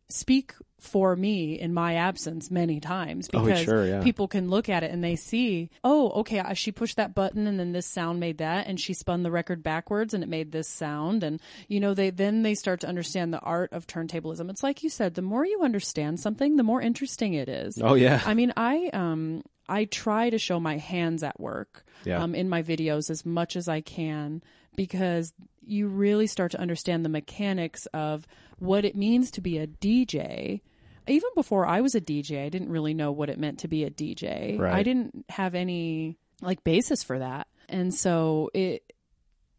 speak 0.09 0.55
for 0.79 1.17
me 1.17 1.59
in 1.59 1.73
my 1.75 1.95
absence 1.95 2.51
many 2.51 2.79
times 2.79 3.29
Oh, 3.35 3.41
because 3.45 3.61
sure, 3.61 3.87
yeah. 3.87 4.03
people 4.03 4.29
can 4.29 4.49
look 4.49 4.69
at 4.69 4.85
it 4.85 4.93
and 4.93 5.03
they 5.03 5.17
see, 5.17 5.71
oh, 5.83 6.11
okay, 6.21 6.43
she 6.55 6.71
pushed 6.71 6.97
that 6.99 7.15
button 7.15 7.47
and 7.47 7.59
then 7.59 7.73
this 7.73 7.87
sound 7.87 8.21
made 8.21 8.39
that, 8.39 8.67
and 8.69 8.79
she 8.79 8.93
spun 8.95 9.23
the 9.23 9.31
record 9.31 9.63
backwards 9.65 10.15
and 10.15 10.23
it 10.23 10.29
made 10.29 10.53
this 10.53 10.69
sound, 10.69 11.25
and 11.25 11.41
you 11.67 11.81
know, 11.81 11.95
they 11.95 12.11
then 12.11 12.43
they 12.43 12.55
start 12.55 12.81
to 12.81 12.87
understand 12.89 13.33
the 13.33 13.41
art 13.41 13.73
of 13.73 13.87
turntablism. 13.87 14.49
It's 14.51 14.63
like 14.63 14.83
you 14.85 14.91
said, 14.91 15.15
the 15.15 15.23
more 15.23 15.45
you 15.45 15.63
understand 15.63 16.21
something, 16.21 16.57
the 16.57 16.63
more 16.63 16.81
interesting 16.81 17.35
it 17.35 17.49
is. 17.49 17.81
oh 17.83 17.95
yeah 17.95 18.23
I 18.25 18.35
mean, 18.35 18.53
I 18.57 18.91
um 18.93 19.43
I 19.69 19.87
try 19.87 20.31
to 20.31 20.39
show 20.39 20.61
my 20.61 20.77
hands 20.77 21.25
at 21.25 21.41
work 21.41 21.85
Yeah. 22.05 22.23
um, 22.23 22.37
in 22.37 22.49
my 22.49 22.63
videos 22.63 23.11
as 23.11 23.27
much 23.27 23.57
as 23.57 23.67
I 23.67 23.81
can 23.81 24.43
because 24.77 25.33
you 25.69 25.89
really 25.89 26.29
start 26.29 26.53
to 26.53 26.61
understand 26.61 27.05
the 27.05 27.09
mechanics 27.09 27.87
of 27.87 28.25
what 28.59 28.85
it 28.85 28.97
means 28.97 29.31
to 29.33 29.41
be 29.41 29.59
a 29.59 29.67
DJ. 29.67 30.61
Even 31.09 31.31
before 31.35 31.67
I 31.67 31.81
was 31.81 31.95
a 31.95 32.01
DJ, 32.01 32.45
I 32.45 32.49
didn't 32.49 32.71
really 32.71 32.95
know 32.95 33.13
what 33.13 33.31
it 33.31 33.39
meant 33.39 33.61
to 33.61 33.69
be 33.69 33.85
a 33.85 33.91
DJ. 33.91 34.59
Right. 34.59 34.75
I 34.75 34.83
didn't 34.83 35.25
have 35.29 35.55
any 35.55 36.19
like 36.43 36.65
basis 36.65 37.03
for 37.03 37.19
that. 37.19 37.47
And 37.69 37.95
so 37.95 38.51
it 38.55 38.93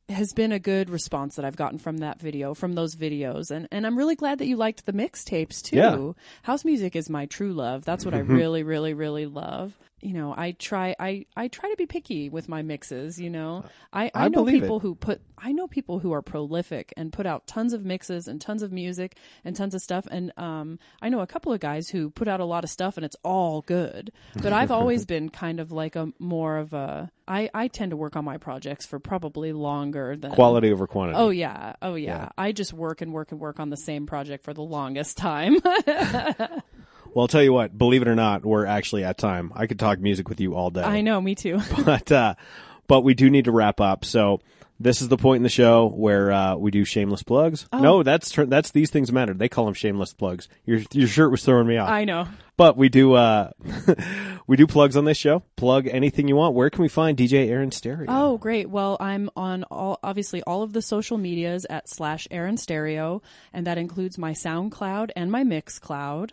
has 0.09 0.33
been 0.33 0.51
a 0.51 0.59
good 0.59 0.89
response 0.89 1.35
that 1.35 1.45
I've 1.45 1.55
gotten 1.55 1.79
from 1.79 1.97
that 1.97 2.19
video, 2.19 2.53
from 2.53 2.73
those 2.73 2.95
videos. 2.95 3.51
And 3.51 3.67
and 3.71 3.85
I'm 3.85 3.97
really 3.97 4.15
glad 4.15 4.39
that 4.39 4.47
you 4.47 4.55
liked 4.55 4.85
the 4.85 4.93
mixtapes 4.93 5.61
too. 5.61 5.75
Yeah. 5.77 6.11
House 6.43 6.63
music 6.65 6.95
is 6.95 7.09
my 7.09 7.25
true 7.25 7.53
love. 7.53 7.85
That's 7.85 8.05
what 8.05 8.13
I 8.13 8.19
really, 8.19 8.63
really, 8.63 8.93
really 8.93 9.25
love. 9.25 9.77
You 9.99 10.13
know, 10.13 10.33
I 10.35 10.51
try 10.51 10.95
I, 10.99 11.25
I 11.35 11.47
try 11.47 11.69
to 11.69 11.75
be 11.75 11.87
picky 11.87 12.29
with 12.29 12.47
my 12.47 12.61
mixes, 12.61 13.19
you 13.19 13.31
know. 13.31 13.65
I, 13.91 14.05
I, 14.13 14.25
I 14.25 14.27
know 14.27 14.45
people 14.45 14.77
it. 14.77 14.81
who 14.81 14.95
put 14.95 15.21
I 15.37 15.51
know 15.51 15.67
people 15.67 15.99
who 15.99 16.11
are 16.11 16.21
prolific 16.21 16.93
and 16.95 17.11
put 17.11 17.25
out 17.25 17.47
tons 17.47 17.73
of 17.73 17.83
mixes 17.83 18.27
and 18.27 18.39
tons 18.39 18.61
of 18.61 18.71
music 18.71 19.17
and 19.43 19.55
tons 19.55 19.73
of 19.73 19.81
stuff 19.81 20.07
and 20.11 20.31
um 20.37 20.77
I 21.01 21.09
know 21.09 21.21
a 21.21 21.27
couple 21.27 21.51
of 21.51 21.59
guys 21.59 21.89
who 21.89 22.11
put 22.11 22.27
out 22.27 22.39
a 22.39 22.45
lot 22.45 22.63
of 22.63 22.69
stuff 22.69 22.97
and 22.97 23.05
it's 23.05 23.15
all 23.23 23.61
good. 23.61 24.11
But 24.35 24.53
I've 24.53 24.71
always 24.79 25.05
been 25.05 25.29
kind 25.29 25.59
of 25.59 25.71
like 25.71 25.95
a 25.95 26.13
more 26.19 26.57
of 26.57 26.73
a 26.73 27.11
I, 27.27 27.49
I 27.53 27.67
tend 27.67 27.91
to 27.91 27.97
work 27.97 28.15
on 28.15 28.23
my 28.23 28.37
projects 28.37 28.85
for 28.85 28.99
probably 28.99 29.51
longer 29.51 30.15
than 30.15 30.31
quality 30.31 30.71
over 30.71 30.87
quantity 30.87 31.17
Oh 31.17 31.29
yeah, 31.29 31.73
oh 31.81 31.95
yeah. 31.95 32.29
I 32.37 32.51
just 32.51 32.71
work 32.71 33.01
and 33.01 33.11
work 33.11 33.31
and 33.31 33.39
work 33.39 33.59
on 33.59 33.69
the 33.69 33.77
same 33.77 34.05
project 34.05 34.43
for 34.43 34.53
the 34.53 34.61
longest 34.61 35.17
time. 35.17 35.57
well 37.17 37.23
i'll 37.23 37.27
tell 37.27 37.41
you 37.41 37.51
what 37.51 37.75
believe 37.75 38.03
it 38.03 38.07
or 38.07 38.15
not 38.15 38.45
we're 38.45 38.65
actually 38.65 39.03
at 39.03 39.17
time 39.17 39.51
i 39.55 39.65
could 39.65 39.79
talk 39.79 39.97
music 39.97 40.29
with 40.29 40.39
you 40.39 40.53
all 40.53 40.69
day 40.69 40.83
I 40.83 41.01
know, 41.01 41.19
me 41.19 41.33
too. 41.33 41.59
but 41.85 42.11
uh, 42.11 42.35
but 42.87 43.01
we 43.01 43.13
do 43.13 43.29
need 43.29 43.45
to 43.45 43.51
wrap 43.51 43.81
up. 43.81 44.05
So 44.05 44.39
this 44.79 45.01
is 45.01 45.07
the 45.07 45.17
point 45.17 45.37
in 45.37 45.43
the 45.43 45.49
show 45.49 45.87
where 45.87 46.31
uh, 46.31 46.55
we 46.55 46.71
do 46.71 46.85
shameless 46.85 47.23
plugs. 47.23 47.67
Oh. 47.73 47.79
No, 47.79 48.03
that's 48.03 48.31
that's 48.33 48.71
these 48.71 48.89
things 48.89 49.11
matter. 49.11 49.33
They 49.33 49.49
call 49.49 49.65
them 49.65 49.73
shameless 49.73 50.13
plugs. 50.13 50.47
Your 50.65 50.81
your 50.93 51.07
shirt 51.07 51.31
was 51.31 51.43
throwing 51.43 51.67
me 51.67 51.77
off. 51.77 51.89
I 51.89 52.05
know. 52.05 52.27
but 52.55 52.77
we 52.77 52.89
do 52.89 53.13
uh, 53.13 53.51
we 54.47 54.55
do 54.55 54.67
plugs 54.67 54.95
on 54.95 55.05
this 55.05 55.17
show. 55.17 55.43
Plug 55.55 55.87
anything 55.87 56.27
you 56.27 56.35
want. 56.35 56.55
Where 56.55 56.69
can 56.69 56.81
we 56.81 56.89
find 56.89 57.17
DJ 57.17 57.49
Erin 57.49 57.71
Stereo? 57.71 58.07
Oh, 58.09 58.37
great. 58.37 58.69
Well, 58.69 58.97
I'm 58.99 59.29
on 59.35 59.63
all 59.65 59.99
obviously 60.03 60.41
all 60.43 60.63
of 60.63 60.73
the 60.73 60.81
social 60.81 61.17
medias 61.17 61.65
at 61.69 61.89
slash 61.89 62.27
Erin 62.31 62.57
Stereo, 62.57 63.21
and 63.53 63.67
that 63.67 63.77
includes 63.77 64.17
my 64.17 64.31
SoundCloud 64.31 65.11
and 65.15 65.31
my 65.31 65.43
Mixcloud. 65.43 66.31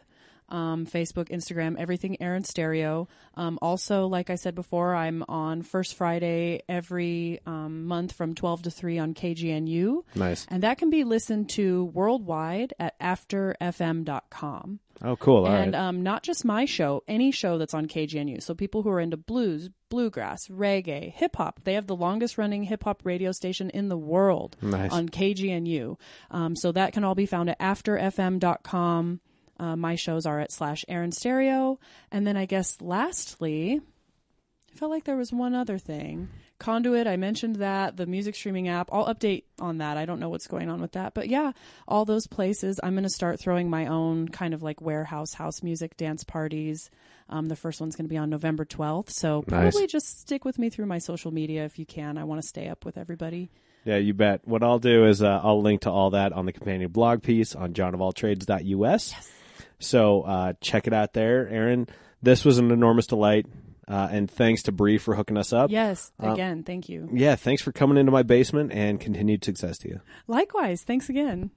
Um, 0.55 0.87
Facebook, 0.87 1.31
Instagram, 1.31 1.75
everything 1.79 2.23
Erin 2.23 2.45
Stereo. 2.45 3.09
Um, 3.35 3.59
also, 3.61 4.07
like 4.07 4.31
I 4.31 4.37
said 4.37 4.55
before, 4.55 4.95
I'm 4.95 5.25
on 5.29 5.63
first 5.63 5.97
Friday 5.97 6.63
every 6.69 7.41
um, 7.45 7.87
month 7.87 8.13
from 8.13 8.37
12 8.37 8.63
to 8.63 8.71
3 8.71 8.99
on 9.01 9.15
KGNU. 9.15 10.05
Nice. 10.15 10.47
And 10.49 10.63
that 10.63 10.79
can 10.79 10.91
be 10.91 11.03
listened 11.03 11.49
to 11.51 11.87
worldwide 11.87 12.73
at 12.79 12.95
afterfm.com. 13.01 14.81
Oh, 15.03 15.17
cool. 15.17 15.45
All 15.45 15.53
right. 15.53 15.63
and 15.65 15.75
um, 15.75 16.03
not 16.05 16.23
just 16.23 16.45
my 16.45 16.67
show, 16.67 17.03
any 17.09 17.33
show 17.33 17.59
that's 17.59 17.75
on 17.75 17.87
KGNU. 17.89 18.41
So 18.41 18.55
people 18.55 18.83
who 18.83 18.91
are 18.91 19.01
into 19.01 19.17
blues, 19.17 19.69
bluegrass, 19.91 20.47
reggae, 20.47 21.11
hip 21.13 21.35
hop. 21.37 21.61
They 21.65 21.75
have 21.75 21.89
the 21.89 21.97
longest 21.97 22.39
running 22.39 22.63
hip 22.63 22.85
hop 22.85 23.03
radio 23.05 23.33
station 23.33 23.71
in 23.71 23.89
the 23.89 23.97
world 23.99 24.57
Nice. 24.63 24.93
on 24.93 25.09
KGNU. 25.09 25.99
Um, 26.31 26.55
so 26.55 26.71
that 26.73 26.93
can 26.93 27.03
all 27.03 27.17
be 27.17 27.27
found 27.27 27.51
at 27.51 27.59
afterfm.com. 27.59 29.21
Uh, 29.59 29.77
my 29.77 29.95
shows 29.95 30.27
are 30.27 30.41
at 30.41 30.53
slash 30.53 30.85
Erin 30.89 31.13
Stereo. 31.13 31.79
And 32.11 32.27
then 32.27 32.37
I 32.37 32.47
guess 32.47 32.81
lastly, 32.81 33.81
I 34.73 34.77
felt 34.77 34.91
like 34.91 35.05
there 35.05 35.17
was 35.17 35.33
one 35.33 35.55
other 35.55 35.79
thing. 35.79 36.29
Conduit, 36.59 37.07
I 37.07 37.17
mentioned 37.17 37.57
that, 37.57 37.97
the 37.97 38.07
music 38.07 38.35
streaming 38.37 38.69
app. 38.69 38.89
I'll 38.93 39.13
update 39.13 39.43
on 39.61 39.79
that. 39.79 39.97
I 39.97 40.05
don't 40.07 40.21
know 40.21 40.29
what's 40.29 40.47
going 40.47 40.71
on 40.71 40.81
with 40.81 40.93
that. 40.93 41.13
But 41.15 41.29
yeah, 41.29 41.53
all 41.87 42.05
those 42.05 42.27
places. 42.27 42.79
I'm 42.83 42.95
going 42.95 43.03
to 43.05 43.11
start 43.11 43.41
throwing 43.41 43.69
my 43.69 43.87
own 43.87 44.29
kind 44.29 44.55
of 44.55 44.63
like 44.63 44.81
warehouse 44.81 45.35
house 45.35 45.63
music 45.63 45.97
dance 45.97 46.25
parties. 46.25 46.91
Um, 47.29 47.49
the 47.49 47.57
first 47.57 47.81
one's 47.81 47.97
going 47.97 48.07
to 48.07 48.11
be 48.11 48.17
on 48.19 48.31
November 48.31 48.65
12th. 48.65 49.11
So 49.11 49.45
Nice. 49.49 49.73
probably 49.75 49.87
just 49.89 50.21
stick 50.21 50.45
with 50.45 50.59
me 50.59 50.71
through 50.71 50.87
my 50.87 50.99
social 50.99 51.33
media 51.33 51.65
if 51.65 51.79
you 51.79 51.87
can. 51.87 52.17
I 52.19 52.25
want 52.25 52.41
to 52.41 52.47
stay 52.49 52.69
up 52.69 52.85
with 52.85 52.97
everybody. 52.99 53.51
Yeah, 53.85 53.97
you 53.97 54.15
bet. 54.15 54.47
What 54.47 54.63
I'll 54.63 54.79
do 54.79 55.05
is 55.07 55.23
uh, 55.23 55.41
I'll 55.43 55.61
link 55.61 55.83
to 55.83 55.91
all 55.91 56.11
that 56.11 56.33
on 56.33 56.47
the 56.47 56.53
companion 56.53 56.91
blog 56.91 57.23
piece 57.23 57.55
on 57.55 57.75
johnofalltrades.us. 57.75 59.13
Yes. 59.13 59.31
So 59.79 60.23
uh, 60.23 60.53
check 60.61 60.87
it 60.87 60.93
out 60.93 61.13
there. 61.13 61.49
Erin, 61.49 61.89
this 62.23 62.45
was 62.45 62.59
an 62.59 62.71
enormous 62.71 63.07
delight. 63.07 63.47
Uh, 63.87 64.09
and 64.11 64.31
thanks 64.31 64.63
to 64.63 64.73
Bree 64.73 64.97
for 64.97 65.15
hooking 65.15 65.37
us 65.37 65.53
up. 65.53 65.71
Yes, 65.71 66.11
Uh, 66.23 66.33
again, 66.33 66.63
thank 66.63 66.89
you. 66.89 67.07
Yeah, 67.13 67.37
thanks 67.37 67.61
for 67.61 67.71
coming 67.71 67.99
into 67.99 68.11
my 68.11 68.23
basement 68.23 68.73
and 68.73 68.99
continued 68.99 69.45
success 69.45 69.77
to 69.79 69.89
you. 69.89 70.01
Likewise, 70.27 70.83
thanks 70.83 71.11
again. 71.11 71.51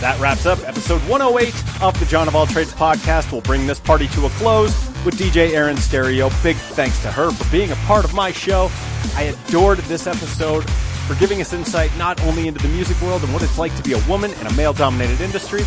That 0.00 0.18
wraps 0.20 0.46
up 0.46 0.58
episode 0.66 1.00
108 1.08 1.82
of 1.82 1.98
the 1.98 2.06
John 2.06 2.28
of 2.28 2.36
All 2.36 2.46
Trades 2.46 2.72
podcast. 2.72 3.30
We'll 3.32 3.40
bring 3.42 3.66
this 3.66 3.80
party 3.80 4.06
to 4.08 4.26
a 4.26 4.30
close 4.30 4.74
with 5.04 5.18
DJ 5.18 5.50
Erin 5.52 5.76
Stereo. 5.76 6.30
Big 6.42 6.56
thanks 6.56 7.00
to 7.02 7.10
her 7.10 7.30
for 7.30 7.50
being 7.52 7.72
a 7.72 7.76
part 7.86 8.04
of 8.06 8.14
my 8.14 8.32
show. 8.32 8.70
I 9.14 9.34
adored 9.46 9.78
this 9.80 10.06
episode 10.06 10.64
for 11.06 11.14
giving 11.14 11.40
us 11.40 11.52
insight 11.52 11.96
not 11.96 12.20
only 12.24 12.48
into 12.48 12.60
the 12.60 12.68
music 12.68 13.00
world 13.00 13.22
and 13.22 13.32
what 13.32 13.42
it's 13.42 13.58
like 13.58 13.74
to 13.76 13.82
be 13.82 13.92
a 13.92 14.08
woman 14.08 14.32
in 14.32 14.46
a 14.46 14.52
male 14.54 14.72
dominated 14.72 15.20
industry, 15.20 15.62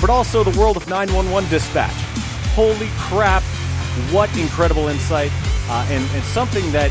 but 0.00 0.10
also 0.10 0.44
the 0.44 0.58
world 0.58 0.76
of 0.76 0.86
911 0.88 1.48
dispatch. 1.48 1.92
Holy 2.54 2.88
crap, 2.98 3.42
what 4.12 4.34
incredible 4.36 4.88
insight, 4.88 5.30
uh, 5.68 5.86
and, 5.88 6.04
and 6.12 6.22
something 6.24 6.70
that, 6.72 6.90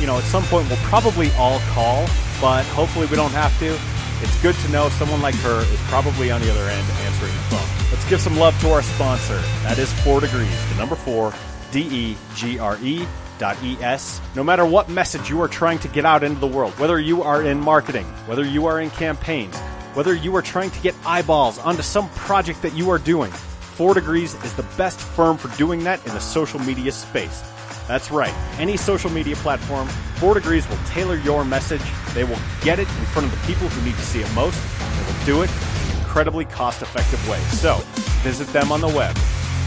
you 0.00 0.06
know, 0.06 0.16
at 0.18 0.24
some 0.24 0.44
point 0.44 0.68
we'll 0.68 0.78
probably 0.78 1.32
all 1.32 1.58
call, 1.72 2.06
but 2.40 2.64
hopefully 2.66 3.06
we 3.06 3.16
don't 3.16 3.32
have 3.32 3.56
to. 3.58 3.76
It's 4.22 4.42
good 4.42 4.54
to 4.54 4.68
know 4.70 4.88
someone 4.90 5.20
like 5.20 5.34
her 5.36 5.60
is 5.60 5.80
probably 5.82 6.30
on 6.30 6.40
the 6.40 6.50
other 6.50 6.68
end 6.68 6.86
answering 7.06 7.32
the 7.32 7.56
phone. 7.56 7.90
Let's 7.90 8.08
give 8.08 8.20
some 8.20 8.36
love 8.36 8.58
to 8.60 8.70
our 8.70 8.82
sponsor. 8.82 9.38
That 9.62 9.78
is 9.78 9.92
Four 10.04 10.20
Degrees, 10.20 10.68
the 10.70 10.76
number 10.76 10.96
four, 10.96 11.32
D 11.72 11.80
E 11.80 12.16
G 12.34 12.58
R 12.58 12.78
E 12.82 13.06
ES. 13.42 14.20
No 14.34 14.44
matter 14.44 14.66
what 14.66 14.88
message 14.88 15.30
you 15.30 15.40
are 15.42 15.48
trying 15.48 15.78
to 15.80 15.88
get 15.88 16.04
out 16.04 16.22
into 16.22 16.40
the 16.40 16.46
world, 16.46 16.72
whether 16.78 16.98
you 16.98 17.22
are 17.22 17.42
in 17.42 17.60
marketing, 17.60 18.06
whether 18.26 18.44
you 18.44 18.66
are 18.66 18.80
in 18.80 18.90
campaigns, 18.90 19.56
whether 19.94 20.14
you 20.14 20.34
are 20.36 20.42
trying 20.42 20.70
to 20.70 20.80
get 20.80 20.94
eyeballs 21.06 21.58
onto 21.58 21.82
some 21.82 22.08
project 22.10 22.62
that 22.62 22.74
you 22.74 22.90
are 22.90 22.98
doing, 22.98 23.30
Four 23.30 23.94
Degrees 23.94 24.34
is 24.42 24.52
the 24.54 24.66
best 24.76 24.98
firm 24.98 25.38
for 25.38 25.56
doing 25.56 25.84
that 25.84 26.04
in 26.06 26.12
the 26.12 26.20
social 26.20 26.58
media 26.60 26.90
space. 26.90 27.42
That's 27.86 28.10
right. 28.10 28.34
Any 28.58 28.76
social 28.76 29.10
media 29.10 29.36
platform, 29.36 29.88
Four 30.16 30.34
Degrees 30.34 30.68
will 30.68 30.78
tailor 30.86 31.16
your 31.16 31.44
message. 31.44 31.82
They 32.12 32.24
will 32.24 32.38
get 32.60 32.78
it 32.78 32.88
in 32.88 33.04
front 33.06 33.32
of 33.32 33.40
the 33.40 33.46
people 33.46 33.68
who 33.68 33.84
need 33.84 33.94
to 33.94 34.02
see 34.02 34.20
it 34.20 34.34
most. 34.34 34.60
They 34.80 35.12
will 35.12 35.24
do 35.24 35.42
it 35.42 35.50
in 35.50 35.92
an 35.92 35.98
incredibly 36.00 36.44
cost 36.44 36.82
effective 36.82 37.26
way. 37.28 37.38
So 37.56 37.76
visit 38.22 38.48
them 38.48 38.72
on 38.72 38.80
the 38.80 38.88
web. 38.88 39.16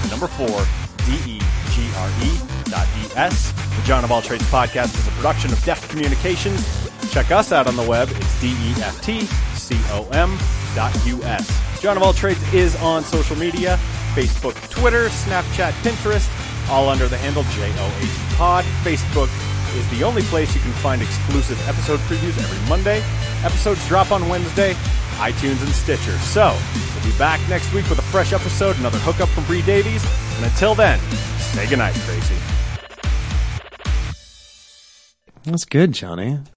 Number 0.10 0.28
four, 0.28 0.66
D 1.06 1.14
E 1.26 1.40
G 1.72 1.90
R 1.96 2.10
E 2.24 2.41
dot 2.72 2.88
E 2.98 3.06
S. 3.16 3.52
The 3.52 3.82
John 3.84 4.04
of 4.04 4.12
All 4.12 4.22
Trades 4.22 4.44
podcast 4.46 4.98
is 4.98 5.08
a 5.08 5.12
production 5.12 5.52
of 5.52 5.64
Deft 5.64 5.88
Communications. 5.90 6.66
Check 7.12 7.30
us 7.30 7.52
out 7.52 7.68
on 7.68 7.76
the 7.76 7.84
web. 7.84 8.10
It's 8.10 8.42
D 8.42 8.54
F 8.82 9.02
T 9.02 9.26
C 9.54 9.76
O 9.90 10.08
M 10.12 10.38
dot 10.74 10.96
U 11.06 11.22
S. 11.24 11.46
John 11.82 11.98
of 11.98 12.04
All 12.04 12.14
Trades 12.14 12.42
is 12.54 12.76
on 12.78 13.04
social 13.04 13.36
media 13.36 13.78
Facebook, 14.14 14.56
Twitter, 14.70 15.08
Snapchat, 15.10 15.72
Pinterest, 15.84 16.28
all 16.70 16.90
under 16.90 17.08
the 17.08 17.18
handle 17.18 17.44
JOAT 17.44 18.38
Pod. 18.38 18.66
Facebook 18.84 19.30
is 19.78 19.90
the 19.98 20.04
only 20.04 20.22
place 20.24 20.54
you 20.54 20.62
can 20.62 20.72
find 20.74 21.02
exclusive 21.02 21.58
episode 21.68 22.00
previews 22.02 22.38
every 22.38 22.70
Monday. 22.70 23.02
Episodes 23.44 23.86
drop 23.88 24.12
on 24.12 24.28
Wednesday, 24.28 24.74
iTunes 25.16 25.62
and 25.64 25.72
Stitcher. 25.72 26.18
So, 26.20 26.58
we'll 26.94 27.12
be 27.12 27.18
back 27.18 27.40
next 27.50 27.74
week 27.74 27.90
with 27.90 28.00
a 28.00 28.04
fresh 28.04 28.34
episode, 28.34 28.78
another 28.80 29.00
hookup 29.00 29.30
from 29.30 29.46
Bree 29.46 29.62
Davies. 29.62 30.04
And 30.36 30.46
until 30.46 30.76
then, 30.76 31.00
say 31.52 31.68
goodnight, 31.68 31.96
Tracy. 31.96 32.36
That's 35.44 35.66
good, 35.66 35.92
Johnny. 35.92 36.40